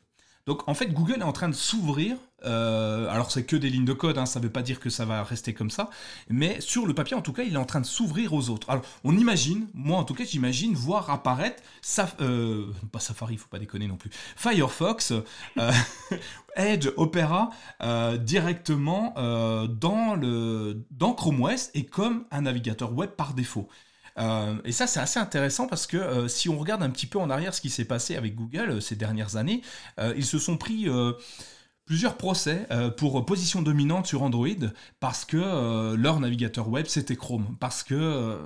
Donc 0.45 0.67
en 0.67 0.73
fait, 0.73 0.87
Google 0.87 1.19
est 1.19 1.23
en 1.23 1.31
train 1.31 1.49
de 1.49 1.53
s'ouvrir. 1.53 2.17
Euh, 2.45 3.07
alors 3.09 3.31
c'est 3.31 3.45
que 3.45 3.55
des 3.55 3.69
lignes 3.69 3.85
de 3.85 3.93
code, 3.93 4.17
hein, 4.17 4.25
ça 4.25 4.39
ne 4.39 4.43
veut 4.45 4.51
pas 4.51 4.61
dire 4.61 4.81
que 4.81 4.89
ça 4.89 5.05
va 5.05 5.23
rester 5.23 5.53
comme 5.53 5.69
ça. 5.69 5.89
Mais 6.29 6.59
sur 6.59 6.85
le 6.85 6.93
papier, 6.93 7.15
en 7.15 7.21
tout 7.21 7.31
cas, 7.31 7.43
il 7.43 7.53
est 7.53 7.57
en 7.57 7.65
train 7.65 7.79
de 7.79 7.85
s'ouvrir 7.85 8.33
aux 8.33 8.49
autres. 8.49 8.69
Alors 8.69 8.83
on 9.05 9.17
imagine, 9.17 9.67
moi 9.73 9.97
en 9.97 10.03
tout 10.03 10.13
cas, 10.13 10.25
j'imagine 10.25 10.73
voir 10.73 11.09
apparaître, 11.09 11.63
euh, 12.19 12.67
pas 12.91 12.99
Safari, 12.99 13.37
faut 13.37 13.47
pas 13.47 13.59
déconner 13.59 13.87
non 13.87 13.95
plus, 13.95 14.09
Firefox, 14.35 15.13
euh, 15.57 15.71
Edge, 16.57 16.89
Opera 16.97 17.49
directement 18.19 19.13
dans, 19.67 20.17
dans 20.91 21.13
Chrome 21.13 21.41
OS 21.41 21.69
et 21.73 21.85
comme 21.85 22.25
un 22.31 22.41
navigateur 22.41 22.93
web 22.93 23.11
par 23.11 23.33
défaut. 23.33 23.69
Euh, 24.19 24.55
et 24.65 24.71
ça, 24.71 24.87
c'est 24.87 24.99
assez 24.99 25.19
intéressant 25.19 25.67
parce 25.67 25.87
que 25.87 25.97
euh, 25.97 26.27
si 26.27 26.49
on 26.49 26.57
regarde 26.57 26.83
un 26.83 26.89
petit 26.89 27.07
peu 27.07 27.19
en 27.19 27.29
arrière 27.29 27.53
ce 27.53 27.61
qui 27.61 27.69
s'est 27.69 27.85
passé 27.85 28.15
avec 28.15 28.35
Google 28.35 28.69
euh, 28.69 28.79
ces 28.79 28.95
dernières 28.95 29.35
années, 29.35 29.61
ils 30.15 30.25
se 30.25 30.39
sont 30.39 30.57
pris 30.57 30.87
plusieurs 31.85 32.17
procès 32.17 32.67
pour 32.97 33.25
position 33.25 33.61
dominante 33.61 34.07
sur 34.07 34.23
Android 34.23 34.47
parce 34.99 35.25
que 35.25 35.95
leur 35.95 36.19
navigateur 36.19 36.69
web 36.69 36.85
c'était 36.87 37.15
Chrome. 37.15 37.55
Parce 37.59 37.83
que 37.83 38.37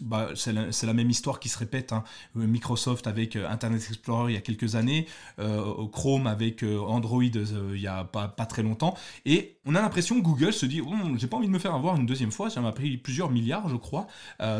bah, 0.00 0.30
c'est 0.34 0.52
la, 0.52 0.92
même 0.92 1.10
histoire 1.10 1.40
qui 1.40 1.48
se 1.48 1.58
répète. 1.58 1.92
Hein. 1.92 2.04
Microsoft 2.34 3.06
avec 3.06 3.36
euh, 3.36 3.48
Internet 3.48 3.82
Explorer 3.88 4.32
il 4.32 4.34
y 4.34 4.38
a 4.38 4.40
quelques 4.40 4.74
années, 4.74 5.06
euh, 5.38 5.86
Chrome 5.88 6.26
avec 6.26 6.62
euh, 6.62 6.78
Android 6.80 7.22
il 7.22 7.80
y 7.80 7.86
a 7.86 8.04
pas, 8.04 8.28
très 8.28 8.62
longtemps. 8.62 8.96
Et 9.24 9.58
on 9.64 9.74
a 9.74 9.80
l'impression 9.80 10.16
que 10.16 10.24
Google 10.24 10.52
se 10.52 10.66
dit 10.66 10.80
oh, 10.80 10.94
j'ai 11.16 11.26
pas 11.26 11.36
envie 11.36 11.46
de 11.46 11.52
me 11.52 11.58
faire 11.58 11.74
avoir 11.74 11.96
une 11.96 12.06
deuxième 12.06 12.32
fois, 12.32 12.50
ça 12.50 12.60
m'a 12.60 12.72
pris 12.72 12.96
plusieurs 12.96 13.30
milliards, 13.30 13.68
je 13.68 13.76
crois. 13.76 14.06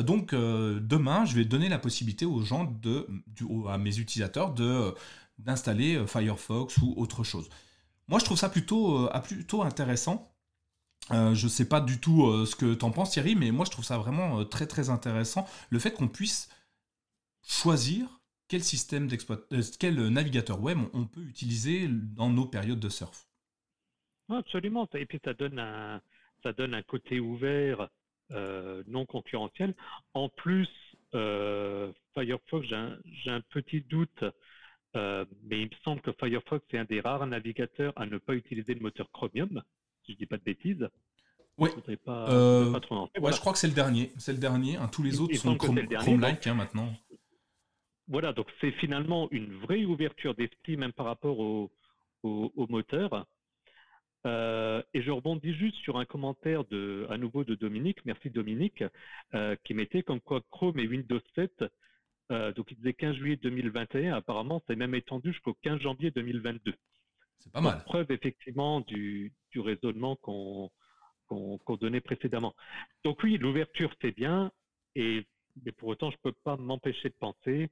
donc 0.02 0.34
demain, 0.34 1.24
je 1.24 1.34
vais 1.34 1.44
donner 1.44 1.68
la 1.68 1.78
possibilité 1.78 2.24
aux 2.24 2.42
gens, 2.42 2.64
de, 2.82 3.06
à 3.68 3.78
mes 3.78 3.98
utilisateurs, 3.98 4.54
d'installer 5.38 6.04
Firefox 6.06 6.78
ou 6.78 6.94
autre 6.96 7.24
chose. 7.24 7.48
Moi, 8.08 8.18
je 8.18 8.24
trouve 8.24 8.38
ça 8.38 8.48
plutôt 8.48 9.62
intéressant. 9.62 10.31
Euh, 11.10 11.34
je 11.34 11.48
sais 11.48 11.68
pas 11.68 11.80
du 11.80 12.00
tout 12.00 12.26
euh, 12.26 12.46
ce 12.46 12.54
que 12.54 12.74
tu 12.74 12.84
en 12.84 12.90
penses 12.90 13.10
Thierry, 13.10 13.34
mais 13.34 13.50
moi 13.50 13.64
je 13.64 13.70
trouve 13.70 13.84
ça 13.84 13.98
vraiment 13.98 14.40
euh, 14.40 14.44
très 14.44 14.66
très 14.66 14.88
intéressant, 14.88 15.46
le 15.70 15.78
fait 15.78 15.92
qu'on 15.92 16.08
puisse 16.08 16.48
choisir 17.44 18.20
quel 18.48 18.62
système 18.62 19.08
quel 19.80 20.08
navigateur 20.08 20.60
web 20.60 20.78
on 20.92 21.06
peut 21.06 21.22
utiliser 21.22 21.88
dans 21.88 22.30
nos 22.30 22.46
périodes 22.46 22.78
de 22.78 22.88
surf. 22.88 23.26
Absolument, 24.28 24.88
et 24.94 25.06
puis 25.06 25.18
ça 25.24 25.34
donne 25.34 25.58
un, 25.58 26.00
ça 26.42 26.52
donne 26.52 26.74
un 26.74 26.82
côté 26.82 27.18
ouvert, 27.18 27.88
non 28.30 29.06
concurrentiel. 29.06 29.74
En 30.14 30.28
plus, 30.28 30.68
Firefox, 31.12 32.66
j'ai 32.68 32.76
un, 32.76 32.98
un, 33.26 33.40
petit 33.40 33.80
doute, 33.80 34.22
mais 34.94 35.62
il 35.62 35.66
me 35.66 35.76
semble 35.82 36.02
que 36.02 36.12
Firefox 36.12 36.64
est 36.72 36.78
un 36.78 36.84
des 36.84 37.00
rares 37.00 37.26
navigateurs 37.26 37.94
à 37.96 38.06
ne 38.06 38.18
pas 38.18 38.34
utiliser 38.34 38.74
le 38.74 38.80
moteur 38.80 39.10
Chromium 39.12 39.62
si 40.04 40.12
je 40.12 40.18
dis 40.18 40.26
pas 40.26 40.38
de 40.38 40.44
bêtises. 40.44 40.88
Oui. 41.58 41.68
Euh, 42.08 42.72
je 42.72 43.40
crois 43.40 43.52
que 43.52 43.58
c'est 43.58 43.68
le 43.68 43.74
dernier. 43.74 44.10
C'est 44.18 44.32
le 44.32 44.38
dernier. 44.38 44.76
Hein, 44.76 44.88
tous 44.90 45.02
les 45.02 45.20
autres 45.20 45.34
sont 45.36 45.56
Chrome-like 45.56 46.46
hein, 46.46 46.54
maintenant. 46.54 46.92
Voilà, 48.08 48.32
donc 48.32 48.48
c'est 48.60 48.72
finalement 48.72 49.28
une 49.30 49.54
vraie 49.58 49.84
ouverture 49.84 50.34
d'esprit, 50.34 50.76
même 50.76 50.92
par 50.92 51.06
rapport 51.06 51.38
au, 51.38 51.70
moteur. 52.68 53.26
Euh, 54.24 54.82
et 54.94 55.02
je 55.02 55.10
rebondis 55.10 55.54
juste 55.54 55.76
sur 55.76 55.98
un 55.98 56.04
commentaire 56.04 56.64
de, 56.64 57.06
à 57.10 57.18
nouveau 57.18 57.44
de 57.44 57.54
Dominique, 57.54 58.04
merci 58.04 58.30
Dominique, 58.30 58.84
euh, 59.34 59.56
qui 59.64 59.74
mettait 59.74 60.02
comme 60.02 60.20
quoi 60.20 60.40
Chrome 60.50 60.78
et 60.78 60.86
Windows 60.86 61.20
7, 61.34 61.64
donc 62.56 62.70
il 62.70 62.76
disait 62.76 62.94
15 62.94 63.16
juillet 63.16 63.36
2021, 63.36 64.14
apparemment 64.14 64.62
c'est 64.66 64.76
même 64.76 64.94
étendu 64.94 65.32
jusqu'au 65.32 65.54
15 65.62 65.80
janvier 65.80 66.10
2022. 66.12 66.72
C'est 67.42 67.52
pas 67.52 67.60
mal. 67.60 67.82
preuve 67.84 68.10
effectivement 68.10 68.80
du, 68.80 69.32
raisonnement 69.54 70.16
qu'on 70.16 70.70
donnait 71.80 72.00
précédemment. 72.00 72.54
Donc 73.04 73.22
oui, 73.22 73.36
l'ouverture 73.38 73.92
c'est 74.00 74.12
bien, 74.12 74.50
et 74.94 75.26
mais 75.64 75.72
pour 75.72 75.88
autant 75.88 76.10
je 76.10 76.16
peux 76.22 76.32
pas 76.44 76.56
m'empêcher 76.56 77.10
de 77.10 77.14
penser 77.18 77.70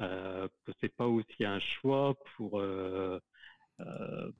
euh, 0.00 0.46
que 0.64 0.72
c'est 0.80 0.94
pas 0.94 1.06
aussi 1.06 1.44
un 1.44 1.58
choix 1.58 2.14
pour 2.36 2.60
euh, 2.60 3.18
euh, 3.80 4.30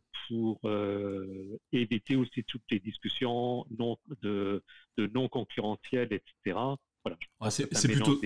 euh, 0.64 1.58
éviter 1.72 2.16
aussi 2.16 2.44
toutes 2.44 2.70
les 2.70 2.80
discussions 2.80 3.64
de 3.70 4.62
non 4.96 5.28
concurrentielles, 5.28 6.12
etc 6.12 6.76
c'est 7.50 7.66
plutôt, 7.66 8.18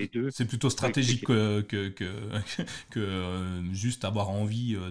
plutôt, 0.47 0.71
stratégique 0.71 1.25
que, 1.25 1.61
que, 1.63 1.89
que, 2.91 2.99
euh, 2.99 3.63
juste 3.73 4.05
avoir 4.05 4.31
envie 4.31 4.77
euh, 4.77 4.91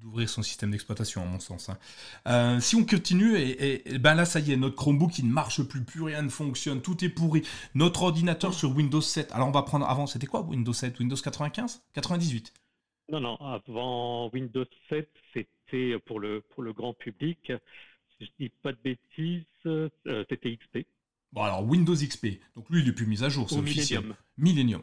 d'ouvrir 0.00 0.28
son 0.28 0.42
système 0.42 0.70
d'exploitation, 0.70 1.22
à 1.22 1.26
mon 1.26 1.40
sens. 1.40 1.68
Hein. 1.68 1.78
Euh, 2.26 2.60
si 2.60 2.76
on 2.76 2.84
continue, 2.84 3.36
et, 3.38 3.98
ben 3.98 4.14
là, 4.14 4.24
ça 4.24 4.40
y 4.40 4.52
est, 4.52 4.56
notre 4.56 4.76
Chromebook, 4.76 5.18
il 5.18 5.26
ne 5.26 5.32
marche 5.32 5.62
plus, 5.62 5.84
plus 5.84 6.02
rien 6.02 6.22
ne 6.22 6.28
fonctionne, 6.28 6.80
tout 6.82 7.04
est 7.04 7.08
pourri. 7.08 7.42
Notre 7.74 8.02
ordinateur 8.02 8.54
sur 8.54 8.74
Windows 8.74 9.00
7, 9.00 9.32
alors 9.32 9.48
on 9.48 9.52
va 9.52 9.62
prendre 9.62 9.86
avant, 9.86 10.06
c'était 10.06 10.26
quoi 10.26 10.42
Windows 10.42 10.72
7 10.72 10.98
Windows 10.98 11.16
95 11.16 11.82
98 11.94 12.52
Non, 13.10 13.20
non, 13.20 13.36
avant 13.36 14.30
Windows 14.30 14.66
7, 14.88 15.08
c'était 15.34 15.98
pour 16.06 16.20
le, 16.20 16.42
pour 16.50 16.62
le 16.62 16.72
grand 16.72 16.94
public, 16.94 17.52
si 18.18 18.26
je 18.26 18.44
dis 18.44 18.52
pas 18.62 18.72
de 18.72 18.78
bêtises, 18.82 19.44
c'était 20.28 20.56
XP. 20.56 20.86
Bon, 21.32 21.44
alors 21.44 21.64
Windows 21.64 21.94
XP, 21.94 22.40
donc 22.56 22.68
lui 22.70 22.82
il 22.82 22.88
est 22.88 22.92
plus 22.92 23.06
mis 23.06 23.22
à 23.22 23.28
jour, 23.28 23.48
c'est 23.48 23.56
officiel. 23.56 24.16
Millennium. 24.36 24.82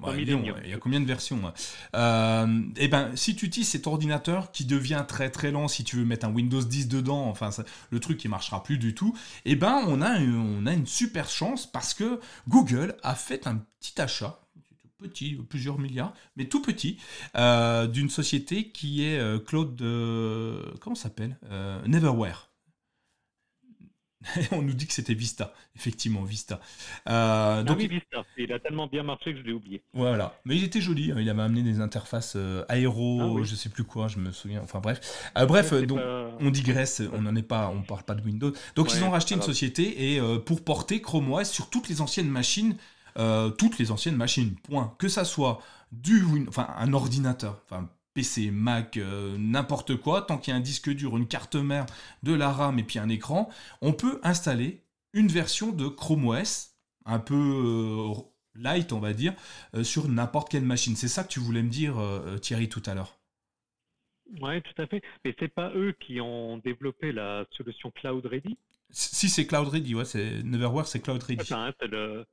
il 0.64 0.70
y 0.70 0.74
a 0.74 0.78
combien 0.78 1.02
de 1.02 1.06
versions 1.06 1.42
hein 1.46 1.54
euh, 1.96 2.62
Eh 2.78 2.88
ben, 2.88 3.14
si 3.16 3.36
tu 3.36 3.48
utilises 3.48 3.68
cet 3.70 3.86
ordinateur 3.88 4.52
qui 4.52 4.64
devient 4.64 5.04
très 5.08 5.30
très 5.30 5.52
lent, 5.52 5.68
si 5.68 5.84
tu 5.84 5.98
veux 5.98 6.06
mettre 6.06 6.26
un 6.26 6.32
Windows 6.32 6.62
10 6.62 6.88
dedans, 6.88 7.26
enfin 7.28 7.50
le 7.90 8.00
truc 8.00 8.18
qui 8.18 8.30
marchera 8.30 8.64
plus 8.64 8.78
du 8.78 8.96
tout, 8.96 9.18
eh 9.44 9.56
ben 9.56 9.84
on 9.88 10.02
a, 10.02 10.22
on 10.22 10.66
a 10.66 10.74
une 10.74 10.86
super 10.86 11.28
chance 11.28 11.70
parce 11.70 11.94
que 11.94 12.22
Google 12.48 12.96
a 13.04 13.16
fait 13.16 13.46
un 13.48 13.58
petit 13.80 14.00
achat 14.00 14.40
petit, 15.00 15.36
plusieurs 15.48 15.78
milliards, 15.78 16.14
mais 16.38 16.46
tout 16.46 16.62
petit, 16.62 16.98
euh, 17.36 17.86
d'une 17.86 18.10
société 18.10 18.70
qui 18.70 19.04
est 19.04 19.20
euh, 19.20 19.38
Cloud, 19.38 19.78
comment 20.80 20.96
s'appelle 20.96 21.38
Neverware. 21.86 22.47
on 24.52 24.62
nous 24.62 24.74
dit 24.74 24.88
que 24.88 24.94
c'était 24.94 25.14
Vista, 25.14 25.54
effectivement, 25.76 26.24
Vista. 26.24 26.56
Euh, 27.08 27.60
ah 27.60 27.64
donc, 27.64 27.78
oui, 27.78 27.88
Vista, 27.88 28.26
il 28.38 28.52
a 28.52 28.60
tellement 28.60 28.88
bien 28.88 29.04
marché 29.04 29.34
que 29.34 29.40
je 29.40 29.44
l'ai 29.44 29.54
oublié. 29.54 29.84
Voilà, 29.94 30.40
mais 30.44 30.56
il 30.56 30.64
était 30.64 30.82
joli, 30.82 31.12
hein. 31.12 31.18
il 31.20 31.30
avait 31.30 31.42
amené 31.42 31.62
des 31.62 31.82
interfaces 31.82 32.34
euh, 32.36 32.66
aéro, 32.68 33.40
ah 33.40 33.44
je 33.44 33.56
sais 33.56 33.70
plus 33.70 33.84
quoi, 33.84 34.08
je 34.08 34.18
me 34.18 34.32
souviens, 34.32 34.62
enfin 34.64 34.80
bref. 34.80 35.32
Euh, 35.38 35.46
bref, 35.46 35.74
donc, 35.74 36.00
on 36.40 36.50
digresse, 36.50 37.02
on 37.14 37.22
n'en 37.22 37.36
est 37.36 37.44
pas, 37.44 37.70
on 37.70 37.84
parle 37.84 38.04
pas 38.04 38.16
de 38.16 38.24
Windows. 38.24 38.52
Donc 38.76 38.92
ils 38.94 39.04
ont 39.04 39.12
racheté 39.12 39.36
une 39.36 39.42
société 39.42 40.14
et 40.16 40.22
pour 40.46 40.64
porter 40.64 41.02
Chrome 41.02 41.32
OS 41.32 41.50
sur 41.50 41.70
toutes 41.70 41.90
les 41.90 42.02
anciennes 42.02 42.30
machines, 42.30 42.76
toutes 43.58 43.78
les 43.78 43.92
anciennes 43.92 44.16
machines, 44.16 44.56
point. 44.64 44.96
Que 44.98 45.10
ça 45.10 45.26
soit 45.26 45.62
du, 45.92 46.26
enfin 46.48 46.68
un 46.78 46.94
ordinateur, 46.94 47.62
enfin 47.66 47.90
PC, 48.18 48.50
Mac, 48.50 48.98
euh, 48.98 49.38
n'importe 49.38 49.96
quoi, 49.96 50.24
tant 50.24 50.40
qu'il 50.40 50.52
y 50.52 50.56
a 50.56 50.58
un 50.58 50.60
disque 50.60 50.90
dur, 50.90 51.16
une 51.18 51.28
carte 51.28 51.54
mère, 51.54 51.86
de 52.24 52.34
la 52.34 52.52
RAM 52.52 52.80
et 52.80 52.84
puis 52.84 52.98
un 52.98 53.10
écran, 53.10 53.48
on 53.84 53.94
peut 53.94 54.20
installer 54.24 54.82
une 55.14 55.28
version 55.28 55.72
de 55.72 55.88
Chrome 55.88 56.28
OS, 56.28 56.72
un 57.06 57.20
peu 57.20 57.36
euh, 57.36 58.20
light 58.56 58.92
on 58.92 59.00
va 59.00 59.14
dire, 59.14 59.36
euh, 59.76 59.84
sur 59.84 60.10
n'importe 60.10 60.50
quelle 60.50 60.64
machine. 60.64 60.96
C'est 60.96 61.08
ça 61.08 61.24
que 61.24 61.28
tu 61.28 61.40
voulais 61.40 61.62
me 61.62 61.70
dire 61.70 61.98
Thierry 62.42 62.70
tout 62.70 62.82
à 62.88 62.96
l'heure. 62.96 63.20
Oui, 64.42 64.64
tout 64.64 64.82
à 64.82 64.88
fait. 64.88 65.04
Mais 65.24 65.36
c'est 65.38 65.54
pas 65.54 65.72
eux 65.76 65.94
qui 66.00 66.20
ont 66.20 66.58
développé 66.58 67.12
la 67.12 67.46
solution 67.52 67.92
Cloud 67.92 68.26
Ready? 68.26 68.58
Si, 68.90 69.30
c'est 69.30 69.46
Cloud 69.46 69.68
Ready, 69.68 69.94
ouais, 69.94 70.06
c'est 70.06 70.42
Neverware, 70.42 70.88
c'est 70.88 71.02
Cloud 71.02 71.22
Ready. 71.22 71.54
Hein, 71.54 71.72
c'est 71.80 71.88
le, 71.88 72.26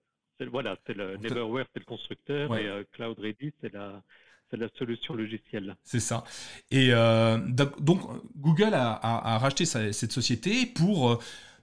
voilà, 0.50 0.78
c'est 0.86 0.94
le 0.94 1.18
Neverware, 1.18 1.66
c'est 1.74 1.80
le 1.80 1.84
constructeur, 1.84 2.56
et 2.56 2.66
euh, 2.66 2.84
Cloud 2.92 3.18
Ready, 3.18 3.52
c'est 3.60 3.72
la, 3.74 4.02
la 4.52 4.68
solution 4.78 5.14
logicielle. 5.14 5.76
C'est 5.84 6.00
ça. 6.00 6.24
Et 6.70 6.88
euh, 6.92 7.38
donc, 7.80 8.00
Google 8.36 8.74
a, 8.74 9.38
racheté 9.38 9.64
cette 9.64 10.12
société 10.12 10.66
pour, 10.66 11.10
euh, 11.10 11.18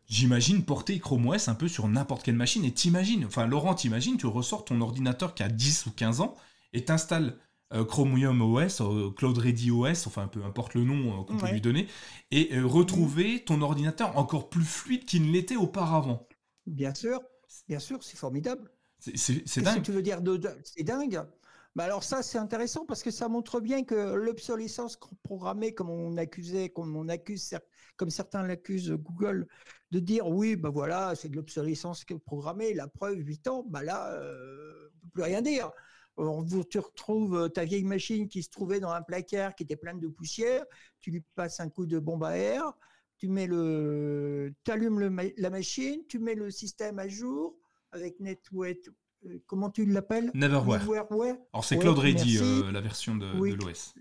j'imagine, 0.08 0.64
porter 0.64 1.00
Chrome 1.00 1.28
OS 1.28 1.48
un 1.48 1.56
peu 1.56 1.68
sur 1.68 1.88
n'importe 1.88 2.24
quelle 2.24 2.36
machine. 2.36 2.66
Et 2.66 2.72
t'imagines, 2.72 3.26
enfin, 3.26 3.46
Laurent, 3.46 3.76
t'imagines, 3.76 4.18
tu 4.18 4.28
ressors 4.28 4.66
ton 4.66 4.82
ordinateur 4.82 5.34
qui 5.34 5.44
a 5.44 5.50
10 5.50 5.86
ou 5.88 5.92
15 5.92 6.22
ans 6.22 6.36
et 6.74 6.86
t'installes 6.86 7.36
euh, 7.74 7.86
Chromium 7.86 8.42
OS, 8.42 8.82
Cloud 9.16 9.38
Ready 9.38 9.72
OS, 9.72 10.08
enfin 10.08 10.28
peu 10.28 10.44
importe 10.44 10.74
le 10.74 10.84
nom 10.84 11.24
qu'on 11.24 11.38
peut 11.38 11.52
lui 11.52 11.62
donner, 11.62 11.88
et 12.30 12.60
retrouver 12.60 13.44
ton 13.44 13.62
ordinateur 13.62 14.18
encore 14.18 14.50
plus 14.50 14.66
fluide 14.66 15.06
qu'il 15.06 15.26
ne 15.26 15.32
l'était 15.32 15.56
auparavant. 15.56 16.28
Bien 16.66 16.94
sûr, 16.94 17.22
bien 17.68 17.80
sûr, 17.80 18.04
c'est 18.04 18.18
formidable. 18.18 18.70
C'est 19.00 19.62
dingue. 19.62 19.80
Que 19.80 19.86
tu 19.86 19.92
veux 19.92 20.02
dire 20.02 20.22
de, 20.22 20.40
c'est 20.64 20.84
dingue. 20.84 21.24
Alors 21.80 22.04
ça, 22.04 22.22
c'est 22.22 22.38
intéressant 22.38 22.86
parce 22.86 23.02
que 23.02 23.12
ça 23.12 23.30
montre 23.30 23.62
bien 23.62 23.84
que 23.84 24.14
l'obsolescence 24.14 25.00
programmée, 25.24 25.74
comme 25.74 25.90
on 25.90 26.18
accusait, 26.18 26.70
comme 26.70 26.96
on 26.96 27.08
accuse, 27.08 27.56
comme 27.96 28.10
certains 28.10 28.44
l'accusent 28.44 28.92
Google, 28.92 29.48
de 29.92 30.00
dire 30.00 30.28
oui, 30.28 30.56
bah 30.56 30.70
voilà, 30.70 31.16
c'est 31.16 31.30
de 31.30 31.36
l'obsolescence 31.38 32.06
programmée. 32.26 32.74
La 32.74 32.88
preuve, 32.88 33.20
8 33.20 33.48
ans, 33.48 33.64
bah 33.68 33.84
là, 33.84 34.14
euh, 34.14 34.90
on 34.96 35.00
peut 35.00 35.10
plus 35.14 35.24
rien 35.24 35.42
dire. 35.42 35.72
Vous, 36.18 36.64
tu 36.66 36.78
retrouves 36.78 37.38
euh, 37.38 37.50
ta 37.50 37.64
vieille 37.64 37.86
machine 37.86 38.28
qui 38.28 38.44
se 38.44 38.50
trouvait 38.50 38.82
dans 38.82 38.92
un 38.92 39.02
placard 39.02 39.56
qui 39.56 39.64
était 39.64 39.78
pleine 39.78 40.00
de 40.00 40.08
poussière, 40.08 40.66
tu 41.00 41.10
lui 41.10 41.24
passes 41.36 41.62
un 41.62 41.70
coup 41.70 41.86
de 41.86 42.00
bombe 42.00 42.26
à 42.26 42.38
air, 42.38 42.74
tu 43.18 43.30
mets 43.30 43.48
le, 43.48 44.54
allumes 44.68 45.32
la 45.38 45.50
machine, 45.50 46.02
tu 46.08 46.20
mets 46.20 46.36
le 46.36 46.52
système 46.52 47.00
à 47.00 47.08
jour 47.08 47.56
avec 47.92 48.20
NetWet 48.20 48.82
comment 49.46 49.70
tu 49.70 49.86
l'appelles 49.86 50.32
Neverware. 50.34 50.82
Alors 51.54 51.66
c'est 51.66 51.78
Cloud 51.78 51.98
Ready, 51.98 52.38
euh, 52.40 52.72
la 52.72 52.82
version 52.82 53.16
de, 53.16 53.26
l'OS. 53.32 53.94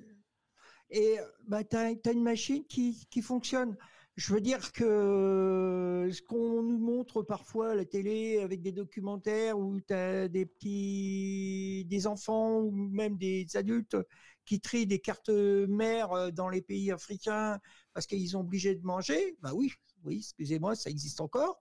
Et 0.90 1.16
bah, 1.46 1.62
tu 1.64 1.76
as, 1.76 2.12
une 2.12 2.22
machine 2.22 2.64
qui, 2.66 3.06
qui, 3.10 3.22
fonctionne. 3.22 3.76
Je 4.16 4.34
veux 4.34 4.40
dire 4.40 4.72
que 4.72 6.08
ce 6.12 6.20
qu'on 6.22 6.62
nous 6.62 6.78
montre 6.78 7.22
parfois 7.22 7.70
à 7.70 7.74
la 7.74 7.84
télé 7.84 8.40
avec 8.40 8.60
des 8.60 8.72
documentaires 8.72 9.58
où 9.58 9.80
tu 9.80 9.94
as 9.94 10.28
des 10.28 10.46
petits 10.46 11.86
des 11.88 12.06
enfants 12.06 12.58
ou 12.58 12.70
même 12.72 13.16
des 13.16 13.46
adultes 13.54 13.96
qui 14.44 14.60
trient 14.60 14.86
des 14.86 14.98
cartes 14.98 15.28
mères 15.30 16.12
euh, 16.12 16.30
dans 16.30 16.48
les 16.48 16.60
pays 16.60 16.90
africains 16.90 17.60
parce 17.94 18.06
qu'ils 18.06 18.30
sont 18.30 18.40
obligés 18.40 18.74
de 18.74 18.84
manger, 18.84 19.36
bah 19.40 19.52
oui, 19.54 19.72
oui, 20.04 20.18
excusez-moi, 20.18 20.74
ça 20.74 20.90
existe 20.90 21.20
encore. 21.20 21.60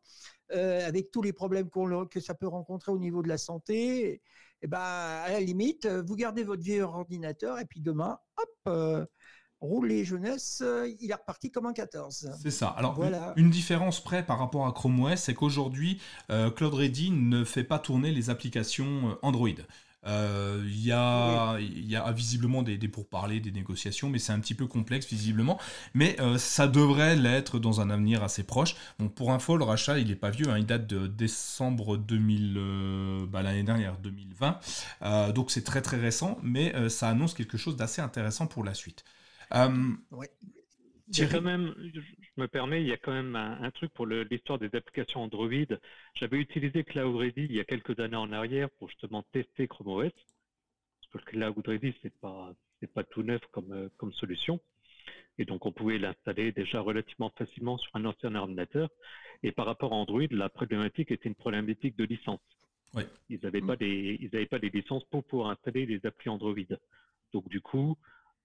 Euh, 0.51 0.87
avec 0.87 1.11
tous 1.11 1.21
les 1.21 1.33
problèmes 1.33 1.69
que 2.09 2.19
ça 2.19 2.33
peut 2.33 2.47
rencontrer 2.47 2.91
au 2.91 2.97
niveau 2.97 3.21
de 3.21 3.27
la 3.27 3.37
santé, 3.37 4.13
et, 4.13 4.21
eh 4.61 4.67
ben, 4.67 4.79
à 4.79 5.29
la 5.31 5.39
limite, 5.39 5.85
vous 5.87 6.15
gardez 6.15 6.43
votre 6.43 6.63
vieux 6.63 6.83
ordinateur 6.83 7.59
et 7.59 7.65
puis 7.65 7.79
demain, 7.79 8.17
hop, 8.37 8.49
euh, 8.67 9.05
roulez 9.61 10.03
jeunesse, 10.03 10.63
il 10.99 11.11
est 11.11 11.13
reparti 11.13 11.51
comme 11.51 11.65
un 11.65 11.73
14. 11.73 12.31
C'est 12.41 12.51
ça. 12.51 12.67
Alors, 12.69 12.95
voilà. 12.95 13.33
une, 13.37 13.49
différence 13.49 14.03
près 14.03 14.25
par 14.25 14.39
rapport 14.39 14.67
à 14.67 14.73
Chrome 14.73 14.99
OS, 15.01 15.19
c'est 15.19 15.33
qu'aujourd'hui, 15.33 16.01
euh, 16.31 16.49
Cloud 16.49 16.73
Ready 16.73 17.11
ne 17.11 17.43
fait 17.43 17.63
pas 17.63 17.79
tourner 17.79 18.11
les 18.11 18.29
applications 18.29 19.17
Android. 19.21 19.49
Euh, 20.05 20.63
il 20.65 20.85
y, 20.85 20.91
a, 20.91 21.57
y 21.59 21.95
a 21.95 22.11
visiblement 22.11 22.63
des, 22.63 22.77
des, 22.77 22.87
pourparlers, 22.87 23.39
des 23.39 23.51
négociations, 23.51 24.09
mais 24.09 24.19
c'est 24.19 24.31
un 24.31 24.39
petit 24.39 24.55
peu 24.55 24.67
complexe 24.67 25.07
visiblement. 25.07 25.59
Mais 25.93 26.19
euh, 26.19 26.37
ça 26.37 26.67
devrait 26.67 27.15
l'être 27.15 27.59
dans 27.59 27.81
un 27.81 27.89
avenir 27.89 28.23
assez 28.23 28.43
proche. 28.43 28.75
Bon, 28.97 29.09
pour 29.09 29.31
info, 29.31 29.57
le 29.57 29.63
rachat, 29.63 29.99
il 29.99 30.07
n'est 30.07 30.15
pas 30.15 30.29
vieux, 30.29 30.49
hein. 30.49 30.57
il 30.57 30.65
date 30.65 30.87
de 30.87 31.07
décembre 31.07 31.97
2000, 31.97 32.55
euh, 32.57 33.25
bah, 33.27 33.41
l'année 33.41 33.63
dernière, 33.63 33.97
2020. 33.97 34.59
donc 35.33 35.51
c'est 35.51 35.63
très 35.63 35.81
très 35.81 35.97
récent, 35.97 36.37
mais 36.43 36.89
ça 36.89 37.09
annonce 37.09 37.33
quelque 37.33 37.57
chose 37.57 37.75
d'assez 37.75 38.01
intéressant 38.01 38.47
pour 38.47 38.63
la 38.63 38.73
suite. 38.73 39.03
Ouais. 39.51 40.29
Il 41.11 41.19
y 41.19 41.23
a 41.23 41.27
quand 41.27 41.41
même, 41.41 41.73
je 41.93 42.01
me 42.37 42.47
permets, 42.47 42.81
il 42.81 42.87
y 42.87 42.93
a 42.93 42.97
quand 42.97 43.11
même 43.11 43.35
un, 43.35 43.71
truc 43.71 43.91
pour 43.93 44.05
l'histoire 44.05 44.59
des 44.59 44.73
applications 44.75 45.23
Android. 45.23 45.49
J'avais 46.13 46.37
utilisé 46.37 46.83
Cloud 46.83 47.15
Ready 47.15 47.45
il 47.45 47.55
y 47.55 47.59
a 47.59 47.63
quelques 47.63 47.99
années 47.99 48.15
en 48.15 48.31
arrière 48.31 48.69
pour 48.71 48.89
justement 48.89 49.23
tester 49.31 49.67
Chrome 49.67 49.87
OS. 49.87 50.11
Parce 51.11 51.25
que 51.25 51.31
Cloud 51.31 51.67
Ready, 51.67 51.95
c'est 52.03 52.13
pas, 52.19 52.53
c'est 52.79 52.93
pas 52.93 53.03
tout 53.03 53.23
neuf 53.23 53.41
comme, 53.51 53.71
euh, 53.71 53.89
comme 53.97 54.13
solution. 54.13 54.59
Et 55.39 55.45
donc, 55.45 55.65
on 55.65 55.71
pouvait 55.71 55.97
l'installer 55.97 56.51
déjà 56.51 56.81
relativement 56.81 57.31
facilement 57.31 57.77
sur 57.79 57.89
un 57.95 58.05
ancien 58.05 58.35
ordinateur. 58.35 58.89
Et 59.41 59.51
par 59.51 59.65
rapport 59.65 59.93
à 59.93 59.95
Android, 59.95 60.27
la 60.29 60.49
problématique 60.49 61.11
était 61.11 61.29
une 61.29 61.35
problématique 61.35 61.97
de 61.97 62.03
licence. 62.03 62.41
Ils 63.29 63.39
n'avaient 63.41 63.61
pas 63.61 63.75
des, 63.75 64.17
ils 64.19 64.29
n'avaient 64.33 64.47
pas 64.47 64.59
des 64.59 64.69
licences 64.69 65.05
pour 65.05 65.23
pouvoir 65.23 65.51
installer 65.51 65.85
des 65.85 66.05
applis 66.05 66.29
Android. 66.29 66.55
Donc, 67.33 67.47
du 67.49 67.61
coup, 67.61 67.97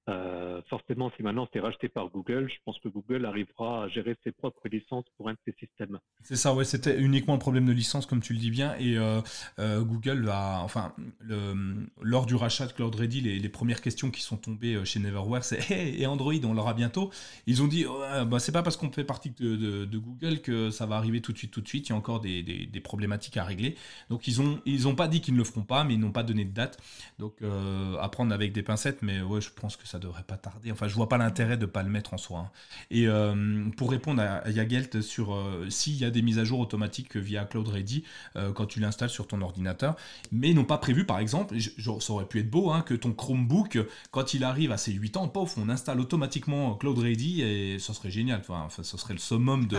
euh, 0.07 0.61
forcément, 0.69 1.11
si 1.17 1.23
maintenant 1.23 1.49
c'est 1.53 1.61
racheté 1.61 1.89
par 1.89 2.09
Google, 2.11 2.49
je 2.51 2.57
pense 2.65 2.79
que 2.81 2.89
Google 2.89 3.25
arrivera 3.25 3.85
à 3.85 3.89
gérer 3.89 4.17
ses 4.23 4.33
propres 4.33 4.69
licences 4.69 5.07
pour 5.17 5.29
un 5.31 5.33
de 5.33 5.39
ses 5.47 5.55
systèmes. 5.59 5.99
C'est 6.23 6.37
ça, 6.37 6.53
ouais, 6.53 6.65
c'était 6.65 6.99
uniquement 6.99 7.35
un 7.35 7.39
problème 7.39 7.65
de 7.65 7.73
licence, 7.73 8.05
comme 8.05 8.21
tu 8.21 8.35
le 8.35 8.39
dis 8.39 8.51
bien, 8.51 8.75
et 8.79 8.99
euh, 8.99 9.23
euh, 9.59 9.83
Google 9.83 10.29
a, 10.31 10.61
enfin, 10.63 10.95
lors 12.03 12.27
du 12.27 12.35
rachat 12.35 12.67
de 12.67 12.73
Cloud 12.73 12.95
Ready, 12.95 13.23
les, 13.23 13.49
premières 13.49 13.81
questions 13.81 14.11
qui 14.11 14.21
sont 14.21 14.37
tombées 14.37 14.85
chez 14.85 14.99
Neverware, 14.99 15.45
c'est 15.45 15.65
et 15.71 16.07
Android, 16.07 16.35
on 16.45 16.53
l'aura 16.53 16.75
bientôt? 16.75 17.11
Ils 17.47 17.63
ont 17.63 17.69
dit, 17.69 17.85
bah, 18.27 18.39
c'est 18.41 18.53
pas 18.53 18.63
parce 18.63 18.77
qu'on 18.77 18.91
fait 18.91 19.05
partie 19.05 19.31
de, 19.31 19.87
Google 19.97 20.41
que 20.41 20.71
ça 20.71 20.87
va 20.87 20.97
arriver 20.97 21.21
tout 21.21 21.33
de 21.33 21.39
suite, 21.39 21.53
tout 21.53 21.61
de 21.61 21.69
suite. 21.69 21.89
Il 21.89 21.91
y 21.91 21.95
a 21.95 21.97
encore 21.97 22.21
des, 22.21 22.43
des, 22.43 22.81
problématiques 22.81 23.37
à 23.37 23.45
régler. 23.45 23.77
Donc 24.11 24.27
ils 24.27 24.43
ont, 24.43 24.61
ils 24.67 24.89
ont 24.89 24.95
pas 24.95 25.09
dit 25.09 25.21
qu'ils 25.21 25.35
ne 25.35 25.39
le 25.39 25.45
feront 25.45 25.63
pas, 25.63 25.85
mais 25.85 25.95
ils 25.95 26.01
n'ont 26.01 26.13
pas 26.13 26.25
donné 26.25 26.45
de 26.45 26.53
date. 26.53 26.79
Donc 27.19 27.37
à 27.43 28.09
prendre 28.09 28.35
avec 28.35 28.53
des 28.53 28.63
pincettes, 28.63 29.03
mais 29.03 29.23
ouais, 29.23 29.41
je 29.41 29.51
pense 29.51 29.77
que 29.77 29.87
ça 29.87 29.93
devrait 29.99 30.22
pas 30.22 30.36
tarder. 30.36 30.72
Enfin, 30.72 30.88
je 30.88 30.95
vois 30.95 31.09
pas 31.09 31.18
l'intérêt 31.18 31.57
de 31.57 31.66
pas 31.66 31.82
le 31.82 31.90
mettre 31.90 32.14
en 32.14 32.18
soi. 32.18 32.38
Hein. 32.38 32.51
Et 32.90 33.07
euh, 33.07 33.64
pour 33.76 33.90
répondre 33.90 34.22
à, 34.22 34.49
Yagelt 34.51 35.01
sur 35.01 35.34
euh, 35.34 35.68
s'il 35.70 35.97
y 35.97 36.05
a 36.05 36.11
des 36.11 36.22
mises 36.22 36.38
à 36.38 36.45
jour 36.45 36.61
automatiques 36.61 37.16
via 37.16 37.45
Cloud 37.45 37.68
Ready 37.68 38.05
euh, 38.36 38.53
quand 38.53 38.66
tu 38.66 38.80
l'installes 38.80 39.11
sur 39.11 39.26
ton 39.26 39.40
ordinateur, 39.42 39.97
mais 40.32 40.51
ils 40.51 40.55
n'ont 40.55 40.64
pas 40.64 40.78
prévu, 40.78 41.05
par 41.05 41.18
exemple, 41.18 41.57
ça 41.59 42.12
aurait 42.12 42.26
pu 42.26 42.40
être 42.40 42.51
beau, 42.51 42.70
hein, 42.70 42.82
que 42.82 42.95
ton 42.95 43.12
Chromebook, 43.12 43.78
quand 44.11 44.34
il 44.34 44.45
arrive 44.45 44.72
à 44.72 44.76
ses 44.76 44.92
8 44.92 45.16
ans, 45.16 45.28
pof, 45.28 45.57
on 45.59 45.68
installe 45.68 46.01
automatiquement 46.01 46.74
Cloud 46.74 46.99
Ready 46.99 47.42
et 47.42 47.78
ça 47.78 47.95
serait 47.95 48.11
génial. 48.11 48.40
Enfin, 48.49 48.68
ce 48.82 48.97
serait 48.97 49.14
le 49.14 49.20
summum 49.20 49.66
de. 49.66 49.78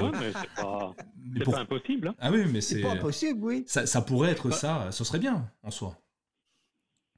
Ah 0.58 0.92
c'est 1.38 1.44
pas, 1.44 1.60
impossible. 1.60 2.10
Hein. 2.10 2.16
Ah 2.20 2.32
oui, 2.32 2.46
mais 2.52 2.62
c'est. 2.62 2.82
pas 2.82 2.92
impossible, 2.92 3.40
oui. 3.44 3.64
Ça, 3.68 3.86
ça 3.86 4.02
pourrait 4.02 4.32
être 4.32 4.50
bah 4.50 4.56
ça, 4.56 4.88
ce 4.92 5.04
serait 5.04 5.20
bien 5.20 5.50
en 5.64 5.72
soi. 5.72 5.98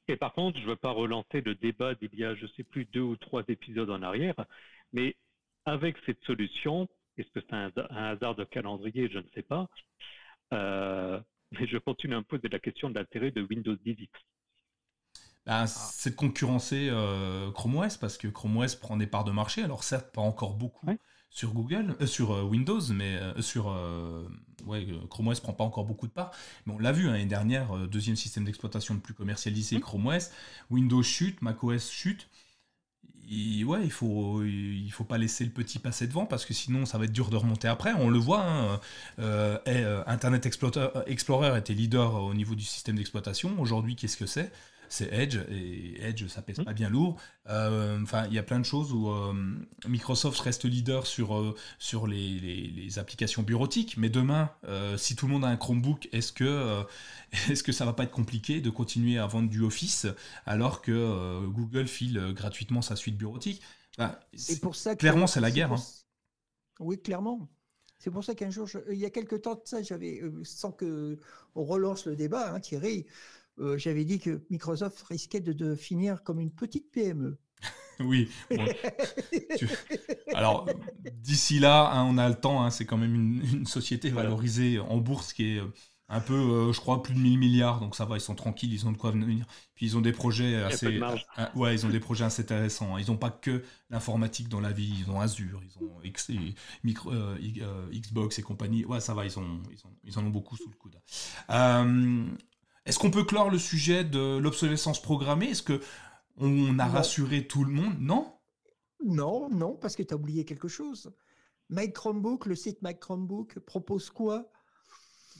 Et 0.07 0.15
par 0.15 0.33
contre, 0.33 0.57
je 0.57 0.63
ne 0.63 0.69
veux 0.69 0.75
pas 0.75 0.91
relancer 0.91 1.41
le 1.41 1.55
débat 1.55 1.95
d'il 1.95 2.13
y 2.15 2.23
a, 2.23 2.35
je 2.35 2.43
ne 2.43 2.51
sais 2.55 2.63
plus, 2.63 2.85
deux 2.85 3.01
ou 3.01 3.15
trois 3.17 3.43
épisodes 3.47 3.89
en 3.89 4.01
arrière, 4.01 4.35
mais 4.93 5.15
avec 5.65 5.97
cette 6.05 6.23
solution, 6.23 6.87
est-ce 7.17 7.29
que 7.31 7.41
c'est 7.41 7.53
un, 7.53 7.71
hasard 7.91 8.35
de 8.35 8.45
calendrier? 8.45 9.09
Je 9.11 9.19
ne 9.19 9.27
sais 9.33 9.41
pas. 9.41 9.67
Euh, 10.53 11.19
mais 11.51 11.67
je 11.67 11.77
continue 11.77 12.15
à 12.15 12.19
me 12.19 12.23
poser 12.23 12.47
la 12.47 12.59
question 12.59 12.89
de 12.89 12.95
l'intérêt 12.95 13.31
de 13.31 13.41
Windows 13.41 13.75
10X. 13.75 14.09
Ben, 15.45 15.65
c'est 15.65 16.11
de 16.11 16.15
concurrencer 16.15 16.89
euh, 16.89 17.51
Chrome 17.51 17.77
OS 17.77 17.97
parce 17.97 18.17
que 18.17 18.27
Chrome 18.27 18.57
OS 18.57 18.75
prend 18.75 18.97
des 18.97 19.07
parts 19.07 19.23
de 19.23 19.31
marché. 19.31 19.63
Alors 19.63 19.83
certes, 19.83 20.13
pas 20.13 20.21
encore 20.21 20.55
beaucoup, 20.55 20.87
sur 21.29 21.53
Google, 21.53 21.95
euh, 22.01 22.05
sur 22.05 22.31
Windows, 22.45 22.81
mais 22.93 23.19
sur 23.41 23.73
ouais, 24.65 24.87
Chrome 25.09 25.27
OS 25.29 25.39
prend 25.39 25.53
pas 25.53 25.63
encore 25.63 25.85
beaucoup 25.85 26.07
de 26.07 26.11
parts. 26.11 26.31
Mais 26.65 26.73
on 26.73 26.79
l'a 26.79 26.91
vu 26.91 27.07
hein, 27.07 27.11
l'année 27.11 27.25
dernière, 27.25 27.87
deuxième 27.87 28.15
système 28.15 28.45
d'exploitation 28.45 28.93
le 28.93 28.99
plus 28.99 29.13
commercialisé, 29.13 29.77
mmh. 29.77 29.81
Chrome 29.81 30.07
OS, 30.07 30.31
Windows 30.69 31.03
chute, 31.03 31.41
Mac 31.41 31.63
OS 31.63 31.89
chute. 31.89 32.27
ouais, 33.29 33.83
il 33.83 33.91
faut, 33.91 34.43
il 34.43 34.89
faut 34.91 35.03
pas 35.03 35.17
laisser 35.17 35.45
le 35.45 35.51
petit 35.51 35.79
passer 35.79 36.07
devant 36.07 36.25
parce 36.25 36.45
que 36.45 36.53
sinon 36.53 36.85
ça 36.85 36.97
va 36.97 37.05
être 37.05 37.11
dur 37.11 37.29
de 37.29 37.35
remonter 37.37 37.67
après. 37.67 37.93
On 37.93 38.09
le 38.09 38.19
voit, 38.19 38.45
hein, 38.45 38.79
Internet 40.07 40.45
Explorer, 40.45 40.89
Explorer 41.07 41.57
était 41.57 41.73
leader 41.73 42.15
au 42.15 42.33
niveau 42.33 42.55
du 42.55 42.63
système 42.63 42.95
d'exploitation. 42.95 43.59
Aujourd'hui, 43.59 43.95
qu'est-ce 43.95 44.17
que 44.17 44.25
c'est? 44.25 44.51
C'est 44.89 45.11
Edge, 45.13 45.37
et 45.49 46.01
Edge, 46.01 46.27
ça 46.27 46.41
pèse 46.41 46.59
mmh. 46.59 46.65
pas 46.65 46.73
bien 46.73 46.89
lourd. 46.89 47.19
Euh, 47.49 48.01
enfin, 48.01 48.25
il 48.27 48.33
y 48.33 48.39
a 48.39 48.43
plein 48.43 48.59
de 48.59 48.65
choses 48.65 48.91
où 48.91 49.09
euh, 49.09 49.33
Microsoft 49.87 50.39
reste 50.39 50.65
leader 50.65 51.07
sur, 51.07 51.35
euh, 51.35 51.55
sur 51.79 52.07
les, 52.07 52.39
les, 52.39 52.99
applications 52.99 53.43
bureautiques, 53.43 53.97
mais 53.97 54.09
demain, 54.09 54.51
si 54.97 55.15
tout 55.15 55.27
le 55.27 55.33
monde 55.33 55.45
a 55.45 55.49
un 55.49 55.57
Chromebook, 55.57 56.09
est-ce 56.11 56.31
que, 56.31 56.83
est-ce 57.49 57.63
que 57.63 57.71
ça 57.71 57.85
va 57.85 57.93
pas 57.93 58.03
être 58.03 58.11
compliqué 58.11 58.61
de 58.61 58.69
continuer 58.69 59.17
à 59.17 59.27
vendre 59.27 59.49
du 59.49 59.61
Office 59.61 60.07
alors 60.45 60.81
que 60.81 61.45
Google 61.47 61.87
file 61.87 62.33
gratuitement 62.33 62.81
sa 62.81 62.95
suite 62.95 63.17
bureautique? 63.17 63.61
C'est 64.33 64.61
pour 64.61 64.75
ça 64.75 64.95
Clairement, 64.95 65.27
c'est 65.27 65.41
la 65.41 65.51
guerre. 65.51 65.73
Hein. 65.73 65.83
Oui, 66.79 66.99
clairement. 67.01 67.49
C'est 67.99 68.11
pour 68.11 68.23
ça 68.23 68.35
qu'un 68.35 68.51
jour, 68.51 68.67
il 68.91 68.97
y 68.97 69.05
a 69.05 69.09
quelques 69.09 69.41
temps 69.41 69.55
de 69.55 69.61
ça, 69.65 69.81
j'avais, 69.81 70.21
sans 70.43 70.71
que 70.71 71.17
on 71.55 71.63
relance 71.63 72.05
le 72.05 72.15
débat, 72.15 72.53
hein, 72.53 72.59
Thierry, 72.59 73.07
euh, 73.59 73.77
j'avais 73.77 74.05
dit 74.05 74.19
que 74.19 74.45
Microsoft 74.49 75.01
risquait 75.03 75.39
de, 75.39 75.75
finir 75.75 76.23
comme 76.23 76.39
une 76.39 76.51
petite 76.51 76.91
PME. 76.91 77.37
oui. 77.99 78.29
Alors, 80.33 80.67
d'ici 81.13 81.59
là, 81.59 81.91
hein, 81.91 82.03
on 82.03 82.17
a 82.17 82.29
le 82.29 82.35
temps. 82.35 82.63
Hein, 82.63 82.69
c'est 82.69 82.85
quand 82.85 82.97
même 82.97 83.15
une, 83.15 83.65
société 83.65 84.09
valorisée 84.09 84.79
en 84.79 84.97
bourse 84.97 85.33
qui 85.33 85.57
est 85.57 85.61
un 86.09 86.21
peu, 86.21 86.33
euh, 86.33 86.71
je 86.71 86.79
crois, 86.79 87.03
plus 87.03 87.13
de 87.13 87.19
1000 87.19 87.37
milliards, 87.37 87.81
donc 87.81 87.95
ça 87.95 88.05
va, 88.05 88.15
ils 88.15 88.21
sont 88.21 88.35
tranquilles, 88.35 88.73
ils 88.73 88.87
ont 88.87 88.93
de 88.93 88.97
quoi 88.97 89.11
venir. 89.11 89.45
Puis 89.75 89.87
ils 89.87 89.97
ont 89.97 90.01
des 90.01 90.13
projets 90.13 90.55
assez, 90.55 91.01
euh, 91.01 91.45
ouais, 91.55 91.75
ils 91.75 91.85
ont 91.85 91.89
des 91.89 91.99
projets 91.99 92.23
assez 92.23 92.43
intéressants. 92.43 92.95
Hein. 92.95 93.01
Ils 93.01 93.07
n'ont 93.11 93.17
pas 93.17 93.29
que 93.29 93.63
l'informatique 93.89 94.47
dans 94.47 94.61
la 94.61 94.71
vie, 94.71 95.03
ils 95.05 95.11
ont 95.11 95.19
Azure, 95.19 95.61
ils 95.65 95.83
ont 95.83 96.01
X, 96.03 96.31
micro, 96.83 97.11
euh, 97.11 97.37
Xbox 97.91 98.39
et 98.39 98.41
compagnie. 98.41 98.85
Ouais, 98.85 99.01
ça 99.01 99.13
va, 99.13 99.25
ils, 99.25 99.37
ont, 99.37 99.61
ils, 100.05 100.17
en 100.17 100.25
ont 100.25 100.29
beaucoup 100.29 100.55
sous 100.55 100.69
le 100.69 100.77
coude. 100.77 100.97
Est-ce 102.87 102.99
qu'on 102.99 103.11
peut 103.11 103.25
clore 103.25 103.49
le 103.49 103.59
sujet 103.59 104.05
de 104.05 104.37
l'obsolescence 104.37 105.01
programmée? 105.01 105.49
Est-ce 105.49 105.61
que 105.61 105.81
on 106.37 106.79
a 106.79 106.85
rassuré 106.85 107.45
tout 107.45 107.65
le 107.65 107.71
monde? 107.71 107.99
Non? 107.99 108.33
Non, 109.03 109.49
non, 109.49 109.75
parce 109.75 109.97
que 109.97 110.03
tu 110.03 110.13
as 110.13 110.17
oublié 110.17 110.45
quelque 110.45 110.69
chose. 110.69 111.13
Mike 111.67 111.91
Chromebook, 111.91 112.45
le 112.45 112.55
site 112.55 112.81
Mike 112.81 113.01
Chromebook 113.01 113.59
propose 113.59 114.09
quoi? 114.09 114.49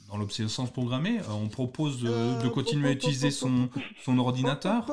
Dans 0.10 0.18
l'obsolescence 0.18 0.72
programmée, 0.72 1.20
euh, 1.20 1.34
on 1.34 1.50
propose 1.50 2.02
de, 2.02 2.48
continuer 2.50 2.90
à 2.90 2.92
utiliser 2.92 3.32
son, 3.32 3.70
son 4.04 4.18
ordinateur. 4.20 4.86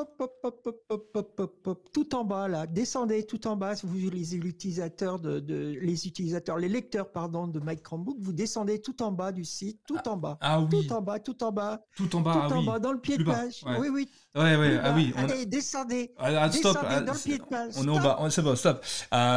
Tout 1.93 2.15
en 2.15 2.25
bas 2.25 2.47
là, 2.47 2.67
descendez 2.67 3.25
tout 3.25 3.47
en 3.47 3.55
bas. 3.55 3.73
Vous 3.83 3.97
utilisez 3.97 4.37
l'utilisateur 4.37 5.19
de, 5.19 5.77
les 5.81 6.07
utilisateurs, 6.07 6.57
les 6.57 6.67
lecteurs 6.67 7.11
pardon 7.11 7.47
de 7.47 7.59
Mike 7.59 7.83
Chromebook, 7.83 8.17
vous 8.19 8.33
descendez 8.33 8.81
tout 8.81 9.01
en 9.01 9.11
bas 9.11 9.31
du 9.31 9.45
site, 9.45 9.79
tout 9.87 10.05
en 10.07 10.17
bas. 10.17 10.37
Ah 10.41 10.61
oui. 10.61 10.67
Tout 10.69 10.93
en 10.93 11.01
bas, 11.01 11.19
tout 11.19 11.43
en 11.43 11.51
bas. 11.51 11.81
Tout 11.95 12.13
en 12.15 12.21
bas. 12.21 12.47
Tout 12.49 12.55
en 12.55 12.63
bas, 12.63 12.79
dans 12.79 12.91
le 12.91 12.99
pied 12.99 13.17
de 13.17 13.23
page. 13.23 13.63
Oui, 13.79 13.87
oui. 13.89 14.09
Ouais, 14.35 14.57
ouais, 14.57 14.79
ah 14.83 14.93
oui. 14.93 15.13
Allez, 15.15 15.45
descendez. 15.45 16.13
Ah, 16.17 16.51
stop. 16.51 16.73
Descendez 16.73 17.05
dans 17.05 17.13
le 17.13 17.19
pied 17.19 17.37
de 17.37 17.43
page. 17.43 17.73
On 17.77 17.87
est 17.87 17.89
en 17.89 18.01
bas. 18.01 18.27
C'est 18.29 18.41
bon, 18.41 18.55
stop. 18.55 18.83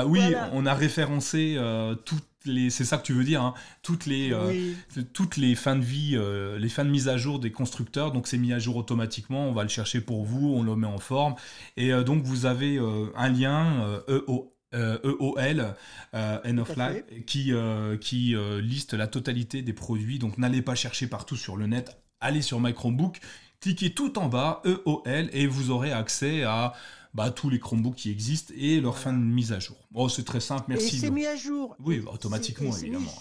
oui, 0.06 0.20
on 0.52 0.66
a 0.66 0.74
référencé 0.74 1.56
tout 2.04 2.18
c'est 2.44 2.84
ça 2.84 2.98
que 2.98 3.02
tu 3.02 3.12
veux 3.12 3.24
dire, 3.24 3.42
hein. 3.42 3.54
toutes 3.82 4.06
les 4.06 4.32
euh, 4.32 4.72
toutes 5.12 5.36
les 5.36 5.54
fins 5.54 5.76
de 5.76 5.84
vie, 5.84 6.12
euh, 6.14 6.58
les 6.58 6.68
fins 6.68 6.84
de 6.84 6.90
mise 6.90 7.08
à 7.08 7.16
jour 7.16 7.38
des 7.38 7.50
constructeurs. 7.50 8.12
Donc 8.12 8.26
c'est 8.26 8.38
mis 8.38 8.52
à 8.52 8.58
jour 8.58 8.76
automatiquement. 8.76 9.48
On 9.48 9.52
va 9.52 9.62
le 9.62 9.68
chercher 9.68 10.00
pour 10.00 10.24
vous, 10.24 10.54
on 10.54 10.62
le 10.62 10.76
met 10.76 10.86
en 10.86 10.98
forme. 10.98 11.34
Et 11.76 11.92
euh, 11.92 12.04
donc 12.04 12.22
vous 12.22 12.46
avez 12.46 12.78
un 13.16 13.28
lien 13.28 14.00
EO. 14.08 14.54
EOL, 14.74 15.74
End 16.12 16.58
of 16.58 16.76
Life, 16.76 17.24
qui, 17.26 17.54
qui 18.02 18.34
liste 18.60 18.92
la 18.92 19.06
totalité 19.06 19.62
des 19.62 19.72
produits. 19.72 20.18
Donc 20.18 20.36
n'allez 20.36 20.60
pas 20.60 20.74
chercher 20.74 21.06
partout 21.06 21.36
sur 21.36 21.56
le 21.56 21.66
net, 21.66 21.96
allez 22.20 22.42
sur 22.42 22.60
My 22.60 22.74
Chromebook, 22.74 23.18
cliquez 23.60 23.94
tout 23.94 24.18
en 24.18 24.28
bas, 24.28 24.60
EOL, 24.66 25.30
et 25.32 25.46
vous 25.46 25.70
aurez 25.70 25.90
accès 25.90 26.42
à 26.42 26.74
bah, 27.18 27.32
tous 27.32 27.50
les 27.50 27.58
Chromebooks 27.58 27.96
qui 27.96 28.12
existent 28.12 28.54
et 28.56 28.80
leur 28.80 28.96
fin 28.96 29.12
de 29.12 29.18
mise 29.18 29.52
à 29.52 29.58
jour. 29.58 29.76
Bon, 29.90 30.08
c'est 30.08 30.22
très 30.22 30.38
simple, 30.38 30.66
merci. 30.68 30.94
Et 30.94 31.00
c'est 31.00 31.10
mis 31.10 31.26
à 31.26 31.34
jour. 31.34 31.74
Oui, 31.80 32.00
automatiquement, 32.06 32.72
évidemment. 32.76 33.12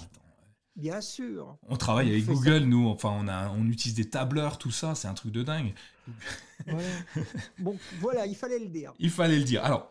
Bien 0.75 1.01
sûr. 1.01 1.57
On 1.67 1.77
travaille 1.77 2.11
avec 2.11 2.27
Google, 2.27 2.65
nous. 2.65 2.89
Enfin, 2.89 3.09
on, 3.19 3.27
a, 3.27 3.49
on 3.49 3.65
utilise 3.65 3.95
des 3.95 4.07
tableurs, 4.07 4.59
tout 4.59 4.69
ça. 4.69 4.93
C'est 4.93 5.07
un 5.07 5.15
truc 5.15 5.31
de 5.31 5.41
dingue. 5.41 5.73
Bon, 7.57 7.77
voilà, 7.99 8.25
il 8.27 8.35
fallait 8.35 8.59
le 8.59 8.67
dire. 8.67 8.93
Il 8.99 9.09
fallait 9.09 9.37
le 9.37 9.43
dire. 9.43 9.63
Alors, 9.63 9.89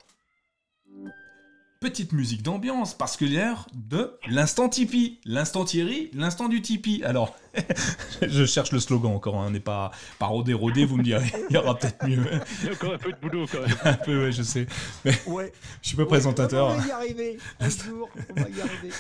petite 1.81 2.13
musique 2.13 2.43
d'ambiance, 2.43 2.95
parce 2.95 3.17
que 3.17 3.25
l'heure 3.25 3.67
de 3.75 4.19
l'instant 4.29 4.69
Tipeee. 4.69 5.21
L'instant 5.25 5.65
Thierry, 5.65 6.11
l'instant 6.15 6.49
du 6.49 6.63
Tipeee. 6.63 7.03
Alors, 7.05 7.35
je 8.23 8.45
cherche 8.45 8.73
le 8.73 8.81
slogan 8.81 9.13
encore, 9.13 9.37
hein. 9.37 9.47
on 9.49 9.51
n'est 9.51 9.61
pas, 9.61 9.91
pas 10.19 10.27
rodé 10.27 10.55
rodé, 10.55 10.85
vous 10.85 10.97
me 10.97 11.03
direz, 11.03 11.33
il 11.51 11.55
y 11.55 11.59
aura 11.59 11.79
peut-être 11.79 12.07
mieux. 12.07 12.25
Il 12.63 12.67
y 12.67 12.69
a 12.71 12.73
encore 12.73 12.95
un 12.95 12.99
peu 12.99 13.13
de 13.13 13.19
boulot 13.19 13.47
quand 13.51 13.61
même. 13.67 13.77
un 13.85 13.95
peu, 13.95 14.25
ouais, 14.25 14.33
je 14.33 14.43
sais. 14.43 14.67
Mais 15.05 15.15
ouais. 15.27 15.53
Je 15.83 15.89
suis 15.89 15.97
pas 15.97 16.07
présentateur. 16.07 16.69
On 16.69 16.79
va 16.79 16.87
y 16.87 16.91
arriver, 16.91 17.39
un 17.61 17.69
jour, 17.69 18.09
on 18.31 18.41
va 18.41 18.49
y 18.49 18.61
arriver 18.61 18.91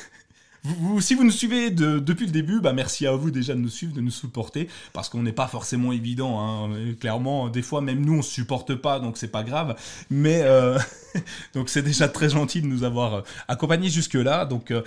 si 1.01 1.15
vous 1.15 1.25
nous 1.25 1.31
suivez 1.31 1.71
depuis 1.71 2.27
le 2.27 2.33
début, 2.33 2.61
bah 2.61 2.73
merci 2.73 3.07
à 3.07 3.13
vous 3.13 3.31
déjà 3.31 3.55
de 3.55 3.61
nous 3.61 3.69
suivre, 3.69 3.95
de 3.95 4.01
nous 4.01 4.11
supporter, 4.11 4.69
parce 4.93 5.09
qu'on 5.09 5.23
n'est 5.23 5.33
pas 5.33 5.47
forcément 5.47 5.93
évident. 5.93 6.41
Hein. 6.41 6.71
Clairement, 7.01 7.49
des 7.49 7.63
fois, 7.63 7.81
même 7.81 8.05
nous, 8.05 8.15
on 8.15 8.19
ne 8.19 8.23
supporte 8.23 8.75
pas, 8.75 9.01
donc 9.01 9.17
c'est 9.17 9.31
pas 9.31 9.43
grave. 9.43 9.77
Mais 10.11 10.43
euh, 10.43 10.79
donc 11.55 11.69
c'est 11.69 11.83
déjà 11.83 12.09
très 12.09 12.31
gentil 12.31 12.63
de 12.63 12.67
nous 12.67 12.85
avoir 12.85 13.15
euh, 13.15 13.23
accompagnés 13.49 13.91
jusque-là. 13.91 14.45
Donc, 14.45 14.73
euh, 14.73 14.83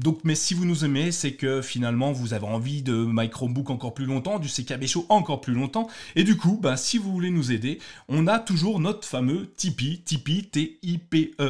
donc, 0.00 0.20
mais 0.24 0.34
si 0.34 0.54
vous 0.54 0.64
nous 0.64 0.84
aimez, 0.84 1.12
c'est 1.12 1.32
que 1.32 1.62
finalement, 1.62 2.12
vous 2.12 2.34
avez 2.34 2.46
envie 2.46 2.82
de 2.82 3.06
My 3.08 3.30
Chromebook 3.30 3.70
encore 3.70 3.94
plus 3.94 4.06
longtemps, 4.06 4.38
du 4.38 4.48
CKB 4.48 4.86
Show 4.86 5.06
encore 5.08 5.40
plus 5.40 5.54
longtemps. 5.54 5.88
Et 6.16 6.24
du 6.24 6.36
coup, 6.36 6.58
bah, 6.60 6.76
si 6.76 6.98
vous 6.98 7.12
voulez 7.12 7.30
nous 7.30 7.52
aider, 7.52 7.78
on 8.08 8.26
a 8.26 8.38
toujours 8.38 8.80
notre 8.80 9.06
fameux 9.06 9.48
Tipeee, 9.56 10.02
Tipeee, 10.04 10.44
T-I-P-E-E-E.com 10.44 11.44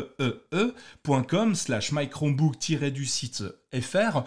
slash 1.54 1.92
My 1.92 2.08
Chromebook-du 2.08 3.06
site 3.12 3.44
FR. 3.72 4.24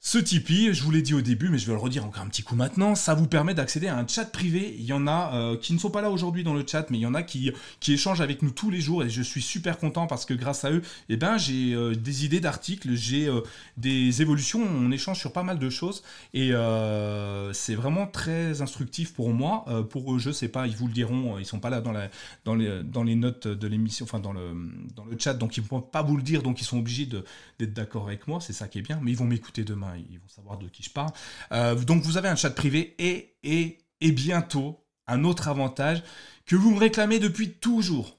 Ce 0.00 0.16
Tipeee, 0.16 0.72
je 0.72 0.84
vous 0.84 0.92
l'ai 0.92 1.02
dit 1.02 1.12
au 1.12 1.20
début, 1.20 1.48
mais 1.48 1.58
je 1.58 1.66
vais 1.66 1.72
le 1.72 1.78
redire 1.78 2.04
encore 2.04 2.22
un 2.22 2.28
petit 2.28 2.44
coup 2.44 2.54
maintenant, 2.54 2.94
ça 2.94 3.14
vous 3.14 3.26
permet 3.26 3.52
d'accéder 3.52 3.88
à 3.88 3.98
un 3.98 4.06
chat 4.06 4.26
privé. 4.26 4.76
Il 4.78 4.84
y 4.84 4.92
en 4.92 5.08
a 5.08 5.34
euh, 5.34 5.56
qui 5.56 5.72
ne 5.72 5.78
sont 5.78 5.90
pas 5.90 6.00
là 6.00 6.08
aujourd'hui 6.08 6.44
dans 6.44 6.54
le 6.54 6.64
chat, 6.64 6.88
mais 6.88 6.98
il 6.98 7.00
y 7.00 7.06
en 7.06 7.14
a 7.14 7.24
qui, 7.24 7.52
échangent 7.88 8.20
avec 8.20 8.42
nous 8.42 8.52
tous 8.52 8.70
les 8.70 8.80
jours 8.80 9.02
et 9.02 9.10
je 9.10 9.22
suis 9.22 9.42
super 9.42 9.76
content 9.76 10.06
parce 10.06 10.24
que 10.24 10.34
grâce 10.34 10.64
à 10.64 10.70
eux, 10.70 10.82
eh 11.08 11.16
ben, 11.16 11.36
j'ai 11.36 11.74
euh, 11.74 11.96
des 11.96 12.24
idées 12.24 12.38
d'articles, 12.38 12.94
j'ai 12.94 13.26
euh, 13.26 13.40
des 13.76 14.22
évolutions, 14.22 14.62
on 14.62 14.92
échange 14.92 15.18
sur 15.18 15.32
pas 15.32 15.42
mal 15.42 15.58
de 15.58 15.68
choses 15.68 16.04
et 16.32 16.52
c'est 17.52 17.74
vraiment 17.74 18.06
très 18.06 18.62
instructif 18.62 19.12
pour 19.14 19.30
moi. 19.30 19.64
pour 19.90 20.14
eux, 20.14 20.18
je 20.18 20.30
sais 20.30 20.48
pas, 20.48 20.68
ils 20.68 20.76
vous 20.76 20.86
le 20.86 20.92
diront, 20.92 21.38
ils 21.38 21.46
sont 21.46 21.58
pas 21.58 21.70
là 21.70 21.80
dans, 21.80 22.54
les, 22.54 22.82
dans 22.84 23.02
les 23.02 23.14
notes 23.16 23.48
de 23.48 23.66
l'émission, 23.66 24.04
enfin 24.04 24.20
dans 24.20 24.32
le, 24.32 24.52
dans 24.94 25.04
le 25.04 25.18
chat, 25.18 25.34
donc 25.34 25.56
ils 25.56 25.62
ne 25.62 25.68
vont 25.68 25.80
pas 25.80 26.02
vous 26.02 26.16
le 26.16 26.22
dire, 26.22 26.42
donc 26.42 26.60
ils 26.60 26.64
sont 26.64 26.78
obligés 26.78 27.06
d'être 27.06 27.74
d'accord 27.74 28.06
avec 28.06 28.28
moi, 28.28 28.40
c'est 28.40 28.52
ça 28.52 28.68
qui 28.68 28.78
est 28.78 28.82
bien, 28.82 29.00
mais 29.02 29.10
ils 29.10 29.16
vont 29.16 29.24
m'écouter 29.24 29.64
demain 29.64 29.87
ils 29.96 30.18
vont 30.18 30.28
savoir 30.28 30.58
de 30.58 30.68
qui 30.68 30.82
je 30.82 30.90
parle. 30.90 31.10
Euh, 31.52 31.74
donc 31.74 32.02
vous 32.02 32.16
avez 32.16 32.28
un 32.28 32.36
chat 32.36 32.50
privé 32.50 32.94
et, 32.98 33.36
et, 33.42 33.78
et 34.00 34.12
bientôt 34.12 34.84
un 35.06 35.24
autre 35.24 35.48
avantage 35.48 36.02
que 36.46 36.56
vous 36.56 36.70
me 36.70 36.78
réclamez 36.78 37.18
depuis 37.18 37.52
toujours. 37.52 38.17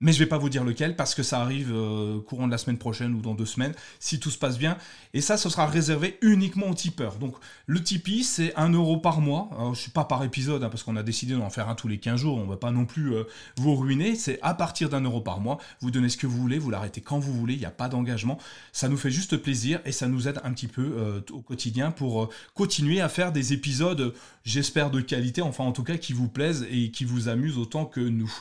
Mais 0.00 0.12
je 0.12 0.18
vais 0.18 0.26
pas 0.26 0.36
vous 0.36 0.50
dire 0.50 0.62
lequel 0.62 0.94
parce 0.94 1.14
que 1.14 1.22
ça 1.22 1.40
arrive 1.40 1.72
euh, 1.72 2.20
courant 2.20 2.46
de 2.46 2.52
la 2.52 2.58
semaine 2.58 2.76
prochaine 2.76 3.14
ou 3.14 3.22
dans 3.22 3.34
deux 3.34 3.46
semaines 3.46 3.72
si 3.98 4.20
tout 4.20 4.30
se 4.30 4.36
passe 4.36 4.58
bien. 4.58 4.76
Et 5.14 5.22
ça, 5.22 5.38
ce 5.38 5.48
sera 5.48 5.66
réservé 5.66 6.18
uniquement 6.20 6.68
aux 6.68 6.74
tipeurs. 6.74 7.16
Donc 7.16 7.34
le 7.66 7.82
Tipeee, 7.82 8.22
c'est 8.22 8.54
1 8.56 8.70
euro 8.74 8.98
par 8.98 9.22
mois. 9.22 9.48
Alors, 9.52 9.74
je 9.74 9.80
suis 9.80 9.90
pas 9.90 10.04
par 10.04 10.22
épisode 10.22 10.62
hein, 10.62 10.68
parce 10.68 10.82
qu'on 10.82 10.96
a 10.96 11.02
décidé 11.02 11.32
d'en 11.34 11.48
faire 11.48 11.70
un 11.70 11.74
tous 11.74 11.88
les 11.88 11.96
15 11.96 12.20
jours. 12.20 12.36
On 12.36 12.44
va 12.44 12.58
pas 12.58 12.70
non 12.70 12.84
plus 12.84 13.14
euh, 13.14 13.24
vous 13.56 13.74
ruiner. 13.74 14.16
C'est 14.16 14.38
à 14.42 14.52
partir 14.52 14.90
d'un 14.90 15.00
euro 15.00 15.22
par 15.22 15.40
mois. 15.40 15.56
Vous 15.80 15.90
donnez 15.90 16.10
ce 16.10 16.18
que 16.18 16.26
vous 16.26 16.36
voulez, 16.36 16.58
vous 16.58 16.70
l'arrêtez 16.70 17.00
quand 17.00 17.18
vous 17.18 17.32
voulez. 17.32 17.54
Il 17.54 17.60
n'y 17.60 17.64
a 17.64 17.70
pas 17.70 17.88
d'engagement. 17.88 18.38
Ça 18.72 18.90
nous 18.90 18.98
fait 18.98 19.10
juste 19.10 19.38
plaisir 19.38 19.80
et 19.86 19.92
ça 19.92 20.08
nous 20.08 20.28
aide 20.28 20.42
un 20.44 20.52
petit 20.52 20.68
peu 20.68 20.94
euh, 20.98 21.20
au 21.30 21.40
quotidien 21.40 21.90
pour 21.90 22.28
continuer 22.52 23.00
à 23.00 23.08
faire 23.08 23.32
des 23.32 23.54
épisodes, 23.54 24.12
j'espère 24.44 24.90
de 24.90 25.00
qualité, 25.00 25.40
enfin 25.40 25.64
en 25.64 25.72
tout 25.72 25.84
cas 25.84 25.96
qui 25.96 26.12
vous 26.12 26.28
plaisent 26.28 26.66
et 26.70 26.90
qui 26.90 27.04
vous 27.04 27.28
amusent 27.28 27.56
autant 27.56 27.86
que 27.86 28.00
nous. 28.00 28.32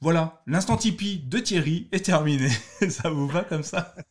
Voilà, 0.00 0.42
l'instant 0.46 0.76
Tipeee 0.76 1.18
de 1.18 1.38
Thierry 1.38 1.88
est 1.90 2.04
terminé. 2.04 2.48
ça 2.88 3.10
vous 3.10 3.26
va 3.26 3.42
comme 3.42 3.64
ça? 3.64 3.94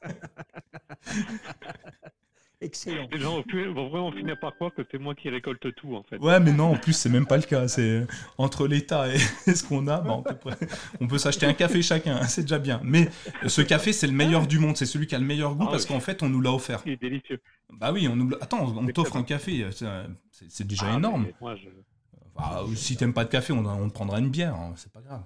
Excellent. 2.59 3.07
Les 3.11 3.19
gens 3.19 3.43
vont 3.75 3.89
vraiment 3.89 4.11
finir 4.11 4.35
par 4.39 4.55
croire 4.55 4.73
que 4.73 4.81
c'est 4.89 4.97
moi 4.97 5.13
qui 5.13 5.29
récolte 5.29 5.73
tout, 5.75 5.95
en 5.95 6.01
fait. 6.01 6.17
Ouais, 6.17 6.39
mais 6.39 6.51
non, 6.51 6.73
en 6.73 6.77
plus, 6.77 6.93
c'est 6.93 7.09
même 7.09 7.27
pas 7.27 7.37
le 7.37 7.43
cas. 7.43 7.67
C'est 7.67 8.07
entre 8.39 8.67
l'État 8.67 9.07
et 9.13 9.19
ce 9.53 9.63
qu'on 9.63 9.87
a, 9.87 10.01
bah, 10.01 10.23
on 10.99 11.07
peut, 11.07 11.19
s'acheter 11.19 11.45
un 11.45 11.53
café 11.53 11.83
chacun, 11.83 12.15
hein, 12.15 12.23
c'est 12.27 12.41
déjà 12.41 12.57
bien. 12.57 12.81
Mais 12.83 13.09
ce 13.45 13.61
café, 13.61 13.93
c'est 13.93 14.07
le 14.07 14.13
meilleur 14.13 14.47
du 14.47 14.57
monde. 14.57 14.75
C'est 14.75 14.87
celui 14.87 15.05
qui 15.05 15.13
a 15.13 15.19
le 15.19 15.25
meilleur 15.25 15.53
goût 15.53 15.65
ah 15.67 15.71
parce 15.71 15.85
qu'en 15.85 15.99
fait, 15.99 16.23
on 16.23 16.29
nous 16.29 16.41
l'a 16.41 16.51
offert. 16.51 16.81
Il 16.85 16.93
est 16.93 17.01
délicieux. 17.01 17.39
Bah 17.71 17.91
oui, 17.93 18.07
on 18.07 18.15
nous 18.15 18.31
Attends, 18.41 18.75
on 18.75 18.87
t'offre 18.87 19.17
un 19.17 19.23
café. 19.23 19.67
C'est 20.31 20.65
déjà 20.65 20.87
ah, 20.89 20.97
énorme. 20.97 21.27
Moi, 21.39 21.55
je... 21.55 21.69
bah, 22.35 22.65
si 22.75 22.97
t'aimes 22.97 23.13
pas 23.13 23.23
de 23.23 23.29
café, 23.29 23.53
on, 23.53 23.63
on 23.65 23.87
te 23.87 23.93
prendra 23.93 24.17
une 24.17 24.29
bière. 24.29 24.55
Hein, 24.55 24.73
c'est 24.77 24.91
pas 24.91 25.01
grave. 25.01 25.21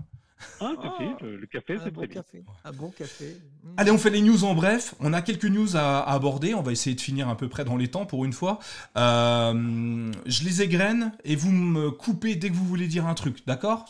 Ah, 0.60 0.74
le 1.22 1.46
café, 1.46 1.78
c'est 1.84 1.92
bon 1.92 2.08
café. 2.08 2.44
Un 2.64 2.72
bon 2.72 2.90
café. 2.90 3.38
Mmh. 3.64 3.70
Allez, 3.78 3.92
on 3.92 3.98
fait 3.98 4.10
les 4.10 4.22
news 4.22 4.44
en 4.44 4.54
bref. 4.54 4.96
On 5.00 5.14
a 5.14 5.22
quelques 5.22 5.46
news 5.46 5.76
à, 5.76 6.10
aborder. 6.10 6.54
On 6.54 6.62
va 6.62 6.72
essayer 6.72 6.96
de 6.96 7.02
finir 7.02 7.30
à 7.30 7.38
peu 7.38 7.48
près 7.48 7.66
dans 7.66 7.78
les 7.78 7.90
temps 7.90 8.06
pour 8.06 8.26
une 8.26 8.34
fois. 8.34 8.60
Euh, 8.98 10.12
je 10.26 10.44
les 10.44 10.62
égrène 10.62 11.12
et 11.24 11.36
vous 11.36 11.52
me 11.52 11.92
coupez 11.92 12.36
dès 12.36 12.50
que 12.50 12.56
vous 12.56 12.66
voulez 12.66 12.88
dire 12.88 13.08
un 13.08 13.14
truc. 13.14 13.46
D'accord? 13.48 13.86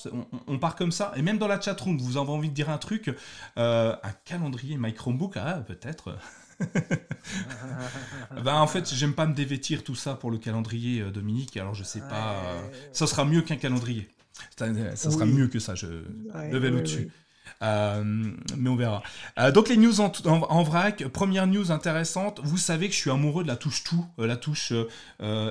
On, 0.48 0.58
part 0.60 0.76
comme 0.76 0.92
ça. 0.92 1.12
Et 1.16 1.22
même 1.22 1.38
dans 1.38 1.48
la 1.48 1.60
chatroom, 1.60 1.98
vous 1.98 2.18
avez 2.18 2.30
envie 2.30 2.50
de 2.50 2.54
dire 2.54 2.70
un 2.70 2.78
truc. 2.78 3.14
Euh, 3.58 3.96
un 4.04 4.12
calendrier 4.26 4.78
My 4.78 4.94
Chromebook, 4.94 5.38
ah, 5.38 5.64
peut-être. 5.68 6.18
ben, 8.44 8.56
en 8.56 8.68
fait, 8.68 8.94
j'aime 8.94 9.14
pas 9.14 9.26
me 9.26 9.34
dévêtir 9.34 9.84
tout 9.84 9.96
ça 9.96 10.16
pour 10.16 10.32
le 10.32 10.38
calendrier, 10.38 11.02
euh, 11.02 11.12
Dominique. 11.12 11.58
Alors, 11.58 11.74
je 11.74 11.84
sais 11.84 12.02
pas. 12.02 12.36
ça 12.94 13.08
sera 13.08 13.26
mieux 13.26 13.42
qu'un 13.42 13.58
calendrier. 13.58 14.08
Ça, 14.58 15.12
sera 15.12 15.26
mieux 15.26 15.48
que 15.48 15.60
ça, 15.60 15.76
je 15.76 15.88
le 15.88 16.58
vais 16.58 16.70
au-dessus. 16.70 17.10
Euh, 17.62 18.04
mais 18.58 18.70
on 18.70 18.76
verra. 18.76 19.04
Euh, 19.40 19.52
donc 19.52 19.70
les 19.70 19.78
news 19.78 20.02
en, 20.02 20.64
vrac. 20.64 21.08
Première 21.08 21.48
news 21.48 21.72
intéressante. 21.72 22.40
Vous 22.44 22.58
savez 22.58 22.88
que 22.88 22.94
je 22.94 23.00
suis 23.00 23.12
amoureux 23.12 23.44
de 23.44 23.48
la 23.48 23.56
touche 23.56 23.84
tout, 23.84 24.06
euh, 24.20 24.28
la 24.28 24.38
touche 24.38 24.74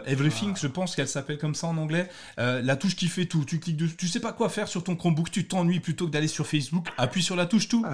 Everything, 0.06 0.56
je 0.56 0.66
pense 0.66 0.96
qu'elle 0.96 1.08
s'appelle 1.08 1.38
comme 1.38 1.54
ça 1.54 1.68
en 1.68 1.76
anglais. 1.76 2.08
la 2.36 2.76
touche 2.76 2.96
qui 2.96 3.08
fait 3.08 3.26
tout. 3.26 3.44
Tu 3.44 3.60
cliques 3.60 3.76
dessus, 3.76 3.96
tu 3.96 4.08
sais 4.08 4.20
pas 4.20 4.32
quoi 4.32 4.48
faire 4.48 4.68
sur 4.68 4.82
ton 4.84 4.96
Chromebook, 4.96 5.30
tu 5.30 5.46
t'ennuies 5.46 5.80
plutôt 5.80 6.06
que 6.06 6.12
d'aller 6.12 6.28
sur 6.28 6.46
Facebook. 6.46 6.88
Appuie 6.98 7.22
sur 7.22 7.36
la 7.36 7.46
touche 7.46 7.68
tout. 7.68 7.84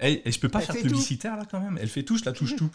Et, 0.00 0.22
je 0.30 0.38
peux 0.38 0.48
pas 0.48 0.60
faire 0.60 0.76
publicitaire 0.76 1.36
là 1.36 1.44
quand 1.50 1.60
même. 1.60 1.78
Elle 1.80 1.88
fait 1.88 2.02
touche 2.02 2.24
la 2.24 2.32
touche 2.32 2.56
tout. 2.56 2.70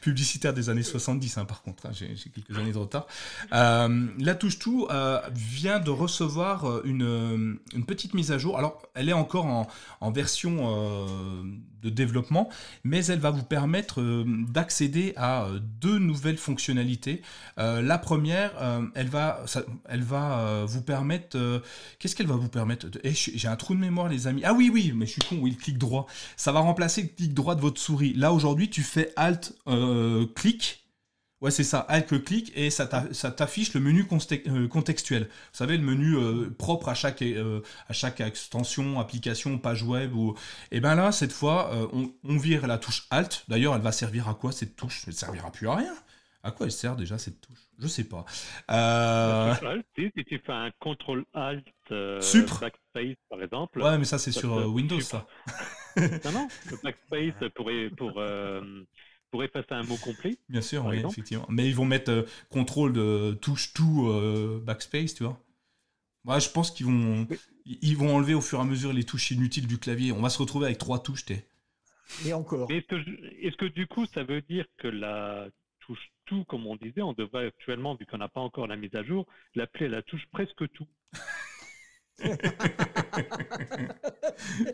Publicitaire 0.00 0.54
des 0.54 0.68
années 0.70 0.82
70, 0.82 1.38
hein, 1.38 1.44
par 1.44 1.62
contre, 1.62 1.86
hein, 1.86 1.90
j'ai 1.92 2.14
quelques 2.30 2.58
années 2.58 2.72
de 2.72 2.78
retard. 2.78 3.06
Euh, 3.52 4.06
la 4.18 4.34
touche 4.34 4.58
tout 4.58 4.86
euh, 4.90 5.20
vient 5.32 5.80
de 5.80 5.90
recevoir 5.90 6.68
euh, 6.68 6.82
une, 6.84 7.58
petite 7.86 8.14
mise 8.14 8.32
à 8.32 8.38
jour. 8.38 8.58
Alors, 8.58 8.82
elle 8.94 9.08
est 9.08 9.14
encore 9.14 9.46
en, 9.46 9.66
en 10.00 10.10
version 10.10 11.06
de 11.82 11.90
développement, 11.90 12.48
mais 12.84 13.04
elle 13.06 13.20
va 13.20 13.30
vous 13.30 13.42
permettre 13.42 14.02
d'accéder 14.50 15.12
à 15.16 15.48
deux 15.80 15.98
nouvelles 15.98 16.38
fonctionnalités. 16.38 17.22
la 17.56 17.98
première, 17.98 18.52
elle 18.94 19.08
va, 19.08 19.44
elle 19.88 20.02
va 20.02 20.64
vous 20.66 20.82
permettre. 20.82 21.62
Qu'est-ce 21.98 22.16
qu'elle 22.16 22.26
va 22.26 22.36
vous 22.36 22.48
permettre 22.48 22.86
eh, 23.04 23.12
J'ai 23.12 23.48
un 23.48 23.56
trou 23.56 23.74
de 23.74 23.80
mémoire, 23.80 24.08
les 24.08 24.26
amis. 24.26 24.42
Ah 24.44 24.54
oui, 24.54 24.70
oui, 24.72 24.92
mais 24.94 25.06
je 25.06 25.12
suis 25.12 25.22
con, 25.22 25.38
oui, 25.40 25.50
le 25.50 25.56
clic 25.56 25.78
droit. 25.78 26.06
Ça 26.36 26.52
va 26.52 26.60
remplacer 26.60 27.02
le 27.02 27.08
clic 27.08 27.34
droit 27.34 27.54
de 27.54 27.60
votre 27.60 27.80
souris. 27.80 28.12
Là, 28.14 28.32
aujourd'hui, 28.32 28.70
tu 28.70 28.82
fais 28.82 29.12
Alt 29.16 29.54
euh, 29.66 30.26
clic. 30.34 30.84
Ouais, 31.40 31.50
c'est 31.50 31.64
ça, 31.64 31.80
Alt 31.80 32.22
clic 32.22 32.52
et 32.54 32.68
ça 32.68 32.86
t'affiche 32.86 33.72
le 33.72 33.80
menu 33.80 34.06
euh, 34.46 34.68
contextuel. 34.68 35.22
Vous 35.22 35.56
savez, 35.56 35.78
le 35.78 35.82
menu 35.82 36.16
euh, 36.16 36.50
propre 36.50 36.90
à 36.90 36.94
chaque, 36.94 37.22
à 37.22 37.92
chaque 37.92 38.20
extension, 38.20 39.00
application, 39.00 39.56
page 39.58 39.82
web. 39.82 40.14
Ou... 40.14 40.36
Et 40.70 40.80
bien 40.80 40.94
là, 40.94 41.12
cette 41.12 41.32
fois, 41.32 41.70
on, 41.92 42.36
vire 42.36 42.66
la 42.66 42.76
touche 42.76 43.06
Alt. 43.10 43.44
D'ailleurs, 43.48 43.74
elle 43.74 43.80
va 43.80 43.92
servir 43.92 44.28
à 44.28 44.34
quoi 44.34 44.52
cette 44.52 44.76
touche? 44.76 45.02
Elle 45.06 45.14
ne 45.14 45.18
servira 45.18 45.50
plus 45.50 45.68
à 45.68 45.76
rien. 45.76 45.94
À 46.42 46.50
quoi 46.50 46.66
elle 46.66 46.72
sert 46.72 46.96
déjà 46.96 47.16
cette 47.18 47.40
touche? 47.40 47.58
Je 47.78 47.86
sais 47.86 48.04
pas. 48.04 48.24
Si, 48.28 50.10
tu 50.26 50.38
fais 50.44 50.52
un 50.52 50.70
CTRL 50.70 51.24
Alt 51.32 51.64
Backspace 51.90 53.16
par 53.30 53.42
exemple. 53.42 53.80
Ouais, 53.80 53.96
mais 53.96 54.04
ça 54.04 54.18
c'est 54.18 54.32
sur 54.32 54.66
Windows 54.66 55.00
ça. 55.00 55.26
non, 55.96 56.32
non, 56.32 56.48
le 56.70 56.76
Backspace 56.82 57.50
pour, 57.54 57.70
pour, 57.96 58.22
pour 59.30 59.44
effacer 59.44 59.72
un 59.72 59.82
mot 59.82 59.96
complet. 59.96 60.36
Bien 60.48 60.60
sûr, 60.60 60.84
oui, 60.86 61.02
effectivement. 61.06 61.46
Mais 61.48 61.66
ils 61.66 61.74
vont 61.74 61.84
mettre 61.84 62.10
euh, 62.10 62.22
contrôle 62.50 62.92
de 62.92 63.38
touche 63.40 63.72
tout 63.72 64.08
euh, 64.08 64.60
backspace, 64.64 65.14
tu 65.14 65.24
vois. 65.24 65.38
Moi, 66.24 66.38
je 66.38 66.50
pense 66.50 66.70
qu'ils 66.70 66.86
vont, 66.86 67.26
ils 67.64 67.96
vont 67.96 68.14
enlever 68.14 68.34
au 68.34 68.40
fur 68.40 68.58
et 68.58 68.62
à 68.62 68.64
mesure 68.64 68.92
les 68.92 69.04
touches 69.04 69.30
inutiles 69.30 69.66
du 69.66 69.78
clavier. 69.78 70.12
On 70.12 70.20
va 70.20 70.28
se 70.28 70.38
retrouver 70.38 70.66
avec 70.66 70.78
trois 70.78 70.98
touches, 71.02 71.24
t'es. 71.24 71.46
Et 72.26 72.32
encore. 72.32 72.70
Est-ce 72.70 73.56
que, 73.56 73.66
du 73.66 73.86
coup, 73.86 74.04
ça 74.06 74.22
veut 74.24 74.42
dire 74.42 74.66
que 74.78 74.88
la 74.88 75.48
touche 75.80 76.10
tout, 76.26 76.44
comme 76.44 76.66
on 76.66 76.76
disait, 76.76 77.02
on 77.02 77.14
devrait 77.14 77.46
actuellement, 77.46 77.94
vu 77.94 78.04
qu'on 78.06 78.18
n'a 78.18 78.28
pas 78.28 78.40
encore 78.40 78.66
la 78.66 78.76
mise 78.76 78.94
à 78.94 79.02
jour, 79.02 79.26
l'appeler 79.54 79.88
la 79.88 80.02
touche 80.02 80.26
presque 80.30 80.70
tout? 80.72 80.86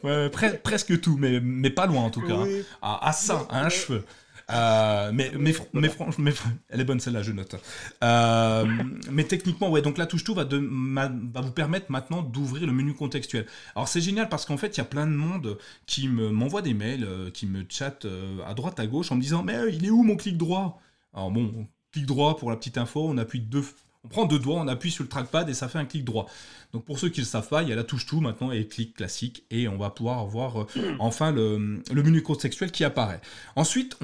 Ouais, 0.02 0.30
presque 0.62 1.00
tout, 1.00 1.16
mais, 1.16 1.40
mais 1.40 1.70
pas 1.70 1.86
loin 1.86 2.02
en 2.02 2.10
tout 2.10 2.22
cas. 2.22 2.44
À, 2.82 3.12
ça, 3.12 3.46
à 3.50 3.64
un 3.64 3.68
cheveu. 3.68 4.04
Euh, 4.50 5.10
mais, 5.12 5.32
mais, 5.36 5.52
mais, 5.72 5.90
mais, 6.18 6.32
elle 6.68 6.80
est 6.80 6.84
bonne 6.84 7.00
celle-là, 7.00 7.22
je 7.22 7.32
note. 7.32 7.56
Euh, 8.04 8.64
mais 9.10 9.24
techniquement, 9.24 9.70
ouais, 9.70 9.82
donc 9.82 9.98
la 9.98 10.06
touche 10.06 10.24
tout 10.24 10.34
va, 10.34 10.44
de, 10.44 10.56
va 10.56 11.40
vous 11.40 11.50
permettre 11.50 11.90
maintenant 11.90 12.22
d'ouvrir 12.22 12.66
le 12.66 12.72
menu 12.72 12.94
contextuel. 12.94 13.46
Alors 13.74 13.88
c'est 13.88 14.00
génial 14.00 14.28
parce 14.28 14.46
qu'en 14.46 14.56
fait, 14.56 14.76
il 14.76 14.78
y 14.78 14.82
a 14.82 14.84
plein 14.84 15.06
de 15.06 15.12
monde 15.12 15.58
qui 15.86 16.08
m'envoie 16.08 16.62
des 16.62 16.74
mails, 16.74 17.04
euh, 17.04 17.30
qui 17.30 17.46
me 17.46 17.64
chatte 17.68 18.06
à 18.46 18.54
droite, 18.54 18.78
à 18.78 18.86
gauche 18.86 19.10
en 19.10 19.16
me 19.16 19.20
disant 19.20 19.42
Mais 19.42 19.56
il 19.72 19.84
est 19.84 19.90
où 19.90 20.02
mon 20.02 20.16
clic 20.16 20.36
droit? 20.36 20.80
Alors 21.12 21.30
bon, 21.30 21.66
clic 21.92 22.06
droit 22.06 22.36
pour 22.36 22.50
la 22.50 22.56
petite 22.56 22.78
info, 22.78 23.06
on 23.08 23.18
appuie 23.18 23.40
deux, 23.40 23.64
on 24.06 24.08
prend 24.08 24.24
deux 24.24 24.38
doigts, 24.38 24.60
on 24.60 24.68
appuie 24.68 24.92
sur 24.92 25.02
le 25.02 25.08
trackpad 25.08 25.48
et 25.48 25.54
ça 25.54 25.68
fait 25.68 25.78
un 25.78 25.84
clic 25.84 26.04
droit. 26.04 26.26
Donc 26.72 26.84
pour 26.84 26.98
ceux 26.98 27.08
qui 27.08 27.20
ne 27.20 27.24
le 27.24 27.28
savent 27.28 27.48
pas, 27.48 27.62
il 27.62 27.68
y 27.68 27.72
a 27.72 27.76
la 27.76 27.84
touche 27.84 28.06
tout 28.06 28.20
maintenant 28.20 28.52
et 28.52 28.58
le 28.58 28.64
clic 28.64 28.94
classique 28.94 29.44
et 29.50 29.66
on 29.66 29.76
va 29.76 29.90
pouvoir 29.90 30.24
voir 30.26 30.62
euh, 30.62 30.66
enfin 30.98 31.32
le, 31.32 31.58
menu 31.90 32.22
contextuel 32.22 32.70
qui 32.70 32.84
apparaît. 32.84 33.20
Ensuite, 33.56 33.96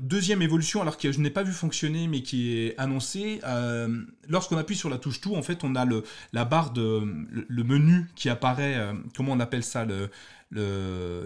deuxième 0.00 0.42
évolution, 0.42 0.82
alors 0.82 0.98
que 0.98 1.12
je 1.12 1.20
n'ai 1.20 1.30
pas 1.30 1.44
vu 1.44 1.52
fonctionner 1.52 2.08
mais 2.08 2.22
qui 2.22 2.56
est 2.58 2.78
annoncée, 2.78 3.40
euh, 3.44 4.02
lorsqu'on 4.28 4.56
appuie 4.56 4.76
sur 4.76 4.90
la 4.90 4.98
touche 4.98 5.20
tout, 5.20 5.36
en 5.36 5.42
fait 5.42 5.62
on 5.62 5.76
a 5.76 5.84
le, 5.84 6.02
la 6.32 6.44
barre 6.44 6.72
de 6.72 7.02
le, 7.30 7.64
menu 7.64 8.06
qui 8.16 8.28
apparaît, 8.28 8.76
euh, 8.76 8.94
comment 9.16 9.32
on 9.32 9.40
appelle 9.40 9.62
ça, 9.62 9.84
le, 9.84 10.10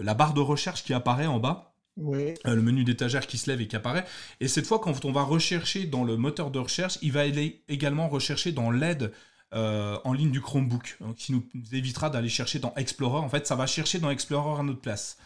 la 0.03 0.13
barre 0.13 0.33
de 0.33 0.41
recherche 0.41 0.83
qui 0.83 0.93
apparaît 0.93 1.27
en 1.27 1.39
bas. 1.39 1.70
Euh, 1.99 2.33
le 2.45 2.61
menu 2.61 2.83
d'étagère 2.83 3.27
qui 3.27 3.37
se 3.37 3.49
lève 3.49 3.61
et 3.61 3.67
qui 3.67 3.75
apparaît. 3.75 4.05
Et 4.39 4.47
cette 4.47 4.65
fois, 4.65 4.79
quand 4.79 5.03
on 5.05 5.11
va 5.11 5.23
rechercher 5.23 5.85
dans 5.85 6.03
le 6.03 6.17
moteur 6.17 6.51
de 6.51 6.59
recherche, 6.59 6.97
il 7.01 7.11
va 7.11 7.21
aller 7.21 7.63
également 7.67 8.07
rechercher 8.07 8.51
dans 8.51 8.71
l'aide 8.71 9.11
euh, 9.53 9.97
en 10.05 10.13
ligne 10.13 10.31
du 10.31 10.41
Chromebook, 10.41 10.97
donc, 11.01 11.15
qui 11.15 11.33
nous 11.33 11.43
évitera 11.73 12.09
d'aller 12.09 12.29
chercher 12.29 12.59
dans 12.59 12.73
Explorer. 12.75 13.19
En 13.19 13.29
fait, 13.29 13.45
ça 13.45 13.55
va 13.55 13.67
chercher 13.67 13.99
dans 13.99 14.09
Explorer 14.09 14.59
à 14.59 14.63
notre 14.63 14.79
place. 14.79 15.17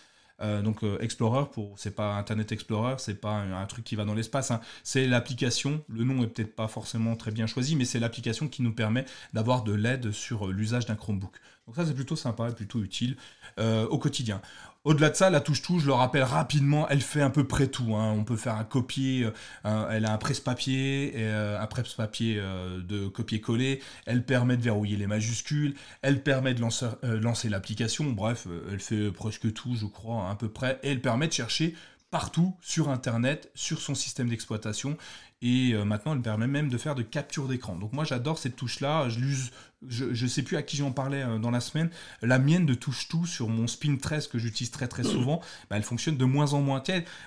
Euh, 0.42 0.62
donc 0.62 0.84
Explorer, 1.00 1.46
pour 1.54 1.80
c'est 1.80 1.96
pas 1.96 2.16
Internet 2.16 2.52
Explorer, 2.52 2.96
c'est 2.98 3.22
pas 3.22 3.36
un, 3.38 3.66
truc 3.68 3.86
qui 3.86 3.96
va 3.96 4.04
dans 4.04 4.16
l'espace. 4.16 4.52
Hein. 4.52 4.60
C'est 4.84 5.06
l'application. 5.06 5.86
Le 5.88 6.04
nom 6.04 6.24
est 6.24 6.28
peut-être 6.28 6.56
pas 6.56 6.68
forcément 6.68 7.16
très 7.16 7.32
bien 7.32 7.48
choisi, 7.48 7.76
mais 7.78 7.86
c'est 7.86 8.00
l'application 8.00 8.50
qui 8.50 8.64
nous 8.64 8.74
permet 8.74 9.06
d'avoir 9.34 9.64
de 9.64 9.72
l'aide 9.72 10.12
sur 10.12 10.48
l'usage 10.48 10.88
d'un 10.88 10.96
Chromebook. 10.96 11.40
Donc 11.68 11.76
ça 11.76 11.86
c'est 11.86 11.94
plutôt 11.94 12.18
sympa 12.18 12.50
et 12.50 12.54
plutôt 12.54 12.84
utile 12.84 13.16
au 13.58 13.98
quotidien. 13.98 14.42
Au-delà 14.86 15.10
de 15.10 15.16
ça, 15.16 15.32
la 15.32 15.42
touche-touche, 15.42 15.82
je 15.82 15.88
le 15.88 15.94
rappelle 15.94 16.22
rapidement, 16.22 16.88
elle 16.90 17.02
fait 17.02 17.22
à 17.22 17.32
peu 17.32 17.44
près 17.44 17.66
tout. 17.66 17.96
Hein. 17.96 18.14
On 18.16 18.24
peut 18.24 18.36
faire 18.36 18.54
un 18.54 18.64
copier, 18.64 19.28
euh, 19.66 19.90
elle 19.90 20.06
a 20.06 20.14
un 20.14 20.20
presse-papier, 20.20 21.14
euh, 21.16 21.60
un 21.60 21.66
presse-papier 21.66 22.36
euh, 22.38 22.80
de 22.84 23.08
copier-coller, 23.08 23.82
elle 24.06 24.24
permet 24.24 24.58
de 24.58 24.62
verrouiller 24.62 24.96
les 24.96 25.08
majuscules, 25.08 25.74
elle 26.04 26.22
permet 26.22 26.54
de 26.54 26.62
lancer, 26.62 26.86
lancer 27.02 27.50
l'application, 27.50 28.12
bref, 28.12 28.48
elle 28.72 28.80
fait 28.80 29.12
presque 29.12 29.52
tout, 29.54 29.76
je 29.76 29.88
crois, 29.88 30.30
à 30.30 30.36
peu 30.36 30.50
près, 30.50 30.80
et 30.84 30.92
elle 30.92 31.02
permet 31.02 31.28
de 31.28 31.34
chercher 31.34 31.74
partout 32.12 32.56
sur 32.62 32.90
Internet, 32.90 33.50
sur 33.56 33.82
son 33.82 33.96
système 33.96 34.30
d'exploitation. 34.30 34.98
Et 35.48 35.74
euh, 35.74 35.86
maintenant, 35.86 36.16
elle 36.16 36.24
permet 36.24 36.48
même 36.48 36.70
de 36.70 36.78
faire 36.80 36.96
de 36.96 37.04
capture 37.04 37.48
d'écran. 37.48 37.76
Donc 37.76 37.94
moi, 37.94 38.04
j'adore 38.04 38.40
cette 38.40 38.56
touche-là. 38.56 39.10
Je 39.10 39.20
l'use, 39.20 39.52
je 39.88 40.06
ne 40.06 40.28
sais 40.28 40.42
plus 40.42 40.58
à 40.58 40.64
qui 40.64 40.76
j'en 40.76 40.92
parlais 40.92 41.22
euh, 41.22 41.38
dans 41.38 41.52
la 41.52 41.60
semaine. 41.60 41.92
La 42.24 42.40
mienne 42.40 42.66
de 42.66 42.74
touche 42.74 43.08
tout 43.10 43.28
sur 43.28 43.48
mon 43.48 43.68
Spin 43.68 43.98
13 43.98 44.28
que 44.28 44.40
j'utilise 44.40 44.72
très 44.72 44.88
très 44.88 45.04
souvent, 45.04 45.42
bah, 45.70 45.78
elle 45.78 45.84
fonctionne 45.84 46.18
de 46.18 46.26
moins 46.26 46.54
en 46.54 46.62
moins. 46.62 46.82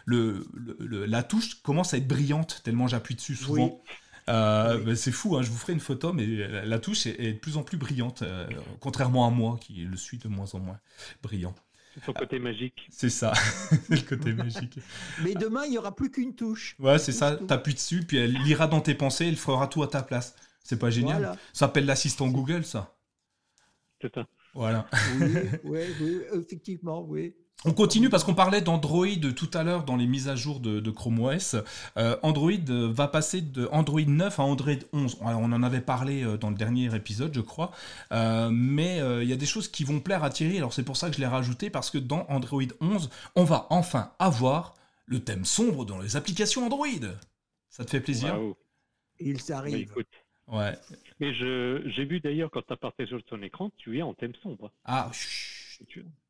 Le, 0.05 0.49
la 0.81 1.23
touche 1.23 1.63
commence 1.63 1.95
à 1.95 1.99
être 1.99 2.09
brillante 2.09 2.61
tellement 2.65 2.89
j'appuie 2.89 3.15
dessus 3.15 3.37
souvent. 3.37 3.81
Euh, 4.29 4.83
bah, 4.83 4.97
c'est 4.97 5.13
fou, 5.13 5.37
hein, 5.37 5.43
je 5.43 5.51
vous 5.51 5.57
ferai 5.57 5.73
une 5.73 5.81
photo, 5.81 6.13
mais 6.13 6.27
la, 6.27 6.79
touche 6.81 7.07
est, 7.07 7.35
de 7.35 7.39
plus 7.39 7.57
en 7.57 7.63
plus 7.63 7.79
brillante, 7.79 8.25
contrairement 8.81 9.29
à 9.29 9.31
moi 9.31 9.59
qui 9.61 9.85
le 9.85 9.97
suis 9.97 10.19
de 10.19 10.27
moins 10.27 10.53
en 10.55 10.59
moins 10.59 10.81
brillant. 11.23 11.55
Son 12.05 12.13
côté 12.13 12.39
magique. 12.39 12.87
C'est 12.91 13.11
ça, 13.11 13.33
le 13.89 14.01
côté 14.01 14.33
magique. 14.33 14.79
Mais 15.25 15.35
demain, 15.35 15.65
il 15.65 15.71
n'y 15.71 15.79
aura 15.79 15.95
plus 15.95 16.11
qu'une 16.11 16.35
touche. 16.35 16.77
Ouais, 16.79 16.99
c'est 16.99 17.13
ça. 17.13 17.37
T'appuies 17.37 17.75
dessus, 17.75 18.05
puis 18.07 18.19
elle 18.19 18.33
lira 18.33 18.67
dans 18.67 18.81
tes 18.81 18.95
pensées, 18.95 19.27
elle 19.27 19.37
fera 19.37 19.67
tout 19.67 19.83
à 19.83 19.89
ta 19.89 20.03
place. 20.03 20.35
C'est 20.63 20.79
pas 20.79 20.91
génial 20.91 21.23
Ça 21.53 21.61
s'appelle 21.67 21.87
l'assistant 21.87 22.29
Google, 22.29 22.65
ça. 22.65 22.95
C'est 24.01 24.15
ça. 24.15 24.27
Voilà. 24.55 24.87
Oui, 25.19 25.35
oui, 25.65 26.21
effectivement, 26.35 27.03
oui. 27.03 27.35
On 27.65 27.73
continue 27.73 28.09
parce 28.09 28.23
qu'on 28.23 28.37
parlait 28.37 28.61
d'Android 28.61 29.09
tout 29.35 29.51
à 29.53 29.65
l'heure 29.65 29.83
dans 29.83 29.97
les 29.97 30.07
mises 30.07 30.29
à 30.29 30.37
jour 30.37 30.61
de, 30.61 30.91
Chrome 30.91 31.19
OS. 31.19 31.57
Euh, 31.97 32.17
Android 32.23 32.53
va 32.69 33.09
passer 33.09 33.41
de 33.41 33.69
Android 33.73 34.01
9 34.01 34.39
à 34.39 34.43
Android 34.45 34.73
11. 34.93 35.19
On 35.21 35.53
en 35.53 35.63
avait 35.65 35.81
parlé 35.81 36.23
euh, 36.23 36.37
dans 36.37 36.51
le 36.51 36.57
dernier 36.57 36.95
épisode, 36.95 37.35
je 37.35 37.41
crois. 37.41 37.73
Euh, 38.13 38.49
mais 38.53 38.99
il 39.23 39.29
y 39.29 39.33
a 39.33 39.37
des 39.37 39.47
choses 39.47 39.67
qui 39.67 39.83
vont 39.83 39.99
plaire 39.99 40.23
à 40.23 40.31
Thierry. 40.31 40.59
Alors 40.59 40.73
c'est 40.73 40.85
pour 40.85 40.97
ça 40.97 41.11
que 41.11 41.17
je 41.17 41.21
l'ai 41.21 41.27
rajouté 41.27 41.69
parce 41.69 41.91
que 41.91 41.99
dans 41.99 42.27
Android 42.29 42.63
11, 42.81 43.11
on 43.35 43.45
va 43.45 43.67
enfin 43.71 44.13
avoir 44.21 44.75
le 45.07 45.19
thème 45.19 45.45
sombre 45.45 45.85
dans 45.85 45.99
les 45.99 46.15
applications 46.15 46.65
Android. 46.65 46.87
Ça 47.71 47.85
te 47.85 47.91
fait 47.91 48.01
plaisir? 48.01 48.39
Il 49.19 49.41
s'arrive. 49.41 49.93
Bah, 50.47 50.59
ouais. 50.59 50.79
Mais 51.19 51.35
j'ai 51.35 52.05
vu 52.05 52.21
d'ailleurs 52.21 52.53
quand 52.53 52.63
tu 52.63 52.73
as 52.73 52.77
partagé 52.77 53.09
sur 53.09 53.25
ton 53.25 53.43
écran, 53.43 53.73
tu 53.79 53.99
es 53.99 54.03
en 54.03 54.15
thème 54.15 54.35
sombre. 54.45 54.71
Ah, 54.85 55.11
chut. 55.13 56.05
Ah. 56.07 56.28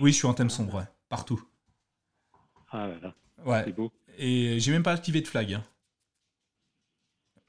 Oui, 0.00 0.12
je 0.12 0.16
suis 0.16 0.26
en 0.26 0.34
thème 0.34 0.50
sombre, 0.50 0.86
partout. 1.08 1.42
Ah 2.70 2.88
là 2.88 2.98
là. 3.00 3.14
Ouais. 3.44 3.62
C'est 3.64 3.72
beau. 3.72 3.92
Et 4.18 4.58
j'ai 4.60 4.72
même 4.72 4.82
pas 4.82 4.92
activé 4.92 5.20
de 5.20 5.26
flag. 5.26 5.54
Hein. 5.54 5.64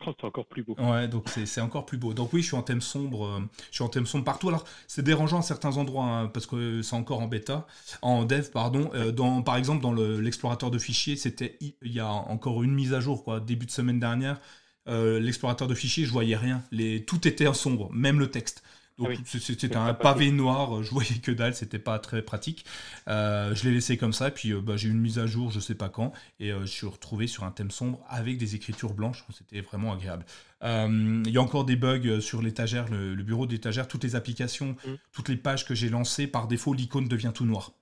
Oh, 0.05 0.13
c'est 0.19 0.27
encore 0.27 0.45
plus 0.47 0.63
beau. 0.63 0.75
Ouais, 0.77 1.07
donc 1.07 1.27
c'est 1.45 1.61
encore 1.61 1.85
plus 1.85 1.97
beau. 1.97 2.13
Donc 2.13 2.31
oui, 2.31 2.41
je 2.41 2.47
suis 2.47 2.55
en 2.55 2.61
thème 2.61 2.81
sombre. 2.81 3.25
Euh, 3.25 3.39
je 3.71 3.75
suis 3.75 3.83
en 3.83 3.89
thème 3.89 4.05
sombre 4.05 4.23
partout. 4.23 4.47
Alors, 4.49 4.63
c'est 4.87 5.01
dérangeant 5.01 5.39
à 5.39 5.41
certains 5.41 5.75
endroits 5.77 6.05
hein, 6.05 6.27
parce 6.27 6.45
que 6.45 6.81
c'est 6.83 6.95
encore 6.95 7.19
en 7.19 7.27
bêta, 7.27 7.65
en 8.01 8.23
dev, 8.23 8.49
pardon. 8.51 8.91
Euh, 8.93 9.11
dans, 9.11 9.41
par 9.41 9.55
exemple, 9.55 9.81
dans 9.81 9.93
l'explorateur 9.93 10.69
de 10.69 10.77
fichiers, 10.77 11.15
c'était 11.15 11.57
il 11.59 11.91
y 11.91 11.99
a 11.99 12.09
encore 12.09 12.63
une 12.63 12.73
mise 12.73 12.93
à 12.93 12.99
jour, 12.99 13.23
quoi, 13.23 13.39
début 13.39 13.65
de 13.65 13.71
semaine 13.71 13.99
dernière. 13.99 14.39
Euh, 14.87 15.19
l'explorateur 15.19 15.67
de 15.67 15.75
fichiers, 15.75 16.05
je 16.05 16.11
voyais 16.11 16.37
rien. 16.37 16.63
Les, 16.71 17.03
tout 17.03 17.27
était 17.27 17.47
en 17.47 17.53
sombre, 17.53 17.91
même 17.91 18.19
le 18.19 18.29
texte. 18.29 18.63
Donc 18.97 19.11
c'était 19.25 19.75
un 19.75 19.93
pavé 19.93 20.31
noir, 20.31 20.81
je 20.83 20.89
voyais 20.91 21.19
que 21.19 21.31
dalle, 21.31 21.53
c'était 21.53 21.79
pas 21.79 21.99
très 21.99 22.21
pratique. 22.21 22.65
je 23.07 23.63
l'ai 23.63 23.73
laissé 23.73 23.97
comme 23.97 24.13
ça, 24.13 24.31
puis 24.31 24.53
bah, 24.53 24.77
j'ai 24.77 24.87
eu 24.87 24.91
une 24.91 25.01
mise 25.01 25.19
à 25.19 25.27
jour, 25.27 25.51
je 25.51 25.59
sais 25.59 25.75
pas 25.75 25.89
quand, 25.89 26.13
et 26.39 26.49
je 26.49 26.65
suis 26.65 26.87
retrouvé 26.87 27.27
sur 27.27 27.43
un 27.43 27.51
thème 27.51 27.71
sombre 27.71 27.99
avec 28.09 28.37
des 28.37 28.55
écritures 28.55 28.93
blanches, 28.93 29.23
c'était 29.31 29.61
vraiment 29.61 29.93
agréable. 29.93 30.25
Il 30.63 31.29
y 31.29 31.37
a 31.37 31.41
encore 31.41 31.65
des 31.65 31.75
bugs 31.75 32.21
sur 32.21 32.41
l'étagère, 32.41 32.87
le, 32.89 33.15
bureau 33.15 33.45
d'étagère, 33.45 33.87
toutes 33.87 34.03
les 34.03 34.15
applications, 34.15 34.75
mm. 34.85 34.93
toutes 35.11 35.29
les 35.29 35.37
pages 35.37 35.65
que 35.65 35.75
j'ai 35.75 35.89
lancées, 35.89 36.27
par 36.27 36.47
défaut 36.47 36.73
l'icône 36.73 37.07
devient 37.07 37.31
tout 37.33 37.45
noir. 37.45 37.73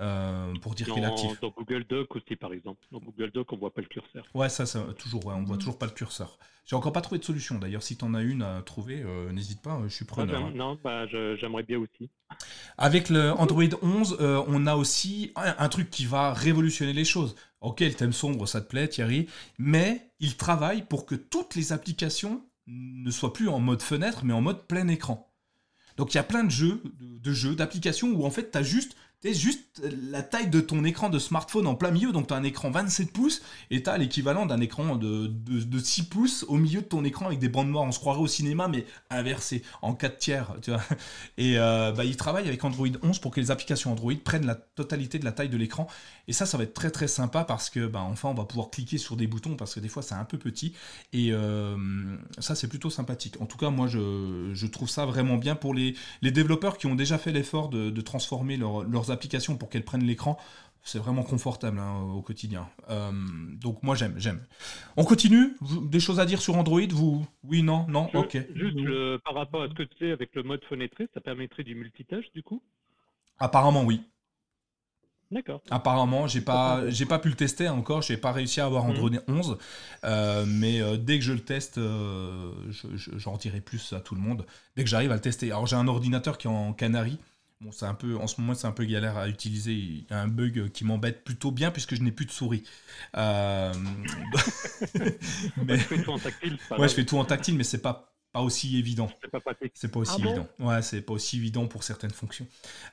Euh, 0.00 0.54
pour 0.62 0.74
dire 0.74 0.86
qu'il 0.86 1.02
est 1.02 1.06
actif. 1.06 1.40
Dans 1.40 1.50
Google 1.50 1.84
Doc 1.88 2.14
aussi, 2.14 2.36
par 2.36 2.52
exemple. 2.52 2.80
Dans 2.92 3.00
Google 3.00 3.30
Doc, 3.32 3.52
on 3.52 3.56
voit 3.56 3.72
pas 3.72 3.80
le 3.80 3.88
curseur. 3.88 4.24
Ouais, 4.34 4.48
ça, 4.48 4.64
ça 4.64 4.86
toujours, 4.96 5.26
ouais, 5.26 5.34
on 5.34 5.42
voit 5.42 5.56
mm. 5.56 5.60
toujours 5.60 5.78
pas 5.78 5.86
le 5.86 5.92
curseur. 5.92 6.38
J'ai 6.64 6.76
encore 6.76 6.92
pas 6.92 7.00
trouvé 7.00 7.18
de 7.18 7.24
solution. 7.24 7.58
D'ailleurs, 7.58 7.82
si 7.82 7.96
tu 7.96 8.04
en 8.04 8.14
as 8.14 8.22
une 8.22 8.42
à 8.42 8.62
trouver, 8.62 9.02
euh, 9.02 9.32
n'hésite 9.32 9.62
pas, 9.62 9.80
je 9.88 9.94
suis 9.94 10.04
preneur. 10.04 10.44
Hein. 10.44 10.52
non, 10.54 10.78
bah, 10.84 11.06
j'aimerais 11.06 11.62
bien 11.62 11.78
aussi. 11.78 12.10
Avec 12.76 13.08
le 13.08 13.32
Android 13.32 13.64
11, 13.82 14.18
euh, 14.20 14.44
on 14.46 14.66
a 14.66 14.76
aussi 14.76 15.32
un, 15.34 15.68
truc 15.68 15.90
qui 15.90 16.04
va 16.04 16.32
révolutionner 16.32 16.92
les 16.92 17.06
choses. 17.06 17.34
Ok, 17.60 17.80
le 17.80 17.94
thème 17.94 18.12
sombre, 18.12 18.46
ça 18.46 18.60
te 18.60 18.68
plaît, 18.68 18.86
Thierry, 18.86 19.28
mais 19.58 20.10
il 20.20 20.36
travaille 20.36 20.82
pour 20.82 21.06
que 21.06 21.14
toutes 21.14 21.54
les 21.54 21.72
applications 21.72 22.44
ne 22.66 23.10
soient 23.10 23.32
plus 23.32 23.48
en 23.48 23.58
mode 23.58 23.80
fenêtre, 23.80 24.24
mais 24.24 24.34
en 24.34 24.42
mode 24.42 24.66
plein 24.66 24.86
écran. 24.88 25.28
Donc 25.96 26.14
il 26.14 26.16
y 26.16 26.20
a 26.20 26.24
plein 26.24 26.44
de 26.44 26.50
jeux, 26.50 26.82
de 27.00 27.32
jeux, 27.32 27.56
d'applications 27.56 28.08
où 28.12 28.24
en 28.24 28.30
fait 28.30 28.52
tu 28.52 28.58
as 28.58 28.62
juste 28.62 28.94
juste 29.24 29.82
la 30.10 30.22
taille 30.22 30.48
de 30.48 30.60
ton 30.60 30.84
écran 30.84 31.08
de 31.08 31.18
smartphone 31.18 31.66
en 31.66 31.74
plein 31.74 31.90
milieu, 31.90 32.12
donc 32.12 32.28
tu 32.28 32.34
as 32.34 32.36
un 32.36 32.42
écran 32.44 32.70
27 32.70 33.12
pouces 33.12 33.42
et 33.70 33.82
tu 33.82 33.90
as 33.90 33.98
l'équivalent 33.98 34.46
d'un 34.46 34.60
écran 34.60 34.96
de, 34.96 35.26
de, 35.26 35.78
6 35.78 36.04
pouces 36.04 36.44
au 36.48 36.56
milieu 36.56 36.80
de 36.80 36.86
ton 36.86 37.04
écran 37.04 37.26
avec 37.26 37.38
des 37.38 37.48
bandes 37.48 37.68
noires. 37.68 37.84
On 37.84 37.92
se 37.92 37.98
croirait 37.98 38.20
au 38.20 38.26
cinéma, 38.26 38.68
mais 38.68 38.86
inversé, 39.10 39.62
en 39.82 39.94
4 39.94 40.18
tiers. 40.18 40.54
Tu 40.62 40.70
vois 40.70 40.80
et 41.36 41.58
euh, 41.58 41.92
bah, 41.92 42.04
il 42.04 42.16
travaille 42.16 42.46
avec 42.46 42.62
Android 42.64 42.88
11 43.02 43.18
pour 43.18 43.32
que 43.32 43.40
les 43.40 43.50
applications 43.50 43.92
Android 43.92 44.12
prennent 44.22 44.46
la 44.46 44.54
totalité 44.54 45.18
de 45.18 45.24
la 45.24 45.32
taille 45.32 45.48
de 45.48 45.56
l'écran. 45.56 45.88
Et 46.28 46.32
ça, 46.32 46.46
ça 46.46 46.56
va 46.56 46.64
être 46.64 46.74
très 46.74 46.90
très 46.90 47.08
sympa 47.08 47.44
parce 47.44 47.70
que 47.70 47.86
bah, 47.86 48.00
enfin 48.02 48.28
on 48.28 48.34
va 48.34 48.44
pouvoir 48.44 48.70
cliquer 48.70 48.98
sur 48.98 49.16
des 49.16 49.26
boutons 49.26 49.56
parce 49.56 49.74
que 49.74 49.80
des 49.80 49.88
fois 49.88 50.02
c'est 50.02 50.14
un 50.14 50.24
peu 50.24 50.38
petit. 50.38 50.74
Et 51.12 51.32
euh, 51.32 51.76
ça, 52.38 52.54
c'est 52.54 52.68
plutôt 52.68 52.90
sympathique. 52.90 53.36
En 53.40 53.46
tout 53.46 53.58
cas, 53.58 53.70
moi 53.70 53.88
je, 53.88 54.50
je, 54.54 54.66
trouve 54.66 54.88
ça 54.88 55.06
vraiment 55.06 55.36
bien 55.36 55.54
pour 55.56 55.74
les, 55.74 55.96
les 56.22 56.30
développeurs 56.30 56.78
qui 56.78 56.86
ont 56.86 56.94
déjà 56.94 57.18
fait 57.18 57.32
l'effort 57.32 57.68
de, 57.68 57.90
de 57.90 58.00
transformer 58.00 58.56
leur, 58.56 58.84
leurs 58.84 59.07
applications 59.10 59.56
pour 59.56 59.68
qu'elles 59.68 59.84
prennent 59.84 60.04
l'écran. 60.04 60.38
C'est 60.82 60.98
vraiment 60.98 61.22
confortable 61.22 61.78
hein, 61.78 62.00
au 62.00 62.22
quotidien. 62.22 62.66
Euh, 62.88 63.12
donc 63.60 63.82
moi 63.82 63.94
j'aime, 63.94 64.14
j'aime. 64.16 64.40
On 64.96 65.04
continue 65.04 65.54
Des 65.82 66.00
choses 66.00 66.18
à 66.18 66.24
dire 66.24 66.40
sur 66.40 66.56
Android 66.56 66.80
Vous? 66.90 67.26
Oui, 67.44 67.62
non, 67.62 67.86
non 67.88 68.08
Ok. 68.14 68.38
Juste 68.54 68.78
par 69.24 69.34
rapport 69.34 69.62
à 69.62 69.68
ce 69.68 69.74
que 69.74 69.82
tu 69.82 69.98
sais 69.98 70.12
avec 70.12 70.34
le 70.34 70.42
mode 70.42 70.64
fenêtré, 70.64 71.06
ça 71.12 71.20
permettrait 71.20 71.64
du 71.64 71.74
multitâche 71.74 72.24
du 72.34 72.42
coup? 72.42 72.62
Apparemment 73.38 73.84
oui. 73.84 74.02
D'accord. 75.30 75.60
Apparemment, 75.68 76.26
j'ai 76.26 76.40
pas, 76.40 76.88
j'ai 76.88 77.04
pas 77.04 77.18
pu 77.18 77.28
le 77.28 77.34
tester 77.34 77.68
encore, 77.68 78.00
j'ai 78.00 78.16
pas 78.16 78.32
réussi 78.32 78.62
à 78.62 78.64
avoir 78.64 78.84
mhm. 78.84 78.90
Android 78.92 79.10
11, 79.28 79.58
euh, 80.04 80.46
mais 80.46 80.80
euh, 80.80 80.96
dès 80.96 81.18
que 81.18 81.24
je 81.24 81.34
le 81.34 81.40
teste, 81.40 81.78
j'en 83.14 83.36
dirai 83.36 83.60
plus 83.60 83.92
à 83.92 84.00
tout 84.00 84.14
le 84.14 84.22
monde. 84.22 84.46
Dès 84.74 84.84
que 84.84 84.88
j'arrive 84.88 85.12
à 85.12 85.16
le 85.16 85.20
tester. 85.20 85.50
Alors 85.50 85.66
j'ai 85.66 85.76
un 85.76 85.86
ordinateur 85.86 86.38
qui 86.38 86.46
est 86.46 86.50
en 86.50 86.72
Canary, 86.72 87.18
Bon, 87.60 87.72
c'est 87.72 87.86
un 87.86 87.94
peu, 87.94 88.16
en 88.16 88.28
ce 88.28 88.40
moment, 88.40 88.54
c'est 88.54 88.68
un 88.68 88.72
peu 88.72 88.84
galère 88.84 89.16
à 89.16 89.28
utiliser. 89.28 89.72
Il 89.72 90.06
y 90.08 90.12
a 90.12 90.20
un 90.20 90.28
bug 90.28 90.70
qui 90.70 90.84
m'embête 90.84 91.24
plutôt 91.24 91.50
bien 91.50 91.72
puisque 91.72 91.96
je 91.96 92.02
n'ai 92.02 92.12
plus 92.12 92.24
de 92.24 92.30
souris. 92.30 92.62
Euh... 93.16 93.72
mais... 95.64 95.76
je 95.76 95.82
fais 95.82 96.02
tout 96.02 96.12
en 96.12 96.18
tactile. 96.18 96.56
Ouais, 96.78 96.88
je 96.88 96.94
fais 96.94 97.04
tout 97.04 97.18
en 97.18 97.24
tactile, 97.24 97.56
mais 97.56 97.64
c'est 97.64 97.82
pas 97.82 98.14
pas 98.32 98.42
aussi 98.42 98.76
évident. 98.78 99.10
C'est 99.20 99.30
pas 99.30 99.40
C'est 99.74 99.90
pas 99.90 100.00
aussi 100.00 100.12
ah 100.16 100.24
évident. 100.24 100.48
ouais, 100.60 100.82
c'est 100.82 101.00
pas 101.00 101.14
aussi 101.14 101.36
évident 101.38 101.66
pour 101.66 101.82
certaines 101.82 102.12
fonctions. 102.12 102.46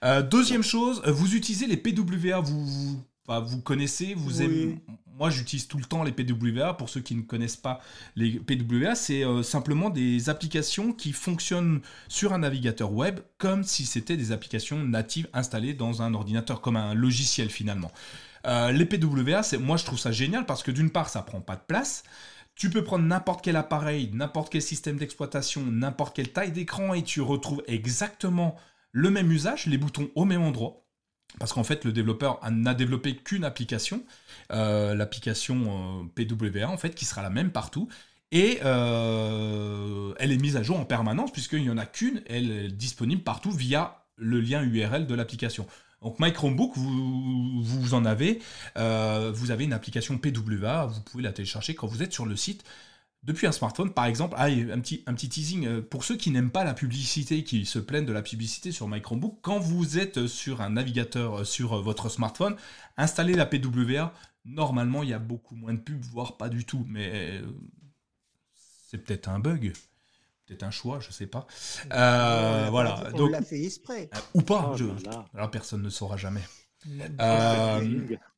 Euh, 0.04 0.22
deuxième 0.22 0.64
chose, 0.64 1.02
vous 1.06 1.36
utilisez 1.36 1.68
les 1.68 1.78
PWA. 1.78 2.40
Vous, 2.40 3.04
vous 3.28 3.62
connaissez, 3.62 4.14
vous 4.14 4.42
aimez. 4.42 4.80
Moi, 5.18 5.30
j'utilise 5.30 5.68
tout 5.70 5.78
le 5.78 5.86
temps 5.86 6.04
les 6.04 6.12
PWA. 6.12 6.74
Pour 6.74 6.90
ceux 6.90 7.00
qui 7.00 7.16
ne 7.16 7.22
connaissent 7.22 7.56
pas 7.56 7.80
les 8.18 8.38
PWA, 8.38 8.96
c'est 8.96 9.24
euh, 9.24 9.44
simplement 9.44 9.90
des 9.90 10.30
applications 10.30 10.92
qui 10.92 11.14
fonctionnent 11.14 11.80
sur 12.10 12.34
un 12.34 12.40
navigateur 12.40 12.92
web 12.92 13.22
comme 13.38 13.64
si 13.64 13.86
c'était 13.86 14.18
des 14.18 14.34
applications 14.34 14.84
natives 14.84 15.30
installées 15.32 15.74
dans 15.74 16.02
un 16.02 16.14
ordinateur, 16.14 16.60
comme 16.60 16.76
un 16.76 16.94
logiciel 16.94 17.50
finalement. 17.50 17.92
Euh, 18.46 18.74
les 18.74 18.86
PWA, 18.86 19.42
moi 19.60 19.78
je 19.78 19.86
trouve 19.86 19.98
ça 19.98 20.12
génial 20.12 20.46
parce 20.46 20.64
que 20.64 20.72
d'une 20.72 20.90
part, 20.90 21.08
ça 21.08 21.22
prend 21.22 21.40
pas 21.40 21.56
de 21.56 21.64
place. 21.66 22.04
Tu 22.56 22.70
peux 22.70 22.84
prendre 22.84 23.06
n'importe 23.06 23.42
quel 23.42 23.56
appareil, 23.56 24.10
n'importe 24.12 24.52
quel 24.52 24.62
système 24.62 24.98
d'exploitation, 24.98 25.62
n'importe 25.66 26.14
quelle 26.14 26.34
taille 26.34 26.52
d'écran 26.52 26.94
et 26.94 27.04
tu 27.04 27.22
retrouves 27.22 27.64
exactement 27.68 28.58
le 28.92 29.10
même 29.12 29.32
usage, 29.32 29.66
les 29.66 29.78
boutons 29.78 30.10
au 30.16 30.26
même 30.26 30.42
endroit. 30.42 30.85
Parce 31.40 31.54
qu'en 31.54 31.64
fait, 31.64 31.84
le 31.84 31.92
développeur 31.92 32.40
n'a 32.50 32.74
développé 32.74 33.16
qu'une 33.16 33.44
application, 33.44 34.04
euh, 34.52 34.96
l'application 34.96 36.06
euh, 36.18 36.26
PWA, 36.26 36.70
en 36.70 36.78
fait, 36.78 36.96
qui 36.96 37.06
sera 37.06 37.22
la 37.22 37.30
même 37.30 37.52
partout. 37.52 37.90
Et 38.32 38.60
euh, 38.64 40.14
elle 40.18 40.32
est 40.32 40.38
mise 40.38 40.58
à 40.58 40.64
jour 40.64 40.80
en 40.80 40.86
permanence, 40.86 41.32
puisqu'il 41.32 41.62
n'y 41.62 41.70
en 41.70 41.78
a 41.78 41.86
qu'une, 41.86 42.22
elle 42.28 42.52
est 42.52 42.68
disponible 42.70 43.22
partout 43.22 43.52
via 43.52 44.06
le 44.18 44.40
lien 44.40 44.64
URL 44.64 45.08
de 45.08 45.16
l'application. 45.16 45.68
Donc 46.02 46.20
My 46.20 46.32
Chromebook, 46.32 46.74
vous, 46.76 47.62
vous 47.64 47.94
en 47.94 48.06
avez, 48.06 48.40
vous 48.76 49.52
avez 49.52 49.64
une 49.64 49.74
application 49.74 50.18
PWA, 50.18 50.86
vous 50.86 51.02
pouvez 51.02 51.24
la 51.24 51.32
télécharger 51.32 51.74
quand 51.76 51.88
vous 51.88 52.04
êtes 52.04 52.14
sur 52.14 52.26
le 52.26 52.36
site 52.36 52.64
depuis 53.26 53.48
un 53.48 53.52
smartphone, 53.52 53.92
par 53.92 54.06
exemple, 54.06 54.36
ah, 54.38 54.46
un, 54.46 54.80
petit, 54.80 55.04
un 55.08 55.14
petit 55.16 55.30
teasing, 55.30 55.66
euh, 55.66 55.82
pour 55.82 56.04
ceux 56.04 56.16
qui 56.16 56.30
n'aiment 56.30 56.52
pas 56.52 56.64
la 56.64 56.76
publicité, 56.76 57.44
qui 57.44 57.66
se 57.66 57.80
plaignent 57.80 58.06
de 58.06 58.14
la 58.14 58.22
publicité 58.22 58.72
sur 58.72 58.88
My 58.88 59.02
Chromebook, 59.02 59.40
quand 59.42 59.58
vous 59.58 59.98
êtes 59.98 60.28
sur 60.28 60.62
un 60.62 60.70
navigateur 60.70 61.40
euh, 61.40 61.44
sur 61.44 61.74
euh, 61.74 61.82
votre 61.82 62.10
smartphone, 62.10 62.56
installez 62.98 63.34
la 63.34 63.48
PWA, 63.48 64.14
normalement 64.46 65.02
il 65.02 65.10
y 65.10 65.14
a 65.14 65.20
beaucoup 65.20 65.56
moins 65.56 65.74
de 65.74 65.80
pubs, 65.80 66.06
voire 66.06 66.38
pas 66.38 66.50
du 66.50 66.66
tout, 66.66 66.86
mais 66.88 67.42
c'est 68.88 69.00
peut-être 69.00 69.28
un 69.28 69.40
bug. 69.40 69.74
Peut-être 70.46 70.62
un 70.62 70.70
choix, 70.70 71.00
je 71.00 71.12
sais 71.12 71.26
pas. 71.26 71.48
voilà. 71.90 73.10
On 73.16 73.26
l'a 73.26 73.42
fait 73.42 73.64
exprès. 73.64 74.12
ou 74.36 74.44
pas. 74.44 74.76
Oh 74.80 75.10
alors 75.34 75.50
personne 75.50 75.82
ne 75.82 75.90
saura 75.90 76.18
jamais. 76.18 76.44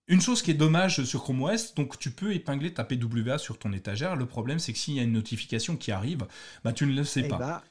Une 0.08 0.22
chose 0.22 0.42
qui 0.42 0.52
est 0.52 0.56
dommage 0.56 1.04
sur 1.04 1.22
Chrome 1.22 1.44
OS, 1.44 1.76
donc 1.76 2.00
tu 2.00 2.12
peux 2.12 2.34
épingler 2.34 2.74
ta 2.74 2.86
PWA 2.86 3.38
sur 3.38 3.60
ton 3.60 3.74
étagère. 3.74 4.16
Le 4.16 4.26
problème, 4.26 4.58
c'est 4.58 4.72
que 4.72 4.80
s'il 4.80 4.94
y 4.94 5.00
a 5.00 5.04
une 5.04 5.12
notification 5.12 5.76
qui 5.76 5.92
arrive, 5.92 6.26
bah, 6.64 6.72
tu 6.72 6.86
ne 6.86 6.94
le 6.94 7.04
sais 7.04 7.24
eh 7.26 7.28
pas. 7.28 7.38
Bah. 7.38 7.64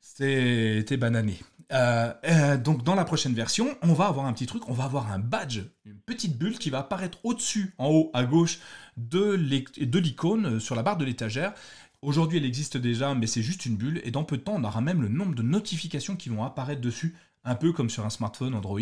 C'était 0.00 0.96
banané. 0.96 1.38
Euh, 1.72 2.12
euh, 2.24 2.56
donc 2.56 2.82
dans 2.82 2.94
la 2.94 3.04
prochaine 3.04 3.34
version, 3.34 3.76
on 3.82 3.92
va 3.92 4.06
avoir 4.06 4.26
un 4.26 4.32
petit 4.32 4.46
truc, 4.46 4.68
on 4.68 4.72
va 4.72 4.84
avoir 4.84 5.12
un 5.12 5.18
badge, 5.18 5.60
une 5.84 6.00
petite 6.00 6.38
bulle 6.38 6.58
qui 6.58 6.70
va 6.70 6.78
apparaître 6.78 7.18
au-dessus, 7.24 7.74
en 7.78 7.88
haut 7.88 8.10
à 8.14 8.24
gauche 8.24 8.58
de 8.96 9.32
l'icône 9.34 10.46
euh, 10.46 10.60
sur 10.60 10.74
la 10.74 10.82
barre 10.82 10.96
de 10.96 11.04
l'étagère. 11.04 11.52
Aujourd'hui, 12.00 12.38
elle 12.38 12.44
existe 12.44 12.76
déjà, 12.76 13.14
mais 13.14 13.26
c'est 13.26 13.42
juste 13.42 13.66
une 13.66 13.76
bulle. 13.76 14.00
Et 14.04 14.10
dans 14.10 14.24
peu 14.24 14.36
de 14.36 14.42
temps, 14.42 14.54
on 14.56 14.64
aura 14.64 14.80
même 14.80 15.02
le 15.02 15.08
nombre 15.08 15.34
de 15.34 15.42
notifications 15.42 16.14
qui 16.14 16.28
vont 16.28 16.44
apparaître 16.44 16.80
dessus 16.80 17.16
un 17.48 17.54
peu 17.54 17.72
comme 17.72 17.90
sur 17.90 18.04
un 18.04 18.10
smartphone 18.10 18.54
Android, 18.54 18.80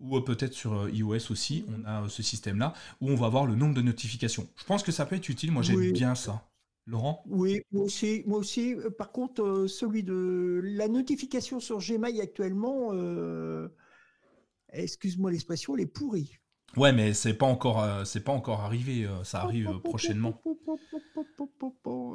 ou 0.00 0.20
peut-être 0.20 0.54
sur 0.54 0.72
euh, 0.74 0.90
iOS 0.90 1.30
aussi, 1.30 1.64
on 1.68 1.84
a 1.84 2.04
euh, 2.04 2.08
ce 2.08 2.22
système-là, 2.22 2.72
où 3.00 3.10
on 3.10 3.14
va 3.14 3.28
voir 3.28 3.46
le 3.46 3.54
nombre 3.54 3.74
de 3.74 3.82
notifications. 3.82 4.48
Je 4.56 4.64
pense 4.64 4.82
que 4.82 4.92
ça 4.92 5.06
peut 5.06 5.16
être 5.16 5.28
utile, 5.28 5.52
moi 5.52 5.62
j'aime 5.62 5.92
bien 5.92 6.14
ça. 6.14 6.48
Laurent? 6.86 7.22
Oui, 7.26 7.62
moi 7.72 7.84
aussi. 7.84 8.22
Moi 8.26 8.38
aussi. 8.38 8.74
Euh, 8.74 8.90
par 8.90 9.10
contre, 9.12 9.66
celui 9.66 10.02
de 10.02 10.60
la 10.62 10.88
notification 10.88 11.60
sur 11.60 11.78
Gmail 11.78 12.20
actuellement, 12.20 12.92
excuse-moi 14.72 15.30
l'expression, 15.30 15.76
elle 15.76 15.82
est 15.82 15.86
pourrie. 15.86 16.38
Ouais, 16.76 16.92
mais 16.92 17.14
c'est 17.14 17.32
pas 17.32 17.46
encore, 17.46 17.82
euh, 17.82 18.04
c'est 18.04 18.20
pas 18.20 18.32
encore 18.32 18.60
arrivé. 18.60 19.06
Euh, 19.06 19.24
ça 19.24 19.40
arrive 19.40 19.80
prochainement. 19.80 20.42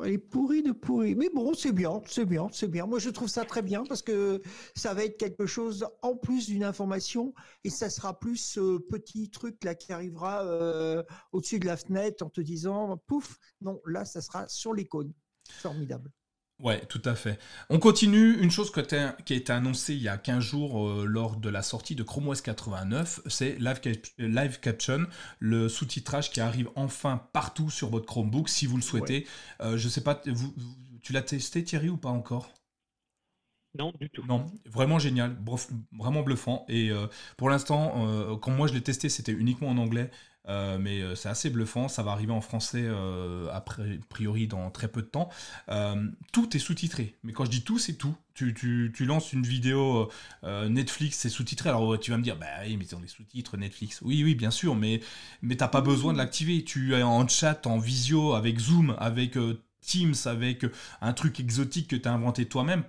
Elle 0.05 0.13
est 0.13 0.17
pourrie 0.19 0.61
de 0.61 0.71
pourrie. 0.71 1.15
Mais 1.15 1.29
bon, 1.33 1.53
c'est 1.55 1.71
bien, 1.71 2.01
c'est 2.05 2.25
bien, 2.25 2.47
c'est 2.51 2.67
bien. 2.67 2.85
Moi, 2.85 2.99
je 2.99 3.09
trouve 3.09 3.27
ça 3.27 3.43
très 3.43 3.63
bien 3.63 3.83
parce 3.83 4.03
que 4.03 4.41
ça 4.75 4.93
va 4.93 5.03
être 5.03 5.17
quelque 5.17 5.47
chose 5.47 5.87
en 6.03 6.15
plus 6.15 6.45
d'une 6.45 6.63
information 6.63 7.33
et 7.63 7.71
ça 7.71 7.89
sera 7.89 8.19
plus 8.19 8.37
ce 8.37 8.77
petit 8.77 9.31
truc 9.31 9.63
là 9.63 9.73
qui 9.73 9.93
arrivera 9.93 10.45
euh, 10.45 11.01
au-dessus 11.31 11.59
de 11.59 11.65
la 11.65 11.77
fenêtre 11.77 12.23
en 12.23 12.29
te 12.29 12.41
disant 12.41 12.97
pouf. 13.07 13.37
Non, 13.61 13.81
là, 13.85 14.05
ça 14.05 14.21
sera 14.21 14.47
sur 14.47 14.73
l'icône. 14.73 15.11
Formidable. 15.49 16.11
Ouais, 16.61 16.79
tout 16.85 17.01
à 17.05 17.15
fait. 17.15 17.39
On 17.69 17.79
continue. 17.79 18.37
Une 18.39 18.51
chose 18.51 18.71
qui 18.71 18.79
a 18.79 19.35
été 19.35 19.51
annoncée 19.51 19.95
il 19.95 20.01
y 20.01 20.07
a 20.09 20.17
15 20.17 20.43
jours 20.43 20.87
euh, 20.87 21.05
lors 21.05 21.37
de 21.37 21.49
la 21.49 21.63
sortie 21.63 21.95
de 21.95 22.03
Chrome 22.03 22.27
OS 22.27 22.41
89, 22.41 23.21
c'est 23.25 23.57
Live, 24.19 24.59
Caption, 24.59 25.07
le 25.39 25.67
sous-titrage 25.69 26.29
qui 26.29 26.39
arrive 26.39 26.69
enfin 26.75 27.21
partout 27.33 27.71
sur 27.71 27.89
votre 27.89 28.05
Chromebook 28.05 28.47
si 28.47 28.67
vous 28.67 28.75
le 28.75 28.83
souhaitez. 28.83 29.25
Euh, 29.61 29.75
je 29.75 29.89
sais 29.89 30.01
pas, 30.01 30.21
vous, 30.27 30.53
tu 31.01 31.13
l'as 31.13 31.23
testé 31.23 31.63
Thierry 31.63 31.89
ou 31.89 31.97
pas 31.97 32.09
encore? 32.09 32.51
Non, 33.73 33.91
du 33.99 34.09
tout. 34.09 34.23
Non, 34.27 34.45
vraiment 34.65 34.99
génial, 34.99 35.35
vraiment 35.97 36.21
bluffant. 36.21 36.65
Et 36.67 36.91
pour 37.37 37.49
l'instant, 37.49 38.37
quand 38.41 38.51
moi 38.51 38.67
je 38.67 38.73
l'ai 38.73 38.81
testé, 38.81 39.07
c'était 39.07 39.31
uniquement 39.31 39.69
en 39.69 39.77
anglais. 39.77 40.11
Euh, 40.47 40.77
mais 40.79 41.01
euh, 41.01 41.15
c'est 41.15 41.29
assez 41.29 41.49
bluffant. 41.49 41.87
Ça 41.87 42.03
va 42.03 42.11
arriver 42.11 42.31
en 42.31 42.41
français 42.41 42.83
euh, 42.83 43.47
a 43.51 43.61
priori 44.09 44.47
dans 44.47 44.69
très 44.71 44.87
peu 44.87 45.01
de 45.01 45.07
temps. 45.07 45.29
tout 46.31 46.55
est 46.55 46.59
sous-titré. 46.59 47.15
Mais 47.23 47.33
quand 47.33 47.45
je 47.45 47.51
dis 47.51 47.63
tout, 47.63 47.79
c'est 47.79 47.93
tout. 47.93 48.15
Tu, 48.33 48.53
tu, 48.53 48.91
tu, 48.95 49.05
lances 49.05 49.33
une 49.33 49.43
vidéo 49.43 50.09
Netflix, 50.43 51.17
c'est 51.17 51.29
sous-titré. 51.29 51.69
Alors 51.69 51.99
tu 51.99 52.11
vas 52.11 52.17
me 52.17 52.23
dire, 52.23 52.37
bah 52.37 52.47
oui, 52.65 52.77
mais 52.77 52.85
c'est 52.87 52.99
des 52.99 53.07
sous-titres 53.07 53.57
Netflix. 53.57 53.99
Oui, 54.01 54.23
oui, 54.23 54.35
bien 54.35 54.51
sûr, 54.51 54.75
mais, 54.75 55.01
mais 55.41 55.57
t'as 55.57 55.67
pas 55.67 55.81
besoin 55.81 56.13
de 56.13 56.17
l'activer. 56.17 56.63
Tu 56.63 56.95
es 56.95 57.03
en 57.03 57.27
chat, 57.27 57.67
en 57.67 57.77
visio, 57.77 58.33
avec 58.33 58.59
Zoom, 58.59 58.95
avec 58.99 59.37
Teams, 59.81 60.15
avec 60.25 60.65
un 61.01 61.13
truc 61.13 61.39
exotique 61.39 61.89
que 61.89 61.95
tu 61.95 62.07
as 62.07 62.13
inventé 62.13 62.45
toi-même. 62.45 62.83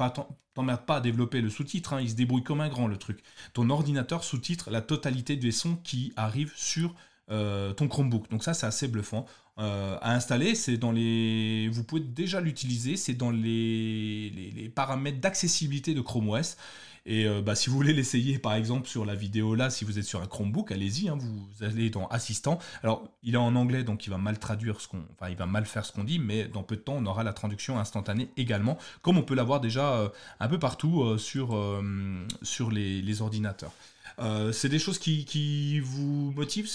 T'emmerdes 0.55 0.85
pas 0.85 0.97
à 0.97 1.01
développer 1.01 1.41
le 1.41 1.49
sous-titre, 1.49 1.95
hein. 1.95 2.01
il 2.03 2.11
se 2.11 2.15
débrouille 2.15 2.43
comme 2.43 2.61
un 2.61 2.69
grand 2.69 2.87
le 2.87 2.99
truc. 2.99 3.23
Ton 3.55 3.71
ordinateur 3.71 4.23
sous-titre 4.23 4.71
la 4.71 4.83
totalité 4.83 5.37
des 5.37 5.51
sons 5.51 5.77
qui 5.77 6.13
arrivent 6.17 6.53
sur 6.55 6.95
euh, 7.31 7.73
ton 7.73 7.89
Chromebook. 7.89 8.29
Donc 8.31 8.43
ça, 8.43 8.55
c'est 8.55 8.67
assez 8.67 8.89
bluffant. 8.89 9.27
Euh, 9.59 9.97
à 10.01 10.15
installer, 10.15 10.55
c'est 10.55 10.77
dans 10.77 10.93
les... 10.93 11.69
Vous 11.71 11.85
pouvez 11.85 12.01
déjà 12.01 12.41
l'utiliser, 12.41 12.97
c'est 12.97 13.15
dans 13.15 13.31
les, 13.31 14.31
les, 14.31 14.69
paramètres 14.69 15.21
d'accessibilité 15.21 15.95
de 15.95 16.01
Chrome 16.01 16.31
OS. 16.31 16.57
Et 17.05 17.27
euh, 17.27 17.43
bah, 17.43 17.55
si 17.55 17.69
vous 17.69 17.77
voulez 17.77 17.93
l'essayer, 17.93 18.39
par 18.39 18.55
exemple, 18.55 18.89
sur 18.89 19.05
la 19.05 19.15
vidéo 19.15 19.55
là, 19.55 19.71
si 19.71 19.85
vous 19.85 19.99
êtes 19.99 20.05
sur 20.05 20.23
un 20.23 20.27
Chromebook, 20.27 20.73
allez-y, 20.73 21.09
hein, 21.09 21.19
vous 21.19 21.65
allez 21.65 21.91
dans 21.91 22.07
Assistant. 22.09 22.59
Alors, 22.83 23.05
il 23.23 23.35
est 23.35 23.39
en 23.39 23.55
anglais, 23.55 23.85
donc 23.85 24.07
il 24.07 24.11
va 24.11 24.19
mal 24.19 24.39
traduire 24.39 24.81
ce 24.81 24.89
qu'on... 24.89 25.03
Enfin, 25.13 25.31
il 25.31 25.37
va 25.37 25.47
mal 25.47 25.65
faire 25.65 25.85
ce 25.85 25.93
qu'on 25.93 26.05
dit, 26.05 26.19
mais 26.19 26.49
dans 26.49 26.63
peu 26.63 26.77
de 26.77 26.81
temps, 26.81 26.95
on 26.97 27.07
aura 27.07 27.23
la 27.23 27.33
traduction 27.33 27.79
instantanée 27.79 28.31
également, 28.37 28.79
comme 29.03 29.19
on 29.19 29.23
peut 29.23 29.35
l'avoir 29.35 29.61
déjà 29.61 30.13
un 30.41 30.49
peu 30.49 30.59
partout 30.59 31.19
sur, 31.19 31.55
les 32.71 33.23
ordinateurs. 33.23 33.73
Euh, 34.23 34.53
c'est 34.53 34.69
des 34.69 34.79
choses 34.79 34.99
qui, 34.99 35.81
vous 35.81 36.33
motivent 36.33 36.69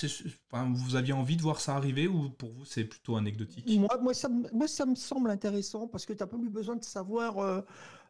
Vous 0.51 0.95
aviez 0.95 1.13
envie 1.13 1.37
de 1.37 1.41
voir 1.41 1.61
ça 1.61 1.75
arriver 1.75 2.07
ou 2.07 2.29
pour 2.29 2.51
vous 2.51 2.65
c'est 2.65 2.83
plutôt 2.83 3.15
anecdotique? 3.15 3.69
Moi, 4.01 4.13
ça, 4.13 4.27
me 4.29 4.95
semble 4.95 5.29
intéressant 5.29 5.87
parce 5.87 6.05
que 6.05 6.13
tu 6.13 6.19
n'as 6.19 6.27
pas 6.27 6.37
eu 6.37 6.49
besoin 6.49 6.75
de 6.75 6.83
savoir, 6.83 7.39
euh, 7.39 7.61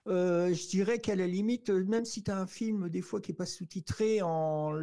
euh, 0.07 0.53
je 0.53 0.68
dirais 0.68 0.99
qu'à 0.99 1.15
la 1.15 1.27
limite, 1.27 1.69
même 1.69 2.05
si 2.05 2.23
tu 2.23 2.31
as 2.31 2.38
un 2.38 2.47
film 2.47 2.89
des 2.89 3.01
fois 3.01 3.22
qui 3.22 3.31
n'est 3.31 3.38
pas 3.38 3.45
sous-titré 3.45 4.22
en, 4.23 4.73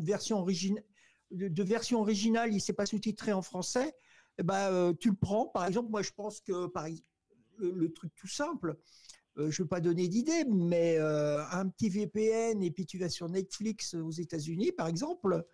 version 0.00 0.38
originale, 0.38 0.84
de, 1.32 1.94
originale, 1.94 2.54
il 2.54 2.60
s'est 2.60 2.72
pas 2.72 2.86
sous-titré 2.86 3.32
en 3.32 3.42
français, 3.42 3.92
eh 4.38 4.44
ben, 4.44 4.94
tu 5.00 5.10
le 5.10 5.16
prends. 5.16 5.46
Par 5.46 5.66
exemple, 5.66 5.90
moi 5.90 6.02
je 6.02 6.12
pense 6.12 6.40
que 6.40 6.66
par, 6.66 6.86
le 7.58 7.92
truc 7.92 8.12
tout 8.14 8.28
simple, 8.28 8.76
euh, 9.40 9.50
je 9.50 9.62
ne 9.62 9.64
veux 9.64 9.68
pas 9.68 9.80
donner 9.80 10.08
d'idée, 10.08 10.44
mais 10.48 10.96
euh, 10.98 11.42
un 11.50 11.68
petit 11.68 11.88
VPN 11.88 12.62
et 12.62 12.70
puis 12.70 12.86
tu 12.86 12.98
vas 12.98 13.08
sur 13.08 13.28
Netflix 13.28 13.94
aux 13.94 14.10
États-Unis, 14.10 14.72
par 14.72 14.86
exemple, 14.86 15.44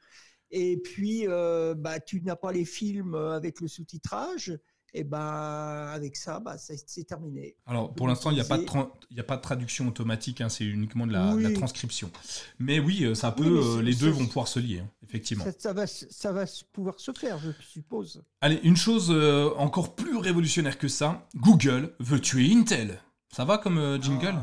et 0.50 0.76
puis 0.78 1.26
euh, 1.26 1.74
bah, 1.74 2.00
tu 2.00 2.20
n'as 2.22 2.36
pas 2.36 2.52
les 2.52 2.64
films 2.64 3.14
avec 3.14 3.60
le 3.60 3.68
sous-titrage. 3.68 4.58
Et 4.94 5.04
ben 5.04 5.90
avec 5.92 6.16
ça, 6.16 6.40
bah, 6.40 6.56
c'est 6.56 7.04
terminé. 7.04 7.54
Alors 7.66 7.92
pour 7.92 8.08
l'instant, 8.08 8.30
il 8.30 8.34
n'y 8.34 8.40
a, 8.40 8.44
pas 8.44 8.56
de 8.56 8.64
a 8.64 9.22
pas 9.24 9.36
de 9.36 9.42
traduction 9.42 9.86
automatique, 9.88 10.40
hein, 10.40 10.48
c'est 10.48 10.64
uniquement 10.64 11.06
de 11.06 11.12
la, 11.12 11.52
transcription. 11.52 12.10
Mais 12.58 12.78
oui, 12.78 13.14
ça 13.14 13.30
peut, 13.30 13.80
les 13.82 13.94
deux 13.94 14.08
vont 14.08 14.24
pouvoir 14.24 14.48
se 14.48 14.58
lier, 14.58 14.78
hein, 14.78 14.90
effectivement. 15.06 15.44
Ça, 15.58 15.74
va, 15.74 15.86
ça 15.86 16.32
va 16.32 16.46
pouvoir 16.72 16.98
se 16.98 17.12
faire, 17.12 17.38
je 17.38 17.50
suppose. 17.60 18.22
Allez, 18.40 18.58
une 18.62 18.76
chose 18.76 19.10
encore 19.58 19.96
plus 19.96 20.16
révolutionnaire 20.16 20.78
que 20.78 20.88
ça, 20.88 21.28
Google 21.34 21.92
veut 21.98 22.20
tuer 22.20 22.50
Intel. 22.54 22.98
Ça 23.36 23.44
va 23.44 23.58
comme 23.58 23.76
euh, 23.76 24.00
jingle 24.00 24.34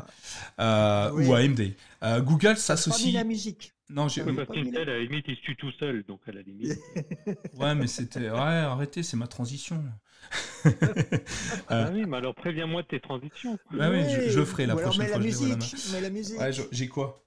ah. 0.60 1.08
euh, 1.08 1.26
Ou 1.26 1.34
AMD. 1.34 1.74
Euh, 2.04 2.22
Google 2.22 2.58
s'associe. 2.58 3.12
Pas 3.12 3.22
la 3.22 3.24
musique. 3.24 3.74
Non, 3.90 4.08
j'ai. 4.08 4.22
Oui, 4.22 4.36
parce 4.36 4.50
qu'Intel, 4.50 4.88
à 4.88 4.94
la 4.94 5.00
limite, 5.00 5.26
il 5.28 5.36
se 5.36 5.42
tue 5.42 5.56
tout 5.56 5.72
seul, 5.80 6.04
donc 6.04 6.20
à 6.28 6.32
la 6.32 6.44
limite. 6.44 6.78
ouais, 7.58 7.74
mais 7.74 7.88
c'était. 7.88 8.30
Ouais, 8.30 8.38
arrêtez, 8.38 9.02
c'est 9.02 9.18
ma 9.18 9.26
transition. 9.26 9.84
ah 11.70 11.90
oui, 11.92 12.06
mais 12.06 12.18
alors 12.18 12.36
préviens-moi 12.36 12.84
de 12.84 12.88
tes 12.88 13.00
transitions. 13.00 13.58
Oui, 13.72 13.80
je, 14.30 14.46
ferai 14.46 14.68
la 14.68 14.76
prochaine 14.76 15.08
fois. 15.08 15.18
Musique, 15.18 15.76
mets 15.92 16.02
la 16.02 16.12
musique. 16.12 16.40
Ouais, 16.40 16.52
j'ai 16.72 16.88
quoi 16.88 17.26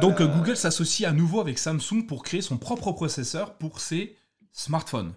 Donc 0.00 0.20
Google 0.20 0.56
s'associe 0.58 1.08
à 1.08 1.14
nouveau 1.14 1.40
avec 1.40 1.58
Samsung 1.58 2.06
pour 2.06 2.22
créer 2.22 2.42
son 2.42 2.58
propre 2.58 2.92
processeur 2.92 3.54
pour 3.56 3.80
ses 3.80 4.18
smartphones. 4.52 5.14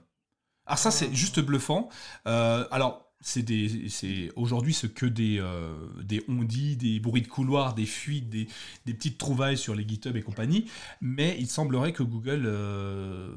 Alors 0.66 0.80
ça, 0.80 0.92
c'est 0.92 1.10
ah. 1.12 1.14
juste 1.14 1.42
bluffant. 1.42 1.90
alors, 2.24 3.05
c'est 3.26 4.30
aujourd'hui 4.36 4.74
ce 4.74 4.86
que 4.86 5.08
des, 5.08 5.40
euh, 5.40 5.76
des 6.04 6.24
on-dit, 6.28 6.78
des 6.78 7.00
bruits 7.00 7.24
de 7.24 7.28
couloir, 7.28 7.74
des 7.74 7.88
fuites, 7.88 8.30
des, 8.30 8.48
petites 8.86 9.18
trouvailles 9.18 9.58
sur 9.58 9.74
les 9.74 9.88
GitHub 9.88 10.16
et 10.16 10.22
compagnie, 10.22 10.70
mais 11.02 11.36
il 11.40 11.48
semblerait 11.48 11.92
que 11.92 12.04
Google 12.04 12.44
euh, 12.46 13.34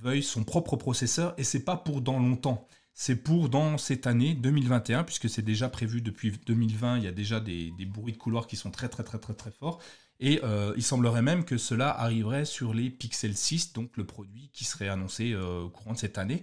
veuille 0.00 0.22
son 0.22 0.44
propre 0.44 0.76
processeur 0.76 1.34
et 1.36 1.44
c'est 1.44 1.64
pas 1.64 1.76
pour 1.76 2.00
dans 2.00 2.18
longtemps. 2.18 2.66
C'est 2.94 3.16
pour 3.16 3.50
dans 3.50 3.76
cette 3.76 4.06
année 4.06 4.34
2021, 4.34 5.04
puisque 5.04 5.28
c'est 5.28 5.42
déjà 5.42 5.68
prévu 5.68 6.00
depuis 6.00 6.32
2020, 6.46 6.98
il 6.98 7.04
y 7.04 7.06
a 7.06 7.12
déjà 7.12 7.38
des, 7.38 7.72
bruits 7.86 8.14
de 8.14 8.18
couloir 8.18 8.46
qui 8.46 8.56
sont 8.56 8.70
très 8.70 8.88
très 8.88 9.04
très 9.04 9.18
très 9.18 9.34
très 9.34 9.50
forts. 9.50 9.80
Et 10.22 10.40
euh, 10.42 10.74
il 10.76 10.82
semblerait 10.82 11.22
même 11.22 11.44
que 11.44 11.56
cela 11.56 11.88
arriverait 11.90 12.44
sur 12.44 12.74
les 12.74 12.90
Pixel 12.90 13.34
6, 13.34 13.72
donc 13.74 13.96
le 13.96 14.04
produit 14.04 14.50
qui 14.52 14.64
serait 14.64 14.88
annoncé 14.88 15.34
au 15.34 15.68
courant 15.68 15.92
de 15.92 15.98
cette 15.98 16.18
année. 16.18 16.42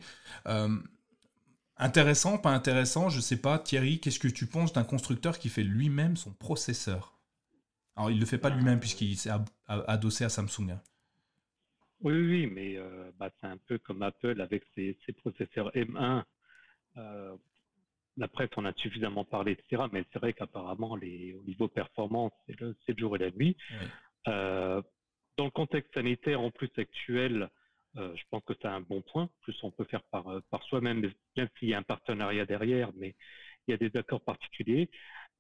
Intéressant, 1.80 2.38
pas 2.40 2.52
intéressant, 2.52 3.10
je 3.10 3.20
sais 3.20 3.40
pas. 3.40 3.60
Thierry, 3.60 4.00
qu'est-ce 4.00 4.20
que 4.20 4.28
tu 4.28 4.48
penses 4.48 4.74
d'un 4.74 4.84
constructeur 4.84 5.38
qui 5.38 5.50
fait 5.50 5.64
lui-même 5.64 6.16
son 6.16 6.34
processeur? 6.34 7.14
Alors, 7.96 8.10
il 8.10 8.16
ne 8.16 8.20
le 8.20 8.26
fait 8.26 8.38
pas 8.38 8.50
lui-même 8.50 8.80
puisqu'il 8.80 9.16
s'est 9.18 9.32
adossé 9.68 10.24
à 10.24 10.30
Samsung. 10.30 10.72
Hein. 10.72 10.82
Oui, 12.02 12.14
oui, 12.14 12.48
mais 12.48 12.78
euh, 12.78 13.12
bah, 13.20 13.30
c'est 13.40 13.48
un 13.48 13.58
peu 13.58 13.78
comme 13.80 14.04
Apple 14.04 14.40
avec 14.42 14.64
ses, 14.76 14.96
processeurs 15.18 15.72
M1. 15.72 16.24
Euh, 16.98 17.36
la 18.18 18.28
presse 18.28 18.50
en 18.56 18.66
a 18.66 18.74
suffisamment 18.74 19.26
parlé, 19.26 19.54
etc. 19.54 19.84
Mais 19.92 20.04
c'est 20.12 20.20
vrai 20.20 20.34
qu'apparemment, 20.34 20.92
au 20.92 20.98
niveau 20.98 21.68
performance, 21.68 22.34
c'est 22.48 22.60
le, 22.60 22.76
jour 22.98 23.16
et 23.16 23.20
la 23.20 23.32
nuit. 23.32 23.56
Euh, 24.28 24.82
dans 25.38 25.46
le 25.46 25.52
contexte 25.52 25.94
sanitaire 25.94 26.42
en 26.42 26.52
plus 26.52 26.72
actuel, 26.78 27.50
euh, 27.96 28.14
je 28.16 28.24
pense 28.30 28.44
que 28.46 28.54
c'est 28.62 28.68
un 28.68 28.82
bon 28.82 29.02
point. 29.02 29.30
Plus 29.42 29.56
on 29.64 29.72
peut 29.72 29.86
faire 29.86 30.04
par, 30.12 30.28
euh, 30.28 30.42
par 30.50 30.64
soi-même, 30.64 31.02
bien 31.36 31.48
s'il 31.58 31.70
y 31.70 31.74
a 31.74 31.78
un 31.78 31.84
partenariat 31.84 32.46
derrière, 32.46 32.92
mais 32.98 33.16
il 33.68 33.72
y 33.72 33.74
a 33.74 33.78
des 33.78 33.96
accords 33.98 34.22
particuliers. 34.22 34.90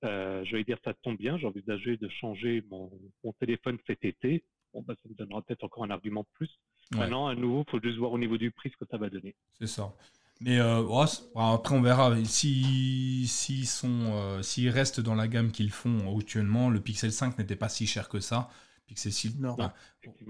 Euh, 0.03 0.43
je 0.45 0.55
vais 0.55 0.63
dire, 0.63 0.77
ça 0.83 0.93
tombe 0.93 1.17
bien. 1.17 1.37
J'ai 1.37 1.47
envisagé 1.47 1.97
de 1.97 2.07
changer 2.09 2.63
mon, 2.69 2.91
téléphone 3.39 3.77
cet 3.85 4.03
été. 4.05 4.43
Bon, 4.73 4.81
bah, 4.81 4.95
ça 5.01 5.09
me 5.09 5.15
donnera 5.15 5.41
peut-être 5.41 5.63
encore 5.63 5.83
un 5.83 5.89
argument 5.89 6.21
de 6.21 6.27
plus. 6.33 6.49
Maintenant, 6.91 7.27
à 7.27 7.35
nouveau, 7.35 7.63
il 7.67 7.71
faut 7.71 7.81
juste 7.81 7.97
voir 7.97 8.11
au 8.11 8.19
niveau 8.19 8.37
du 8.37 8.51
prix 8.51 8.69
ce 8.69 8.77
que 8.77 8.89
ça 8.89 8.97
va 8.97 9.09
donner. 9.09 9.35
C'est 9.59 9.67
ça. 9.67 9.93
Mais 10.39 10.59
après, 10.59 11.75
on 11.75 11.81
verra. 11.81 12.15
S'ils 12.23 13.27
si, 13.27 13.65
sont, 13.65 14.41
s'ils 14.41 14.69
restent 14.69 15.01
dans 15.01 15.15
la 15.15 15.27
gamme 15.27 15.51
qu'ils 15.51 15.71
font 15.71 16.15
actuellement, 16.17 16.69
le 16.69 16.79
Pixel 16.79 17.11
5 17.11 17.37
n'était 17.39 17.55
pas 17.55 17.69
si 17.69 17.87
cher 17.87 18.07
que 18.07 18.19
ça. 18.19 18.49
Pixel 18.87 19.11
non, 19.39 19.55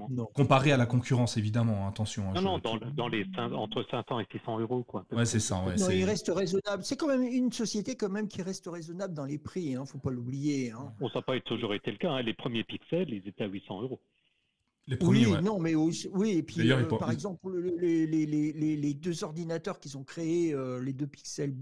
non, 0.10 0.26
Comparé 0.34 0.72
à 0.72 0.78
la 0.78 0.88
concurrence, 0.88 1.38
évidemment, 1.38 1.86
hein, 1.86 1.90
attention. 1.90 2.30
Hein, 2.32 2.42
non, 2.42 2.60
non, 2.64 2.80
dans, 2.96 3.08
les 3.08 3.24
entre 3.38 3.86
500 3.90 4.20
et 4.20 4.26
600 4.32 4.60
euros. 4.60 4.84
Quoi, 4.84 5.06
ouais, 5.12 5.26
c'est 5.26 5.40
ça. 5.40 5.64
Ouais, 5.64 5.76
non, 5.76 5.90
il 5.92 6.04
reste 6.04 6.32
raisonnable. 6.34 6.84
C'est 6.84 6.98
quand 6.98 7.08
même 7.08 7.22
une 7.22 7.52
société 7.52 7.96
quand 7.96 8.10
même 8.10 8.28
qui 8.28 8.42
reste 8.42 8.68
raisonnable 8.68 9.14
dans 9.14 9.26
les 9.26 9.38
prix, 9.38 9.76
hein, 9.76 9.86
faut 9.86 10.00
pas 10.00 10.10
l'oublier. 10.10 10.72
Hein. 10.72 10.92
Bon, 11.00 11.08
ça 11.10 11.20
n'a 11.20 11.22
pas 11.22 11.40
toujours 11.42 11.76
été 11.76 11.92
le 11.92 11.98
cas. 11.98 12.10
Hein. 12.10 12.24
Les 12.24 12.34
premiers 12.34 12.64
pixels, 12.64 13.12
ils 13.12 13.28
étaient 13.28 13.44
à 13.44 13.48
800 13.48 13.84
euros. 13.84 14.02
Les 14.88 14.98
premiers, 14.98 15.28
oui, 15.28 15.44
non, 15.44 15.60
mais 15.60 15.76
oui, 15.76 16.32
et 16.32 16.44
puis 16.44 16.72
euh, 16.72 16.86
par 16.86 17.12
exemple, 17.12 17.50
les, 17.78 18.08
les, 18.08 18.26
les, 18.26 18.54
les, 18.54 18.94
deux 18.94 19.26
ordinateurs 19.26 19.80
qu'ils 19.80 19.98
ont 19.98 20.04
créés, 20.04 20.54
euh, 20.54 20.82
les 20.82 20.94
deux 20.94 21.08
pixels, 21.08 21.54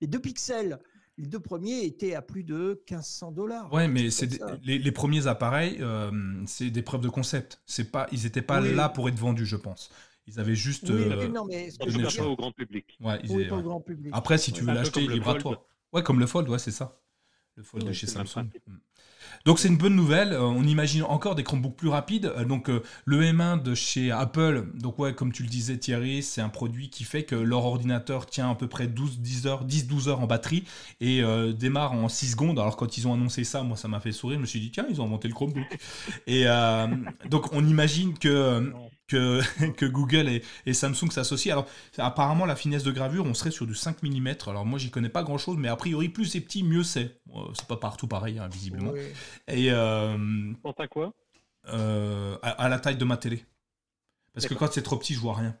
les 0.00 0.08
deux 0.08 0.18
pixels 0.18 0.80
les 1.22 1.28
deux 1.28 1.40
premiers 1.40 1.84
étaient 1.84 2.14
à 2.14 2.20
plus 2.20 2.42
de 2.42 2.82
1500 2.90 3.30
dollars. 3.30 3.72
Ouais, 3.72 3.86
mais 3.86 4.10
c'est 4.10 4.40
les, 4.64 4.92
premiers 4.92 5.28
appareils, 5.28 5.78
euh, 5.80 6.10
c'est 6.46 6.68
des 6.68 6.82
preuves 6.82 7.00
de 7.00 7.08
concept. 7.08 7.62
C'est 7.64 7.92
pas, 7.92 8.08
ils 8.10 8.24
n'étaient 8.24 8.42
pas 8.42 8.60
là 8.60 8.88
pour 8.88 9.08
être 9.08 9.18
vendus, 9.18 9.46
je 9.46 9.56
pense. 9.56 9.90
Ils 10.26 10.40
avaient 10.40 10.56
juste. 10.56 10.90
Oui, 10.90 11.04
euh, 11.04 11.28
non, 11.28 11.44
mais 11.44 11.68
pas 11.78 12.24
au 12.24 12.34
grand 12.36 12.50
public. 12.50 12.98
Ouais, 13.00 13.20
pas 13.48 13.56
au 13.56 13.62
grand 13.62 13.80
public. 13.80 14.12
Après, 14.12 14.36
si 14.36 14.52
tu 14.52 14.64
veux 14.64 14.74
l'acheter, 14.74 15.06
libre 15.06 15.30
à 15.30 15.34
toi. 15.36 15.64
Ouais, 15.92 16.02
comme 16.02 16.18
le 16.18 16.26
Fold, 16.26 16.48
ouais, 16.48 16.58
c'est 16.58 16.72
ça. 16.72 17.00
Le 17.54 17.62
Fold 17.62 17.84
de 17.86 17.92
chez 17.92 18.08
Samsung. 18.08 18.48
Donc 19.44 19.58
c'est 19.58 19.68
une 19.68 19.76
bonne 19.76 19.96
nouvelle. 19.96 20.32
Euh, 20.32 20.42
on 20.42 20.64
imagine 20.64 21.02
encore 21.02 21.34
des 21.34 21.42
Chromebooks 21.42 21.76
plus 21.76 21.88
rapides. 21.88 22.32
Euh, 22.36 22.44
donc 22.44 22.68
euh, 22.68 22.82
le 23.04 23.22
M1 23.22 23.62
de 23.62 23.74
chez 23.74 24.10
Apple, 24.10 24.66
donc 24.74 24.98
ouais, 24.98 25.14
comme 25.14 25.32
tu 25.32 25.42
le 25.42 25.48
disais 25.48 25.76
Thierry, 25.78 26.22
c'est 26.22 26.40
un 26.40 26.48
produit 26.48 26.90
qui 26.90 27.04
fait 27.04 27.24
que 27.24 27.34
leur 27.34 27.64
ordinateur 27.64 28.26
tient 28.26 28.50
à 28.50 28.54
peu 28.54 28.68
près 28.68 28.86
12, 28.86 29.20
10 29.20 29.46
heures, 29.46 29.64
10, 29.64 29.86
12 29.86 30.08
heures 30.08 30.20
en 30.20 30.26
batterie 30.26 30.64
et 31.00 31.22
démarre 31.54 31.92
en 31.92 32.08
6 32.08 32.32
secondes. 32.32 32.58
Alors 32.58 32.76
quand 32.76 32.96
ils 32.96 33.08
ont 33.08 33.14
annoncé 33.14 33.44
ça, 33.44 33.62
moi 33.62 33.76
ça 33.76 33.88
m'a 33.88 34.00
fait 34.00 34.12
sourire. 34.12 34.38
Je 34.38 34.42
me 34.42 34.46
suis 34.46 34.60
dit 34.60 34.70
tiens, 34.70 34.86
ils 34.88 35.00
ont 35.00 35.04
inventé 35.04 35.28
le 35.28 35.34
Chromebook. 35.34 35.78
et 36.26 36.44
donc 37.28 37.52
on 37.52 37.66
imagine 37.66 38.18
que 38.18 38.72
que, 39.12 39.86
Google 39.86 40.40
et, 40.66 40.72
Samsung 40.72 41.10
s'associent. 41.10 41.52
Alors, 41.52 41.66
apparemment, 41.98 42.46
la 42.46 42.56
finesse 42.56 42.82
de 42.82 42.92
gravure, 42.92 43.24
on 43.26 43.34
serait 43.34 43.50
sur 43.50 43.66
du 43.66 43.74
5 43.74 44.02
mm. 44.02 44.34
Alors, 44.46 44.64
moi, 44.64 44.78
j'y 44.78 44.90
connais 44.90 45.08
pas 45.08 45.22
grand 45.22 45.38
chose, 45.38 45.56
mais 45.58 45.68
a 45.68 45.76
priori, 45.76 46.08
plus 46.08 46.26
c'est 46.26 46.40
petit, 46.40 46.62
mieux 46.62 46.82
c'est. 46.82 47.20
C'est 47.54 47.66
pas 47.66 47.76
partout 47.76 48.06
pareil, 48.06 48.38
hein, 48.38 48.48
visiblement. 48.48 48.92
Et. 49.48 49.70
Euh, 49.70 50.52
à 50.78 50.88
quoi? 50.88 51.12
euh, 51.68 52.36
à, 52.42 52.68
la 52.68 52.78
taille 52.78 52.96
de 52.96 53.04
ma 53.04 53.16
télé. 53.16 53.44
Parce 54.34 54.46
que 54.46 54.54
quand 54.54 54.72
c'est 54.72 54.82
trop 54.82 54.96
petit, 54.96 55.14
je 55.14 55.20
vois 55.20 55.36
rien 55.36 55.56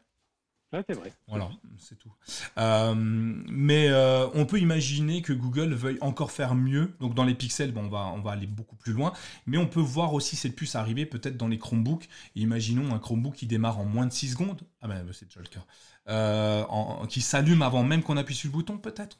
c'est 0.86 0.94
vrai. 0.94 1.12
Voilà, 1.28 1.50
c'est 1.78 1.98
tout. 1.98 2.12
Euh, 2.56 2.94
mais 2.96 3.88
euh, 3.88 4.26
on 4.34 4.46
peut 4.46 4.58
imaginer 4.58 5.20
que 5.20 5.32
Google 5.32 5.74
veuille 5.74 5.98
encore 6.00 6.32
faire 6.32 6.54
mieux. 6.54 6.94
Donc 7.00 7.14
dans 7.14 7.24
les 7.24 7.34
pixels, 7.34 7.72
bon, 7.72 7.84
on, 7.84 7.88
va, 7.88 8.06
on 8.14 8.20
va 8.20 8.32
aller 8.32 8.46
beaucoup 8.46 8.76
plus 8.76 8.92
loin. 8.92 9.12
Mais 9.46 9.58
on 9.58 9.66
peut 9.66 9.80
voir 9.80 10.14
aussi 10.14 10.34
cette 10.36 10.56
puce 10.56 10.74
arriver 10.74 11.04
peut-être 11.04 11.36
dans 11.36 11.48
les 11.48 11.58
Chromebooks. 11.58 12.08
imaginons 12.34 12.94
un 12.94 12.98
Chromebook 12.98 13.34
qui 13.34 13.46
démarre 13.46 13.78
en 13.80 13.84
moins 13.84 14.06
de 14.06 14.12
6 14.12 14.30
secondes. 14.30 14.62
Ah 14.80 14.88
ben 14.88 15.06
c'est 15.12 15.26
déjà 15.26 15.40
le 15.40 15.46
cas. 15.46 15.64
Euh, 16.08 16.64
qui 17.06 17.20
s'allume 17.20 17.62
avant 17.62 17.84
même 17.84 18.02
qu'on 18.02 18.16
appuie 18.16 18.34
sur 18.34 18.48
le 18.48 18.52
bouton, 18.52 18.78
peut-être 18.78 19.18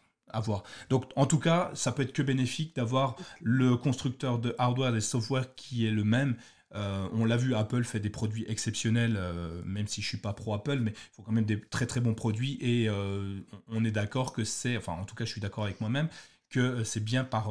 Donc, 0.90 1.04
en 1.16 1.26
tout 1.26 1.38
cas, 1.38 1.70
ça 1.74 1.92
peut 1.92 2.02
être 2.02 2.12
que 2.12 2.22
bénéfique 2.22 2.76
d'avoir 2.76 3.16
le 3.40 3.76
constructeur 3.76 4.38
de 4.38 4.54
hardware 4.58 4.96
et 4.96 5.00
software 5.00 5.54
qui 5.54 5.86
est 5.86 5.90
le 5.90 6.04
même 6.04 6.36
euh, 6.74 7.08
on 7.12 7.24
l'a 7.24 7.36
vu, 7.36 7.54
Apple 7.54 7.84
fait 7.84 8.00
des 8.00 8.10
produits 8.10 8.44
exceptionnels, 8.48 9.16
euh, 9.16 9.62
même 9.64 9.86
si 9.86 10.00
je 10.00 10.08
suis 10.08 10.18
pas 10.18 10.32
pro 10.32 10.54
Apple, 10.54 10.78
mais 10.78 10.92
il 10.92 11.14
faut 11.14 11.22
quand 11.22 11.32
même 11.32 11.44
des 11.44 11.60
très 11.60 11.86
très 11.86 12.00
bons 12.00 12.14
produits 12.14 12.56
et 12.60 12.88
euh, 12.88 13.40
on 13.68 13.84
est 13.84 13.90
d'accord 13.90 14.32
que 14.32 14.44
c'est, 14.44 14.76
enfin 14.76 14.92
en 14.92 15.04
tout 15.04 15.14
cas 15.14 15.24
je 15.24 15.30
suis 15.30 15.40
d'accord 15.40 15.64
avec 15.64 15.80
moi-même, 15.80 16.08
que 16.48 16.84
c'est 16.84 17.04
bien 17.04 17.24
par, 17.24 17.50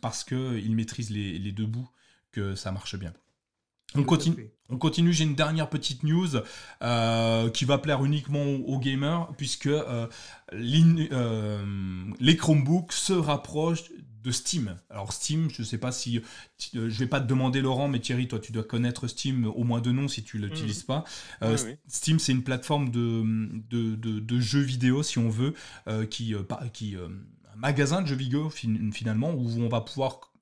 parce 0.00 0.24
qu'ils 0.24 0.74
maîtrisent 0.74 1.10
les, 1.10 1.52
deux 1.52 1.66
bouts 1.66 1.88
que 2.30 2.54
ça 2.54 2.72
marche 2.72 2.96
bien. 2.96 3.12
On 3.94 4.04
continue, 4.04 4.50
on 4.68 4.78
continue, 4.78 5.12
j'ai 5.12 5.24
une 5.24 5.34
dernière 5.34 5.68
petite 5.68 6.02
news 6.02 6.28
qui 7.52 7.64
va 7.64 7.78
plaire 7.78 8.04
uniquement 8.04 8.44
aux, 8.44 8.78
gamers, 8.78 9.28
puisque 9.36 9.70
les 10.52 12.36
Chromebooks 12.36 12.92
se 12.92 13.12
rapprochent 13.12 13.90
de 14.22 14.30
Steam. 14.30 14.76
Alors 14.90 15.12
Steam, 15.12 15.50
je 15.50 15.62
ne 15.62 15.66
sais 15.66 15.78
pas 15.78 15.92
si 15.92 16.18
euh, 16.18 16.88
je 16.88 16.98
vais 16.98 17.06
pas 17.06 17.20
te 17.20 17.26
demander 17.26 17.60
Laurent, 17.60 17.88
mais 17.88 17.98
Thierry, 17.98 18.28
toi 18.28 18.38
tu 18.38 18.52
dois 18.52 18.62
connaître 18.62 19.08
Steam 19.08 19.46
au 19.46 19.64
moins 19.64 19.80
de 19.80 19.90
nom 19.90 20.08
si 20.08 20.22
tu 20.22 20.38
l'utilises 20.38 20.84
mmh. 20.84 20.86
pas. 20.86 21.04
Euh, 21.42 21.56
Steam, 21.88 22.18
c'est 22.18 22.32
une 22.32 22.44
plateforme 22.44 22.90
de, 22.90 23.24
de, 23.68 24.40
jeux 24.40 24.60
vidéo 24.60 25.02
si 25.02 25.18
on 25.18 25.28
veut, 25.28 25.54
euh, 25.88 26.06
qui, 26.06 26.34
qui 26.72 26.96
un 26.96 27.56
magasin 27.56 28.02
de 28.02 28.06
jeux 28.06 28.16
vidéo 28.16 28.50
finalement 28.50 29.32
où 29.32 29.60
on 29.60 29.68
va 29.68 29.80
pouvoir 29.80 30.32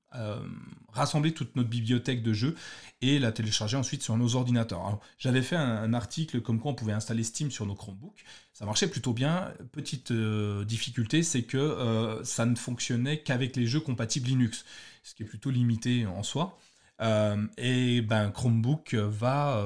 rassembler 0.92 1.32
toute 1.32 1.56
notre 1.56 1.68
bibliothèque 1.68 2.22
de 2.22 2.32
jeux 2.32 2.54
et 3.02 3.18
la 3.18 3.32
télécharger 3.32 3.76
ensuite 3.76 4.02
sur 4.02 4.16
nos 4.16 4.36
ordinateurs. 4.36 5.00
J'avais 5.18 5.42
fait 5.42 5.56
un, 5.56 5.92
article 5.94 6.40
comme 6.40 6.60
quoi 6.60 6.72
on 6.72 6.74
pouvait 6.74 6.92
installer 6.92 7.24
Steam 7.24 7.50
sur 7.50 7.66
nos 7.66 7.74
Chromebooks. 7.74 8.24
Ça 8.52 8.64
marchait 8.66 8.88
plutôt 8.88 9.12
bien. 9.12 9.52
Petite 9.72 10.10
euh, 10.10 10.64
difficulté, 10.64 11.22
c'est 11.22 11.42
que 11.42 11.56
euh, 11.56 12.22
ça 12.24 12.46
ne 12.46 12.54
fonctionnait 12.54 13.20
qu'avec 13.22 13.56
les 13.56 13.66
jeux 13.66 13.80
compatibles 13.80 14.28
Linux, 14.28 14.64
ce 15.02 15.14
qui 15.14 15.22
est 15.22 15.26
plutôt 15.26 15.50
limité 15.50 16.06
en 16.06 16.22
soi. 16.22 16.58
Euh, 17.00 17.46
et 17.56 18.02
ben, 18.02 18.30
Chromebook 18.30 18.94
va 18.94 19.64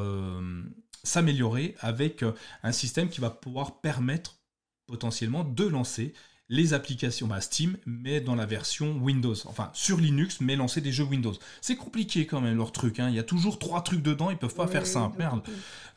s'améliorer 1.03 1.75
avec 1.81 2.25
un 2.63 2.73
système 2.73 3.09
qui 3.09 3.21
va 3.21 3.31
pouvoir 3.31 3.81
permettre 3.81 4.39
potentiellement 4.87 5.45
de 5.45 5.65
lancer 5.65 6.15
les 6.49 6.75
applications 6.75 7.27
bah, 7.27 7.41
Steam, 7.41 7.77
mais 7.87 8.21
dans 8.21 8.35
la 8.35 8.47
version 8.47 8.99
Windows. 8.99 9.35
Enfin, 9.47 9.71
sur 9.73 9.99
Linux, 9.99 10.41
mais 10.41 10.57
lancer 10.57 10.81
des 10.81 10.93
jeux 10.93 11.05
Windows. 11.05 11.35
C'est 11.61 11.77
compliqué 11.77 12.27
quand 12.27 12.41
même 12.41 12.57
leur 12.57 12.73
truc. 12.73 13.01
Hein. 13.01 13.09
Il 13.09 13.15
y 13.15 13.19
a 13.19 13.25
toujours 13.25 13.59
trois 13.59 13.83
trucs 13.83 14.03
dedans, 14.03 14.31
ils 14.31 14.37
peuvent 14.37 14.55
pas 14.55 14.67
faire 14.67 14.87
simple. 14.87 15.19
Merde. 15.19 15.43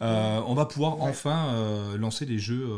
Euh, 0.02 0.41
on 0.45 0.53
va 0.53 0.65
pouvoir 0.65 1.02
enfin 1.02 1.53
euh, 1.53 1.98
lancer 1.98 2.26
des 2.26 2.40
jeux, 2.40 2.69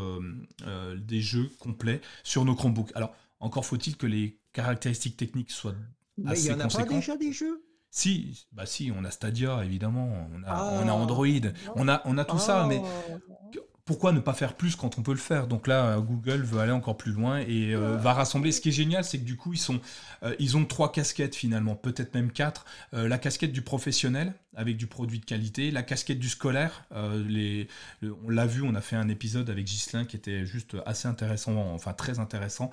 euh, 0.66 0.96
des 0.96 1.20
jeux 1.20 1.50
complets 1.58 2.00
sur 2.24 2.44
nos 2.44 2.54
Chromebooks. 2.54 2.90
Alors, 2.94 3.14
encore 3.38 3.64
faut-il 3.64 3.96
que 3.96 4.06
les 4.06 4.38
caractéristiques 4.52 5.16
techniques 5.16 5.50
soient 5.50 5.74
mais 6.18 6.32
assez 6.32 6.46
il 6.46 6.50
y 6.50 6.54
en 6.54 6.60
a 6.60 6.68
pas 6.68 6.84
déjà 6.84 7.16
des 7.16 7.32
jeux? 7.32 7.64
Si, 7.92 8.46
bah 8.52 8.66
si, 8.66 8.92
on 8.96 9.04
a 9.04 9.10
Stadia 9.10 9.64
évidemment, 9.64 10.28
on 10.32 10.44
a, 10.44 10.80
on 10.82 10.88
a 10.88 10.92
ah. 10.92 10.94
Android, 10.94 11.26
on 11.74 11.88
a, 11.88 12.02
on 12.04 12.18
a 12.18 12.24
tout 12.24 12.38
ça, 12.38 12.66
mais 12.68 12.80
ah 12.84 13.58
pourquoi 13.90 14.12
ne 14.12 14.20
pas 14.20 14.34
faire 14.34 14.54
plus 14.54 14.76
quand 14.76 15.00
on 15.00 15.02
peut 15.02 15.10
le 15.10 15.18
faire? 15.18 15.48
Donc 15.48 15.66
là, 15.66 15.98
Google 15.98 16.42
veut 16.42 16.60
aller 16.60 16.70
encore 16.70 16.96
plus 16.96 17.10
loin 17.10 17.40
et 17.40 17.74
euh, 17.74 17.96
va 17.96 18.12
rassembler. 18.12 18.52
Ce 18.52 18.60
qui 18.60 18.68
est 18.68 18.72
génial, 18.72 19.02
c'est 19.02 19.18
que 19.18 19.24
du 19.24 19.36
coup, 19.36 19.52
ils, 19.52 19.58
sont, 19.58 19.80
euh, 20.22 20.32
ils 20.38 20.56
ont 20.56 20.64
trois 20.64 20.92
casquettes 20.92 21.34
finalement, 21.34 21.74
peut-être 21.74 22.14
même 22.14 22.30
quatre. 22.30 22.66
Euh, 22.94 23.08
la 23.08 23.18
casquette 23.18 23.50
du 23.50 23.62
professionnel 23.62 24.32
avec 24.56 24.76
du 24.76 24.86
produit 24.86 25.20
de 25.20 25.24
qualité, 25.24 25.70
la 25.70 25.82
casquette 25.82 26.18
du 26.18 26.28
scolaire. 26.28 26.84
les, 27.28 27.68
on 28.02 28.30
l'a 28.30 28.46
vu, 28.46 28.62
on 28.62 28.74
a 28.74 28.80
fait 28.80 28.96
un 28.96 29.08
épisode 29.08 29.48
avec 29.48 29.64
Ghislain 29.64 30.04
qui 30.04 30.16
était 30.16 30.44
juste 30.44 30.76
assez 30.86 31.08
intéressant, 31.08 31.56
enfin 31.72 31.92
très 31.92 32.18
intéressant, 32.18 32.70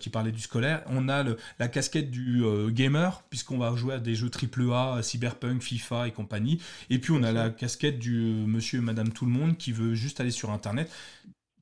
qui 0.00 0.10
parlait 0.10 0.32
du 0.32 0.40
scolaire. 0.40 0.82
On 0.86 1.08
a 1.08 1.24
la 1.58 1.68
casquette 1.68 2.10
du 2.10 2.42
gamer, 2.70 3.22
puisqu'on 3.30 3.58
va 3.58 3.74
jouer 3.76 3.94
à 3.94 3.98
des 3.98 4.14
jeux 4.14 4.30
AAA, 4.30 5.02
Cyberpunk, 5.02 5.62
FIFA 5.62 6.08
et 6.08 6.12
compagnie. 6.12 6.60
Et 6.90 6.98
puis 6.98 7.12
on 7.12 7.22
a 7.22 7.32
la 7.32 7.50
casquette 7.50 7.98
du 7.98 8.16
monsieur 8.16 8.78
et 8.78 8.82
madame 8.82 9.12
tout 9.12 9.24
le 9.24 9.32
monde 9.32 9.56
qui 9.56 9.72
veut 9.72 9.94
juste 9.94 10.20
aller 10.20 10.30
sur 10.30 10.50
Internet. 10.50 10.90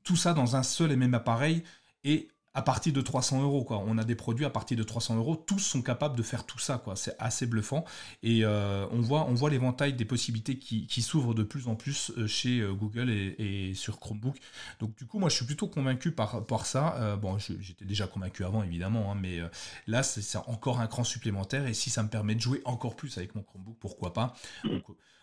Tout 0.03 0.15
ça 0.15 0.33
dans 0.33 0.55
un 0.55 0.63
seul 0.63 0.91
et 0.91 0.95
même 0.95 1.13
appareil 1.13 1.63
et 2.03 2.29
à 2.59 2.61
partir 2.61 2.91
de 2.91 2.99
300 2.99 3.41
euros. 3.41 3.63
Quoi. 3.63 3.81
On 3.87 3.97
a 3.97 4.03
des 4.03 4.15
produits 4.15 4.43
à 4.43 4.49
partir 4.49 4.77
de 4.77 4.83
300 4.83 5.15
euros. 5.15 5.37
Tous 5.37 5.59
sont 5.59 5.81
capables 5.81 6.17
de 6.17 6.23
faire 6.23 6.45
tout 6.45 6.59
ça. 6.59 6.77
Quoi. 6.77 6.97
C'est 6.97 7.15
assez 7.17 7.47
bluffant. 7.47 7.85
Et 8.21 8.43
euh, 8.43 8.85
on 8.91 8.99
voit, 8.99 9.25
on 9.29 9.33
voit 9.33 9.49
l'éventail 9.49 9.93
des 9.93 10.03
possibilités 10.03 10.57
qui, 10.57 11.01
s'ouvrent 11.01 11.33
de 11.33 11.43
plus 11.43 11.69
en 11.69 11.75
plus 11.75 12.11
euh, 12.17 12.27
chez 12.27 12.59
euh, 12.59 12.73
Google 12.73 13.09
et, 13.09 13.73
sur 13.75 13.97
Chromebook. 13.97 14.35
Donc 14.81 14.93
du 14.97 15.05
coup, 15.05 15.19
moi, 15.19 15.29
je 15.29 15.35
suis 15.35 15.45
plutôt 15.45 15.67
convaincu 15.67 16.11
par, 16.11 16.45
par 16.45 16.65
ça. 16.65 17.15
bon, 17.15 17.37
j'étais 17.39 17.85
déjà 17.85 18.07
convaincu 18.07 18.43
avant, 18.43 18.61
évidemment. 18.61 19.09
Hein, 19.09 19.17
mais 19.21 19.39
là, 19.87 20.03
c'est 20.03 20.37
encore 20.47 20.81
un 20.81 20.87
cran 20.87 21.05
supplémentaire. 21.05 21.65
Et 21.65 21.73
si 21.73 21.89
ça 21.89 22.03
me 22.03 22.09
permet 22.09 22.35
de 22.35 22.41
jouer 22.41 22.61
encore 22.65 22.97
plus 22.97 23.17
avec 23.17 23.35
mon 23.35 23.41
Chromebook, 23.41 23.77
pourquoi 23.79 24.11
pas? 24.11 24.35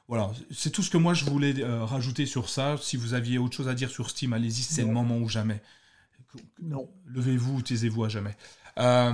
Voilà, 0.08 0.30
c'est 0.52 0.70
tout 0.70 0.84
ce 0.84 0.90
que 0.90 0.96
moi 0.96 1.14
je 1.14 1.24
voulais 1.24 1.52
rajouter 1.64 2.24
sur 2.24 2.48
ça. 2.48 2.76
Si 2.80 2.96
vous 2.96 3.12
aviez 3.12 3.36
autre 3.38 3.56
chose 3.56 3.68
à 3.68 3.74
dire 3.74 3.90
sur 3.90 4.08
Steam, 4.08 4.32
allez-y, 4.32 4.62
c'est 4.62 4.82
le 4.82 4.92
moment 4.92 5.18
ou 5.18 5.28
jamais. 5.28 5.60
Non. 6.60 6.88
Levez-vous 7.06 7.56
ou 7.56 7.62
taisez-vous 7.62 8.04
à 8.04 8.08
jamais. 8.08 8.36
Euh, 8.78 9.12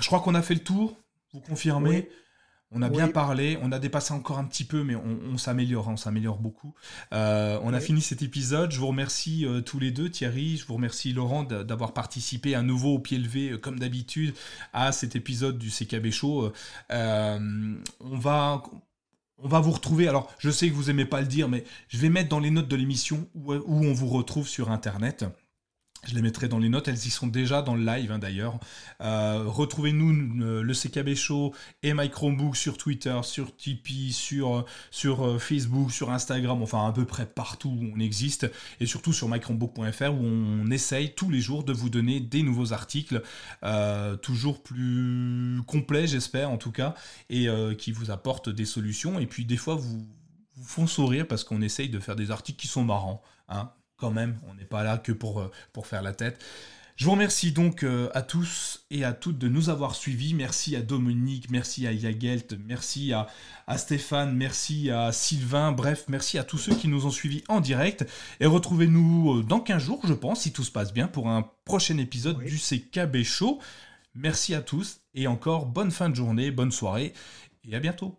je 0.00 0.06
crois 0.06 0.20
qu'on 0.20 0.34
a 0.34 0.42
fait 0.42 0.54
le 0.54 0.60
tour. 0.60 0.96
Vous 1.32 1.40
confirmez 1.40 2.08
On 2.70 2.82
a 2.82 2.88
bien 2.90 3.08
parlé, 3.08 3.58
on 3.62 3.72
a 3.72 3.78
dépassé 3.78 4.12
encore 4.14 4.38
un 4.38 4.44
petit 4.44 4.64
peu, 4.64 4.84
mais 4.84 4.94
on, 4.94 5.36
s'améliore, 5.38 5.88
hein, 5.88 5.92
on 5.94 5.96
s'améliore 5.96 6.38
beaucoup. 6.38 6.74
Euh, 7.12 7.58
on 7.62 7.72
a 7.72 7.80
fini 7.80 8.00
cet 8.00 8.22
épisode. 8.22 8.70
Je 8.70 8.78
vous 8.78 8.86
remercie 8.86 9.46
tous 9.64 9.78
les 9.78 9.90
deux, 9.90 10.10
Thierry. 10.10 10.56
Je 10.56 10.66
vous 10.66 10.74
remercie 10.74 11.12
Laurent 11.12 11.42
d'avoir 11.44 11.92
participé 11.92 12.54
à 12.54 12.62
nouveau 12.62 12.94
au 12.94 12.98
pied 12.98 13.18
levé, 13.18 13.58
comme 13.60 13.78
d'habitude, 13.78 14.34
à 14.72 14.92
cet 14.92 15.16
épisode 15.16 15.58
du 15.58 15.70
CKB 15.70 16.10
Show. 16.10 16.52
on 16.90 17.78
va 18.00 18.62
on 19.42 19.48
va 19.48 19.60
vous 19.60 19.72
retrouver. 19.72 20.08
Alors, 20.08 20.32
je 20.38 20.50
sais 20.50 20.68
que 20.68 20.74
vous 20.74 20.88
aimez 20.88 21.04
pas 21.04 21.20
le 21.20 21.26
dire, 21.26 21.48
mais 21.48 21.64
je 21.88 21.98
vais 21.98 22.08
mettre 22.08 22.28
dans 22.28 22.40
les 22.40 22.50
notes 22.50 22.68
de 22.68 22.76
l'émission 22.76 23.28
où, 23.34 23.52
on 23.52 23.92
vous 23.92 24.08
retrouve 24.08 24.48
sur 24.48 24.70
Internet. 24.70 25.24
Je 26.04 26.16
les 26.16 26.22
mettrai 26.22 26.48
dans 26.48 26.58
les 26.58 26.68
notes, 26.68 26.88
elles 26.88 27.06
y 27.06 27.10
sont 27.10 27.28
déjà 27.28 27.62
dans 27.62 27.76
le 27.76 27.84
live 27.84 28.10
hein, 28.10 28.18
d'ailleurs. 28.18 28.58
Euh, 29.02 29.44
retrouvez-nous 29.46 30.42
euh, 30.42 30.60
le 30.60 30.74
CKB 30.74 31.14
Show 31.14 31.54
et 31.84 31.94
My 31.94 32.10
Chromebook 32.10 32.56
sur 32.56 32.76
Twitter, 32.76 33.16
sur 33.22 33.56
Tipeee, 33.56 34.12
sur, 34.12 34.66
euh, 35.04 35.38
Facebook, 35.38 35.92
sur 35.92 36.10
Instagram, 36.10 36.60
enfin 36.60 36.88
à 36.88 36.92
peu 36.92 37.04
près 37.04 37.24
partout 37.24 37.68
où 37.68 37.92
on 37.94 38.00
existe, 38.00 38.50
et 38.80 38.86
surtout 38.86 39.12
sur 39.12 39.28
mychromebook.fr 39.28 40.12
où 40.12 40.24
on 40.24 40.68
essaye 40.72 41.14
tous 41.14 41.30
les 41.30 41.40
jours 41.40 41.62
de 41.62 41.72
vous 41.72 41.88
donner 41.88 42.18
des 42.18 42.42
nouveaux 42.42 42.72
articles, 42.72 43.22
toujours 44.22 44.60
plus 44.62 45.60
complets 45.68 46.08
j'espère 46.08 46.50
en 46.50 46.58
tout 46.58 46.72
cas, 46.72 46.94
et 47.30 47.46
qui 47.78 47.92
vous 47.92 48.10
apportent 48.10 48.48
des 48.48 48.64
solutions, 48.64 49.20
et 49.20 49.26
puis 49.26 49.44
des 49.44 49.56
fois 49.56 49.76
vous, 49.76 50.04
vous 50.56 50.64
font 50.64 50.88
sourire 50.88 51.28
parce 51.28 51.44
qu'on 51.44 51.62
essaye 51.62 51.88
de 51.88 52.00
faire 52.00 52.16
des 52.16 52.32
articles 52.32 52.60
qui 52.60 52.68
sont 52.68 52.84
marrants. 52.84 53.22
Hein 53.48 53.70
quand 54.02 54.10
même. 54.10 54.36
On 54.50 54.54
n'est 54.54 54.64
pas 54.64 54.82
là 54.82 54.98
que 54.98 55.12
pour, 55.12 55.40
euh, 55.40 55.50
pour 55.72 55.86
faire 55.86 56.02
la 56.02 56.12
tête. 56.12 56.42
Je 56.96 57.04
vous 57.04 57.12
remercie 57.12 57.52
donc 57.52 57.84
euh, 57.84 58.10
à 58.14 58.20
tous 58.20 58.84
et 58.90 59.04
à 59.04 59.12
toutes 59.12 59.38
de 59.38 59.48
nous 59.48 59.70
avoir 59.70 59.94
suivis. 59.94 60.34
Merci 60.34 60.74
à 60.74 60.82
Dominique, 60.82 61.50
merci 61.50 61.86
à 61.86 61.92
Yagelt, 61.92 62.56
merci 62.66 63.12
à, 63.12 63.28
à, 63.68 63.78
Stéphane, 63.78 64.34
merci 64.36 64.90
à 64.90 65.12
Sylvain, 65.12 65.70
bref, 65.70 66.04
merci 66.08 66.36
à 66.36 66.44
tous 66.44 66.58
ceux 66.58 66.74
qui 66.74 66.88
nous 66.88 67.06
ont 67.06 67.10
suivis 67.10 67.44
en 67.48 67.60
direct. 67.60 68.04
Et 68.40 68.46
retrouvez-nous 68.46 69.38
euh, 69.38 69.42
dans 69.42 69.60
15 69.60 69.82
jours, 69.82 70.00
je 70.04 70.14
pense, 70.14 70.40
si 70.40 70.52
tout 70.52 70.64
se 70.64 70.72
passe 70.72 70.92
bien, 70.92 71.06
pour 71.06 71.28
un 71.28 71.48
prochain 71.64 71.96
épisode 71.98 72.38
du 72.44 72.58
CKB 72.58 73.22
Show. 73.22 73.60
Merci 74.16 74.54
à 74.54 74.60
tous 74.60 75.00
et 75.14 75.28
encore 75.28 75.66
bonne 75.66 75.92
fin 75.92 76.10
de 76.10 76.16
journée, 76.16 76.50
bonne 76.50 76.72
soirée 76.72 77.14
Et 77.64 77.74
à 77.74 77.80
bientôt. 77.80 78.18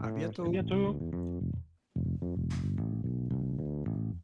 À 0.00 0.10
bientôt. 0.10 0.44
À 0.44 0.48
bientôt. 0.50 0.96